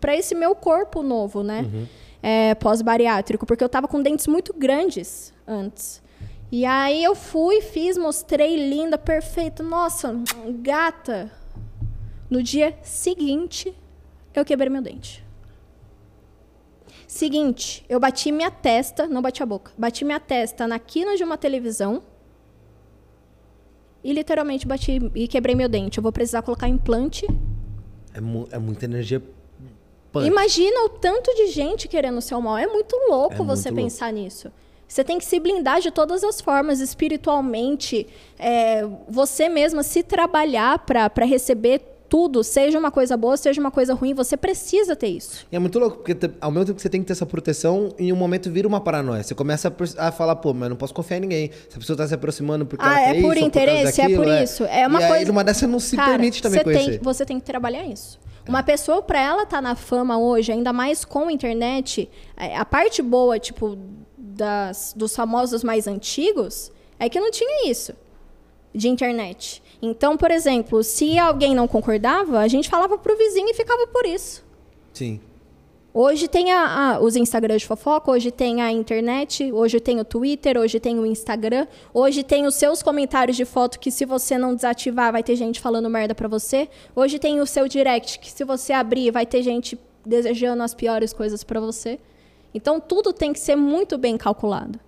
esse 0.09 0.33
meu 0.35 0.55
corpo 0.55 1.03
novo, 1.03 1.43
né? 1.43 1.61
Uhum. 1.61 1.87
É, 2.23 2.55
Pós-bariátrico, 2.55 3.45
porque 3.45 3.63
eu 3.63 3.67
estava 3.67 3.87
com 3.87 4.01
dentes 4.01 4.27
muito 4.27 4.53
grandes 4.53 5.33
antes. 5.47 6.01
E 6.51 6.65
aí 6.65 7.03
eu 7.03 7.15
fui, 7.15 7.61
fiz, 7.61 7.97
mostrei 7.97 8.69
linda, 8.69 8.97
perfeita. 8.97 9.63
Nossa, 9.63 10.15
gata. 10.59 11.31
No 12.29 12.43
dia 12.43 12.77
seguinte, 12.83 13.73
eu 14.33 14.43
quebrei 14.43 14.69
meu 14.69 14.81
dente. 14.81 15.23
Seguinte, 17.07 17.85
eu 17.89 17.99
bati 17.99 18.31
minha 18.31 18.49
testa, 18.49 19.05
não 19.05 19.21
bati 19.21 19.43
a 19.43 19.45
boca, 19.45 19.71
bati 19.77 20.05
minha 20.05 20.19
testa 20.19 20.65
na 20.65 20.79
quina 20.79 21.17
de 21.17 21.23
uma 21.23 21.37
televisão 21.37 22.03
e 24.03 24.13
literalmente 24.13 24.65
bati 24.65 25.11
e 25.13 25.27
quebrei 25.27 25.53
meu 25.53 25.67
dente. 25.67 25.97
Eu 25.97 26.03
vou 26.03 26.11
precisar 26.11 26.41
colocar 26.41 26.67
implante. 26.67 27.25
É, 28.13 28.21
mu 28.21 28.47
é 28.51 28.57
muita 28.57 28.85
energia. 28.85 29.21
Imagina 30.15 30.85
o 30.85 30.89
tanto 30.89 31.33
de 31.35 31.47
gente 31.47 31.87
querendo 31.87 32.17
o 32.17 32.21
seu 32.21 32.41
mal. 32.41 32.57
É 32.57 32.67
muito 32.67 32.95
louco 33.09 33.43
é 33.43 33.45
você 33.45 33.71
muito 33.71 33.83
pensar 33.83 34.07
louco. 34.07 34.21
nisso. 34.21 34.51
Você 34.87 35.05
tem 35.05 35.17
que 35.17 35.23
se 35.23 35.39
blindar 35.39 35.79
de 35.79 35.89
todas 35.89 36.21
as 36.21 36.41
formas, 36.41 36.81
espiritualmente, 36.81 38.05
é, 38.37 38.85
você 39.07 39.47
mesma 39.47 39.83
se 39.83 40.03
trabalhar 40.03 40.79
para 40.79 41.23
receber 41.23 41.79
tudo, 42.09 42.43
seja 42.43 42.77
uma 42.77 42.91
coisa 42.91 43.15
boa, 43.15 43.37
seja 43.37 43.61
uma 43.61 43.71
coisa 43.71 43.93
ruim, 43.93 44.13
você 44.13 44.35
precisa 44.35 44.93
ter 44.97 45.07
isso. 45.07 45.47
E 45.49 45.55
é 45.55 45.59
muito 45.59 45.79
louco, 45.79 45.99
porque 45.99 46.29
ao 46.41 46.51
mesmo 46.51 46.65
tempo 46.65 46.75
que 46.75 46.81
você 46.81 46.89
tem 46.89 46.99
que 46.99 47.07
ter 47.07 47.13
essa 47.13 47.25
proteção, 47.25 47.95
em 47.97 48.11
um 48.11 48.17
momento 48.17 48.51
vira 48.51 48.67
uma 48.67 48.81
paranoia. 48.81 49.23
Você 49.23 49.33
começa 49.33 49.73
a, 49.97 50.11
falar, 50.11 50.35
pô, 50.35 50.53
mas 50.53 50.63
eu 50.63 50.69
não 50.71 50.75
posso 50.75 50.93
confiar 50.93 51.19
em 51.19 51.21
ninguém. 51.21 51.51
Se 51.69 51.77
a 51.77 51.79
pessoa 51.79 51.93
está 51.95 52.05
se 52.05 52.13
aproximando 52.13 52.65
porque 52.65 52.83
ah, 52.85 53.01
ela 53.01 53.17
é 53.17 53.21
por 53.21 53.37
isso, 53.37 53.45
interesse, 53.45 54.01
por 54.01 54.11
é 54.11 54.15
por 54.17 54.27
é. 54.27 54.43
isso. 54.43 54.65
É 54.65 54.87
uma 54.87 55.01
e 55.01 55.07
coisa. 55.07 55.15
Aí, 55.21 55.25
numa 55.25 55.41
dessa 55.41 55.65
não 55.65 55.79
se 55.79 55.95
Cara, 55.95 56.09
permite 56.09 56.41
também 56.41 56.59
você 56.59 56.63
conhecer. 56.65 56.91
Tem, 56.91 56.99
você 56.99 57.25
tem 57.25 57.39
que 57.39 57.45
trabalhar 57.45 57.85
isso. 57.85 58.19
Uma 58.47 58.63
pessoa, 58.63 59.01
para 59.01 59.19
ela 59.19 59.43
estar 59.43 59.57
tá 59.57 59.61
na 59.61 59.75
fama 59.75 60.17
hoje, 60.17 60.51
ainda 60.51 60.73
mais 60.73 61.05
com 61.05 61.27
a 61.27 61.31
internet, 61.31 62.09
é, 62.35 62.55
a 62.57 62.65
parte 62.65 63.01
boa, 63.01 63.39
tipo, 63.39 63.77
das, 64.17 64.93
dos 64.95 65.15
famosos 65.15 65.63
mais 65.63 65.87
antigos, 65.87 66.71
é 66.99 67.07
que 67.09 67.19
não 67.19 67.31
tinha 67.31 67.69
isso 67.69 67.93
de 68.73 68.87
internet. 68.87 69.61
Então, 69.81 70.15
por 70.15 70.31
exemplo, 70.31 70.83
se 70.83 71.17
alguém 71.17 71.53
não 71.53 71.67
concordava, 71.67 72.39
a 72.39 72.47
gente 72.47 72.69
falava 72.69 72.97
pro 72.97 73.17
vizinho 73.17 73.49
e 73.49 73.53
ficava 73.53 73.85
por 73.87 74.05
isso. 74.05 74.43
Sim. 74.93 75.19
Hoje 75.93 76.29
tem 76.29 76.53
a, 76.53 76.93
a, 76.93 76.99
os 77.01 77.17
Instagrams 77.17 77.63
de 77.63 77.67
fofoca, 77.67 78.11
hoje 78.11 78.31
tem 78.31 78.61
a 78.61 78.71
internet, 78.71 79.51
hoje 79.51 79.77
tem 79.77 79.99
o 79.99 80.05
Twitter, 80.05 80.57
hoje 80.57 80.79
tem 80.79 80.97
o 80.97 81.05
Instagram, 81.05 81.67
hoje 81.93 82.23
tem 82.23 82.47
os 82.47 82.55
seus 82.55 82.81
comentários 82.81 83.35
de 83.35 83.43
foto 83.43 83.77
que 83.77 83.91
se 83.91 84.05
você 84.05 84.37
não 84.37 84.55
desativar 84.55 85.11
vai 85.11 85.21
ter 85.21 85.35
gente 85.35 85.59
falando 85.59 85.89
merda 85.89 86.15
pra 86.15 86.29
você. 86.29 86.69
Hoje 86.95 87.19
tem 87.19 87.41
o 87.41 87.45
seu 87.45 87.67
direct 87.67 88.19
que 88.19 88.31
se 88.31 88.45
você 88.45 88.71
abrir 88.71 89.11
vai 89.11 89.25
ter 89.25 89.43
gente 89.43 89.77
desejando 90.05 90.63
as 90.63 90.73
piores 90.73 91.11
coisas 91.11 91.43
para 91.43 91.59
você. 91.59 91.99
Então 92.53 92.79
tudo 92.79 93.11
tem 93.11 93.33
que 93.33 93.39
ser 93.39 93.57
muito 93.57 93.97
bem 93.97 94.17
calculado. 94.17 94.79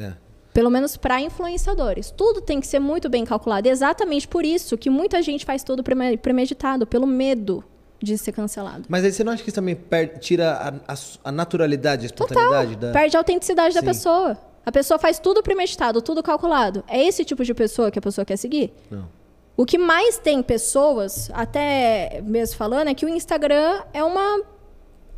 É. 0.00 0.12
Pelo 0.54 0.70
menos 0.70 0.96
para 0.96 1.20
influenciadores. 1.20 2.12
Tudo 2.12 2.40
tem 2.40 2.60
que 2.60 2.68
ser 2.68 2.78
muito 2.78 3.08
bem 3.08 3.24
calculado. 3.24 3.68
Exatamente 3.68 4.28
por 4.28 4.44
isso 4.44 4.78
que 4.78 4.88
muita 4.88 5.22
gente 5.22 5.44
faz 5.44 5.64
tudo 5.64 5.82
premeditado, 5.82 6.86
pelo 6.86 7.06
medo 7.06 7.64
de 8.04 8.18
ser 8.18 8.32
cancelado. 8.32 8.84
Mas 8.88 9.04
aí 9.04 9.12
você 9.12 9.22
não 9.22 9.32
acha 9.32 9.42
que 9.42 9.48
isso 9.48 9.54
também 9.54 9.78
tira 10.20 10.52
a, 10.52 10.92
a, 10.92 10.96
a, 11.24 11.32
naturalidade, 11.32 12.02
a 12.02 12.06
espontaneidade? 12.06 12.74
Total. 12.74 12.92
Da... 12.92 12.98
Perde 12.98 13.16
a 13.16 13.20
autenticidade 13.20 13.74
Sim. 13.74 13.80
da 13.80 13.86
pessoa. 13.86 14.38
A 14.64 14.70
pessoa 14.70 14.98
faz 14.98 15.18
tudo 15.18 15.42
premeditado, 15.42 16.00
tudo 16.00 16.22
calculado. 16.22 16.84
É 16.88 17.02
esse 17.02 17.24
tipo 17.24 17.44
de 17.44 17.52
pessoa 17.52 17.90
que 17.90 17.98
a 17.98 18.02
pessoa 18.02 18.24
quer 18.24 18.36
seguir? 18.36 18.72
Não. 18.90 19.08
O 19.56 19.66
que 19.66 19.76
mais 19.76 20.18
tem 20.18 20.42
pessoas, 20.42 21.30
até 21.34 22.22
mesmo 22.24 22.56
falando, 22.56 22.88
é 22.88 22.94
que 22.94 23.04
o 23.04 23.08
Instagram 23.08 23.82
é 23.92 24.02
uma, 24.02 24.42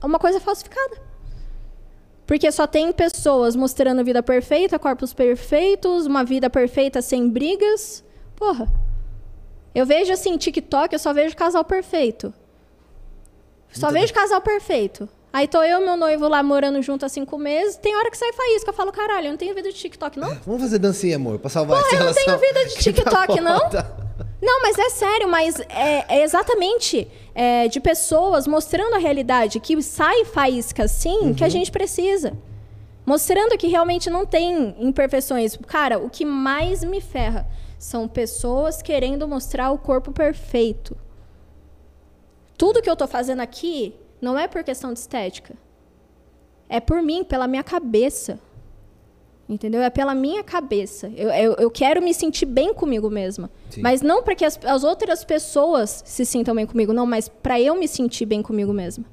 uma 0.02 0.19
coisa 0.19 0.40
falsificada. 0.40 0.97
Porque 2.27 2.51
só 2.51 2.66
tem 2.66 2.90
pessoas 2.93 3.55
mostrando 3.55 4.02
vida 4.02 4.23
perfeita, 4.23 4.78
corpos 4.78 5.12
perfeitos, 5.12 6.06
uma 6.06 6.24
vida 6.24 6.48
perfeita 6.48 7.02
sem 7.02 7.28
brigas. 7.28 8.02
Porra. 8.35 8.66
Eu 9.74 9.85
vejo 9.85 10.12
assim, 10.12 10.36
TikTok, 10.36 10.93
eu 10.93 10.98
só 10.98 11.12
vejo 11.12 11.36
casal 11.36 11.65
perfeito. 11.65 12.32
Só 13.74 13.86
Muito 13.86 14.01
vejo 14.01 14.14
bem. 14.14 14.22
casal 14.22 14.40
perfeito. 14.40 15.09
Aí 15.32 15.48
tô 15.48 15.60
eu 15.64 15.82
e 15.82 15.84
meu 15.84 15.96
noivo 15.96 16.28
lá 16.28 16.44
morando 16.44 16.80
junto 16.80 17.05
há 17.05 17.09
cinco 17.09 17.36
meses. 17.36 17.76
Tem 17.76 17.96
hora 17.96 18.09
que 18.09 18.16
sai 18.16 18.32
faísca. 18.32 18.70
Eu 18.70 18.74
falo, 18.74 18.92
caralho, 18.92 19.26
eu 19.26 19.30
não 19.32 19.36
tenho 19.36 19.52
vida 19.52 19.68
de 19.72 19.76
TikTok, 19.76 20.16
não? 20.16 20.32
Vamos 20.46 20.62
fazer 20.62 20.78
dancinha, 20.78 21.16
amor, 21.16 21.40
pra 21.40 21.51
salvar 21.51 21.82
Porra, 21.82 21.88
essa 21.88 22.02
eu 22.02 22.06
não 22.06 22.14
tenho 22.14 22.38
vida 22.38 22.64
de 22.66 22.74
TikTok, 22.78 23.40
não? 23.40 23.59
Não, 24.40 24.62
mas 24.62 24.78
é 24.78 24.90
sério, 24.90 25.26
mas 25.26 25.59
é, 25.68 26.18
é 26.18 26.22
exatamente 26.22 27.09
é, 27.34 27.66
de 27.66 27.80
pessoas 27.80 28.46
mostrando 28.46 28.94
a 28.94 28.98
realidade, 28.98 29.59
que 29.59 29.82
sai 29.82 30.24
faísca 30.26 30.86
sim, 30.86 31.18
uhum. 31.18 31.34
que 31.34 31.42
a 31.42 31.46
uhum. 31.46 31.51
gente 31.51 31.72
precisa. 31.72 32.32
Mostrando 33.05 33.59
que 33.59 33.66
realmente 33.66 34.09
não 34.09 34.24
tem 34.24 34.76
imperfeições. 34.78 35.59
Cara, 35.66 35.98
o 35.98 36.09
que 36.09 36.24
mais 36.24 36.84
me 36.84 37.01
ferra 37.01 37.44
são 37.76 38.06
pessoas 38.06 38.80
querendo 38.80 39.26
mostrar 39.26 39.72
o 39.72 39.78
corpo 39.78 40.12
perfeito. 40.12 40.96
Tudo 42.56 42.81
que 42.81 42.89
eu 42.89 42.97
tô 42.97 43.06
fazendo 43.06 43.40
aqui 43.40 43.94
não 44.20 44.39
é 44.39 44.47
por 44.47 44.62
questão 44.62 44.93
de 44.93 44.98
estética. 44.98 45.55
É 46.68 46.81
por 46.81 47.02
mim, 47.02 47.24
pela 47.24 47.47
minha 47.47 47.62
cabeça. 47.62 48.39
Entendeu? 49.48 49.82
É 49.82 49.90
pela 49.90 50.14
minha 50.14 50.43
cabeça. 50.43 51.12
Eu, 51.14 51.28
eu, 51.31 51.52
eu 51.55 51.70
quero 51.70 52.01
me 52.01 52.14
sentir 52.14 52.47
bem 52.47 52.72
comigo 52.72 53.10
mesma. 53.10 53.51
Sim. 53.68 53.82
Mas 53.82 54.01
não 54.01 54.22
para 54.22 54.35
que 54.35 54.44
as, 54.44 54.59
as, 54.64 54.82
outras 54.85 55.22
pessoas 55.22 56.02
se 56.06 56.24
sintam 56.24 56.55
bem 56.55 56.64
comigo, 56.64 56.94
não, 56.94 57.05
mas 57.05 57.28
para 57.28 57.60
eu 57.60 57.74
me 57.74 57.86
sentir 57.86 58.24
bem 58.24 58.40
comigo 58.40 58.72
mesma. 58.72 59.05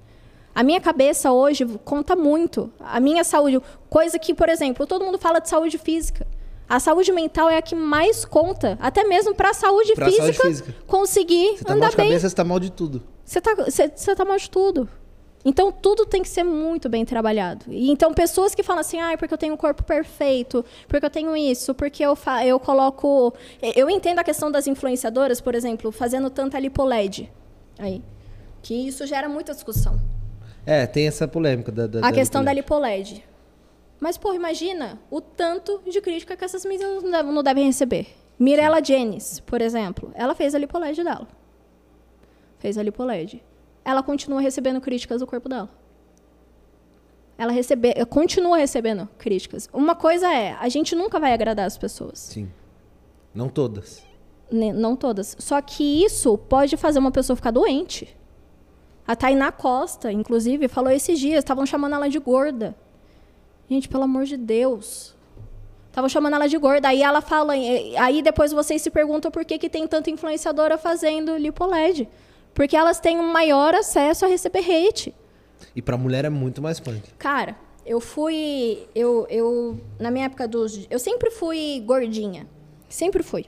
A 0.55 0.63
minha 0.63 0.79
cabeça 0.79 1.31
hoje 1.31 1.65
conta 1.83 2.15
muito. 2.15 2.71
A 2.79 2.99
minha 2.99 3.23
saúde. 3.23 3.61
Coisa 3.89 4.17
que, 4.17 4.33
por 4.33 4.47
exemplo, 4.47 4.87
todo 4.87 5.03
mundo 5.03 5.17
fala 5.17 5.39
de 5.39 5.49
saúde 5.49 5.77
física. 5.77 6.25
A 6.67 6.79
saúde 6.79 7.11
mental 7.11 7.49
é 7.49 7.57
a 7.57 7.61
que 7.61 7.75
mais 7.75 8.23
conta, 8.23 8.77
até 8.81 9.03
mesmo 9.03 9.35
para 9.35 9.49
a 9.49 9.53
saúde, 9.53 9.93
física, 9.93 10.11
saúde 10.11 10.37
física 10.37 10.75
conseguir 10.87 11.57
você 11.57 11.65
tá 11.65 11.73
andar 11.73 11.81
mal 11.81 11.89
de 11.89 11.97
bem. 11.97 12.07
cabeça, 12.07 12.29
você 12.29 12.35
tá 12.35 12.43
mal 12.45 12.61
de 12.61 12.71
tudo. 12.71 13.03
Você 13.31 13.39
está 13.39 13.55
você, 13.55 13.89
você 13.95 14.13
tá 14.13 14.25
mal 14.25 14.35
de 14.35 14.49
tudo. 14.49 14.89
Então, 15.45 15.71
tudo 15.71 16.05
tem 16.05 16.21
que 16.21 16.27
ser 16.27 16.43
muito 16.43 16.89
bem 16.89 17.05
trabalhado. 17.05 17.63
E, 17.69 17.89
então, 17.89 18.13
pessoas 18.13 18.53
que 18.53 18.61
falam 18.61 18.81
assim, 18.81 18.99
ah, 18.99 19.17
porque 19.17 19.33
eu 19.33 19.37
tenho 19.37 19.53
um 19.53 19.57
corpo 19.57 19.83
perfeito, 19.83 20.65
porque 20.85 21.05
eu 21.05 21.09
tenho 21.09 21.33
isso, 21.37 21.73
porque 21.73 22.03
eu, 22.03 22.17
eu 22.45 22.59
coloco... 22.59 23.33
Eu 23.73 23.89
entendo 23.89 24.19
a 24.19 24.23
questão 24.25 24.51
das 24.51 24.67
influenciadoras, 24.67 25.39
por 25.39 25.55
exemplo, 25.55 25.93
fazendo 25.93 26.29
tanta 26.29 26.59
lipoled. 26.59 27.31
Aí. 27.79 28.03
Que 28.61 28.75
isso 28.85 29.07
gera 29.07 29.29
muita 29.29 29.53
discussão. 29.53 29.97
É, 30.65 30.85
tem 30.85 31.07
essa 31.07 31.25
polêmica 31.25 31.71
da, 31.71 31.87
da 31.87 31.99
A 31.99 32.01
da 32.01 32.11
questão 32.11 32.43
da 32.43 32.51
lipoled. 32.51 33.23
Mas, 33.97 34.17
pô, 34.17 34.33
imagina 34.33 34.99
o 35.09 35.21
tanto 35.21 35.81
de 35.89 36.01
crítica 36.01 36.35
que 36.35 36.43
essas 36.43 36.65
meninas 36.65 37.01
não 37.01 37.41
devem 37.41 37.65
receber. 37.65 38.07
Mirella 38.37 38.83
Jennings, 38.83 39.39
por 39.39 39.61
exemplo, 39.61 40.11
ela 40.15 40.35
fez 40.35 40.53
a 40.53 40.59
lipoled 40.59 41.01
dela. 41.01 41.40
Fez 42.61 42.77
a 42.77 42.83
lipoled 42.83 43.43
ela 43.83 44.03
continua 44.03 44.41
recebendo 44.41 44.79
críticas 44.79 45.19
do 45.19 45.27
corpo 45.27 45.49
dela. 45.49 45.69
Ela 47.37 47.51
recebe, 47.51 47.93
continua 48.05 48.57
recebendo 48.57 49.09
críticas. 49.17 49.67
Uma 49.73 49.95
coisa 49.95 50.31
é, 50.31 50.53
a 50.59 50.69
gente 50.69 50.95
nunca 50.95 51.19
vai 51.19 51.33
agradar 51.33 51.65
as 51.65 51.77
pessoas. 51.77 52.19
Sim. 52.19 52.51
Não 53.33 53.49
todas. 53.49 54.03
não 54.51 54.95
todas. 54.95 55.35
Só 55.39 55.59
que 55.61 56.03
isso 56.03 56.37
pode 56.37 56.77
fazer 56.77 56.99
uma 56.99 57.11
pessoa 57.11 57.35
ficar 57.35 57.51
doente. 57.51 58.15
A 59.07 59.15
Tainá 59.15 59.51
Costa, 59.51 60.11
inclusive, 60.11 60.67
falou 60.67 60.91
esses 60.91 61.17
dias, 61.17 61.39
estavam 61.39 61.65
chamando 61.65 61.95
ela 61.95 62.09
de 62.09 62.19
gorda. 62.19 62.75
Gente, 63.67 63.89
pelo 63.89 64.03
amor 64.03 64.25
de 64.25 64.37
Deus. 64.37 65.15
Estavam 65.87 66.09
chamando 66.09 66.35
ela 66.35 66.47
de 66.47 66.57
gorda. 66.57 66.89
Aí 66.89 67.01
ela 67.01 67.21
fala. 67.21 67.53
Aí 67.53 68.21
depois 68.21 68.51
vocês 68.51 68.81
se 68.81 68.91
perguntam 68.91 69.31
por 69.31 69.43
que, 69.43 69.57
que 69.57 69.69
tem 69.69 69.87
tanta 69.87 70.11
influenciadora 70.11 70.77
fazendo 70.77 71.35
lipoled. 71.37 72.07
Porque 72.53 72.75
elas 72.75 72.99
têm 72.99 73.19
um 73.19 73.31
maior 73.31 73.73
acesso 73.73 74.25
a 74.25 74.27
receber 74.27 74.59
hate. 74.59 75.13
E 75.75 75.81
pra 75.81 75.97
mulher 75.97 76.25
é 76.25 76.29
muito 76.29 76.61
mais 76.61 76.79
punk. 76.79 77.01
Cara, 77.17 77.55
eu 77.85 77.99
fui. 77.99 78.87
Eu, 78.93 79.25
eu. 79.29 79.79
Na 79.99 80.11
minha 80.11 80.25
época 80.25 80.47
dos. 80.47 80.85
Eu 80.89 80.99
sempre 80.99 81.31
fui 81.31 81.81
gordinha. 81.85 82.47
Sempre 82.89 83.23
fui. 83.23 83.45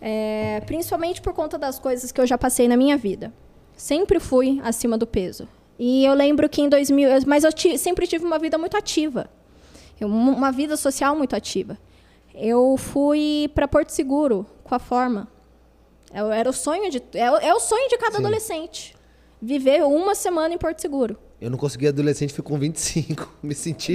É, 0.00 0.62
principalmente 0.66 1.20
por 1.20 1.32
conta 1.32 1.58
das 1.58 1.78
coisas 1.78 2.12
que 2.12 2.20
eu 2.20 2.26
já 2.26 2.38
passei 2.38 2.68
na 2.68 2.76
minha 2.76 2.96
vida. 2.96 3.32
Sempre 3.76 4.20
fui 4.20 4.60
acima 4.62 4.98
do 4.98 5.06
peso. 5.06 5.48
E 5.78 6.04
eu 6.04 6.14
lembro 6.14 6.48
que 6.48 6.60
em 6.60 6.68
2000. 6.68 7.08
Mas 7.26 7.44
eu 7.44 7.50
sempre 7.78 8.06
tive 8.06 8.24
uma 8.24 8.38
vida 8.38 8.58
muito 8.58 8.76
ativa. 8.76 9.28
Uma 10.00 10.52
vida 10.52 10.76
social 10.76 11.16
muito 11.16 11.34
ativa. 11.34 11.78
Eu 12.34 12.76
fui 12.76 13.50
para 13.54 13.66
Porto 13.66 13.90
Seguro 13.90 14.46
com 14.62 14.74
a 14.74 14.78
forma. 14.78 15.26
É 16.12 16.20
era 16.20 16.48
o 16.48 16.52
sonho 16.52 16.90
de. 16.90 17.02
É, 17.14 17.48
é 17.48 17.54
o 17.54 17.60
sonho 17.60 17.88
de 17.88 17.98
cada 17.98 18.16
Sim. 18.16 18.18
adolescente. 18.18 18.96
viver 19.40 19.82
uma 19.84 20.14
semana 20.14 20.54
em 20.54 20.58
Porto 20.58 20.80
Seguro. 20.80 21.18
Eu 21.40 21.50
não 21.50 21.58
consegui 21.58 21.86
adolescente, 21.86 22.32
fui 22.32 22.42
com 22.42 22.58
25. 22.58 23.32
Me 23.42 23.54
senti. 23.54 23.94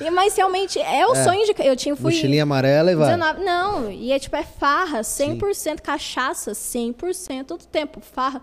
E, 0.00 0.10
mas 0.10 0.34
realmente 0.36 0.80
é 0.80 1.06
o 1.06 1.14
sonho 1.14 1.44
de. 1.44 1.54
Eu 1.58 1.76
tinha 1.76 1.94
fui. 1.94 2.12
Mochilinha 2.12 2.42
amarela 2.44 2.90
e 2.90 2.94
vai. 2.94 3.14
19, 3.14 3.44
não, 3.44 3.90
e 3.90 4.10
é 4.10 4.18
tipo, 4.18 4.34
é 4.36 4.42
farra, 4.42 5.00
100% 5.00 5.80
cachaça, 5.80 6.52
100% 6.52 7.46
do 7.46 7.58
tempo, 7.58 8.00
farra. 8.00 8.42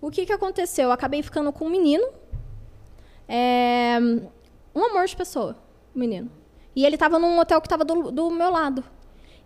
O 0.00 0.10
que 0.10 0.26
que 0.26 0.32
aconteceu? 0.32 0.84
Eu 0.84 0.92
acabei 0.92 1.22
ficando 1.22 1.50
com 1.52 1.64
um 1.64 1.70
menino, 1.70 2.06
é, 3.26 3.98
um 4.74 4.84
amor 4.84 5.06
de 5.06 5.16
pessoa, 5.16 5.56
o 5.94 5.98
menino. 5.98 6.30
E 6.76 6.84
ele 6.84 6.96
tava 6.96 7.18
num 7.18 7.38
hotel 7.38 7.60
que 7.60 7.68
tava 7.68 7.84
do, 7.84 8.12
do 8.12 8.30
meu 8.30 8.50
lado. 8.50 8.84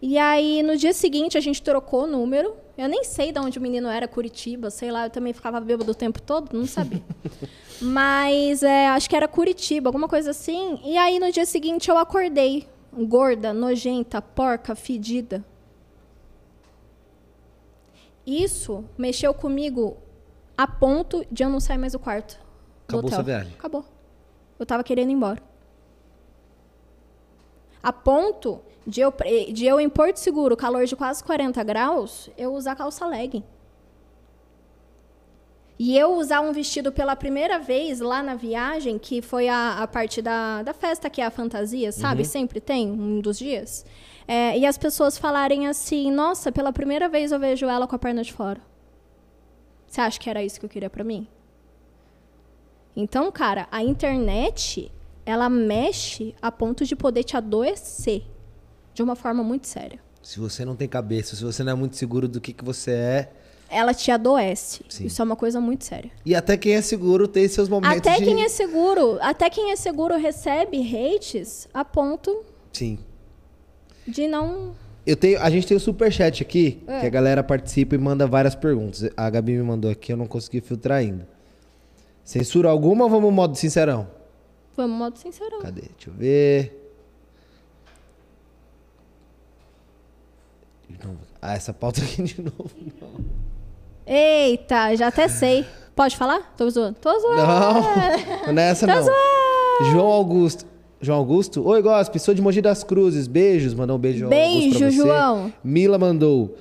E 0.03 0.19
aí, 0.19 0.65
no 0.65 0.77
dia 0.77 0.93
seguinte, 0.93 1.39
a 1.39 1.41
gente 1.41 1.63
trocou 1.63 2.03
o 2.03 2.07
número. 2.09 2.57
Eu 2.77 2.89
nem 2.89 3.05
sei 3.05 3.31
de 3.31 3.39
onde 3.39 3.57
o 3.61 3.63
menino 3.63 3.87
era, 3.87 4.09
Curitiba, 4.09 4.69
sei 4.69 4.91
lá. 4.91 5.07
Eu 5.07 5.11
também 5.11 5.33
ficava 5.33 5.61
bêbado 5.61 5.93
o 5.93 5.95
tempo 5.95 6.21
todo, 6.21 6.53
não 6.53 6.67
sabia. 6.67 7.01
Mas 7.81 8.65
é, 8.65 8.89
acho 8.89 9.09
que 9.09 9.15
era 9.15 9.29
Curitiba, 9.29 9.89
alguma 9.89 10.09
coisa 10.09 10.31
assim. 10.31 10.81
E 10.85 10.99
aí, 10.99 11.21
no 11.21 11.31
dia 11.31 11.47
seguinte, 11.47 11.89
eu 11.89 11.97
acordei. 11.97 12.69
Gorda, 12.93 13.53
nojenta, 13.53 14.21
porca, 14.21 14.75
fedida. 14.75 15.45
Isso 18.27 18.85
mexeu 18.99 19.33
comigo 19.33 19.97
a 20.59 20.67
ponto 20.67 21.25
de 21.31 21.45
eu 21.45 21.49
não 21.49 21.61
sair 21.61 21.79
mais 21.79 21.93
do 21.93 22.01
quarto. 22.01 22.35
do 22.35 22.43
Acabou 22.89 23.07
hotel. 23.07 23.15
sua 23.15 23.25
viagem. 23.25 23.53
Acabou. 23.57 23.85
Eu 24.59 24.67
tava 24.67 24.83
querendo 24.83 25.11
ir 25.11 25.15
embora. 25.15 25.41
A 27.83 27.93
ponto 27.93 28.61
de 28.87 29.01
eu, 29.01 29.13
de 29.53 29.67
eu 29.67 29.81
em 29.81 29.89
Porto 29.89 30.17
Seguro, 30.19 30.57
calor 30.57 30.87
de 30.87 30.95
quase 30.95 31.23
40 31.25 31.63
graus, 31.65 32.31
eu 32.37 32.55
usar 32.55 32.77
calça 32.77 33.07
legging. 33.07 33.43
E 35.79 35.99
eu 35.99 36.13
usar 36.13 36.41
um 36.43 36.53
vestido 36.53 36.93
pela 36.93 37.17
primeira 37.17 37.59
vez 37.59 37.99
lá 37.99 38.23
na 38.23 38.37
viagem, 38.37 38.99
que 38.99 39.21
foi 39.21 39.49
a, 39.49 39.83
a 39.83 39.87
parte 39.89 40.23
da, 40.23 40.63
da 40.63 40.73
festa, 40.73 41.11
que 41.11 41.21
é 41.21 41.27
a 41.27 41.31
fantasia, 41.31 41.91
sabe? 41.91 42.25
Sempre 42.25 42.61
tem, 42.61 42.89
um 42.89 43.21
dos 43.21 43.39
dias. 43.39 43.85
É, 44.29 44.57
e 44.57 44.65
as 44.65 44.79
pessoas 44.79 45.19
falarem 45.19 45.67
assim, 45.67 46.11
nossa, 46.11 46.53
pela 46.53 46.73
primeira 46.73 47.09
vez 47.09 47.33
eu 47.33 47.39
vejo 47.41 47.67
ela 47.67 47.89
com 47.89 47.97
a 47.97 47.99
perna 47.99 48.23
de 48.23 48.33
fora. 48.33 48.61
Você 49.87 50.01
acha 50.01 50.21
que 50.21 50.31
era 50.31 50.43
isso 50.43 50.61
que 50.61 50.67
eu 50.67 50.71
queria 50.71 50.89
pra 50.89 51.03
mim? 51.03 51.27
Então, 52.95 53.33
cara, 53.33 53.67
a 53.71 53.83
internet, 53.83 54.93
ela 55.25 55.49
mexe 55.49 56.35
a 56.43 56.51
ponto 56.51 56.85
de 56.85 56.97
poder 56.97 57.25
te 57.25 57.37
adoecer 57.37 58.23
de 58.95 59.03
uma 59.03 59.15
forma 59.17 59.43
muito 59.43 59.67
séria. 59.67 59.99
Se 60.23 60.39
você 60.39 60.65
não 60.65 60.77
tem 60.77 60.89
cabeça, 60.89 61.35
se 61.35 61.43
você 61.43 61.65
não 61.65 61.73
é 61.73 61.75
muito 61.75 61.97
seguro 61.97 62.29
do 62.29 62.41
que, 62.41 62.53
que 62.53 62.65
você 62.65 62.93
é. 62.93 63.33
Ela 63.69 63.95
te 63.95 64.11
adoece. 64.11 64.85
Sim. 64.89 65.07
Isso 65.07 65.21
é 65.23 65.25
uma 65.25 65.35
coisa 65.35 65.61
muito 65.61 65.85
séria. 65.85 66.11
E 66.27 66.35
até 66.35 66.57
quem 66.57 66.75
é 66.75 66.83
seguro 66.83 67.27
tem 67.27 67.49
seus 67.49 67.69
momentos 67.69 67.99
Até 67.99 68.19
de... 68.19 68.25
quem 68.25 68.45
é 68.45 68.49
seguro, 68.49 69.19
até 69.21 69.49
quem 69.49 69.73
é 69.73 69.77
seguro 69.77 70.17
recebe 70.17 70.79
hates 70.95 71.67
a 71.73 71.85
ponto 71.85 72.45
Sim. 72.73 72.99
de 74.07 74.29
não. 74.29 74.75
Eu 75.07 75.17
tenho, 75.17 75.41
a 75.41 75.51
gente 75.51 75.67
tem 75.67 75.77
o 75.77 75.81
superchat 75.81 76.43
aqui, 76.43 76.83
É. 76.87 77.01
que 77.01 77.07
a 77.07 77.11
galera 77.11 77.43
participa 77.43 77.95
e 77.95 77.99
manda 77.99 78.27
várias 78.27 78.55
perguntas. 78.55 79.09
A 79.17 79.29
Gabi 79.31 79.53
me 79.57 79.63
mandou 79.63 79.91
aqui, 79.91 80.13
eu 80.13 80.17
não 80.17 80.27
consegui 80.27 80.61
filtrar 80.61 80.99
ainda. 80.99 81.27
Censura 82.23 82.69
alguma 82.69 83.05
ou 83.05 83.11
vamos 83.11 83.33
modo 83.33 83.57
sincerão? 83.57 84.07
Vamos, 84.77 84.97
modo 84.99 85.19
sincerão. 85.19 85.61
Cadê? 85.61 85.83
Deixa 85.83 86.09
eu 86.11 86.15
ver. 86.15 86.79
De 90.89 91.07
novo. 91.07 91.19
Ah, 91.41 91.55
essa 91.55 91.73
pauta 91.73 92.01
aqui 92.03 92.23
de 92.23 92.41
novo. 92.43 92.71
Não. 93.01 93.43
Eita, 94.07 94.95
já 94.97 95.09
até 95.09 95.29
sei. 95.29 95.65
Pode 95.95 96.17
falar? 96.17 96.55
Tô 96.57 96.69
zoando. 96.69 96.97
Tô 97.01 97.19
zoando. 97.21 97.43
Não, 98.47 98.53
nessa 98.53 98.87
Tá 98.87 98.97
não. 98.97 99.03
zoando. 99.03 99.91
João 99.93 100.07
Augusto. 100.07 100.67
João 101.01 101.19
Augusto? 101.19 101.67
Oi, 101.67 101.83
Gospe, 101.83 102.19
sou 102.19 102.33
de 102.33 102.41
Mogi 102.41 102.61
das 102.63 102.85
Cruzes. 102.85 103.27
Beijos. 103.27 103.75
Mandou 103.75 103.97
um 103.97 104.01
beijo, 104.01 104.25
Augusto, 104.27 104.39
Beijo, 104.41 104.79
você. 104.79 104.91
João. 104.93 105.53
Mila 105.65 105.99
mandou. 105.99 106.57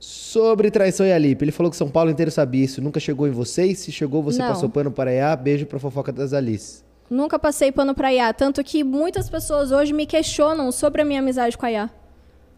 Sobre 0.00 0.70
traição 0.70 1.06
e 1.06 1.12
Alipe. 1.12 1.44
Ele 1.44 1.52
falou 1.52 1.70
que 1.70 1.76
São 1.76 1.88
Paulo 1.88 2.10
inteiro 2.10 2.30
sabia 2.30 2.64
isso. 2.64 2.80
Nunca 2.82 2.98
chegou 3.00 3.26
em 3.26 3.30
vocês? 3.30 3.78
Se 3.78 3.92
chegou, 3.92 4.22
você 4.22 4.38
Não. 4.38 4.48
passou 4.48 4.68
pano 4.68 4.90
para 4.90 5.12
Iá. 5.12 5.34
Beijo 5.36 5.66
pra 5.66 5.78
fofoca 5.78 6.12
das 6.12 6.32
Alice. 6.32 6.82
Nunca 7.10 7.38
passei 7.38 7.72
pano 7.72 7.94
pra 7.94 8.12
Iá. 8.12 8.32
Tanto 8.32 8.62
que 8.62 8.84
muitas 8.84 9.28
pessoas 9.30 9.72
hoje 9.72 9.92
me 9.92 10.06
questionam 10.06 10.70
sobre 10.70 11.02
a 11.02 11.04
minha 11.04 11.20
amizade 11.20 11.56
com 11.56 11.64
a 11.64 11.70
Iá. 11.70 11.90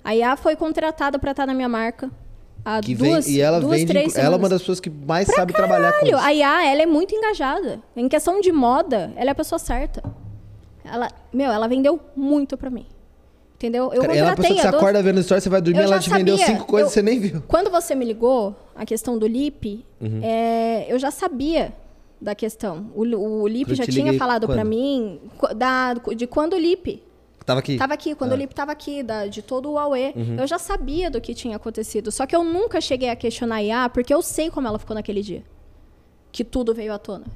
A 0.02 0.14
Iá 0.14 0.36
foi 0.36 0.56
contratada 0.56 1.18
pra 1.18 1.30
estar 1.30 1.46
na 1.46 1.54
minha 1.54 1.68
marca. 1.68 2.10
Há 2.64 2.80
Que 2.80 2.94
duas, 2.94 3.24
vem, 3.26 3.36
e 3.36 3.40
ela 3.40 3.58
duas, 3.60 3.78
vende. 3.78 3.90
três 3.92 4.16
Ela 4.16 4.34
é 4.34 4.38
uma 4.38 4.48
das 4.48 4.60
pessoas 4.60 4.80
que 4.80 4.90
mais 4.90 5.26
sabe 5.28 5.52
trabalhar 5.52 5.92
com 5.92 6.00
Caralho, 6.06 6.16
isso. 6.16 6.26
a 6.26 6.30
Iá, 6.34 6.66
ela 6.66 6.82
é 6.82 6.86
muito 6.86 7.14
engajada. 7.14 7.80
Em 7.96 8.06
questão 8.08 8.40
de 8.40 8.52
moda, 8.52 9.12
ela 9.16 9.30
é 9.30 9.32
a 9.32 9.34
pessoa 9.34 9.58
certa. 9.58 10.02
Ela, 10.84 11.08
meu, 11.32 11.50
ela 11.50 11.66
vendeu 11.68 11.98
muito 12.16 12.56
pra 12.58 12.68
mim. 12.68 12.86
Entendeu? 13.54 13.92
Eu 13.94 14.00
Cara, 14.02 14.16
ela 14.16 14.20
é 14.28 14.30
uma 14.30 14.36
pessoa 14.36 14.54
que 14.56 14.62
você 14.62 14.68
acorda 14.68 15.02
vendo 15.02 15.20
história, 15.20 15.40
você 15.40 15.48
vai 15.48 15.60
dormir, 15.60 15.80
ela 15.80 15.98
te 15.98 16.08
vendeu 16.10 16.36
sabia. 16.38 16.54
cinco 16.54 16.66
coisas 16.66 16.86
Eu- 16.86 16.88
que 16.88 16.94
você 16.94 17.02
nem 17.02 17.20
viu. 17.20 17.42
Quando 17.46 17.70
você 17.70 17.94
me 17.94 18.04
ligou, 18.06 18.54
a 18.74 18.84
questão 18.86 19.18
do 19.18 19.26
Lip, 19.26 19.84
Uhum. 20.00 20.20
é, 20.22 20.86
eu 20.88 20.98
já 20.98 21.10
sabia 21.10 21.72
da 22.20 22.34
questão. 22.34 22.90
O, 22.94 23.02
o 23.02 23.48
Lip 23.48 23.70
Eu 23.70 23.76
já 23.76 23.86
tinha 23.86 24.12
falado 24.18 24.46
pra 24.46 24.56
quando? 24.56 24.68
mim 24.68 25.20
da, 25.56 25.94
de 25.94 26.26
quando 26.26 26.52
o 26.54 26.58
Lip 26.58 27.02
Tava 27.46 27.60
aqui. 27.60 27.76
tava 27.76 27.94
aqui, 27.94 28.14
quando 28.14 28.32
Ah. 28.32 28.34
o 28.34 28.38
Lip 28.38 28.54
tava 28.54 28.70
aqui, 28.72 29.02
da, 29.02 29.26
de 29.26 29.40
todo 29.42 29.70
o 29.70 29.72
Huawei. 29.74 30.12
Uhum. 30.14 30.36
Eu 30.38 30.46
já 30.46 30.58
sabia 30.58 31.10
do 31.10 31.20
que 31.20 31.34
tinha 31.34 31.56
acontecido. 31.56 32.12
Só 32.12 32.26
que 32.26 32.36
eu 32.36 32.44
nunca 32.44 32.80
cheguei 32.80 33.08
a 33.08 33.16
questionar 33.16 33.56
a 33.56 33.60
Iá, 33.62 33.88
porque 33.88 34.12
eu 34.12 34.20
sei 34.22 34.50
como 34.50 34.68
ela 34.68 34.78
ficou 34.78 34.94
naquele 34.94 35.22
dia. 35.22 35.42
Que 36.30 36.44
tudo 36.44 36.74
veio 36.74 36.92
à 36.92 36.98
tona. 36.98 37.26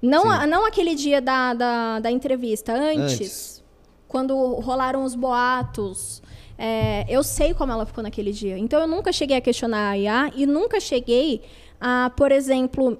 Não, 0.00 0.30
a- 0.30 0.46
não 0.46 0.64
aquele 0.64 0.94
dia 0.94 1.20
da, 1.20 1.54
da, 1.54 1.98
da 2.00 2.10
entrevista, 2.10 2.72
antes, 2.74 3.14
Antes. 3.14 3.64
Quando 4.06 4.34
rolaram 4.60 5.02
os 5.04 5.14
boatos. 5.14 6.22
é, 6.56 7.04
eu 7.08 7.22
sei 7.22 7.52
como 7.54 7.72
ela 7.72 7.84
ficou 7.86 8.02
naquele 8.02 8.32
dia. 8.32 8.56
Então 8.58 8.80
eu 8.80 8.86
nunca 8.86 9.12
cheguei 9.12 9.36
a 9.36 9.40
questionar 9.40 9.90
a 9.90 9.94
Iá 9.94 10.30
e 10.36 10.44
nunca 10.46 10.78
cheguei 10.80 11.42
a, 11.80 12.10
por 12.16 12.30
exemplo, 12.32 12.98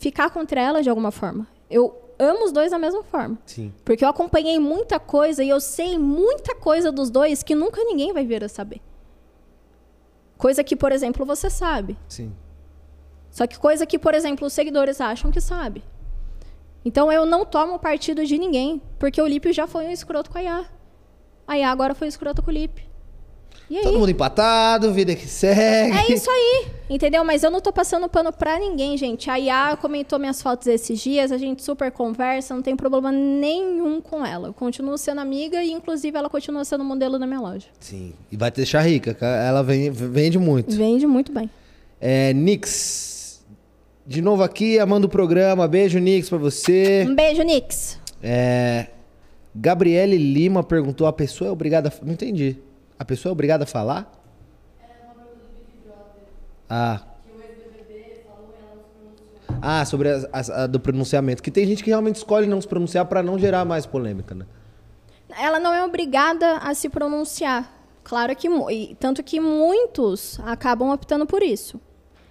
ficar 0.00 0.30
contra 0.30 0.60
ela 0.60 0.82
de 0.82 0.88
alguma 0.88 1.12
forma. 1.12 1.46
Eu 1.68 1.94
amo 2.18 2.46
os 2.46 2.52
dois 2.52 2.70
da 2.70 2.78
mesma 2.78 3.04
forma. 3.04 3.38
Sim. 3.44 3.72
Porque 3.84 4.02
eu 4.02 4.08
acompanhei 4.08 4.58
muita 4.58 4.98
coisa 4.98 5.44
e 5.44 5.48
eu 5.48 5.60
sei 5.60 5.98
muita 5.98 6.54
coisa 6.54 6.90
dos 6.90 7.10
dois 7.10 7.42
que 7.42 7.54
nunca 7.54 7.84
ninguém 7.84 8.12
vai 8.12 8.24
vir 8.24 8.42
a 8.42 8.48
saber. 8.48 8.80
Coisa 10.38 10.64
que, 10.64 10.74
por 10.74 10.90
exemplo, 10.90 11.24
você 11.26 11.50
sabe. 11.50 11.98
Sim. 12.08 12.34
Só 13.30 13.46
que 13.46 13.58
coisa 13.58 13.84
que, 13.84 13.98
por 13.98 14.14
exemplo, 14.14 14.46
os 14.46 14.54
seguidores 14.54 15.00
acham 15.02 15.30
que 15.30 15.40
sabe. 15.40 15.84
Então 16.82 17.12
eu 17.12 17.26
não 17.26 17.44
tomo 17.44 17.78
partido 17.78 18.24
de 18.24 18.38
ninguém, 18.38 18.80
porque 18.98 19.20
o 19.20 19.26
Lipe 19.26 19.52
já 19.52 19.66
foi 19.66 19.84
um 19.86 19.90
escroto 19.90 20.30
com 20.30 20.38
a 20.38 20.42
Iá. 20.42 20.64
A 21.46 21.58
Iá 21.58 21.70
agora 21.70 21.94
foi 21.94 22.08
escroto 22.08 22.42
com 22.42 22.50
o 22.50 22.54
Lipe. 22.54 22.88
E? 23.70 23.82
Todo 23.82 24.00
mundo 24.00 24.10
empatado, 24.10 24.92
vida 24.92 25.14
que 25.14 25.28
segue. 25.28 25.96
É 25.96 26.12
isso 26.12 26.28
aí, 26.28 26.66
entendeu? 26.90 27.22
Mas 27.24 27.44
eu 27.44 27.52
não 27.52 27.60
tô 27.60 27.72
passando 27.72 28.08
pano 28.08 28.32
pra 28.32 28.58
ninguém, 28.58 28.96
gente. 28.96 29.30
A 29.30 29.36
Iá 29.36 29.76
comentou 29.80 30.18
minhas 30.18 30.42
fotos 30.42 30.66
esses 30.66 30.98
dias, 30.98 31.30
a 31.30 31.38
gente 31.38 31.62
super 31.62 31.92
conversa, 31.92 32.52
não 32.52 32.62
tem 32.62 32.74
problema 32.74 33.12
nenhum 33.12 34.00
com 34.00 34.26
ela. 34.26 34.48
Eu 34.48 34.52
continuo 34.52 34.98
sendo 34.98 35.20
amiga 35.20 35.62
e, 35.62 35.70
inclusive, 35.70 36.18
ela 36.18 36.28
continua 36.28 36.64
sendo 36.64 36.82
modelo 36.82 37.16
na 37.16 37.28
minha 37.28 37.40
loja. 37.40 37.68
Sim. 37.78 38.12
E 38.32 38.36
vai 38.36 38.50
te 38.50 38.56
deixar 38.56 38.80
rica, 38.80 39.16
ela 39.24 39.62
vem- 39.62 39.90
vende 39.92 40.36
muito. 40.36 40.74
Vende 40.74 41.06
muito 41.06 41.30
bem. 41.30 41.48
É, 42.00 42.32
Nix. 42.32 43.44
De 44.04 44.20
novo 44.20 44.42
aqui, 44.42 44.80
amando 44.80 45.06
o 45.06 45.10
programa. 45.10 45.68
Beijo, 45.68 46.00
Nix, 46.00 46.28
pra 46.28 46.38
você. 46.38 47.06
Um 47.08 47.14
beijo, 47.14 47.42
Nix. 47.44 48.00
É, 48.20 48.86
Gabriele 49.54 50.16
Lima 50.18 50.64
perguntou: 50.64 51.06
a 51.06 51.12
pessoa 51.12 51.46
é 51.48 51.52
obrigada 51.52 51.88
a. 51.88 52.04
Não 52.04 52.14
entendi. 52.14 52.56
A 53.00 53.04
pessoa 53.06 53.30
é 53.30 53.32
obrigada 53.32 53.64
a 53.64 53.66
falar? 53.66 54.12
Ah. 56.68 57.00
Ah, 59.62 59.84
sobre 59.84 60.08
as- 60.10 60.26
as- 60.32 60.50
a 60.50 60.66
do 60.66 60.78
pronunciamento. 60.78 61.42
Que 61.42 61.50
tem 61.50 61.66
gente 61.66 61.82
que 61.82 61.88
realmente 61.90 62.16
escolhe 62.16 62.46
não 62.46 62.60
se 62.60 62.68
pronunciar 62.68 63.06
pra 63.06 63.22
não 63.22 63.38
gerar 63.38 63.64
mais 63.64 63.86
polêmica, 63.86 64.34
né? 64.34 64.46
Ela 65.38 65.58
não 65.58 65.72
é 65.72 65.82
obrigada 65.84 66.58
a 66.58 66.74
se 66.74 66.88
pronunciar. 66.90 67.72
Claro 68.04 68.34
que. 68.36 68.48
e 68.70 68.94
Tanto 69.00 69.22
que 69.22 69.40
muitos 69.40 70.38
acabam 70.44 70.90
optando 70.90 71.26
por 71.26 71.42
isso 71.42 71.80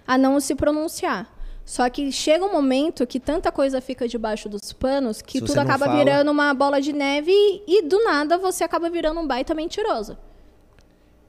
a 0.06 0.16
não 0.16 0.38
se 0.40 0.54
pronunciar. 0.54 1.28
Só 1.64 1.88
que 1.90 2.10
chega 2.10 2.44
um 2.44 2.52
momento 2.52 3.06
que 3.06 3.20
tanta 3.20 3.52
coisa 3.52 3.80
fica 3.80 4.08
debaixo 4.08 4.48
dos 4.48 4.72
panos 4.72 5.20
que 5.22 5.38
Se 5.38 5.44
tudo 5.44 5.54
não 5.56 5.62
acaba 5.64 5.86
fala- 5.86 5.98
virando 5.98 6.30
uma 6.30 6.54
bola 6.54 6.80
de 6.80 6.92
neve 6.92 7.30
e, 7.32 7.78
e 7.78 7.82
do 7.82 8.02
nada 8.04 8.38
você 8.38 8.64
acaba 8.64 8.88
virando 8.88 9.20
um 9.20 9.26
baita 9.26 9.54
mentiroso. 9.54 10.16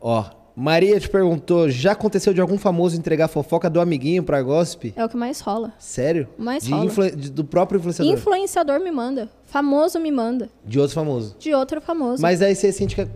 Ó, 0.01 0.25
Maria 0.55 0.99
te 0.99 1.09
perguntou: 1.09 1.69
já 1.69 1.91
aconteceu 1.93 2.33
de 2.33 2.41
algum 2.41 2.57
famoso 2.57 2.97
entregar 2.97 3.27
fofoca 3.27 3.69
do 3.69 3.79
amiguinho 3.79 4.23
pra 4.23 4.41
Gospe? 4.41 4.93
É 4.95 5.05
o 5.05 5.09
que 5.09 5.15
mais 5.15 5.39
rola. 5.39 5.73
Sério? 5.79 6.27
Mais 6.37 6.63
de 6.63 6.71
rola. 6.71 6.85
influ- 6.85 7.11
de- 7.15 7.29
do 7.31 7.43
próprio 7.45 7.77
influenciador? 7.79 8.13
Influenciador 8.13 8.79
me 8.79 8.91
manda. 8.91 9.29
Famoso 9.45 9.99
me 9.99 10.11
manda. 10.11 10.49
De 10.65 10.79
outro 10.79 10.95
famoso. 10.95 11.35
De 11.39 11.53
outro 11.53 11.79
famoso. 11.81 12.21
Mas 12.21 12.41
aí 12.41 12.55
você 12.55 12.71
sente 12.71 12.95
que 12.95 13.01
é 13.01 13.07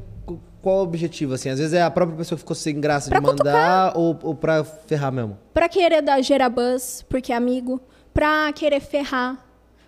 qual 0.62 0.78
o 0.80 0.82
objetivo, 0.84 1.34
assim? 1.36 1.50
Às 1.50 1.60
vezes 1.60 1.74
é 1.74 1.82
a 1.84 1.92
própria 1.92 2.18
pessoa 2.18 2.36
que 2.38 2.42
ficou 2.42 2.56
sem 2.56 2.80
graça 2.82 3.10
Pra 3.10 3.20
de 3.20 3.26
mandar 3.26 3.94
ou, 3.96 4.18
ou 4.24 4.34
pra 4.34 4.64
ferrar 4.64 5.12
mesmo? 5.12 5.38
Pra 5.54 5.70
querer 5.70 6.02
dar 6.02 6.20
gerar 6.22 6.50
buzz, 6.50 7.06
porque 7.08 7.32
é 7.32 7.36
amigo. 7.36 7.80
Pra 8.14 8.52
querer 8.54 8.80
ferrar. 8.80 9.45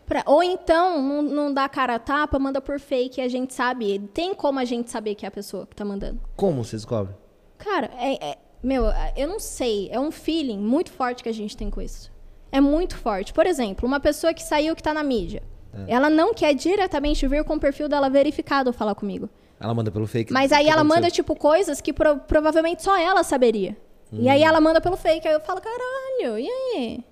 Pra... 0.08 0.24
Ou 0.26 0.42
então, 0.42 1.02
não, 1.02 1.22
não 1.22 1.54
dá 1.54 1.68
cara 1.70 1.96
a 1.96 2.00
tapa, 2.00 2.40
manda 2.40 2.60
por 2.62 2.80
fake 2.80 3.20
e 3.20 3.24
a 3.24 3.28
gente 3.28 3.54
sabe. 3.54 4.00
Tem 4.14 4.34
como 4.34 4.58
a 4.58 4.66
gente 4.66 4.90
saber 4.90 5.14
que 5.16 5.26
é 5.26 5.28
a 5.30 5.32
pessoa 5.32 5.68
que 5.68 5.76
tá 5.76 5.86
mandando. 5.86 6.20
Como 6.36 6.64
você 6.64 6.76
descobre? 6.78 7.14
Cara, 7.58 7.92
é, 8.00 8.30
é- 8.32 8.38
meu, 8.64 8.86
eu 9.16 9.28
não 9.28 9.40
sei. 9.40 9.90
É 9.92 10.00
um 10.00 10.10
feeling 10.12 10.58
muito 10.58 10.92
forte 10.92 11.22
que 11.22 11.30
a 11.30 11.34
gente 11.34 11.56
tem 11.56 11.70
com 11.70 11.82
isso. 11.82 12.12
É 12.52 12.60
muito 12.62 12.96
forte. 12.98 13.34
Por 13.34 13.46
exemplo, 13.46 13.86
uma 13.86 14.00
pessoa 14.00 14.34
que 14.34 14.42
saiu 14.42 14.76
que 14.76 14.82
tá 14.82 14.94
na 14.94 15.04
mídia. 15.04 15.44
Ela 15.88 16.10
não 16.10 16.34
quer 16.34 16.56
diretamente 16.56 17.28
vir 17.28 17.44
com 17.44 17.54
o 17.56 17.60
perfil 17.60 17.88
dela 17.88 18.10
verificado 18.10 18.74
falar 18.74 18.96
comigo. 18.96 19.30
Ela 19.60 19.74
manda 19.76 19.92
pelo 19.92 20.08
fake. 20.08 20.34
Mas 20.34 20.52
aí 20.52 20.68
ela 20.70 20.84
manda, 20.84 21.12
tipo, 21.12 21.36
coisas 21.36 21.82
que 21.82 21.94
pro- 21.94 22.18
provavelmente 22.20 22.82
só 22.82 22.98
ela 22.98 23.24
saberia. 23.24 23.78
E 24.12 24.28
aí 24.30 24.42
ela 24.42 24.60
manda 24.62 24.80
pelo 24.82 24.96
fake. 24.98 25.28
Aí 25.28 25.34
eu 25.36 25.40
falo, 25.42 25.60
caralho, 25.62 26.40
e 26.40 26.48
aí? 26.50 27.04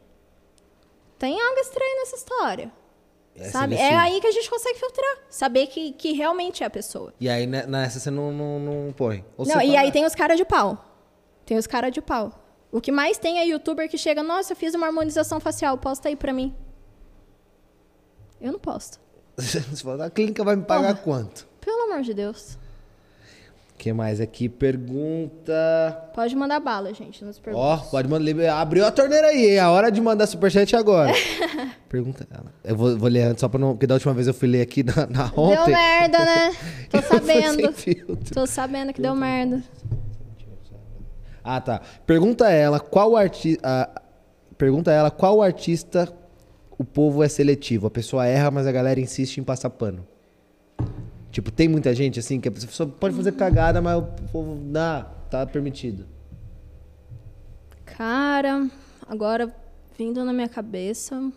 Tem 1.19 1.39
algo 1.39 1.59
estranho 1.59 1.95
nessa 1.99 2.15
história. 2.15 2.71
É 3.37 3.49
sabe? 3.49 3.75
É 3.75 3.77
seletivo. 3.77 3.99
aí 3.99 4.21
que 4.21 4.27
a 4.27 4.31
gente 4.31 4.49
consegue 4.49 4.79
filtrar. 4.79 5.17
Saber 5.29 5.67
que, 5.67 5.91
que 5.91 6.13
realmente 6.13 6.63
é 6.63 6.65
a 6.65 6.69
pessoa. 6.69 7.13
E 7.19 7.27
aí 7.27 7.45
né, 7.45 7.65
nessa 7.65 7.99
você 7.99 8.09
não, 8.09 8.31
não, 8.31 8.59
não 8.59 8.93
põe. 8.93 9.25
Ou 9.37 9.45
Não, 9.45 9.61
e 9.61 9.67
fala, 9.67 9.79
aí 9.79 9.91
tem 9.91 10.05
os 10.05 10.15
caras 10.15 10.37
de 10.37 10.45
pau. 10.45 10.83
Tem 11.45 11.57
os 11.57 11.67
caras 11.67 11.91
de 11.91 12.01
pau. 12.01 12.31
O 12.71 12.81
que 12.81 12.91
mais 12.91 13.17
tem 13.17 13.39
é 13.39 13.45
youtuber 13.45 13.89
que 13.89 13.97
chega, 13.97 14.23
nossa, 14.23 14.53
eu 14.53 14.57
fiz 14.57 14.73
uma 14.73 14.87
harmonização 14.87 15.39
facial, 15.39 15.77
posta 15.77 16.09
aí 16.09 16.15
pra 16.15 16.33
mim. 16.33 16.55
Eu 18.39 18.51
não 18.51 18.59
posto. 18.59 18.99
Você 19.37 19.61
fala, 19.61 20.05
a 20.05 20.09
clínica 20.09 20.43
vai 20.43 20.55
me 20.55 20.63
pagar 20.63 20.95
Porra. 20.95 21.03
quanto? 21.03 21.47
Pelo 21.59 21.91
amor 21.91 22.03
de 22.03 22.13
Deus. 22.13 22.57
O 23.75 23.77
que 23.77 23.91
mais 23.91 24.21
aqui? 24.21 24.47
Pergunta. 24.47 25.53
Pode 26.15 26.33
mandar 26.35 26.59
bala, 26.61 26.93
gente, 26.93 27.23
nas 27.25 27.37
Ó, 27.37 27.41
perguntas. 27.41 27.89
pode 27.91 28.07
mandar. 28.07 28.59
Abriu 28.61 28.85
a 28.85 28.89
torneira 28.91 29.27
aí, 29.27 29.49
é 29.51 29.59
a 29.59 29.69
hora 29.69 29.91
de 29.91 29.99
mandar 29.99 30.25
superchat 30.27 30.73
agora. 30.75 31.11
Pergunta. 31.89 32.25
Eu 32.63 32.75
vou, 32.75 32.97
vou 32.97 33.09
ler 33.09 33.23
antes, 33.23 33.41
só 33.41 33.49
pra 33.49 33.59
não. 33.59 33.73
Porque 33.73 33.85
da 33.85 33.93
última 33.95 34.13
vez 34.13 34.27
eu 34.27 34.33
fui 34.33 34.47
ler 34.47 34.61
aqui 34.61 34.81
na, 34.81 35.05
na 35.07 35.27
Deu 35.27 35.39
ontem. 35.43 35.71
merda, 35.73 36.17
né? 36.19 36.55
Tô 36.89 37.01
sabendo. 37.01 37.73
Tô 38.33 38.47
sabendo 38.47 38.93
que 38.93 39.01
deu 39.01 39.13
merda. 39.13 39.61
Ah, 41.43 41.61
tá. 41.61 41.81
Pergunta 42.07 42.47
a 42.47 42.51
ela 42.51 42.79
qual 42.79 43.15
artista. 43.15 43.89
Pergunta 44.57 44.89
a 44.89 44.93
ela 44.93 45.11
qual 45.11 45.41
artista 45.41 46.11
o 46.77 46.83
povo 46.83 47.21
é 47.23 47.27
seletivo. 47.27 47.87
A 47.87 47.91
pessoa 47.91 48.25
erra, 48.25 48.49
mas 48.49 48.65
a 48.65 48.71
galera 48.71 48.99
insiste 48.99 49.37
em 49.37 49.43
passar 49.43 49.69
pano. 49.69 50.07
Tipo, 51.35 51.51
tem 51.51 51.67
muita 51.67 51.93
gente 51.93 52.17
assim 52.17 52.39
que 52.39 52.47
a 52.47 52.51
pessoa 52.51 52.87
pode 52.87 53.13
fazer 53.13 53.33
cagada, 53.33 53.81
mas 53.81 53.97
o 53.97 54.03
povo. 54.31 54.55
Dá, 54.71 55.03
tá 55.29 55.45
permitido. 55.45 56.07
Cara, 57.83 58.69
agora 59.05 59.53
vindo 59.97 60.23
na 60.23 60.31
minha 60.31 60.47
cabeça 60.47 61.29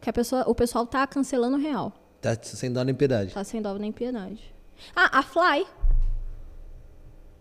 que 0.00 0.08
a 0.08 0.12
pessoa, 0.12 0.44
o 0.46 0.54
pessoal 0.54 0.86
tá 0.86 1.04
cancelando 1.08 1.56
real. 1.56 1.92
Tá 2.20 2.38
sem 2.40 2.72
dó 2.72 2.84
nem 2.84 2.94
piedade. 2.94 3.34
Tá 3.34 3.42
sem 3.42 3.60
dó 3.60 3.74
nem 3.74 3.90
piedade. 3.90 4.54
Ah, 4.94 5.18
a 5.18 5.22
Fly. 5.24 5.66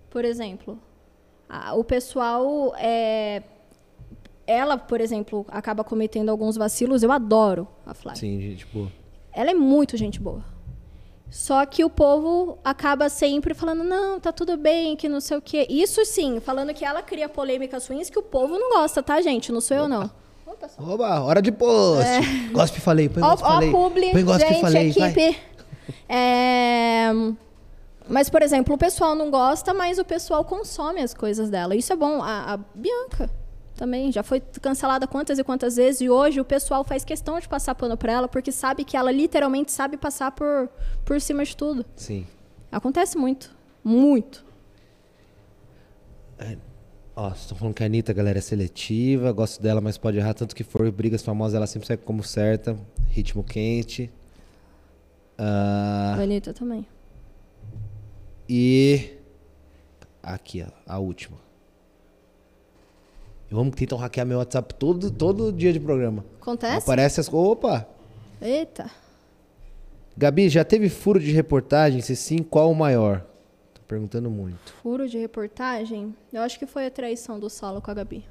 Por 0.09 0.26
exemplo. 0.26 0.80
O 1.76 1.84
pessoal 1.84 2.73
é 2.80 3.43
ela, 4.47 4.76
por 4.76 5.01
exemplo, 5.01 5.45
acaba 5.49 5.84
cometendo 5.84 6.30
alguns 6.30 6.57
vacilos. 6.57 7.03
Eu 7.03 7.11
adoro 7.11 7.68
a 7.85 7.93
Fly. 7.93 8.15
Sim, 8.15 8.41
gente, 8.41 8.65
boa. 8.65 8.91
Ela 9.33 9.51
é 9.51 9.53
muito 9.53 9.97
gente 9.97 10.19
boa. 10.19 10.43
Só 11.29 11.65
que 11.65 11.83
o 11.85 11.89
povo 11.89 12.57
acaba 12.61 13.07
sempre 13.07 13.53
falando, 13.53 13.85
não, 13.85 14.19
tá 14.19 14.33
tudo 14.33 14.57
bem, 14.57 14.97
que 14.97 15.07
não 15.07 15.21
sei 15.21 15.37
o 15.37 15.41
quê. 15.41 15.65
Isso 15.69 16.03
sim, 16.03 16.41
falando 16.41 16.73
que 16.73 16.83
ela 16.83 17.01
cria 17.01 17.29
polêmicas 17.29 17.87
ruins 17.87 18.09
que 18.09 18.19
o 18.19 18.23
povo 18.23 18.59
não 18.59 18.69
gosta, 18.69 19.01
tá, 19.01 19.21
gente? 19.21 19.49
Não 19.49 19.61
sou 19.61 19.77
eu, 19.77 19.87
não. 19.87 20.11
Pessoal. 20.59 20.89
Oba, 20.89 21.21
hora 21.21 21.41
de 21.41 21.51
post. 21.51 22.05
Gospe 22.51 22.79
falei, 22.79 23.09
põe 23.09 23.23
É. 23.23 23.25
Ó, 23.25 23.29
gospe 23.31 23.47
ó, 23.47 23.51
falei. 23.53 23.71
publi, 23.71 24.11
põe 24.11 24.23
gospe 24.23 24.47
gente, 24.47 24.61
falei. 24.61 24.89
equipe. 24.89 25.37
É, 26.07 27.09
Mas, 28.07 28.29
por 28.29 28.41
exemplo, 28.41 28.75
o 28.75 28.77
pessoal 28.77 29.15
não 29.15 29.31
gosta, 29.31 29.73
mas 29.73 29.97
o 29.97 30.05
pessoal 30.05 30.43
consome 30.45 31.01
as 31.01 31.13
coisas 31.13 31.49
dela. 31.49 31.75
Isso 31.75 31.91
é 31.91 31.95
bom. 31.95 32.21
A, 32.21 32.53
a 32.53 32.57
Bianca 32.75 33.29
também 33.81 34.11
já 34.11 34.21
foi 34.21 34.39
cancelada 34.39 35.07
quantas 35.07 35.39
e 35.39 35.43
quantas 35.43 35.75
vezes. 35.75 36.01
E 36.01 36.09
hoje 36.09 36.39
o 36.39 36.45
pessoal 36.45 36.83
faz 36.83 37.03
questão 37.03 37.39
de 37.39 37.49
passar 37.49 37.73
pano 37.73 37.97
pra 37.97 38.11
ela, 38.11 38.27
porque 38.27 38.51
sabe 38.51 38.83
que 38.83 38.95
ela 38.95 39.11
literalmente 39.11 39.71
sabe 39.71 39.97
passar 39.97 40.31
por, 40.33 40.69
por 41.03 41.19
cima 41.19 41.43
de 41.43 41.57
tudo. 41.57 41.83
Sim. 41.95 42.27
Acontece 42.71 43.17
muito. 43.17 43.51
Muito. 43.83 44.45
Ó, 47.15 47.29
vocês 47.29 47.41
estão 47.41 47.57
falando 47.57 47.73
que 47.73 47.81
a 47.81 47.87
Anitta, 47.87 48.13
galera, 48.13 48.37
é 48.37 48.41
seletiva, 48.41 49.31
gosto 49.31 49.59
dela, 49.59 49.81
mas 49.81 49.97
pode 49.97 50.15
errar 50.19 50.35
tanto 50.35 50.55
que 50.55 50.63
for. 50.63 50.91
Brigas 50.91 51.23
famosas, 51.23 51.55
ela 51.55 51.65
sempre 51.65 51.87
sai 51.87 51.97
como 51.97 52.23
certa. 52.23 52.77
Ritmo 53.09 53.43
quente. 53.43 54.11
A 55.39 56.19
Anitta 56.21 56.53
também. 56.53 56.85
e. 58.47 59.17
Aqui, 60.21 60.63
ó, 60.63 60.71
a 60.85 60.99
última. 60.99 61.39
Vamos 63.52 63.76
tentar 63.76 63.98
hackear 63.98 64.26
meu 64.26 64.38
WhatsApp 64.38 64.73
todo, 64.76 65.11
todo 65.11 65.52
dia 65.52 65.73
de 65.73 65.80
programa. 65.80 66.23
Acontece? 66.41 66.78
Aparece 66.78 67.19
as. 67.19 67.32
Opa! 67.32 67.86
Eita. 68.41 68.90
Gabi, 70.18 70.48
já 70.48 70.64
teve 70.64 70.88
furo 70.88 71.19
de 71.19 71.32
reportagem? 71.32 71.99
Se 72.02 72.15
sim, 72.15 72.38
qual 72.40 72.72
o 72.72 72.76
maior? 72.76 73.26
Tô 73.73 73.82
perguntando 73.88 74.30
muito. 74.30 74.73
Furo 74.82 75.07
de 75.07 75.18
reportagem. 75.18 76.15
Eu 76.32 76.41
acho 76.41 76.57
que 76.57 76.65
foi 76.65 76.86
a 76.86 76.91
traição 76.91 77.40
do 77.40 77.49
Solo 77.49 77.82
com 77.82 77.91
a 77.91 77.94
Gabi. 77.94 78.23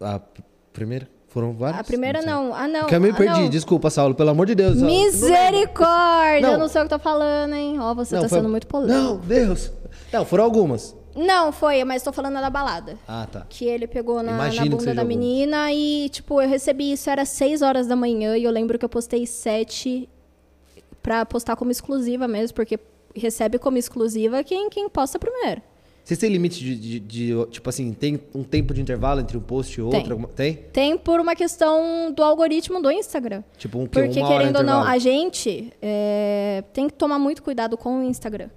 A, 0.00 0.14
a 0.14 0.18
pr- 0.18 0.42
primeira? 0.72 1.08
Foram 1.28 1.52
várias? 1.54 1.80
A 1.80 1.84
primeira 1.84 2.20
sei. 2.20 2.30
não. 2.30 2.54
Ah, 2.54 2.68
não. 2.68 2.80
Porque 2.80 2.94
eu 2.96 3.00
me 3.00 3.10
ah, 3.10 3.14
perdi. 3.14 3.40
não. 3.40 3.48
Desculpa, 3.48 3.88
Saulo, 3.90 4.14
pelo 4.14 4.30
amor 4.30 4.46
de 4.46 4.54
Deus. 4.54 4.78
Saulo. 4.78 4.92
Misericórdia! 4.92 6.42
Não. 6.42 6.52
Eu 6.52 6.58
não 6.58 6.68
sei 6.68 6.82
o 6.82 6.84
que 6.84 6.90
tô 6.90 6.98
falando, 6.98 7.54
hein? 7.54 7.78
Ó, 7.80 7.94
você 7.94 8.14
Não, 8.14 8.22
tá 8.22 8.28
foi- 8.28 8.38
sendo 8.38 8.48
muito 8.50 8.66
polêmico. 8.66 8.98
Não, 8.98 9.16
Deus. 9.18 9.72
Não, 10.12 10.24
foram 10.24 10.44
algumas. 10.44 10.94
Não, 11.16 11.52
foi, 11.52 11.84
mas 11.84 12.02
tô 12.02 12.12
falando 12.12 12.34
da 12.40 12.50
balada. 12.50 12.98
Ah, 13.06 13.26
tá. 13.30 13.46
Que 13.48 13.64
ele 13.66 13.86
pegou 13.86 14.22
na, 14.22 14.32
na 14.52 14.64
bunda 14.66 14.92
da 14.94 15.02
algum. 15.02 15.08
menina 15.08 15.72
e, 15.72 16.08
tipo, 16.08 16.40
eu 16.42 16.48
recebi 16.48 16.92
isso, 16.92 17.08
era 17.08 17.24
6 17.24 17.62
horas 17.62 17.86
da 17.86 17.94
manhã 17.94 18.36
e 18.36 18.44
eu 18.44 18.50
lembro 18.50 18.78
que 18.78 18.84
eu 18.84 18.88
postei 18.88 19.26
7 19.26 20.08
pra 21.02 21.24
postar 21.24 21.54
como 21.56 21.70
exclusiva 21.70 22.26
mesmo, 22.26 22.54
porque 22.54 22.78
recebe 23.14 23.58
como 23.58 23.76
exclusiva 23.78 24.42
quem, 24.42 24.68
quem 24.70 24.88
posta 24.88 25.18
primeiro. 25.18 25.62
Vocês 26.02 26.18
têm 26.20 26.28
limite 26.30 26.58
de, 26.62 26.76
de- 26.76 27.00
de, 27.00 27.46
tipo 27.50 27.70
assim, 27.70 27.90
tem 27.94 28.20
um 28.34 28.42
tempo 28.42 28.74
de 28.74 28.82
intervalo 28.82 29.20
entre 29.20 29.38
um 29.38 29.40
post 29.40 29.78
e 29.78 29.82
outro? 29.82 30.00
Tem. 30.02 30.10
Alguma- 30.10 30.28
Tem? 30.28 30.54
Tem 30.54 30.98
por 30.98 31.18
uma 31.18 31.34
questão 31.34 32.12
do 32.12 32.22
algoritmo 32.22 32.82
do 32.82 32.90
Instagram. 32.90 33.42
Tipo 33.56 33.78
um 33.78 33.86
que 33.86 33.92
Porque, 33.92 34.22
querendo 34.22 34.56
ou 34.56 34.62
não, 34.62 34.82
a 34.82 34.98
gente 34.98 35.72
é, 35.80 36.62
tem 36.74 36.88
que 36.88 36.94
tomar 36.94 37.18
muito 37.18 37.42
cuidado 37.42 37.78
com 37.78 38.00
o 38.00 38.02
Instagram. 38.02 38.50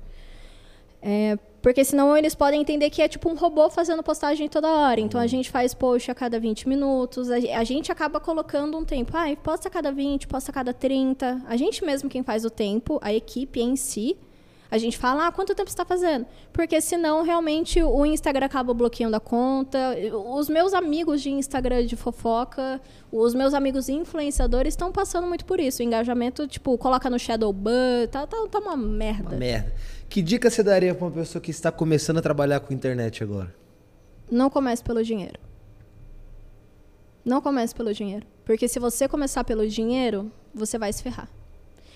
É, 1.01 1.37
porque 1.61 1.83
senão 1.83 2.15
eles 2.15 2.33
podem 2.33 2.61
entender 2.61 2.89
que 2.89 3.01
é 3.01 3.07
tipo 3.07 3.29
um 3.29 3.35
robô 3.35 3.69
fazendo 3.69 4.01
postagem 4.01 4.47
toda 4.47 4.67
hora. 4.67 4.99
Então 4.99 5.19
Uhum. 5.19 5.25
a 5.25 5.27
gente 5.27 5.49
faz 5.49 5.73
post 5.73 6.09
a 6.09 6.15
cada 6.15 6.39
20 6.39 6.67
minutos. 6.67 7.29
A, 7.29 7.35
a 7.35 7.63
gente 7.63 7.91
acaba 7.91 8.19
colocando 8.19 8.77
um 8.77 8.85
tempo. 8.85 9.11
Ah, 9.15 9.25
posta 9.43 9.67
a 9.67 9.71
cada 9.71 9.91
20, 9.91 10.27
posta 10.27 10.51
a 10.51 10.53
cada 10.53 10.73
30. 10.73 11.41
A 11.47 11.57
gente 11.57 11.83
mesmo 11.83 12.09
quem 12.09 12.23
faz 12.23 12.45
o 12.45 12.49
tempo, 12.49 12.99
a 13.01 13.13
equipe 13.13 13.59
em 13.59 13.75
si. 13.75 14.17
A 14.69 14.77
gente 14.77 14.97
fala, 14.97 15.27
ah, 15.27 15.31
quanto 15.31 15.55
tempo 15.55 15.69
você 15.69 15.73
está 15.73 15.85
fazendo? 15.85 16.25
Porque 16.51 16.81
senão, 16.81 17.23
realmente, 17.23 17.81
o 17.81 18.05
Instagram 18.05 18.45
acaba 18.47 18.73
bloqueando 18.73 19.15
a 19.15 19.19
conta. 19.19 19.95
Os 20.35 20.49
meus 20.49 20.73
amigos 20.73 21.21
de 21.21 21.29
Instagram 21.29 21.85
de 21.85 21.95
fofoca, 21.95 22.81
os 23.09 23.33
meus 23.33 23.53
amigos 23.53 23.87
influenciadores 23.87 24.73
estão 24.73 24.91
passando 24.91 25.25
muito 25.25 25.45
por 25.45 25.59
isso. 25.61 25.81
O 25.81 25.85
engajamento, 25.85 26.45
tipo, 26.47 26.77
coloca 26.77 27.09
no 27.09 27.17
shadow 27.17 27.53
ban, 27.53 28.07
tá, 28.11 28.27
tá, 28.27 28.37
tá 28.51 28.59
uma 28.59 28.75
merda. 28.75 29.29
Uma 29.29 29.37
merda. 29.37 29.73
Que 30.09 30.21
dica 30.21 30.49
você 30.49 30.63
daria 30.63 30.95
pra 30.95 31.05
uma 31.05 31.11
pessoa 31.11 31.41
que 31.41 31.51
está 31.51 31.71
começando 31.71 32.17
a 32.17 32.21
trabalhar 32.21 32.59
com 32.61 32.73
internet 32.73 33.23
agora? 33.23 33.53
Não 34.31 34.49
comece 34.49 34.83
pelo 34.83 35.03
dinheiro. 35.03 35.39
Não 37.23 37.41
comece 37.41 37.75
pelo 37.75 37.93
dinheiro. 37.93 38.25
Porque 38.45 38.67
se 38.67 38.79
você 38.79 39.07
começar 39.07 39.43
pelo 39.43 39.67
dinheiro, 39.67 40.31
você 40.53 40.77
vai 40.77 40.91
se 40.93 41.03
ferrar. 41.03 41.29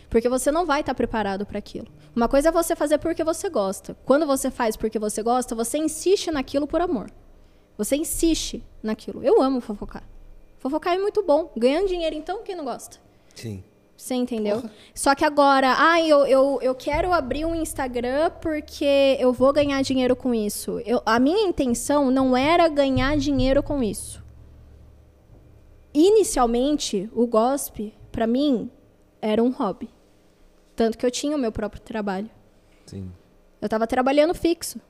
Porque 0.09 0.27
você 0.27 0.51
não 0.51 0.65
vai 0.65 0.81
estar 0.81 0.93
preparado 0.93 1.45
para 1.45 1.57
aquilo. 1.57 1.87
Uma 2.13 2.27
coisa 2.27 2.49
é 2.49 2.51
você 2.51 2.75
fazer 2.75 2.97
porque 2.97 3.23
você 3.23 3.49
gosta. 3.49 3.95
Quando 4.05 4.27
você 4.27 4.51
faz 4.51 4.75
porque 4.75 4.99
você 4.99 5.23
gosta, 5.23 5.55
você 5.55 5.77
insiste 5.77 6.29
naquilo 6.29 6.67
por 6.67 6.81
amor. 6.81 7.09
Você 7.77 7.95
insiste 7.95 8.61
naquilo. 8.83 9.23
Eu 9.23 9.41
amo 9.41 9.61
fofocar. 9.61 10.03
Fofocar 10.59 10.95
é 10.95 10.99
muito 10.99 11.23
bom. 11.23 11.51
Ganhando 11.55 11.87
dinheiro, 11.87 12.15
então, 12.15 12.43
quem 12.43 12.55
não 12.55 12.65
gosta? 12.65 12.97
Sim. 13.33 13.63
Você 14.01 14.15
entendeu? 14.15 14.63
Só 14.95 15.13
que 15.13 15.23
agora, 15.23 15.75
ah, 15.77 16.01
eu, 16.01 16.25
eu, 16.25 16.59
eu 16.59 16.73
quero 16.73 17.13
abrir 17.13 17.45
um 17.45 17.53
Instagram 17.53 18.31
porque 18.41 19.15
eu 19.19 19.31
vou 19.31 19.53
ganhar 19.53 19.79
dinheiro 19.83 20.15
com 20.15 20.33
isso. 20.33 20.79
Eu, 20.87 21.03
a 21.05 21.19
minha 21.19 21.47
intenção 21.47 22.09
não 22.09 22.35
era 22.35 22.67
ganhar 22.67 23.15
dinheiro 23.15 23.61
com 23.61 23.83
isso. 23.83 24.23
Inicialmente, 25.93 27.11
o 27.13 27.27
gospel, 27.27 27.91
pra 28.11 28.25
mim, 28.25 28.71
era 29.21 29.41
um 29.43 29.51
hobby. 29.51 29.87
Tanto 30.75 30.97
que 30.97 31.05
eu 31.05 31.11
tinha 31.11 31.35
o 31.35 31.39
meu 31.39 31.51
próprio 31.51 31.83
trabalho. 31.83 32.29
Sim. 32.87 33.11
Eu 33.61 33.69
tava 33.69 33.85
trabalhando 33.85 34.33
fixo. 34.33 34.81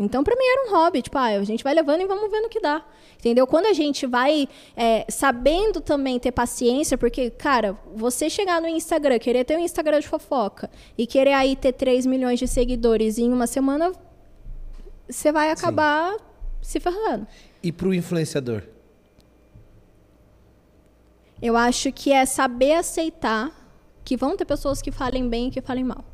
Então, 0.00 0.24
pra 0.24 0.34
mim 0.34 0.44
era 0.44 0.66
um 0.66 0.72
hobby. 0.72 1.02
Tipo, 1.02 1.18
ah, 1.18 1.26
a 1.26 1.44
gente 1.44 1.62
vai 1.62 1.74
levando 1.74 2.00
e 2.00 2.06
vamos 2.06 2.30
vendo 2.30 2.46
o 2.46 2.48
que 2.48 2.58
dá. 2.58 2.82
Entendeu? 3.18 3.46
Quando 3.46 3.66
a 3.66 3.74
gente 3.74 4.06
vai 4.06 4.48
é, 4.74 5.04
sabendo 5.10 5.78
também 5.80 6.18
ter 6.18 6.32
paciência, 6.32 6.96
porque, 6.96 7.28
cara, 7.28 7.78
você 7.94 8.30
chegar 8.30 8.62
no 8.62 8.66
Instagram, 8.66 9.18
querer 9.18 9.44
ter 9.44 9.58
um 9.58 9.60
Instagram 9.60 10.00
de 10.00 10.08
fofoca 10.08 10.70
e 10.96 11.06
querer 11.06 11.34
aí 11.34 11.54
ter 11.54 11.72
3 11.72 12.06
milhões 12.06 12.38
de 12.38 12.48
seguidores 12.48 13.18
em 13.18 13.30
uma 13.30 13.46
semana, 13.46 13.92
você 15.06 15.30
vai 15.30 15.50
acabar 15.50 16.12
Sim. 16.12 16.18
se 16.62 16.80
ferrando. 16.80 17.26
E 17.62 17.70
pro 17.70 17.92
influenciador? 17.92 18.62
Eu 21.42 21.56
acho 21.56 21.92
que 21.92 22.10
é 22.10 22.24
saber 22.24 22.72
aceitar 22.72 23.52
que 24.02 24.16
vão 24.16 24.34
ter 24.34 24.46
pessoas 24.46 24.80
que 24.80 24.90
falem 24.90 25.28
bem 25.28 25.48
e 25.48 25.50
que 25.50 25.60
falem 25.60 25.84
mal. 25.84 26.04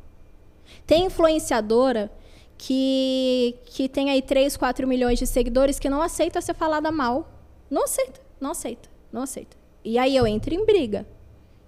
Tem 0.85 1.05
influenciadora 1.05 2.11
que, 2.57 3.55
que 3.65 3.87
tem 3.87 4.09
aí 4.09 4.21
3, 4.21 4.57
4 4.57 4.87
milhões 4.87 5.19
de 5.19 5.27
seguidores 5.27 5.79
que 5.79 5.89
não 5.89 6.01
aceita 6.01 6.41
ser 6.41 6.53
falada 6.53 6.91
mal. 6.91 7.29
Não 7.69 7.83
aceita, 7.83 8.19
não 8.39 8.51
aceita, 8.51 8.89
não 9.11 9.21
aceita. 9.21 9.55
E 9.83 9.97
aí 9.97 10.15
eu 10.15 10.25
entro 10.25 10.53
em 10.53 10.65
briga. 10.65 11.05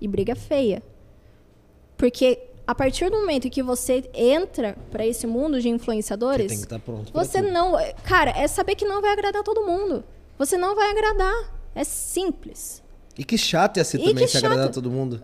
E 0.01 0.07
briga 0.07 0.35
feia. 0.35 0.81
Porque 1.97 2.39
a 2.65 2.73
partir 2.73 3.09
do 3.09 3.19
momento 3.19 3.49
que 3.49 3.61
você 3.61 4.09
entra 4.13 4.77
para 4.89 5.05
esse 5.05 5.27
mundo 5.27 5.59
de 5.59 5.69
influenciadores, 5.69 6.51
você, 6.51 6.65
tá 6.65 6.81
você 7.13 7.41
não, 7.41 7.73
cara, 8.03 8.31
é 8.31 8.47
saber 8.47 8.75
que 8.75 8.85
não 8.85 9.01
vai 9.01 9.11
agradar 9.11 9.43
todo 9.43 9.65
mundo. 9.65 10.03
Você 10.37 10.57
não 10.57 10.75
vai 10.75 10.91
agradar. 10.91 11.51
É 11.75 11.83
simples. 11.83 12.81
E 13.17 13.23
que 13.23 13.37
chato 13.37 13.77
é 13.77 13.81
assim 13.81 13.97
e 13.97 14.05
também 14.05 14.27
se 14.27 14.33
chato. 14.33 14.45
agradar 14.45 14.71
todo 14.71 14.89
mundo. 14.89 15.21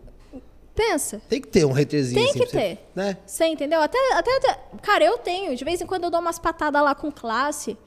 Pensa. 0.75 1.21
Tem 1.29 1.39
que 1.39 1.47
ter 1.47 1.65
um 1.65 1.73
haterzinho. 1.73 2.19
Tem 2.21 2.29
assim, 2.31 2.39
que 2.39 2.45
ter. 2.47 2.75
Você, 2.75 2.79
né? 2.93 3.17
Você 3.25 3.45
entendeu? 3.45 3.81
Até, 3.81 3.97
até, 4.13 4.35
até, 4.37 4.59
Cara, 4.81 5.05
eu 5.05 5.17
tenho. 5.17 5.55
De 5.55 5.63
vez 5.63 5.79
em 5.81 5.85
quando 5.85 6.03
eu 6.03 6.09
dou 6.09 6.19
umas 6.19 6.37
patadas 6.37 6.83
lá 6.83 6.93
com 6.93 7.09
classe. 7.09 7.77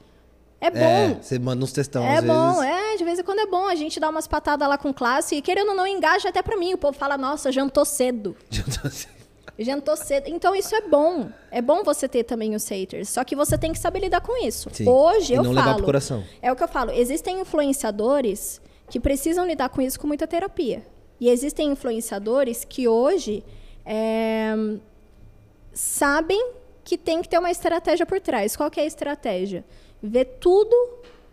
É 0.59 0.69
bom. 0.69 0.77
É, 0.79 1.17
você 1.21 1.39
manda 1.39 1.63
uns 1.63 1.71
textão 1.71 2.03
É 2.03 2.21
bom, 2.21 2.55
vezes. 2.59 2.69
é. 2.69 2.97
De 2.97 3.03
vez 3.05 3.19
em 3.19 3.23
quando 3.23 3.39
é 3.39 3.45
bom 3.45 3.67
a 3.67 3.75
gente 3.75 3.99
dar 3.99 4.09
umas 4.09 4.27
patadas 4.27 4.67
lá 4.67 4.77
com 4.77 4.91
classe. 4.93 5.35
E 5.35 5.41
querendo 5.41 5.69
ou 5.69 5.75
não, 5.75 5.87
engaja 5.87 6.29
até 6.29 6.41
pra 6.41 6.57
mim. 6.57 6.73
O 6.73 6.77
povo 6.77 6.97
fala, 6.97 7.17
nossa, 7.17 7.51
jantou 7.51 7.85
cedo. 7.85 8.35
Jantou 8.49 8.91
cedo. 8.91 9.19
Jantou 9.57 9.95
cedo. 9.97 10.23
Então 10.27 10.55
isso 10.55 10.73
é 10.73 10.81
bom. 10.81 11.29
É 11.51 11.61
bom 11.61 11.83
você 11.83 12.07
ter 12.07 12.23
também 12.23 12.55
os 12.55 12.67
haters. 12.67 13.09
Só 13.09 13.23
que 13.23 13.35
você 13.35 13.57
tem 13.57 13.71
que 13.71 13.79
saber 13.79 13.99
lidar 13.99 14.21
com 14.21 14.45
isso. 14.45 14.69
Sim. 14.71 14.87
Hoje 14.87 15.33
e 15.33 15.35
eu 15.35 15.43
não 15.43 15.53
falo. 15.53 15.65
Levar 15.65 15.75
pro 15.75 15.85
coração. 15.85 16.23
É 16.41 16.51
o 16.51 16.55
que 16.55 16.63
eu 16.63 16.67
falo. 16.67 16.91
Existem 16.91 17.39
influenciadores 17.39 18.61
que 18.89 18.99
precisam 18.99 19.45
lidar 19.45 19.69
com 19.69 19.81
isso 19.81 19.99
com 19.99 20.07
muita 20.07 20.25
terapia. 20.25 20.83
E 21.19 21.29
existem 21.29 21.71
influenciadores 21.71 22.63
que 22.63 22.87
hoje 22.87 23.43
é, 23.85 24.53
sabem 25.73 26.53
que 26.83 26.97
tem 26.97 27.21
que 27.21 27.29
ter 27.29 27.37
uma 27.37 27.51
estratégia 27.51 28.05
por 28.05 28.19
trás. 28.19 28.55
Qual 28.55 28.71
é 28.75 28.81
a 28.81 28.85
estratégia? 28.85 29.65
Ver 30.01 30.25
tudo 30.39 30.75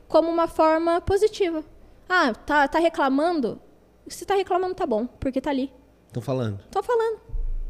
como 0.08 0.28
uma 0.28 0.48
forma 0.48 1.00
positiva. 1.00 1.64
Ah, 2.08 2.32
tá, 2.34 2.66
tá 2.66 2.78
reclamando? 2.78 3.60
Se 4.08 4.24
tá 4.24 4.34
reclamando, 4.34 4.74
tá 4.74 4.86
bom, 4.86 5.06
porque 5.06 5.40
tá 5.40 5.50
ali. 5.50 5.72
Estão 6.06 6.22
falando. 6.22 6.60
Tô 6.70 6.82
falando. 6.82 7.20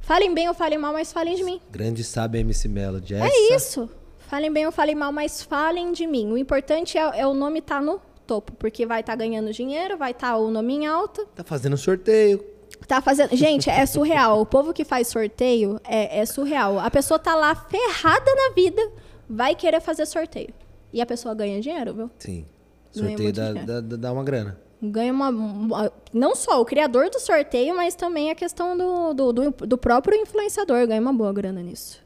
Falem 0.00 0.32
bem 0.32 0.48
ou 0.48 0.54
falem 0.54 0.78
mal, 0.78 0.92
mas 0.92 1.12
falem 1.12 1.34
de 1.34 1.42
mim. 1.42 1.60
Grande 1.70 2.04
sabe 2.04 2.38
MC 2.38 2.68
Melody. 2.68 3.14
Essa... 3.14 3.26
É 3.26 3.54
isso. 3.54 3.90
Falem 4.18 4.52
bem 4.52 4.66
ou 4.66 4.72
falem 4.72 4.94
mal, 4.94 5.12
mas 5.12 5.42
falem 5.42 5.92
de 5.92 6.06
mim. 6.06 6.32
O 6.32 6.38
importante 6.38 6.98
é, 6.98 7.20
é 7.20 7.26
o 7.26 7.34
nome 7.34 7.60
estar 7.60 7.76
tá 7.76 7.80
no 7.80 8.00
topo, 8.26 8.52
porque 8.52 8.84
vai 8.84 9.00
estar 9.00 9.12
tá 9.12 9.16
ganhando 9.16 9.52
dinheiro, 9.52 9.96
vai 9.96 10.10
estar 10.10 10.32
tá 10.32 10.36
o 10.36 10.50
nome 10.50 10.74
em 10.74 10.86
alta. 10.86 11.24
Tá 11.34 11.44
fazendo 11.44 11.76
sorteio. 11.76 12.44
Tá 12.86 13.00
fazendo. 13.00 13.34
Gente, 13.34 13.70
é 13.70 13.84
surreal. 13.86 14.40
o 14.40 14.46
povo 14.46 14.72
que 14.72 14.84
faz 14.84 15.08
sorteio 15.08 15.80
é, 15.84 16.20
é 16.20 16.26
surreal. 16.26 16.78
A 16.78 16.90
pessoa 16.90 17.18
tá 17.18 17.34
lá 17.34 17.54
ferrada 17.54 18.34
na 18.34 18.54
vida, 18.54 18.82
vai 19.28 19.54
querer 19.54 19.80
fazer 19.80 20.06
sorteio. 20.06 20.52
E 20.92 21.00
a 21.00 21.06
pessoa 21.06 21.34
ganha 21.34 21.60
dinheiro, 21.60 21.94
viu? 21.94 22.10
Sim. 22.18 22.46
Sorteio 22.92 23.32
dá, 23.32 23.52
dá, 23.52 23.80
dá, 23.80 24.12
uma 24.12 24.24
grana. 24.24 24.58
Ganha 24.82 25.12
uma, 25.12 25.28
uma, 25.28 25.92
Não 26.12 26.34
só 26.34 26.60
o 26.60 26.64
criador 26.64 27.10
do 27.10 27.20
sorteio, 27.20 27.74
mas 27.76 27.94
também 27.94 28.30
a 28.30 28.34
questão 28.34 28.76
do, 28.76 29.14
do, 29.14 29.32
do, 29.32 29.50
do 29.66 29.78
próprio 29.78 30.18
influenciador 30.18 30.86
ganha 30.86 31.00
uma 31.00 31.12
boa 31.12 31.32
grana 31.32 31.62
nisso. 31.62 32.00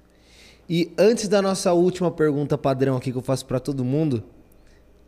E 0.69 0.93
antes 0.97 1.29
da 1.29 1.43
nossa 1.43 1.73
última 1.73 2.11
pergunta 2.11 2.57
padrão 2.57 2.97
aqui 2.97 3.11
que 3.11 3.19
eu 3.19 3.23
faço 3.23 3.45
para 3.45 3.59
todo 3.59 3.85
mundo, 3.85 4.23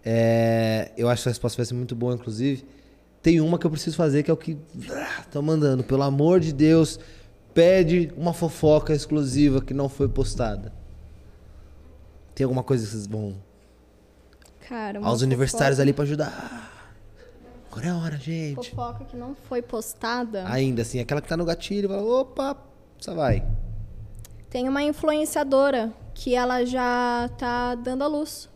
é, 0.04 0.90
eu 0.96 1.08
acho 1.08 1.22
que 1.22 1.28
a 1.28 1.32
resposta 1.32 1.56
vai 1.56 1.66
ser 1.66 1.74
muito 1.74 1.94
boa, 1.94 2.14
inclusive. 2.14 2.66
Tem 3.22 3.40
uma 3.40 3.58
que 3.58 3.66
eu 3.66 3.70
preciso 3.70 3.96
fazer, 3.96 4.22
que 4.22 4.30
é 4.30 4.34
o 4.34 4.36
que 4.36 4.58
tô 5.30 5.38
ah, 5.38 5.42
mandando. 5.42 5.84
Pelo 5.84 6.02
amor 6.02 6.40
de 6.40 6.52
Deus, 6.52 6.98
pede 7.54 8.12
uma 8.16 8.32
fofoca 8.32 8.92
exclusiva 8.92 9.60
que 9.60 9.72
não 9.72 9.88
foi 9.88 10.08
postada. 10.08 10.72
Tem 12.34 12.44
alguma 12.44 12.64
coisa 12.64 12.84
que 12.84 12.90
vocês 12.90 13.06
vão. 13.06 13.36
Cara, 14.68 14.98
Aos 14.98 15.04
fofoca... 15.04 15.24
universitários 15.24 15.78
ali 15.78 15.92
para 15.92 16.04
ajudar. 16.04 16.72
Agora 17.70 17.86
é 17.86 17.90
a 17.90 17.96
hora, 17.96 18.16
gente. 18.16 18.70
Fofoca 18.70 19.04
que 19.04 19.16
não 19.16 19.34
foi 19.34 19.62
postada. 19.62 20.46
Ainda 20.48 20.82
assim, 20.82 20.98
aquela 20.98 21.20
que 21.20 21.28
tá 21.28 21.36
no 21.36 21.44
gatilho, 21.44 21.88
fala, 21.88 22.02
opa, 22.02 22.56
só 22.98 23.14
vai. 23.14 23.46
Tem 24.50 24.68
uma 24.68 24.82
influenciadora 24.82 25.92
que 26.12 26.34
ela 26.34 26.64
já 26.64 27.30
tá 27.38 27.74
dando 27.74 28.02
a 28.02 28.06
luz. 28.06 28.51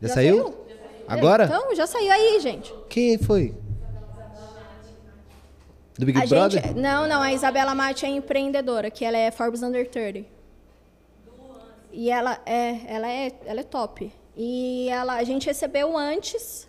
Já, 0.00 0.08
já 0.08 0.14
saiu? 0.14 0.36
saiu? 0.44 0.68
Agora? 1.06 1.44
Então, 1.44 1.74
já 1.74 1.86
saiu 1.86 2.12
aí, 2.12 2.40
gente. 2.40 2.72
Quem 2.88 3.18
foi? 3.18 3.54
Do 5.98 6.06
Big 6.06 6.16
a 6.16 6.26
Brother? 6.26 6.62
Gente, 6.62 6.78
não, 6.78 7.08
não. 7.08 7.20
A 7.20 7.32
Isabela 7.32 7.74
Mate 7.74 8.06
é 8.06 8.08
empreendedora, 8.08 8.90
que 8.90 9.04
ela 9.04 9.16
é 9.16 9.30
Forbes 9.30 9.62
Under 9.62 9.88
30. 9.88 10.24
E 11.92 12.10
ela 12.10 12.38
é, 12.46 12.80
ela 12.86 13.08
é, 13.08 13.32
ela 13.44 13.60
é 13.60 13.64
top. 13.64 14.12
E 14.36 14.88
ela, 14.90 15.14
a 15.14 15.24
gente 15.24 15.46
recebeu 15.46 15.96
antes 15.98 16.68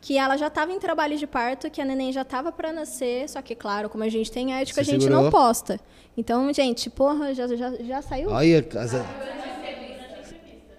que 0.00 0.16
ela 0.16 0.36
já 0.36 0.46
estava 0.46 0.72
em 0.72 0.78
trabalho 0.78 1.18
de 1.18 1.26
parto, 1.26 1.68
que 1.70 1.82
a 1.82 1.84
neném 1.84 2.12
já 2.12 2.22
estava 2.22 2.50
para 2.50 2.72
nascer, 2.72 3.28
só 3.28 3.42
que, 3.42 3.54
claro, 3.54 3.90
como 3.90 4.04
a 4.04 4.08
gente 4.08 4.30
tem 4.30 4.54
ética, 4.54 4.82
Você 4.82 4.90
a 4.90 4.92
gente 4.94 5.02
segurou? 5.02 5.24
não 5.24 5.30
posta. 5.30 5.78
Então, 6.16 6.50
gente, 6.54 6.88
porra, 6.88 7.34
já, 7.34 7.46
já, 7.48 7.74
já 7.74 8.00
saiu? 8.00 8.30
Olha, 8.30 8.62
casa... 8.62 9.04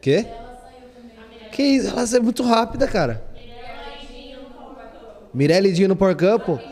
Quê? 0.02 0.26
Que 1.60 1.64
isso? 1.64 1.90
Ela 1.90 2.08
é 2.16 2.20
muito 2.22 2.42
rápida, 2.42 2.88
cara. 2.88 3.22
Mirelle 5.34 5.74
Dinho 5.74 5.90
no 5.90 5.96
Power 5.98 6.16
Couple. 6.16 6.66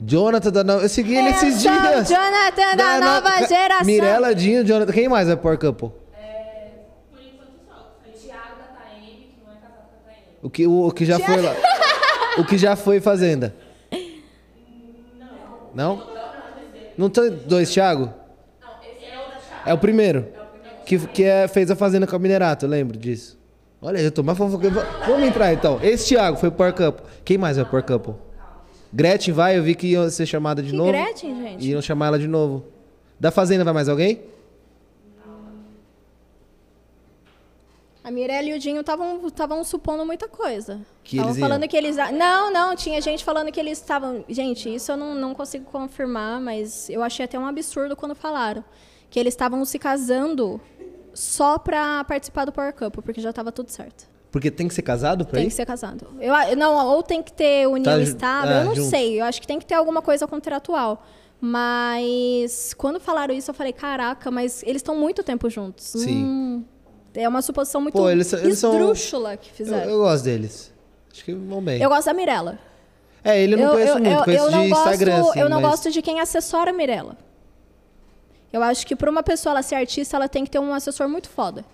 Jonathan 0.00 0.52
da 0.52 0.62
nova. 0.62 0.82
Eu 0.84 0.88
segui 0.88 1.16
ele 1.16 1.30
esses 1.30 1.60
dias. 1.60 2.08
Jonathan 2.08 2.76
da, 2.76 2.98
da 2.98 3.00
nova 3.00 3.40
no... 3.40 3.48
geração. 3.48 3.84
Mirella 3.84 4.32
Dinho, 4.32 4.64
Jonathan. 4.64 4.92
Quem 4.92 5.08
mais 5.08 5.28
é 5.28 5.34
Power 5.34 5.58
Couple? 5.58 5.90
É, 6.16 6.68
por 7.10 7.20
enquanto 7.20 7.50
só. 7.66 7.96
Thiago 8.12 8.58
da 8.58 8.80
Taeme, 8.80 9.34
que 9.34 9.44
não 9.44 9.52
é 9.52 9.56
casado 9.56 9.88
com 9.88 10.08
a 10.08 10.12
Taeme. 10.12 10.26
O 10.40 10.50
que, 10.50 10.66
o, 10.68 10.86
o 10.86 10.92
que 10.92 11.04
já 11.04 11.18
foi 11.18 11.42
lá. 11.42 11.52
o 12.38 12.44
que 12.44 12.58
já 12.58 12.76
foi 12.76 13.00
Fazenda? 13.00 13.56
Não. 15.74 15.96
Não? 15.96 16.12
Não 16.96 17.10
tem 17.10 17.28
dois 17.28 17.72
Thiago? 17.72 18.04
Não, 18.60 18.70
esse 18.88 19.04
é 19.04 19.18
o 19.18 19.30
da 19.30 19.40
Thiago. 19.40 19.62
É 19.66 19.74
o 19.74 19.78
primeiro 19.78 20.41
que, 20.84 20.98
que 21.08 21.24
é, 21.24 21.48
fez 21.48 21.70
a 21.70 21.76
Fazenda 21.76 22.06
com 22.06 22.16
a 22.16 22.18
Minerato, 22.18 22.66
eu 22.66 22.70
lembro 22.70 22.98
disso. 22.98 23.38
Olha, 23.80 23.98
eu 23.98 24.12
tô 24.12 24.22
mais 24.22 24.38
fofoqueiro. 24.38 24.76
Vamos 25.06 25.26
entrar 25.26 25.52
então. 25.52 25.80
Esse 25.82 26.08
Thiago 26.08 26.36
foi 26.36 26.50
por 26.50 26.72
campo. 26.72 27.02
Quem 27.24 27.36
mais 27.36 27.56
vai 27.56 27.66
por 27.66 27.82
campo? 27.82 28.16
Gretchen 28.92 29.34
vai, 29.34 29.58
eu 29.58 29.62
vi 29.62 29.74
que 29.74 29.88
ia 29.88 30.08
ser 30.10 30.26
chamada 30.26 30.62
de 30.62 30.70
que 30.70 30.76
novo. 30.76 30.92
Gretchen, 30.92 31.34
gente? 31.42 31.68
Iam 31.68 31.82
chamar 31.82 32.08
ela 32.08 32.18
de 32.18 32.28
novo. 32.28 32.64
Da 33.18 33.30
Fazenda 33.30 33.64
vai 33.64 33.72
mais 33.72 33.88
alguém? 33.88 34.22
A 38.04 38.10
Mirella 38.10 38.48
e 38.48 38.54
o 38.54 38.58
Dinho 38.58 38.80
estavam 38.80 39.64
supondo 39.64 40.04
muita 40.04 40.26
coisa. 40.26 40.80
Estavam 41.04 41.34
falando 41.34 41.62
iam. 41.62 41.68
que 41.68 41.76
eles. 41.76 41.96
Não, 41.96 42.52
não, 42.52 42.74
tinha 42.74 43.00
gente 43.00 43.24
falando 43.24 43.50
que 43.52 43.60
eles 43.60 43.78
estavam. 43.78 44.24
Gente, 44.28 44.74
isso 44.74 44.90
eu 44.90 44.96
não, 44.96 45.14
não 45.14 45.34
consigo 45.34 45.64
confirmar, 45.66 46.40
mas 46.40 46.90
eu 46.90 47.02
achei 47.02 47.24
até 47.24 47.38
um 47.38 47.46
absurdo 47.46 47.94
quando 47.94 48.14
falaram. 48.14 48.64
Que 49.12 49.20
eles 49.20 49.34
estavam 49.34 49.64
se 49.64 49.78
casando 49.78 50.60
só 51.14 51.58
para 51.58 52.02
participar 52.04 52.46
do 52.46 52.50
Power 52.50 52.74
Couple, 52.74 53.02
porque 53.02 53.20
já 53.20 53.30
estava 53.30 53.52
tudo 53.52 53.70
certo. 53.70 54.10
Porque 54.32 54.50
tem 54.50 54.66
que 54.66 54.72
ser 54.72 54.80
casado 54.80 55.26
para 55.26 55.38
Tem 55.38 55.48
que 55.48 55.54
ser 55.54 55.66
casado. 55.66 56.06
Eu, 56.18 56.56
não, 56.56 56.88
ou 56.88 57.02
tem 57.02 57.22
que 57.22 57.30
ter 57.30 57.68
união 57.68 57.96
tá, 57.96 58.00
estável, 58.00 58.52
é, 58.52 58.60
eu 58.62 58.64
não 58.64 58.74
junto. 58.74 58.88
sei. 58.88 59.20
Eu 59.20 59.26
acho 59.26 59.38
que 59.38 59.46
tem 59.46 59.58
que 59.58 59.66
ter 59.66 59.74
alguma 59.74 60.00
coisa 60.00 60.26
contratual. 60.26 61.04
Mas 61.38 62.72
quando 62.74 62.98
falaram 62.98 63.34
isso, 63.34 63.50
eu 63.50 63.54
falei, 63.54 63.74
caraca, 63.74 64.30
mas 64.30 64.62
eles 64.62 64.76
estão 64.76 64.96
muito 64.96 65.22
tempo 65.22 65.50
juntos. 65.50 65.84
Sim. 65.84 66.24
Hum, 66.24 66.64
é 67.12 67.28
uma 67.28 67.42
suposição 67.42 67.82
muito 67.82 67.94
Pô, 67.94 68.08
eles, 68.08 68.32
eles 68.32 68.62
esdrúxula 68.62 69.30
são... 69.30 69.36
que 69.36 69.52
fizeram. 69.52 69.84
Eu, 69.84 69.90
eu, 69.90 69.98
gosto 69.98 70.24
deles. 70.24 70.72
Acho 71.12 71.24
que 71.24 71.34
vão 71.34 71.62
bem. 71.62 71.82
Eu 71.82 71.90
gosto 71.90 72.06
da 72.06 72.14
Mirella. 72.14 72.58
É, 73.22 73.40
ele 73.42 73.56
não 73.56 73.72
conhece 73.72 73.92
muito, 73.92 74.08
eu, 74.08 74.24
conheço 74.24 74.50
de 74.50 74.56
Instagram, 74.56 75.16
gosto, 75.18 75.30
assim, 75.30 75.40
Eu 75.40 75.48
não 75.48 75.60
mas... 75.60 75.70
gosto 75.70 75.90
de 75.90 76.00
quem 76.00 76.20
assessora 76.20 76.70
a 76.70 76.72
Mirella. 76.72 77.18
Eu 78.52 78.62
acho 78.62 78.86
que 78.86 78.94
para 78.94 79.10
uma 79.10 79.22
pessoa 79.22 79.52
ela 79.52 79.62
ser 79.62 79.76
artista, 79.76 80.16
ela 80.16 80.28
tem 80.28 80.44
que 80.44 80.50
ter 80.50 80.58
um 80.58 80.74
assessor 80.74 81.08
muito 81.08 81.28
foda. 81.28 81.64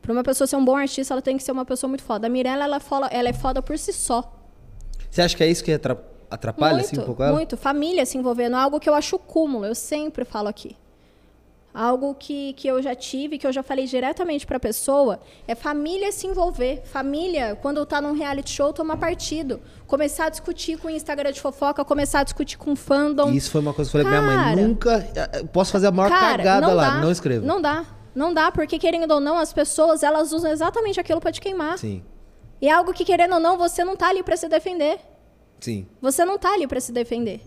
Para 0.00 0.12
uma 0.12 0.24
pessoa 0.24 0.46
ser 0.46 0.56
um 0.56 0.64
bom 0.64 0.76
artista, 0.76 1.14
ela 1.14 1.22
tem 1.22 1.36
que 1.36 1.42
ser 1.42 1.52
uma 1.52 1.64
pessoa 1.64 1.88
muito 1.88 2.02
foda. 2.02 2.26
A 2.26 2.30
Mirella, 2.30 2.64
ela, 2.64 2.76
é 2.76 2.80
foda, 2.80 3.06
ela 3.06 3.28
é 3.28 3.32
foda 3.32 3.62
por 3.62 3.78
si 3.78 3.92
só. 3.92 4.32
Você 5.10 5.20
acha 5.20 5.36
que 5.36 5.44
é 5.44 5.46
isso 5.46 5.62
que 5.62 5.72
atrapalha 6.30 6.74
muito, 6.74 6.86
assim 6.86 7.00
um 7.00 7.04
pouco 7.04 7.22
ela? 7.22 7.34
Muito. 7.34 7.56
Família 7.56 8.06
se 8.06 8.16
envolvendo, 8.16 8.56
algo 8.56 8.80
que 8.80 8.88
eu 8.88 8.94
acho 8.94 9.18
cúmulo, 9.18 9.66
eu 9.66 9.74
sempre 9.74 10.24
falo 10.24 10.48
aqui. 10.48 10.76
Algo 11.74 12.14
que, 12.14 12.52
que 12.52 12.68
eu 12.68 12.82
já 12.82 12.94
tive, 12.94 13.38
que 13.38 13.46
eu 13.46 13.52
já 13.52 13.62
falei 13.62 13.86
diretamente 13.86 14.46
para 14.46 14.58
a 14.58 14.60
pessoa, 14.60 15.20
é 15.48 15.54
família 15.54 16.12
se 16.12 16.26
envolver. 16.26 16.82
Família, 16.84 17.56
quando 17.62 17.84
tá 17.86 17.98
num 17.98 18.12
reality 18.12 18.50
show, 18.50 18.74
tomar 18.74 18.98
partido. 18.98 19.58
Começar 19.86 20.26
a 20.26 20.28
discutir 20.28 20.76
com 20.76 20.88
o 20.88 20.90
Instagram 20.90 21.32
de 21.32 21.40
fofoca, 21.40 21.82
começar 21.82 22.20
a 22.20 22.24
discutir 22.24 22.58
com 22.58 22.76
fandom. 22.76 23.30
Isso 23.30 23.50
foi 23.50 23.62
uma 23.62 23.72
coisa 23.72 23.90
que 23.90 23.96
eu 23.96 24.02
falei 24.02 24.18
pra 24.18 24.22
minha 24.22 24.36
mãe. 24.36 24.54
Cara. 24.54 24.68
Nunca. 24.68 25.08
eu 25.40 25.46
Posso 25.46 25.72
fazer 25.72 25.86
a 25.86 25.90
maior 25.90 26.10
Cara, 26.10 26.36
cagada 26.38 26.66
não 26.66 26.74
lá, 26.74 26.90
dá, 26.90 27.00
não 27.00 27.10
escreva. 27.10 27.46
Não 27.46 27.60
dá. 27.60 27.86
Não 28.14 28.34
dá, 28.34 28.52
porque 28.52 28.78
querendo 28.78 29.10
ou 29.12 29.20
não, 29.20 29.38
as 29.38 29.54
pessoas, 29.54 30.02
elas 30.02 30.32
usam 30.32 30.50
exatamente 30.50 31.00
aquilo 31.00 31.20
para 31.22 31.32
te 31.32 31.40
queimar. 31.40 31.78
Sim, 31.78 32.02
E 32.60 32.68
é 32.68 32.70
algo 32.70 32.92
que, 32.92 33.02
querendo 33.06 33.32
ou 33.32 33.40
não, 33.40 33.56
você 33.56 33.82
não 33.82 33.96
tá 33.96 34.08
ali 34.10 34.22
para 34.22 34.36
se 34.36 34.46
defender. 34.46 34.98
sim. 35.58 35.86
Você 36.02 36.22
não 36.22 36.36
tá 36.36 36.52
ali 36.52 36.66
para 36.66 36.80
se 36.80 36.92
defender. 36.92 37.40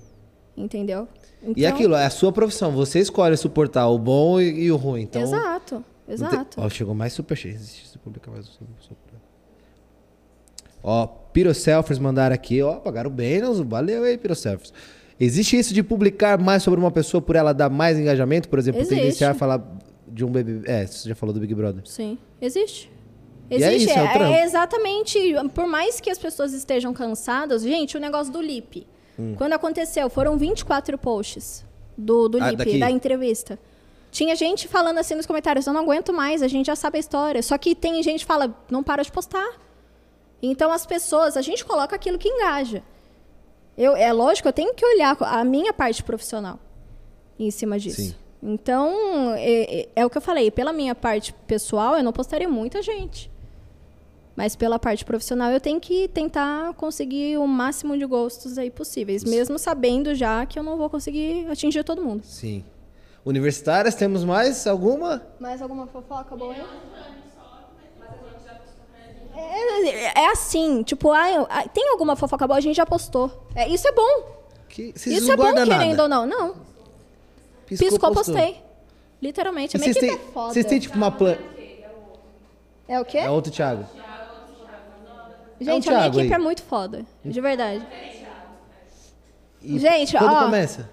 Entendeu? 0.58 1.08
E 1.48 1.52
Então- 1.62 1.70
aquilo, 1.70 1.96
é 1.96 2.06
a 2.06 2.10
sua 2.10 2.32
profissão. 2.32 2.72
Você 2.72 3.00
escolhe 3.00 3.36
suportar 3.38 3.88
o 3.88 3.98
bom 4.00 4.40
e, 4.40 4.64
e 4.66 4.72
o 4.72 4.76
ruim. 4.76 5.02
Então, 5.04 5.22
Exato, 5.22 5.76
não 5.76 5.84
tem- 6.06 6.14
exato. 6.16 6.62
Ó, 6.62 6.70
chegou 6.70 6.94
mais 6.96 7.14
superchat. 7.14 7.54
Existe 7.56 7.88
se 7.90 7.98
publicar 8.00 8.32
mais 8.32 8.48
um 8.48 8.66
super. 8.80 9.16
Ó, 10.84 11.08
Pyroselfers 11.08 12.00
mandaram 12.00 12.34
aqui. 12.36 12.62
Ó, 12.62 12.76
pagaram 12.76 13.10
bem, 13.10 13.42
não? 13.42 13.54
Valeu 13.66 14.04
aí, 14.04 14.18
Pyroselfers. 14.18 14.72
Existe 15.20 15.58
isso 15.58 15.74
de 15.74 15.82
publicar 15.82 16.38
mais 16.38 16.62
sobre 16.64 16.80
uma 16.80 16.92
pessoa 16.92 17.22
por 17.22 17.36
ela 17.36 17.54
dar 17.54 17.70
mais 17.70 17.98
engajamento? 17.98 18.50
Por 18.50 18.60
exemplo, 18.60 18.82
Existe. 18.82 18.96
tendenciar 19.00 19.32
a 19.32 19.34
falar 19.34 19.64
de 20.08 20.24
um 20.26 20.30
bebê. 20.32 20.62
É, 20.70 20.86
você 20.86 21.10
já 21.10 21.16
falou 21.16 21.34
do 21.34 21.40
Big 21.40 21.54
Brother. 21.56 21.82
Sim, 21.86 22.18
existe. 22.42 22.92
E 23.50 23.56
é 23.64 23.74
Existe, 23.76 23.90
isso, 23.92 24.00
é 24.00 24.12
trampo. 24.14 24.34
exatamente. 24.34 25.20
Por 25.54 25.68
mais 25.68 26.00
que 26.02 26.10
as 26.10 26.18
pessoas 26.18 26.52
estejam 26.54 26.92
cansadas, 26.94 27.62
gente, 27.64 27.96
o 27.96 28.00
negócio 28.00 28.34
do 28.34 28.42
lip. 28.42 28.86
Quando 29.38 29.54
aconteceu, 29.54 30.10
foram 30.10 30.38
24 30.38 30.98
posts 30.98 31.66
do, 31.98 32.28
do 32.28 32.38
Hum. 32.38 32.44
Ah, 32.44 32.50
lip, 32.52 32.58
daqui? 32.58 32.80
da 32.80 32.92
entrevista. 32.92 33.58
Tinha 34.12 34.36
gente 34.36 34.68
falando 34.68 34.98
assim 34.98 35.16
nos 35.16 35.26
comentários, 35.26 35.66
eu 35.68 35.74
não 35.74 35.82
aguento 35.82 36.14
mais, 36.14 36.42
a 36.42 36.48
gente 36.48 36.68
já 36.68 36.76
sabe 36.76 36.98
a 36.98 37.00
história. 37.00 37.42
Só 37.44 37.58
que 37.58 37.76
tem 37.76 38.02
gente 38.04 38.20
que 38.22 38.26
fala, 38.26 38.54
não 38.70 38.82
para 38.84 39.04
de 39.04 39.12
postar. 39.12 39.60
Então 40.42 40.72
as 40.72 40.86
pessoas, 40.86 41.36
a 41.38 41.42
gente 41.42 41.66
coloca 41.66 41.96
aquilo 41.96 42.18
que 42.18 42.30
engaja. 42.30 42.84
Eu, 43.78 43.96
é 43.96 44.12
lógico, 44.14 44.48
eu 44.48 44.54
tenho 44.54 44.74
que 44.74 44.86
olhar 44.86 45.18
a 45.20 45.44
minha 45.44 45.74
parte 45.74 46.02
profissional 46.04 46.60
em 47.38 47.52
cima 47.52 47.78
disso. 47.78 48.02
Sim. 48.02 48.16
Então, 48.42 49.34
é, 49.36 49.82
é- 49.82 49.90
é 49.96 50.06
o 50.06 50.10
que 50.10 50.18
eu 50.18 50.22
falei, 50.22 50.52
pela 50.52 50.72
minha 50.72 50.94
parte 50.96 51.34
pessoal, 51.48 51.98
eu 51.98 52.04
não 52.04 52.14
postaria 52.14 52.48
muita 52.48 52.82
gente. 52.82 53.30
Mas 54.36 54.56
pela 54.56 54.78
parte 54.78 55.06
profissional, 55.06 55.50
eu 55.52 55.62
tenho 55.62 55.80
que 55.80 56.08
tentar 56.10 56.74
conseguir 56.74 57.38
o 57.38 57.48
máximo 57.48 57.98
de 57.98 58.06
gostos 58.06 58.58
aí 58.58 58.70
possíveis, 58.70 59.24
mesmo 59.24 59.58
sabendo 59.58 60.14
já 60.14 60.46
que 60.46 60.60
eu 60.60 60.64
não 60.64 60.76
vou 60.78 60.90
conseguir 60.90 61.48
atingir 61.50 61.84
todo 61.84 62.02
mundo. 62.04 62.24
Sim. 62.26 62.64
Universitárias, 63.26 63.96
temos 63.96 64.24
mais 64.26 64.68
alguma? 64.68 65.26
Mais 65.40 65.62
alguma 65.62 65.88
fofoca 65.88 66.36
boa 66.36 66.54
aí? 66.54 66.64
É, 69.38 70.22
é 70.22 70.32
assim, 70.32 70.84
tipo, 70.84 71.12
ah, 71.12 71.32
eu- 71.32 71.48
ah, 71.50 71.68
tem 71.68 71.90
alguma 71.90 72.16
fofoca 72.16 72.48
boa, 72.48 72.58
a 72.58 72.62
gente 72.62 72.76
já 72.76 72.86
postou. 72.86 73.48
É, 73.56 73.68
isso 73.68 73.88
é 73.88 73.92
bom. 73.92 74.36
Que, 74.70 74.94
vocês 74.96 75.18
isso 75.18 75.28
não 75.28 75.34
é 75.34 75.38
bom, 75.38 75.44
guardam 75.44 75.66
querendo 75.66 75.90
nada. 75.98 76.04
ou 76.04 76.10
não. 76.10 76.26
Não, 76.26 76.56
piscou, 77.68 78.12
postei. 78.14 78.62
Literalmente. 79.22 79.76
A 79.76 79.80
minha 79.80 79.94
Vocês 79.94 80.04
equipe 80.04 80.20
têm, 80.22 80.30
é 80.30 80.32
foda. 80.34 80.54
vocês 80.54 80.66
têm 80.66 80.80
tipo 80.80 80.96
uma 80.96 81.12
planta. 81.12 81.42
É 82.88 83.00
o 83.00 83.06
quê? 83.06 83.18
É 83.20 83.30
outro 83.30 83.52
Thiago. 83.52 83.86
Gente, 85.60 85.90
É 85.90 85.92
a 85.92 85.96
minha 85.96 86.08
equipe 86.08 86.22
aí. 86.24 86.32
é 86.34 86.38
muito 86.38 86.62
foda. 86.64 87.06
De 87.24 87.40
verdade. 87.42 87.86
E 89.62 89.80
Gente, 89.80 90.18
quando 90.18 90.34
ó. 90.34 90.44
começa? 90.44 90.90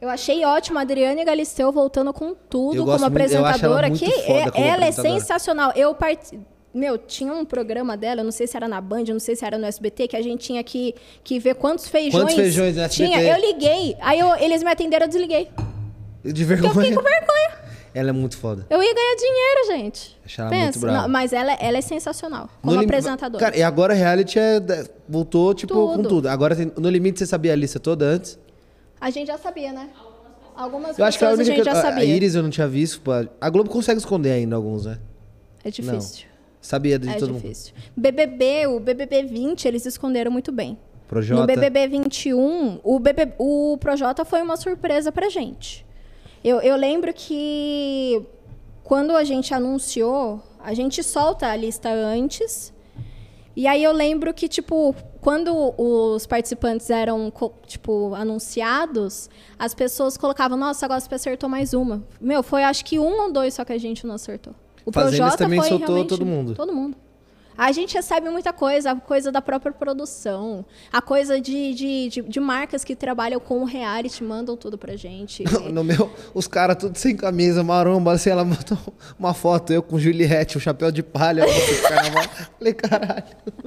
Eu 0.00 0.08
achei 0.10 0.44
ótimo 0.44 0.78
a 0.78 0.82
Adriane 0.82 1.24
Galisteu 1.24 1.72
voltando 1.72 2.12
com 2.12 2.34
tudo 2.34 2.84
como 2.84 3.04
apresentadora. 3.04 3.88
muito 3.88 4.04
que 4.04 4.12
é- 4.30 4.50
como 4.50 4.64
ela 4.64 4.84
é 4.84 4.92
sensacional. 4.92 5.72
Eu 5.74 5.94
part... 5.94 6.38
Meu, 6.74 6.98
tinha 6.98 7.32
um 7.32 7.42
programa 7.46 7.96
dela, 7.96 8.22
não 8.22 8.30
sei 8.30 8.46
se 8.46 8.54
era 8.54 8.68
na 8.68 8.78
Band, 8.82 9.04
não 9.08 9.18
sei 9.18 9.34
se 9.34 9.42
era 9.46 9.56
no 9.56 9.64
SBT, 9.64 10.08
que 10.08 10.16
a 10.16 10.20
gente 10.20 10.44
tinha 10.44 10.62
que, 10.62 10.94
que 11.24 11.38
ver 11.38 11.54
quantos 11.54 11.88
feijões. 11.88 12.22
Quantos 12.24 12.34
feijões 12.34 12.76
no 12.76 12.82
SBT? 12.82 13.10
Tinha, 13.16 13.22
eu 13.22 13.40
liguei. 13.40 13.96
Aí 14.00 14.18
eu- 14.18 14.36
eles 14.36 14.62
me 14.62 14.70
atenderam, 14.70 15.04
eu 15.06 15.08
desliguei. 15.08 15.44
De 15.46 15.52
Porque 16.24 16.42
eu 16.42 16.46
vergonha. 16.46 16.74
fiquei 16.74 16.94
com 16.94 17.02
vergonha. 17.02 17.35
Ela 17.96 18.10
é 18.10 18.12
muito 18.12 18.36
foda. 18.36 18.66
Eu 18.68 18.82
ia 18.82 18.94
ganhar 18.94 19.16
dinheiro, 19.16 19.66
gente. 19.68 20.18
Ela 20.38 20.50
muito 20.50 20.78
brava. 20.80 20.98
Não, 21.00 21.08
mas 21.08 21.32
ela, 21.32 21.54
ela 21.54 21.78
é 21.78 21.80
sensacional. 21.80 22.50
Como 22.60 22.74
No 22.74 22.82
apresentadora. 22.82 23.42
Cara, 23.42 23.56
e 23.56 23.62
agora 23.62 23.94
reality 23.94 24.38
é, 24.38 24.60
voltou, 25.08 25.54
tipo, 25.54 25.72
com 25.72 25.96
Tudo. 25.96 26.08
tudo. 26.10 26.28
Agora, 26.28 26.54
no 26.76 26.90
limite, 26.90 27.18
você 27.20 27.24
sabia 27.24 27.54
a 27.54 27.56
lista 27.56 27.80
toda 27.80 28.04
antes? 28.04 28.38
A 29.00 29.08
gente 29.08 29.28
já 29.28 29.38
sabia, 29.38 29.72
né? 29.72 29.88
Algumas 30.54 30.98
Eu 30.98 31.06
acho 31.06 31.18
que 31.18 31.24
a 31.24 31.30
a, 31.30 31.36
gente 31.42 31.56
que... 31.56 31.64
já 31.64 31.72
A 31.72 31.80
sabia. 31.80 32.04
Iris 32.04 32.34
eu 32.34 32.42
não 32.42 32.50
tinha 32.50 32.68
visto. 32.68 33.00
A 33.40 33.48
Globo 33.48 33.70
consegue 33.70 33.98
esconder 33.98 34.32
ainda 34.32 34.56
alguns, 34.56 34.84
né? 34.84 34.98
É 35.64 35.70
difícil. 35.70 36.26
Sabia 36.60 36.98
de 36.98 37.08
É 37.08 37.14
todo 37.14 37.32
mundo. 37.32 37.40
difícil. 37.40 37.72
BBB, 37.96 38.66
o 38.66 38.78
BBB 38.78 39.22
20, 39.22 39.68
eles 39.68 39.86
esconderam 39.86 40.30
muito 40.30 40.52
bem. 40.52 40.76
Projota. 41.08 41.40
No 41.40 41.46
BBB 41.46 41.88
21, 41.88 42.78
o, 42.84 42.98
BB, 42.98 43.32
o 43.38 43.78
Projota 43.80 44.22
foi 44.22 44.42
uma 44.42 44.58
surpresa 44.58 45.10
pra 45.10 45.30
gente. 45.30 45.85
Eu, 46.42 46.60
eu 46.60 46.76
lembro 46.76 47.12
que 47.12 48.22
quando 48.84 49.16
a 49.16 49.24
gente 49.24 49.52
anunciou, 49.52 50.40
a 50.60 50.72
gente 50.74 51.02
solta 51.02 51.48
a 51.48 51.56
lista 51.56 51.90
antes. 51.90 52.72
E 53.54 53.66
aí 53.66 53.82
eu 53.82 53.92
lembro 53.92 54.34
que, 54.34 54.48
tipo, 54.48 54.94
quando 55.20 55.74
os 55.78 56.26
participantes 56.26 56.90
eram, 56.90 57.32
tipo, 57.66 58.14
anunciados, 58.14 59.30
as 59.58 59.74
pessoas 59.74 60.16
colocavam, 60.16 60.56
nossa, 60.58 60.86
a 60.86 60.88
Gossip 60.88 61.14
acertou 61.14 61.48
mais 61.48 61.72
uma. 61.72 62.04
Meu, 62.20 62.42
foi 62.42 62.62
acho 62.62 62.84
que 62.84 62.98
um 62.98 63.22
ou 63.22 63.32
dois 63.32 63.54
só 63.54 63.64
que 63.64 63.72
a 63.72 63.78
gente 63.78 64.06
não 64.06 64.14
acertou. 64.14 64.54
O 64.84 64.92
Fazendas 64.92 65.18
Projota 65.18 65.38
também 65.38 65.58
foi 65.58 65.68
soltou 65.68 66.04
todo 66.04 66.26
mundo. 66.26 66.54
Todo 66.54 66.72
mundo. 66.72 66.96
A 67.56 67.72
gente 67.72 67.94
recebe 67.94 68.28
muita 68.28 68.52
coisa, 68.52 68.92
a 68.92 68.96
coisa 68.96 69.32
da 69.32 69.40
própria 69.40 69.72
produção, 69.72 70.64
a 70.92 71.00
coisa 71.00 71.40
de, 71.40 71.74
de, 71.74 72.08
de, 72.08 72.22
de 72.22 72.40
marcas 72.40 72.84
que 72.84 72.94
trabalham 72.94 73.40
com 73.40 73.60
o 73.62 73.64
reality, 73.64 74.22
mandam 74.22 74.56
tudo 74.56 74.76
pra 74.78 74.96
gente. 74.96 75.44
No 75.76 75.82
meu, 75.82 76.10
os 76.32 76.46
caras 76.46 76.76
tudo 76.76 76.96
sem 76.96 77.16
camisa, 77.16 77.62
maromba, 77.62 78.12
assim, 78.12 78.30
ela 78.30 78.44
botou 78.44 78.78
uma 79.18 79.34
foto, 79.34 79.72
eu 79.72 79.82
com 79.82 79.98
Juliette, 79.98 80.56
um 80.56 80.60
chapéu 80.60 80.90
de 80.90 81.02
palha, 81.02 81.44
carnaval. 81.82 82.24
Falei, 82.58 82.72
caralho. 82.72 83.24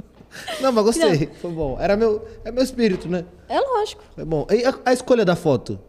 Não, 0.62 0.72
mas 0.72 0.84
gostei, 0.86 1.30
foi 1.42 1.52
bom. 1.52 1.78
Era 1.80 1.98
meu, 1.98 2.26
é 2.46 2.52
meu 2.52 2.64
espírito, 2.64 3.08
né? 3.10 3.26
É 3.48 3.60
lógico. 3.60 4.04
Foi 4.16 4.24
bom. 4.26 4.48
E 4.52 4.64
a, 4.64 4.74
a 4.86 4.94
escolha 4.94 5.26
da 5.26 5.36
foto? 5.36 5.80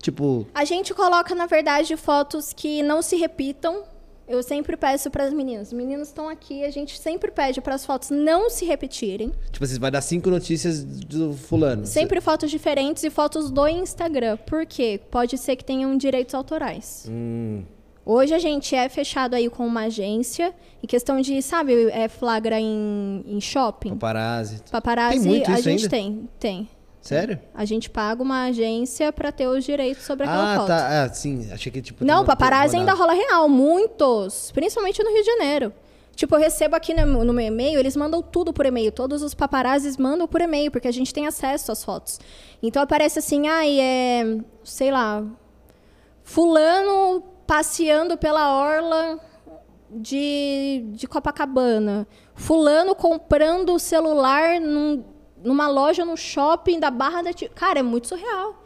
Tipo, 0.00 0.46
A 0.54 0.64
gente 0.64 0.94
coloca, 0.94 1.34
na 1.34 1.46
verdade, 1.46 1.96
fotos 1.96 2.52
que 2.52 2.80
não 2.82 3.02
se 3.02 3.16
repitam. 3.16 3.82
Eu 4.28 4.42
sempre 4.42 4.76
peço 4.76 5.10
para 5.10 5.24
as 5.24 5.32
meninas. 5.32 5.68
Os 5.68 5.72
meninos 5.72 6.08
estão 6.08 6.28
aqui, 6.28 6.64
a 6.64 6.70
gente 6.70 6.98
sempre 6.98 7.30
pede 7.30 7.60
para 7.60 7.74
as 7.74 7.86
fotos 7.86 8.10
não 8.10 8.50
se 8.50 8.64
repetirem. 8.64 9.32
tipo 9.52 9.64
assim, 9.64 9.78
vai 9.78 9.90
dar 9.90 10.00
cinco 10.00 10.28
notícias 10.30 10.84
do 10.84 11.32
fulano. 11.32 11.86
Sempre 11.86 12.20
fotos 12.20 12.50
diferentes 12.50 13.04
e 13.04 13.10
fotos 13.10 13.50
do 13.50 13.66
Instagram. 13.68 14.36
Por 14.38 14.66
quê? 14.66 15.00
Pode 15.10 15.38
ser 15.38 15.54
que 15.56 15.64
tenham 15.64 15.96
direitos 15.96 16.34
autorais. 16.34 17.06
Hum, 17.08 17.62
Hoje 18.08 18.32
a 18.32 18.38
gente 18.38 18.72
é 18.72 18.88
fechado 18.88 19.34
aí 19.34 19.50
com 19.50 19.66
uma 19.66 19.86
agência. 19.86 20.54
Em 20.80 20.86
questão 20.86 21.20
de, 21.20 21.42
sabe, 21.42 21.90
é 21.90 22.06
flagra 22.08 22.60
em, 22.60 23.24
em 23.26 23.40
shopping. 23.40 23.90
paparazzi. 23.90 24.62
Paparazzi, 24.70 25.18
Tem 25.18 25.28
muito 25.28 25.50
a 25.50 25.60
gente 25.60 25.82
ainda? 25.84 25.88
tem, 25.88 26.28
tem. 26.38 26.68
Sério? 27.08 27.38
A 27.54 27.64
gente 27.64 27.88
paga 27.90 28.22
uma 28.22 28.44
agência 28.44 29.12
para 29.12 29.30
ter 29.32 29.46
os 29.46 29.64
direitos 29.64 30.04
sobre 30.04 30.24
aquela 30.26 30.54
Ah, 30.54 30.56
foto. 30.56 30.66
tá. 30.68 31.04
Ah, 31.04 31.08
sim. 31.12 31.48
Achei 31.52 31.70
que 31.72 31.80
tipo. 31.82 32.04
Não, 32.04 32.24
paparazzi 32.24 32.76
ainda 32.76 32.92
rola 32.94 33.12
real, 33.12 33.48
muitos. 33.48 34.50
Principalmente 34.52 35.02
no 35.02 35.10
Rio 35.10 35.20
de 35.22 35.26
Janeiro. 35.26 35.72
Tipo, 36.14 36.34
eu 36.34 36.38
recebo 36.40 36.74
aqui 36.74 36.94
no, 36.94 37.24
no 37.24 37.32
meu 37.32 37.46
e-mail, 37.46 37.78
eles 37.78 37.94
mandam 37.94 38.22
tudo 38.22 38.50
por 38.52 38.64
e-mail. 38.64 38.90
Todos 38.90 39.22
os 39.22 39.34
paparazzis 39.34 39.98
mandam 39.98 40.26
por 40.26 40.40
e-mail, 40.40 40.70
porque 40.70 40.88
a 40.88 40.92
gente 40.92 41.12
tem 41.12 41.26
acesso 41.26 41.70
às 41.70 41.84
fotos. 41.84 42.18
Então 42.62 42.82
aparece 42.82 43.18
assim, 43.18 43.46
ai, 43.48 43.78
é. 43.78 44.38
Sei 44.64 44.90
lá. 44.90 45.22
Fulano 46.24 47.22
passeando 47.46 48.16
pela 48.18 48.52
orla 48.58 49.20
de, 49.90 50.84
de 50.92 51.06
Copacabana. 51.06 52.06
Fulano 52.34 52.94
comprando 52.94 53.74
o 53.74 53.78
celular 53.78 54.60
num- 54.60 55.04
numa 55.44 55.68
loja 55.68 56.04
no 56.04 56.16
shopping 56.16 56.78
da 56.80 56.90
Barra 56.90 57.22
da 57.22 57.32
Ti- 57.32 57.50
Cara, 57.54 57.80
é 57.80 57.82
muito 57.82 58.08
surreal. 58.08 58.62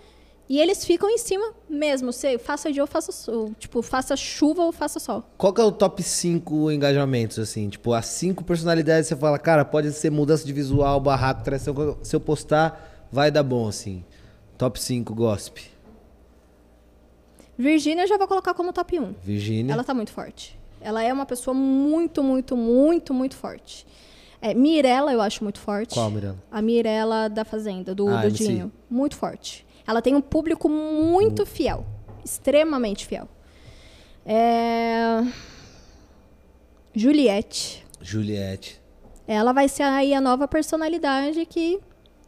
E 0.49 0.59
eles 0.59 0.85
ficam 0.85 1.09
em 1.09 1.17
cima 1.19 1.53
mesmo. 1.69 2.13
Você 2.13 2.37
faça 2.37 2.73
dia 2.73 2.83
ou 2.83 2.87
faça 2.89 3.13
sol. 3.13 3.53
Tipo, 3.57 3.83
faça 3.83 4.17
chuva 4.17 4.63
ou 4.65 4.73
faça 4.73 4.99
sol. 4.99 5.23
Qual 5.39 5.53
que 5.53 5.61
é 5.61 5.65
o 5.65 5.71
top 5.71 6.03
5 6.03 6.73
engajamentos, 6.73 7.39
assim? 7.39 7.69
Tipo, 7.69 7.93
as 7.93 8.07
cinco 8.07 8.43
personalidades 8.43 9.07
você 9.09 9.15
fala, 9.15 9.39
cara, 9.39 9.65
pode 9.65 9.93
ser 9.93 10.11
mudança 10.11 10.45
de 10.45 10.53
visual, 10.53 10.99
barraco, 10.99 11.45
traição. 11.45 11.97
Se 12.03 12.17
eu 12.17 12.21
postar, 12.21 13.07
vai 13.13 13.31
dar 13.31 13.45
bom, 13.45 13.69
assim. 13.69 14.05
Top 14.59 14.81
5, 14.81 15.15
gossip. 15.15 15.63
Virgínia 17.57 18.05
eu 18.05 18.09
já 18.09 18.17
vou 18.17 18.27
colocar 18.27 18.55
como 18.55 18.73
top 18.73 18.99
1. 18.99 19.15
Virgínia. 19.23 19.73
Ela 19.73 19.85
tá 19.85 19.93
muito 19.95 20.11
forte. 20.13 20.59
Ela 20.81 21.03
é 21.03 21.13
uma 21.13 21.27
pessoa 21.27 21.55
muito, 21.55 22.23
muito, 22.23 22.57
muito, 22.57 23.13
muito 23.13 23.37
forte. 23.37 23.87
É, 24.43 24.55
Mirella 24.55 25.13
eu 25.13 25.21
acho 25.21 25.45
muito 25.45 25.61
forte. 25.61 25.95
Qual, 25.95 26.11
Mirella? 26.11 26.39
A 26.51 26.63
Mirella 26.63 27.29
da 27.29 27.45
Fazenda, 27.45 27.95
do, 27.95 28.09
Ah, 28.09 28.23
do. 28.23 28.31
Dinho. 28.31 28.73
Muito 28.89 29.17
forte. 29.17 29.67
Ela 29.87 30.01
tem 30.01 30.15
um 30.15 30.21
público 30.21 30.69
muito 30.69 31.45
fiel. 31.45 31.85
Extremamente 32.25 33.07
fiel. 33.07 33.29
É... 34.25 35.25
Juliette. 36.95 37.85
Juliette. 38.01 38.81
Ela 39.27 39.53
vai 39.53 39.69
ser 39.69 39.85
aí 39.85 40.13
a 40.15 40.21
nova 40.21 40.49
personalidade 40.49 41.47
que 41.47 41.81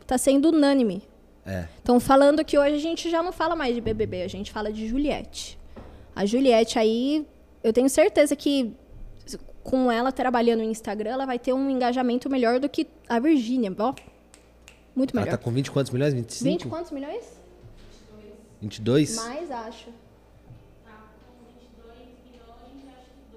tá 0.06 0.16
sendo 0.16 0.48
unânime. 0.50 1.02
É. 1.44 1.66
Estão 1.78 1.98
falando 1.98 2.44
que 2.44 2.56
hoje 2.56 2.76
a 2.76 2.78
gente 2.78 3.10
já 3.10 3.22
não 3.22 3.32
fala 3.32 3.56
mais 3.56 3.74
de 3.74 3.80
BBB, 3.80 4.22
a 4.22 4.28
gente 4.28 4.52
fala 4.52 4.72
de 4.72 4.86
Juliette. 4.86 5.58
A 6.14 6.24
Juliette 6.24 6.78
aí, 6.78 7.26
eu 7.64 7.72
tenho 7.72 7.88
certeza 7.88 8.36
que 8.36 8.72
com 9.62 9.90
ela 9.90 10.10
trabalhando 10.12 10.58
no 10.60 10.64
Instagram, 10.70 11.10
ela 11.10 11.26
vai 11.26 11.38
ter 11.38 11.52
um 11.52 11.70
engajamento 11.70 12.28
melhor 12.28 12.58
do 12.60 12.68
que 12.68 12.86
a 13.08 13.18
Virgínia, 13.18 13.72
ó. 13.78 13.94
Muito 14.94 15.16
Ela 15.16 15.24
melhor. 15.24 15.38
tá 15.38 15.42
com 15.42 15.50
20 15.50 15.70
quantos 15.70 15.90
milhões? 15.92 16.12
25? 16.12 16.44
20 16.44 16.66
quantos 16.68 16.90
milhões? 16.90 17.24
22? 18.60 19.16
Mais, 19.16 19.50
acho. 19.50 19.86
Tá 20.84 21.08
com 21.26 21.44
22 21.46 22.08
milhões 22.30 22.94
acho 22.98 23.10
que 23.10 23.36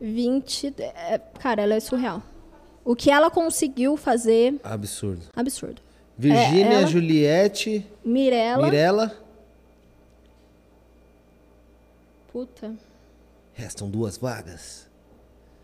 2. 0.00 0.14
20. 0.14 0.74
é, 0.78 1.18
cara, 1.38 1.62
ela 1.62 1.74
é 1.74 1.80
surreal. 1.80 2.22
O 2.84 2.96
que 2.96 3.10
ela 3.10 3.30
conseguiu 3.30 3.96
fazer, 3.98 4.58
Absurdo. 4.64 5.22
absurdo. 5.36 5.82
Virgínia, 6.16 6.78
ela- 6.80 6.86
Juliette, 6.86 7.86
Mirella. 8.04 8.64
Mirella. 8.64 9.16
Puta. 12.32 12.74
Restam 13.52 13.90
duas 13.90 14.16
vagas. 14.16 14.87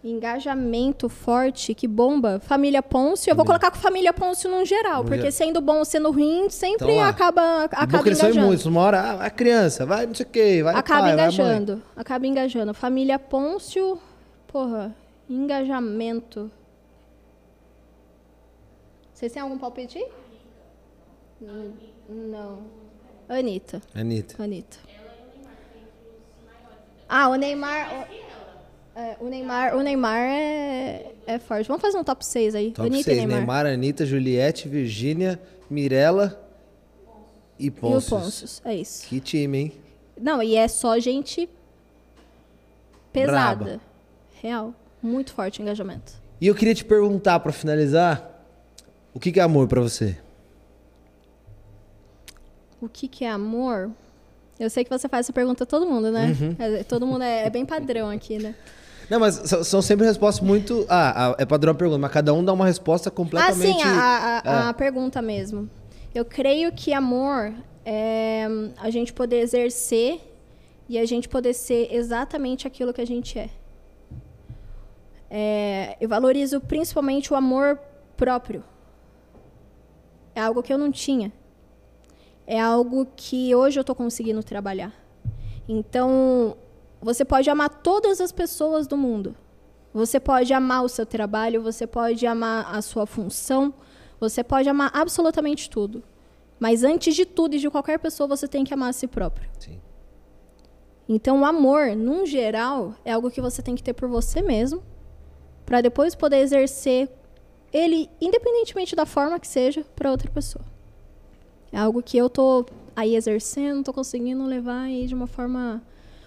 Engajamento 0.05 1.09
forte, 1.09 1.75
que 1.75 1.89
bomba. 1.89 2.39
Família 2.39 2.83
Pôncio. 2.83 3.31
Eu 3.31 3.35
vou 3.35 3.45
colocar 3.47 3.71
com 3.71 3.79
Família 3.79 4.13
Pôncio 4.13 4.51
num 4.51 4.63
geral, 4.63 4.99
No 4.99 5.05
porque 5.05 5.17
geral. 5.17 5.33
sendo 5.33 5.61
bom 5.63 5.79
ou 5.79 5.85
sendo 5.87 6.11
ruim, 6.13 6.51
sempre 6.51 6.93
Então 6.93 7.03
acaba, 7.03 7.41
Vou 7.61 7.65
acaba 7.65 8.03
crescer 8.03 8.27
engajando. 8.27 8.47
muito. 8.47 8.69
Uma 8.69 8.83
hora, 8.83 9.01
ah, 9.01 9.25
a 9.25 9.31
criança, 9.31 9.87
vai 9.87 10.05
não 10.07 10.15
sei 10.15 10.27
o 10.27 10.29
quê, 10.29 10.63
vai 10.63 10.75
acaba 10.75 11.01
pai, 11.01 11.15
vai 11.17 11.25
engajando. 11.25 11.83
Acaba 11.97 12.27
engajando. 12.27 12.75
Família 12.75 13.19
Pôncio, 13.19 13.99
porra, 14.47 14.95
engajamento. 15.27 16.51
Vocês 19.15 19.33
têm 19.33 19.41
algum 19.41 19.57
palpite? 19.57 19.97
aí? 19.97 20.07
Hum, 21.41 21.73
Não. 22.11 22.59
Anitta. 23.27 23.81
Anitta. 23.95 24.43
Anitta. 24.43 24.77
Ah, 27.09 27.29
o 27.31 27.37
Neymar. 27.37 27.89
O, 28.11 28.24
é, 28.97 29.17
o 29.21 29.29
Neymar, 29.29 29.77
o 29.77 29.83
Neymar 29.83 30.21
é, 30.21 31.13
é 31.27 31.39
forte. 31.39 31.67
Vamos 31.67 31.83
fazer 31.83 31.99
um 31.99 32.05
top 32.05 32.25
6 32.25 32.55
aí. 32.55 32.71
Top 32.73 32.87
Anitta 32.87 33.05
6. 33.05 33.17
e 33.17 33.21
Neymar. 33.21 33.37
Neymar, 33.39 33.67
Anitta, 33.67 34.07
Juliette, 34.07 34.69
Virgínia, 34.69 35.41
Mirella 35.69 36.41
e 37.59 37.67
E 37.67 37.71
o. 37.71 37.73
Pôncius. 37.73 38.63
É 38.65 38.75
isso. 38.75 39.07
Que 39.07 39.21
time, 39.21 39.59
hein? 39.59 39.73
Não, 40.21 40.43
e 40.43 40.55
é 40.55 40.69
só 40.69 40.99
gente 40.99 41.49
pesada. 43.13 43.65
Braba. 43.65 43.81
Real. 44.41 44.75
Muito 45.03 45.33
forte 45.33 45.61
o 45.61 45.63
engajamento. 45.63 46.13
E 46.41 46.47
eu 46.47 46.55
queria 46.55 46.75
te 46.75 46.85
perguntar, 46.85 47.41
pra 47.41 47.53
finalizar, 47.53 48.47
o 49.13 49.21
que 49.21 49.33
que 49.33 49.41
é 49.41 49.43
amor 49.43 49.67
pra 49.69 49.81
você? 49.81 50.17
O 52.81 52.89
que, 52.89 53.09
que 53.09 53.25
é 53.25 53.31
amor? 53.31 53.91
Eu 54.59 54.69
sei 54.69 54.85
que 54.85 54.91
você 54.91 55.09
faz 55.09 55.27
essa 55.27 55.33
pergunta 55.33 55.65
a 55.65 55.67
todo 55.67 55.87
mundo, 55.87 56.13
né? 56.13 56.37
Uhum. 56.39 56.57
É, 56.59 56.83
todo 56.85 57.07
mundo 57.07 57.23
é, 57.23 57.47
é 57.47 57.51
bem 57.51 57.65
padrão 57.65 58.11
aqui, 58.11 58.39
né? 58.39 58.55
Não, 59.11 59.21
mas 59.21 59.35
são- 59.67 59.83
sempre 59.83 60.07
respostas 60.07 60.45
muito... 60.45 60.87
Ah, 60.89 61.29
ah, 61.31 61.37
é 61.39 61.45
padrão 61.45 61.73
a 61.73 61.75
pergunta, 61.75 61.99
mas 61.99 62.11
cada 62.11 62.33
um 62.33 62.45
dá 62.45 62.53
uma 62.53 62.65
resposta 62.67 63.09
Ah, 63.09 63.13
completamente... 63.13 63.79
sim, 63.79 63.83
a, 63.83 63.89
a- 63.91 64.39
a- 64.45 64.65
É. 64.67 64.69
a 64.69 64.73
pergunta 64.75 65.21
mesmo. 65.21 65.69
Eu 66.15 66.25
creio 66.25 66.73
que 66.73 66.93
amor 66.93 67.53
é 67.85 68.47
a 68.79 68.89
gente 68.91 69.13
poder 69.13 69.41
exercer 69.41 70.21
e 70.89 70.99
a 70.99 71.05
gente 71.05 71.29
poder 71.29 71.53
ser 71.55 71.89
exatamente 71.95 72.67
aquilo 72.67 72.93
que 72.93 73.01
a 73.01 73.07
gente 73.07 73.39
é. 73.39 73.51
É, 75.31 75.97
eu 76.01 76.09
valorizo 76.09 76.61
principalmente 76.61 77.33
o 77.33 77.37
amor 77.37 77.79
próprio. 78.17 78.63
É 80.35 80.41
algo 80.41 80.63
que 80.63 80.73
eu 80.73 80.79
não 80.79 80.91
tinha. 80.91 81.33
É 82.47 82.61
algo 82.61 83.07
que 83.17 83.55
hoje 83.55 83.79
eu 83.79 83.83
estou 83.83 83.95
conseguindo 83.97 84.43
trabalhar. 84.43 84.93
Então, 85.69 86.57
você 87.05 87.25
pode 87.25 87.51
amar 87.51 87.69
todas 87.69 88.21
as 88.21 88.33
pessoas 88.33 88.87
do 88.87 88.97
mundo. 88.97 89.37
Você 89.93 90.19
pode 90.19 90.53
amar 90.55 90.83
o 90.83 90.89
seu 90.89 91.05
trabalho, 91.05 91.63
você 91.63 91.87
pode 91.87 92.27
amar 92.27 92.75
a 92.75 92.81
sua 92.81 93.07
função, 93.07 93.75
você 94.19 94.43
pode 94.43 94.69
amar 94.69 94.91
absolutamente 94.95 95.69
tudo. 95.69 96.03
Mas 96.59 96.83
antes 96.83 97.15
de 97.15 97.27
tudo 97.27 97.55
e 97.55 97.59
de 97.59 97.69
qualquer 97.69 97.99
pessoa, 97.99 98.27
você 98.27 98.49
tem 98.49 98.65
que 98.65 98.73
amar 98.73 98.89
a 98.89 98.93
si 98.93 99.07
próprio. 99.07 99.49
Sim. 99.59 99.81
Então, 101.07 101.43
o 101.43 101.45
amor, 101.45 101.95
num 101.95 102.25
geral, 102.25 102.95
é 103.05 103.13
algo 103.13 103.31
que 103.31 103.41
você 103.41 103.61
tem 103.61 103.75
que 103.75 103.83
ter 103.83 103.93
por 103.93 104.09
você 104.09 104.41
mesmo, 104.41 104.83
para 105.67 105.83
depois 105.83 106.15
poder 106.15 106.39
exercer 106.39 107.11
ele, 107.71 108.09
independentemente 108.19 108.97
da 108.97 109.05
forma 109.05 109.39
que 109.39 109.47
seja, 109.47 109.85
para 109.95 110.11
outra 110.11 110.31
pessoa. 110.31 110.65
É 111.71 111.79
algo 111.79 112.03
que 112.03 112.17
eu 112.17 112.31
tô 112.31 112.65
aí 112.97 113.15
exercendo, 113.15 113.85
tô 113.85 113.93
conseguindo 113.93 114.45
levar 114.47 114.83
aí 114.83 115.07
de 115.07 115.15
uma 115.15 115.27
forma 115.27 115.83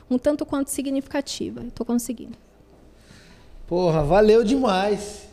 um 0.10 0.18
tanto 0.18 0.46
quanto 0.46 0.70
significativa. 0.70 1.64
Tô 1.76 1.84
conseguindo. 1.86 2.38
Porra, 3.68 4.04
valeu 4.04 4.44
demais. 4.44 5.28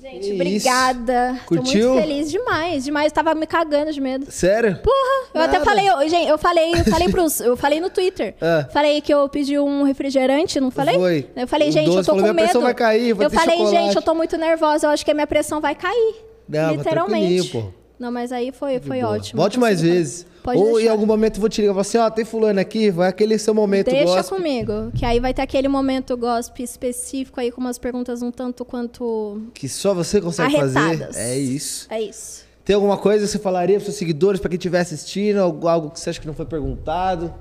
Gente, 0.00 0.20
Que 0.20 0.26
isso? 0.28 0.34
obrigada. 0.34 1.36
Tô 1.46 1.56
Curtiu? 1.56 1.90
muito 1.92 2.00
feliz 2.06 2.30
demais, 2.30 2.84
demais. 2.84 3.12
Tava 3.12 3.34
me 3.34 3.46
cagando 3.46 3.92
de 3.92 4.00
medo. 4.00 4.30
Sério? 4.30 4.78
Porra, 4.82 5.28
eu 5.34 5.40
até 5.42 5.58
Nada. 5.58 5.64
falei, 5.66 5.86
eu- 5.90 6.08
gente, 6.08 6.26
eu 6.26 6.38
falei, 6.38 6.72
eu 6.72 6.84
falei 6.86 7.08
pros, 7.10 7.38
eu 7.40 7.54
falei 7.54 7.80
no 7.82 7.90
Twitter. 7.90 8.34
Ah. 8.40 8.66
Falei 8.72 9.02
que 9.02 9.12
eu 9.12 9.28
pedi 9.28 9.58
um 9.58 9.82
refrigerante, 9.82 10.58
não 10.58 10.70
falei? 10.70 10.94
Foi. 10.94 11.28
Eu 11.36 11.46
falei, 11.46 11.68
O 11.68 11.72
gente, 11.72 11.94
eu 11.94 12.02
tô 12.02 12.12
com 12.14 12.20
"Minha 12.22 12.32
pressão 12.32 12.62
medo. 12.62 12.62
vai 12.62 12.74
cair, 12.74 13.12
vai 13.12 13.26
eu 13.26 13.30
falei, 13.30 13.56
chocolate." 13.58 13.76
gente, 13.84 13.96
eu 13.96 14.02
tô 14.02 14.14
muito 14.14 14.38
nervosa, 14.38 14.86
eu 14.86 14.90
acho 14.90 15.04
que 15.04 15.10
a 15.10 15.14
minha 15.14 15.26
pressão 15.26 15.60
vai 15.60 15.74
cair. 15.74 16.14
Não, 16.48 16.74
literalmente. 16.76 17.64
Não, 17.98 18.10
mas 18.10 18.32
aí 18.32 18.50
foi, 18.52 18.80
foi 18.80 19.00
Boa. 19.02 19.12
ótimo. 19.16 19.42
Volte 19.42 19.58
Então, 19.58 19.60
mais 19.68 19.82
vezes. 19.82 20.26
Pode 20.42 20.58
Ou 20.58 20.70
em 20.70 20.74
deixar. 20.74 20.92
algum 20.92 21.06
momento 21.06 21.36
eu 21.36 21.40
vou 21.40 21.48
te 21.50 21.60
ligar 21.60 21.72
e 21.72 21.74
falar 21.74 21.80
assim, 21.82 21.98
ó, 21.98 22.10
tem 22.10 22.24
fulano 22.24 22.58
aqui, 22.60 22.90
vai 22.90 23.08
aquele 23.08 23.38
seu 23.38 23.52
momento 23.54 23.90
Deixa 23.90 24.04
gospel. 24.16 24.36
comigo, 24.38 24.90
que 24.96 25.04
aí 25.04 25.20
vai 25.20 25.34
ter 25.34 25.42
aquele 25.42 25.68
momento 25.68 26.16
gospel 26.16 26.64
específico 26.64 27.38
aí 27.40 27.50
com 27.52 27.60
umas 27.60 27.78
perguntas 27.78 28.22
um 28.22 28.30
tanto 28.30 28.64
quanto 28.64 29.42
Que 29.52 29.68
só 29.68 29.92
você 29.92 30.20
consegue 30.20 30.56
arretadas. 30.56 31.16
fazer. 31.16 31.20
É 31.20 31.36
isso. 31.38 31.86
É 31.90 32.00
isso. 32.00 32.44
Tem 32.64 32.74
alguma 32.74 32.96
coisa 32.96 33.24
que 33.26 33.30
você 33.32 33.38
falaria 33.38 33.76
pros 33.76 33.84
seus 33.86 33.96
seguidores, 33.96 34.40
pra 34.40 34.48
quem 34.48 34.56
estiver 34.56 34.80
assistindo, 34.80 35.38
algo 35.40 35.90
que 35.90 35.98
você 36.00 36.10
acha 36.10 36.20
que 36.20 36.26
não 36.26 36.34
foi 36.34 36.46
perguntado? 36.46 37.34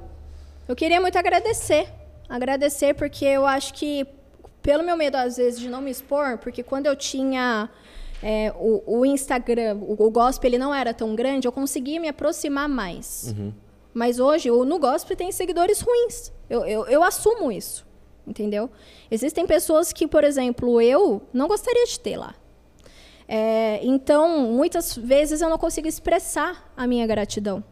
Eu 0.67 0.76
queria 0.76 0.99
muito 0.99 1.17
agradecer. 1.17 1.88
Agradecer 2.27 2.93
porque 2.95 3.26
eu 3.26 3.45
acho 3.45 3.73
que, 3.73 4.05
pelo 4.61 4.84
meu 4.84 4.97
medo, 4.97 5.15
às 5.15 5.38
vezes, 5.38 5.59
de 5.59 5.67
não 5.69 5.81
me 5.81 5.89
expor, 5.91 6.38
porque 6.38 6.63
quando 6.63 6.85
eu 6.88 6.95
tinha 6.95 7.69
é, 8.21 8.53
o, 8.59 8.99
o 8.99 9.05
Instagram, 9.05 9.77
o, 9.81 10.05
o 10.05 10.11
gospel, 10.11 10.49
ele 10.49 10.57
não 10.57 10.73
era 10.73 10.93
tão 10.93 11.15
grande, 11.15 11.47
eu 11.47 11.51
conseguia 11.51 11.99
me 11.99 12.07
aproximar 12.07 12.67
mais. 12.69 13.33
Mas 13.93 14.19
hoje, 14.19 14.51
o- 14.51 14.65
no 14.65 14.77
gospel 14.79 15.15
tem 15.17 15.31
seguidores 15.31 15.81
ruins. 15.81 16.31
Eu, 16.49 16.65
eu, 16.65 16.85
eu 16.87 17.03
assumo 17.03 17.51
isso. 17.51 17.87
Entendeu? 18.27 18.69
Existem 19.09 19.47
pessoas 19.47 19.91
que, 19.91 20.05
por 20.07 20.23
exemplo, 20.23 20.79
eu 20.79 21.21
não 21.33 21.47
gostaria 21.47 21.85
de 21.85 21.99
ter 21.99 22.15
lá. 22.15 22.35
É, 23.27 23.79
então, 23.83 24.39
muitas 24.51 24.95
vezes 24.95 25.41
eu 25.41 25.49
não 25.49 25.57
consigo 25.57 25.87
expressar 25.87 26.71
a 26.77 26.85
minha 26.85 27.05
gratidão. 27.07 27.63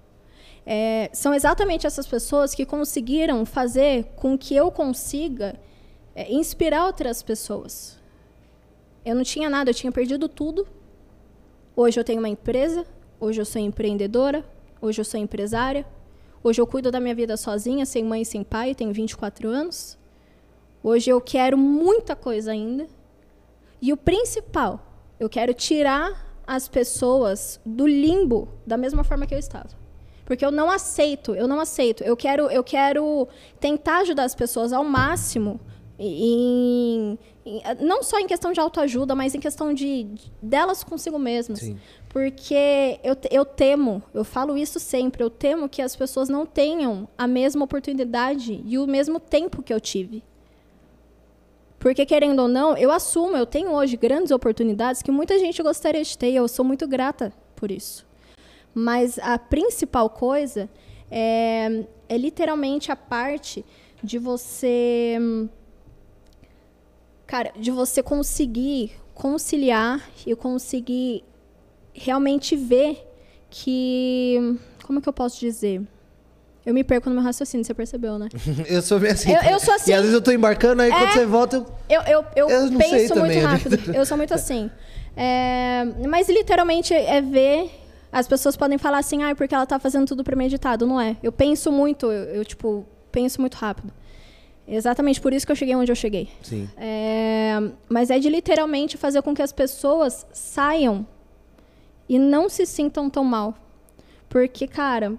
É, 0.65 1.09
são 1.13 1.33
exatamente 1.33 1.85
essas 1.87 2.05
pessoas 2.07 2.53
que 2.53 2.65
conseguiram 2.65 3.45
fazer 3.45 4.05
com 4.15 4.37
que 4.37 4.55
eu 4.55 4.69
consiga 4.71 5.55
é, 6.15 6.31
inspirar 6.33 6.85
outras 6.87 7.21
pessoas. 7.23 7.96
Eu 9.07 9.15
não 9.15 9.23
tinha 9.23 9.49
nada, 9.49 9.69
eu 9.69 9.73
tinha 9.73 9.89
perdido 9.89 10.27
tudo. 10.27 10.67
Hoje 11.73 11.97
eu 11.97 12.03
tenho 12.03 12.19
uma 12.19 12.27
empresa, 12.27 12.85
hoje 13.21 13.39
eu 13.39 13.45
sou 13.45 13.61
empreendedora, 13.61 14.43
hoje 14.81 14.99
eu 14.99 15.05
sou 15.05 15.17
empresária, 15.17 15.85
hoje 16.43 16.59
eu 16.59 16.67
cuido 16.67 16.91
da 16.91 16.99
minha 16.99 17.15
vida 17.15 17.37
sozinha, 17.37 17.85
sem 17.85 18.03
mãe 18.03 18.23
e 18.23 18.25
sem 18.25 18.43
pai, 18.43 18.75
tenho 18.75 18.91
24 18.91 19.47
anos. 19.47 19.97
Hoje 20.83 21.09
eu 21.09 21.21
quero 21.21 21.57
muita 21.57 22.17
coisa 22.17 22.51
ainda. 22.51 22.85
E 23.81 23.93
o 23.93 23.97
principal, 23.97 24.85
eu 25.17 25.29
quero 25.29 25.53
tirar 25.53 26.35
as 26.45 26.67
pessoas 26.67 27.61
do 27.65 27.87
limbo 27.87 28.49
da 28.65 28.75
mesma 28.75 29.05
forma 29.05 29.25
que 29.25 29.33
eu 29.33 29.39
estava. 29.39 29.69
Porque 30.25 30.45
eu 30.45 30.51
não 30.51 30.69
aceito, 30.69 31.33
eu 31.33 31.47
não 31.47 31.61
aceito. 31.61 32.03
Eu 32.03 32.17
quero, 32.17 32.51
eu 32.51 32.61
quero 32.61 33.25
tentar 33.57 33.99
ajudar 33.99 34.25
as 34.25 34.35
pessoas 34.35 34.73
ao 34.73 34.83
máximo 34.83 35.61
em, 35.99 37.17
em- 37.45 37.61
não 37.79 38.03
só 38.03 38.19
em 38.19 38.27
questão 38.27 38.51
de 38.51 38.59
autoajuda, 38.59 39.15
mas 39.15 39.33
em 39.33 39.39
questão 39.39 39.73
de, 39.73 40.03
de- 40.03 40.31
delas 40.41 40.83
consigo 40.83 41.17
mesmas. 41.17 41.59
Sim. 41.59 41.77
Porque 42.09 42.99
eu, 43.03 43.15
eu 43.29 43.45
temo, 43.45 44.01
eu 44.13 44.23
falo 44.23 44.57
isso 44.57 44.79
sempre, 44.79 45.23
eu 45.23 45.29
temo 45.29 45.67
que 45.69 45.81
as 45.81 45.95
pessoas 45.95 46.29
não 46.29 46.45
tenham 46.45 47.07
a 47.17 47.27
mesma 47.27 47.65
oportunidade 47.65 48.61
e 48.65 48.77
o 48.77 48.87
mesmo 48.87 49.19
tempo 49.19 49.61
que 49.61 49.73
eu 49.73 49.79
tive. 49.79 50.23
Porque, 51.79 52.05
querendo 52.07 52.41
ou 52.41 52.47
não, 52.47 52.75
eu 52.75 52.91
assumo, 52.91 53.37
eu 53.37 53.45
tenho 53.45 53.69
hoje 53.71 53.95
grandes 53.97 54.31
oportunidades 54.31 55.01
que 55.03 55.11
muita 55.11 55.37
gente 55.37 55.61
gostaria 55.61 56.03
de 56.03 56.17
ter 56.17 56.31
e 56.31 56.35
eu 56.35 56.47
sou 56.47 56.65
muito 56.65 56.87
grata 56.87 57.31
por 57.55 57.69
isso. 57.69 58.05
Mas 58.73 59.19
a 59.19 59.37
principal 59.37 60.09
coisa 60.09 60.67
é, 61.09 61.83
é 62.09 62.17
literalmente 62.17 62.91
a 62.91 62.95
parte 62.95 63.63
de 64.03 64.17
você. 64.17 65.17
Cara, 67.27 67.51
de 67.59 67.69
você 67.69 68.01
conseguir 68.01 68.93
conciliar 69.13 70.01
e 70.25 70.33
conseguir 70.35 71.23
realmente 71.93 72.55
ver 72.55 73.05
que. 73.49 74.57
Como 74.83 75.01
que 75.01 75.09
eu 75.09 75.13
posso 75.13 75.37
dizer? 75.39 75.81
Eu 76.65 76.73
me 76.73 76.83
perco 76.83 77.09
no 77.09 77.15
meu 77.15 77.23
raciocínio, 77.23 77.65
você 77.65 77.73
percebeu, 77.73 78.17
né? 78.17 78.27
eu 78.67 78.81
sou 78.81 78.99
bem 78.99 79.11
assim. 79.11 79.31
Eu, 79.31 79.41
eu 79.41 79.59
sou 79.59 79.73
assim. 79.73 79.91
E 79.91 79.93
às 79.93 80.01
vezes 80.01 80.13
eu 80.13 80.21
tô 80.21 80.31
embarcando, 80.31 80.81
aí 80.81 80.89
é, 80.89 80.93
quando 80.93 81.13
você 81.13 81.25
volta. 81.25 81.65
Eu, 81.89 82.01
eu, 82.01 82.25
eu, 82.35 82.49
eu, 82.49 82.49
eu 82.49 82.77
penso 82.77 82.91
muito 82.91 83.13
também, 83.13 83.39
rápido. 83.39 83.95
Eu 83.95 84.05
sou 84.05 84.17
muito 84.17 84.33
assim. 84.33 84.71
É, 85.19 85.83
mas 86.07 86.29
literalmente 86.29 86.93
é 86.93 87.19
ver. 87.19 87.71
As 88.11 88.27
pessoas 88.27 88.55
podem 88.55 88.77
falar 88.77 88.99
assim, 88.99 89.23
ah, 89.23 89.33
porque 89.33 89.55
ela 89.55 89.65
tá 89.65 89.79
fazendo 89.79 90.05
tudo 90.05 90.23
premeditado. 90.23 90.85
Não 90.85 91.01
é. 91.01 91.17
Eu 91.23 91.31
penso 91.31 91.71
muito, 91.71 92.05
eu, 92.11 92.35
eu 92.35 92.45
tipo, 92.45 92.85
penso 93.11 93.41
muito 93.41 93.55
rápido. 93.55 93.91
Exatamente 94.67 95.21
por 95.21 95.33
isso 95.33 95.45
que 95.45 95.51
eu 95.51 95.55
cheguei 95.55 95.75
onde 95.75 95.91
eu 95.91 95.95
cheguei. 95.95 96.27
Sim. 96.43 96.69
É, 96.75 97.55
mas 97.87 98.09
é 98.09 98.19
de 98.19 98.29
literalmente 98.29 98.97
fazer 98.97 99.21
com 99.21 99.33
que 99.33 99.41
as 99.41 99.53
pessoas 99.53 100.27
saiam 100.33 101.07
e 102.09 102.19
não 102.19 102.49
se 102.49 102.65
sintam 102.65 103.09
tão 103.09 103.23
mal. 103.23 103.55
Porque, 104.27 104.67
cara, 104.67 105.17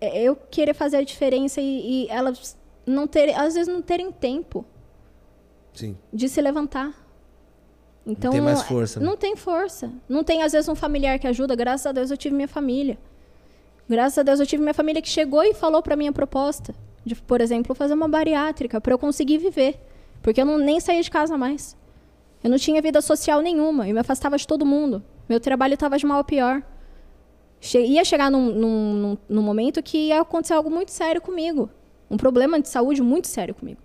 é, 0.00 0.22
eu 0.22 0.36
querer 0.36 0.74
fazer 0.74 0.98
a 0.98 1.02
diferença 1.02 1.60
e, 1.60 2.04
e 2.04 2.08
elas 2.08 2.56
não 2.86 3.08
terem, 3.08 3.34
às 3.34 3.54
vezes 3.54 3.72
não 3.72 3.82
terem 3.82 4.12
tempo 4.12 4.64
Sim. 5.72 5.96
de 6.12 6.28
se 6.28 6.40
levantar. 6.40 6.94
Então, 8.06 8.30
não 8.30 8.38
tem 8.38 8.40
mais 8.40 8.62
força. 8.62 9.00
Né? 9.00 9.06
Não 9.06 9.16
tem 9.16 9.34
força. 9.34 9.92
Não 10.08 10.22
tem, 10.22 10.42
às 10.42 10.52
vezes, 10.52 10.68
um 10.68 10.74
familiar 10.74 11.18
que 11.18 11.26
ajuda. 11.26 11.56
Graças 11.56 11.86
a 11.86 11.92
Deus 11.92 12.10
eu 12.10 12.16
tive 12.16 12.36
minha 12.36 12.46
família. 12.46 12.96
Graças 13.88 14.18
a 14.18 14.22
Deus 14.22 14.38
eu 14.38 14.46
tive 14.46 14.62
minha 14.62 14.74
família 14.74 15.02
que 15.02 15.08
chegou 15.08 15.42
e 15.42 15.52
falou 15.52 15.82
para 15.82 15.96
minha 15.96 16.12
proposta 16.12 16.74
de, 17.04 17.14
por 17.14 17.40
exemplo, 17.40 17.74
fazer 17.74 17.94
uma 17.94 18.08
bariátrica 18.08 18.80
para 18.80 18.92
eu 18.92 18.98
conseguir 18.98 19.38
viver, 19.38 19.78
porque 20.22 20.40
eu 20.40 20.46
não 20.46 20.58
nem 20.58 20.80
saía 20.80 21.02
de 21.02 21.10
casa 21.10 21.36
mais. 21.36 21.76
Eu 22.42 22.50
não 22.50 22.58
tinha 22.58 22.80
vida 22.82 23.00
social 23.00 23.40
nenhuma, 23.40 23.88
eu 23.88 23.94
me 23.94 24.00
afastava 24.00 24.36
de 24.36 24.46
todo 24.46 24.66
mundo. 24.66 25.02
Meu 25.28 25.40
trabalho 25.40 25.74
estava 25.74 25.96
de 25.96 26.04
mal 26.04 26.20
a 26.20 26.24
pior. 26.24 26.62
Che 27.60 27.80
ia 27.80 28.04
chegar 28.04 28.30
num, 28.30 28.50
num, 28.50 29.18
num, 29.26 29.42
momento 29.42 29.82
que 29.82 30.08
ia 30.08 30.20
acontecer 30.20 30.52
algo 30.52 30.70
muito 30.70 30.92
sério 30.92 31.22
comigo. 31.22 31.70
Um 32.10 32.18
problema 32.18 32.60
de 32.60 32.68
saúde 32.68 33.02
muito 33.02 33.26
sério 33.26 33.54
comigo. 33.54 33.80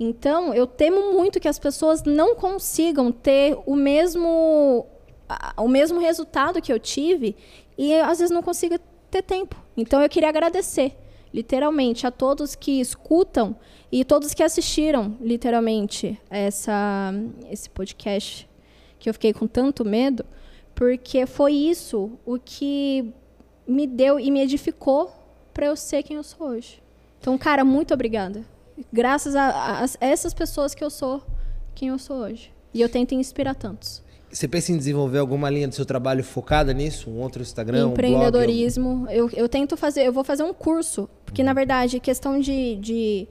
Então, 0.00 0.54
eu 0.54 0.66
temo 0.66 1.12
muito 1.12 1.38
que 1.38 1.48
as 1.48 1.58
pessoas 1.58 2.04
não 2.04 2.34
consigam 2.34 3.12
ter 3.12 3.58
o 3.66 3.74
mesmo, 3.74 4.86
o 5.56 5.68
mesmo 5.68 5.98
resultado 5.98 6.62
que 6.62 6.72
eu 6.72 6.78
tive 6.78 7.36
e 7.76 7.92
às 7.94 8.18
vezes 8.18 8.30
não 8.30 8.42
consiga 8.42 8.80
ter 9.10 9.22
tempo. 9.22 9.56
Então, 9.76 10.00
eu 10.00 10.08
queria 10.08 10.28
agradecer, 10.28 10.96
literalmente, 11.32 12.06
a 12.06 12.10
todos 12.10 12.54
que 12.54 12.80
escutam 12.80 13.56
e 13.90 14.04
todos 14.04 14.34
que 14.34 14.42
assistiram, 14.42 15.16
literalmente, 15.20 16.20
essa, 16.30 17.12
esse 17.50 17.68
podcast 17.70 18.48
que 18.98 19.08
eu 19.08 19.14
fiquei 19.14 19.32
com 19.32 19.46
tanto 19.46 19.84
medo, 19.84 20.24
porque 20.74 21.26
foi 21.26 21.52
isso 21.52 22.12
o 22.24 22.38
que 22.38 23.12
me 23.66 23.86
deu 23.86 24.18
e 24.18 24.30
me 24.30 24.40
edificou 24.40 25.12
para 25.52 25.66
eu 25.66 25.76
ser 25.76 26.02
quem 26.02 26.16
eu 26.16 26.22
sou 26.22 26.48
hoje. 26.48 26.82
Então, 27.20 27.36
cara, 27.36 27.64
muito 27.64 27.92
obrigada. 27.92 28.44
Graças 28.92 29.34
a, 29.34 29.48
a, 29.48 29.84
a, 29.84 29.86
essas 30.00 30.32
pessoas 30.32 30.74
que 30.74 30.84
eu 30.84 30.90
sou 30.90 31.22
quem 31.74 31.88
eu 31.88 31.98
sou 31.98 32.16
hoje. 32.16 32.52
E 32.74 32.80
eu 32.80 32.88
tento 32.88 33.14
inspirar 33.14 33.54
tantos. 33.54 34.02
Você 34.30 34.46
pensa 34.46 34.72
em 34.72 34.76
desenvolver 34.76 35.18
alguma 35.18 35.48
linha 35.48 35.68
do 35.68 35.74
seu 35.74 35.86
trabalho 35.86 36.22
focada 36.22 36.72
nisso? 36.72 37.08
Um 37.10 37.20
outro 37.20 37.40
Instagram? 37.40 37.88
Empreendedorismo. 37.88 38.90
Um 38.90 38.98
blog? 39.04 39.14
eu, 39.16 39.30
eu 39.34 39.48
tento 39.48 39.76
fazer, 39.76 40.06
eu 40.06 40.12
vou 40.12 40.22
fazer 40.22 40.42
um 40.42 40.52
curso. 40.52 41.08
Porque, 41.24 41.42
uhum. 41.42 41.46
na 41.46 41.52
verdade, 41.52 41.98
questão 41.98 42.38
de, 42.38 42.76
de. 42.76 43.28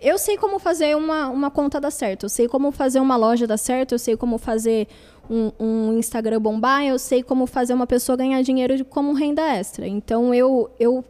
Eu 0.00 0.18
sei 0.18 0.36
como 0.36 0.58
fazer 0.58 0.96
uma, 0.96 1.28
uma 1.28 1.50
conta 1.50 1.80
dar 1.80 1.92
certo. 1.92 2.24
Eu 2.24 2.28
sei 2.28 2.48
como 2.48 2.72
fazer 2.72 2.98
uma 2.98 3.16
loja 3.16 3.46
dar 3.46 3.56
certo. 3.56 3.92
Eu 3.92 3.98
sei 4.00 4.16
como 4.16 4.36
fazer 4.36 4.88
um, 5.30 5.52
um, 5.58 5.98
Instagram 5.98 6.40
bombar, 6.40 6.84
eu 6.84 6.98
sei 6.98 7.22
como 7.22 7.46
fazer 7.46 7.72
uma 7.74 7.86
pessoa 7.86 8.16
ganhar 8.16 8.42
dinheiro 8.42 8.84
como 8.84 9.12
renda 9.12 9.42
extra. 9.42 9.86
Então 9.86 10.34
eu, 10.34 10.70
eu 10.78 11.04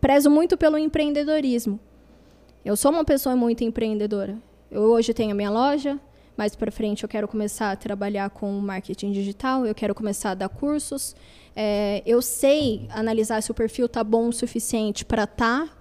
prezo 0.00 0.30
muito 0.30 0.56
pelo 0.56 0.78
empreendedorismo. 0.78 1.78
Eu 2.64 2.76
sou 2.76 2.90
uma 2.90 3.04
pessoa 3.04 3.36
muito 3.36 3.64
empreendedora. 3.64 4.36
Eu 4.70 4.82
hoje 4.82 5.14
tenho 5.14 5.32
a 5.32 5.34
minha 5.34 5.50
loja, 5.50 6.00
mais 6.36 6.54
para 6.54 6.70
frente 6.70 7.02
eu 7.02 7.08
quero 7.08 7.26
começar 7.26 7.70
a 7.72 7.76
trabalhar 7.76 8.30
com 8.30 8.50
marketing 8.60 9.12
digital, 9.12 9.64
eu 9.64 9.74
quero 9.74 9.94
começar 9.94 10.32
a 10.32 10.34
dar 10.34 10.48
cursos. 10.48 11.16
É, 11.54 12.02
eu 12.04 12.20
sei 12.20 12.86
analisar 12.90 13.42
se 13.42 13.50
o 13.50 13.54
perfil 13.54 13.86
está 13.86 14.04
bom 14.04 14.28
o 14.28 14.32
suficiente 14.32 15.04
para 15.04 15.24
estar 15.24 15.66
tá, 15.66 15.72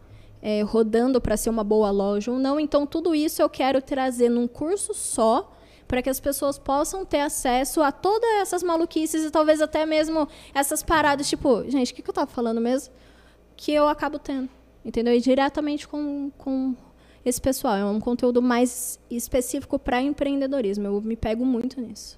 é, 0.42 0.62
rodando 0.62 1.20
para 1.20 1.36
ser 1.36 1.50
uma 1.50 1.64
boa 1.64 1.92
loja 1.92 2.32
ou 2.32 2.40
não. 2.40 2.60
Então, 2.60 2.86
tudo 2.86 3.14
isso 3.14 3.42
eu 3.42 3.50
quero 3.50 3.82
trazer 3.82 4.30
num 4.30 4.48
curso 4.48 4.94
só 4.94 5.52
para 5.88 6.02
que 6.02 6.10
as 6.10 6.20
pessoas 6.20 6.58
possam 6.58 7.06
ter 7.06 7.20
acesso 7.20 7.82
a 7.82 7.92
todas 7.92 8.30
essas 8.42 8.64
maluquices 8.64 9.24
e 9.24 9.32
talvez 9.32 9.62
até 9.62 9.86
mesmo 9.86 10.28
essas 10.54 10.82
paradas, 10.82 11.28
tipo, 11.30 11.64
gente, 11.70 11.92
o 11.92 11.96
que, 11.96 12.02
que 12.02 12.10
eu 12.10 12.14
estava 12.14 12.30
falando 12.30 12.62
mesmo? 12.62 12.94
Que 13.56 13.72
eu 13.74 13.88
acabo 13.88 14.18
tendo, 14.18 14.50
entendeu? 14.84 15.14
E 15.14 15.22
diretamente 15.22 15.88
com, 15.88 16.32
com 16.38 16.76
esse 17.26 17.42
pessoal. 17.42 17.76
É 17.76 17.86
um 17.86 18.00
conteúdo 18.00 18.42
mais 18.42 19.00
específico 19.10 19.80
para 19.80 20.02
empreendedorismo. 20.02 20.86
Eu 20.86 21.02
me 21.02 21.16
pego 21.16 21.46
muito 21.46 21.82
nisso. 21.82 22.18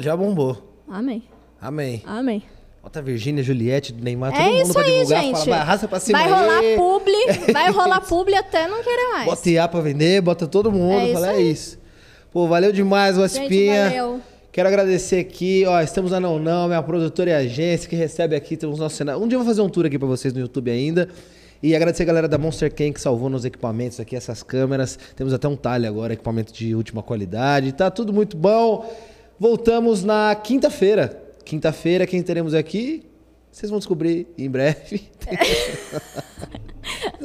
Já 0.00 0.16
bombou. 0.16 0.56
Amém. 0.88 1.22
Amém. 1.60 2.02
Amém. 2.06 2.42
Bota 2.82 3.02
Virgínia, 3.02 3.42
Juliette, 3.42 3.92
Neymar, 3.92 4.32
todo 4.32 4.40
é 4.40 4.50
mundo 4.50 4.62
isso 4.62 4.78
aí, 4.78 4.84
divulgar. 4.92 5.22
Gente. 5.22 5.38
Fala, 5.40 5.56
arrasta 5.56 5.88
pra 5.88 6.00
cima 6.00 6.18
vai 6.18 6.30
rolar 6.30 6.62
publi, 6.76 7.52
vai 7.52 7.70
rolar 7.70 8.00
publi 8.00 8.34
até 8.34 8.68
não 8.68 8.82
querer 8.82 9.08
mais. 9.10 9.24
Bota 9.26 9.50
IA 9.50 9.68
pra 9.68 9.80
vender, 9.80 10.22
bota 10.22 10.46
todo 10.46 10.72
mundo. 10.72 11.10
É 11.10 11.12
fala, 11.12 11.32
é 11.34 11.42
isso. 11.42 11.78
Pô, 12.30 12.46
valeu 12.46 12.72
demais, 12.72 13.18
o 13.18 13.22
Aspinha. 13.22 13.90
valeu. 13.90 14.20
Quero 14.52 14.68
agradecer 14.68 15.18
aqui, 15.18 15.64
ó, 15.66 15.80
estamos 15.80 16.12
na 16.12 16.18
Não 16.18 16.38
Não, 16.38 16.66
minha 16.66 16.82
produtora 16.82 17.30
e 17.30 17.34
agência 17.34 17.88
que 17.88 17.94
recebe 17.94 18.34
aqui, 18.34 18.56
temos 18.56 18.78
nosso 18.78 18.96
cenário. 18.96 19.22
Um 19.22 19.28
dia 19.28 19.36
eu 19.36 19.40
vou 19.40 19.46
fazer 19.46 19.60
um 19.60 19.68
tour 19.68 19.84
aqui 19.84 19.98
para 19.98 20.08
vocês 20.08 20.32
no 20.32 20.40
YouTube 20.40 20.70
ainda. 20.70 21.08
E 21.62 21.74
agradecer 21.74 22.04
a 22.04 22.06
galera 22.06 22.28
da 22.28 22.38
Monster 22.38 22.72
Can 22.72 22.92
que 22.92 23.00
salvou 23.00 23.28
nos 23.28 23.44
equipamentos 23.44 23.98
aqui, 23.98 24.14
essas 24.14 24.42
câmeras. 24.42 24.98
Temos 25.16 25.32
até 25.32 25.48
um 25.48 25.56
talhe 25.56 25.86
agora, 25.86 26.12
equipamento 26.12 26.52
de 26.52 26.74
última 26.74 27.02
qualidade. 27.02 27.72
Tá 27.72 27.90
tudo 27.90 28.12
muito 28.12 28.36
bom. 28.36 28.88
Voltamos 29.40 30.04
na 30.04 30.34
quinta-feira. 30.36 31.20
Quinta-feira, 31.44 32.06
quem 32.06 32.22
teremos 32.22 32.54
aqui? 32.54 33.04
Vocês 33.50 33.70
vão 33.70 33.78
descobrir 33.78 34.28
em 34.38 34.48
breve. 34.48 35.08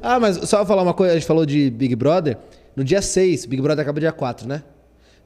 ah, 0.00 0.18
mas 0.18 0.36
só 0.48 0.64
falar 0.64 0.82
uma 0.82 0.94
coisa, 0.94 1.12
a 1.12 1.16
gente 1.16 1.26
falou 1.26 1.44
de 1.44 1.70
Big 1.70 1.94
Brother. 1.94 2.38
No 2.74 2.82
dia 2.82 3.02
6, 3.02 3.44
Big 3.44 3.60
Brother 3.60 3.82
acaba 3.82 4.00
dia 4.00 4.12
4, 4.12 4.48
né? 4.48 4.62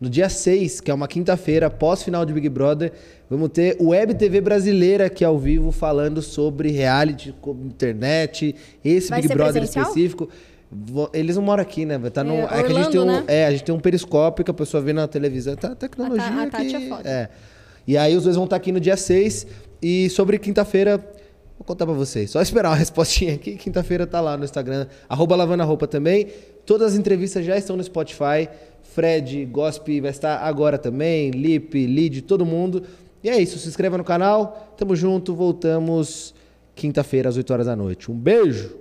No 0.00 0.08
dia 0.08 0.28
6, 0.28 0.80
que 0.80 0.90
é 0.90 0.94
uma 0.94 1.08
quinta-feira, 1.08 1.68
pós-final 1.68 2.24
de 2.24 2.32
Big 2.32 2.48
Brother, 2.48 2.92
vamos 3.28 3.48
ter 3.48 3.76
o 3.80 3.88
Web 3.88 4.14
TV 4.14 4.40
brasileira 4.40 5.06
aqui 5.06 5.24
ao 5.24 5.36
vivo 5.38 5.72
falando 5.72 6.22
sobre 6.22 6.70
reality, 6.70 7.34
internet, 7.64 8.54
esse 8.84 9.10
Vai 9.10 9.22
Big 9.22 9.34
Brother 9.34 9.54
presencial? 9.54 9.86
específico. 9.86 10.28
Eles 11.12 11.34
não 11.34 11.42
moram 11.42 11.62
aqui, 11.62 11.84
né? 11.84 11.98
Tá 12.10 12.22
no, 12.22 12.34
é, 12.34 12.38
é, 12.38 12.42
Orlando, 12.44 12.64
que 12.64 12.72
a 12.72 12.74
gente 12.76 12.90
tem 12.90 13.00
um, 13.00 13.06
né? 13.06 13.24
é, 13.26 13.46
a 13.46 13.50
gente 13.50 13.64
tem 13.64 13.74
um 13.74 13.80
periscópio 13.80 14.44
que 14.44 14.50
a 14.50 14.54
pessoa 14.54 14.82
vê 14.82 14.92
na 14.92 15.08
televisão. 15.08 15.56
Tá 15.56 15.74
tecnologia 15.74 16.26
a, 16.26 16.42
a 16.42 16.50
Tati 16.50 16.66
que, 16.66 16.76
é 16.76 16.88
foda. 16.88 17.08
é. 17.08 17.28
E 17.86 17.96
aí 17.96 18.14
os 18.14 18.24
dois 18.24 18.36
vão 18.36 18.44
estar 18.44 18.56
aqui 18.56 18.70
no 18.70 18.78
dia 18.78 18.96
6 18.96 19.46
e 19.82 20.10
sobre 20.10 20.38
quinta-feira 20.38 21.02
Vou 21.58 21.64
contar 21.64 21.86
pra 21.86 21.94
vocês. 21.94 22.30
Só 22.30 22.40
esperar 22.40 22.68
uma 22.68 22.76
respostinha 22.76 23.34
aqui. 23.34 23.56
Quinta-feira 23.56 24.06
tá 24.06 24.20
lá 24.20 24.36
no 24.36 24.44
Instagram. 24.44 24.86
Arroba 25.08 25.34
Lavando 25.34 25.64
a 25.64 25.66
Roupa 25.66 25.88
também. 25.88 26.28
Todas 26.64 26.92
as 26.92 26.98
entrevistas 26.98 27.44
já 27.44 27.58
estão 27.58 27.76
no 27.76 27.82
Spotify. 27.82 28.48
Fred, 28.98 29.44
Gospe 29.44 30.00
vai 30.00 30.10
estar 30.10 30.38
agora 30.38 30.76
também. 30.76 31.30
Lipe, 31.30 31.86
Lid, 31.86 32.22
todo 32.22 32.44
mundo. 32.44 32.82
E 33.22 33.30
é 33.30 33.40
isso. 33.40 33.56
Se 33.56 33.68
inscreva 33.68 33.96
no 33.96 34.02
canal. 34.02 34.74
Tamo 34.76 34.96
junto. 34.96 35.36
Voltamos 35.36 36.34
quinta-feira 36.74 37.28
às 37.28 37.36
8 37.36 37.52
horas 37.52 37.66
da 37.66 37.76
noite. 37.76 38.10
Um 38.10 38.18
beijo. 38.18 38.74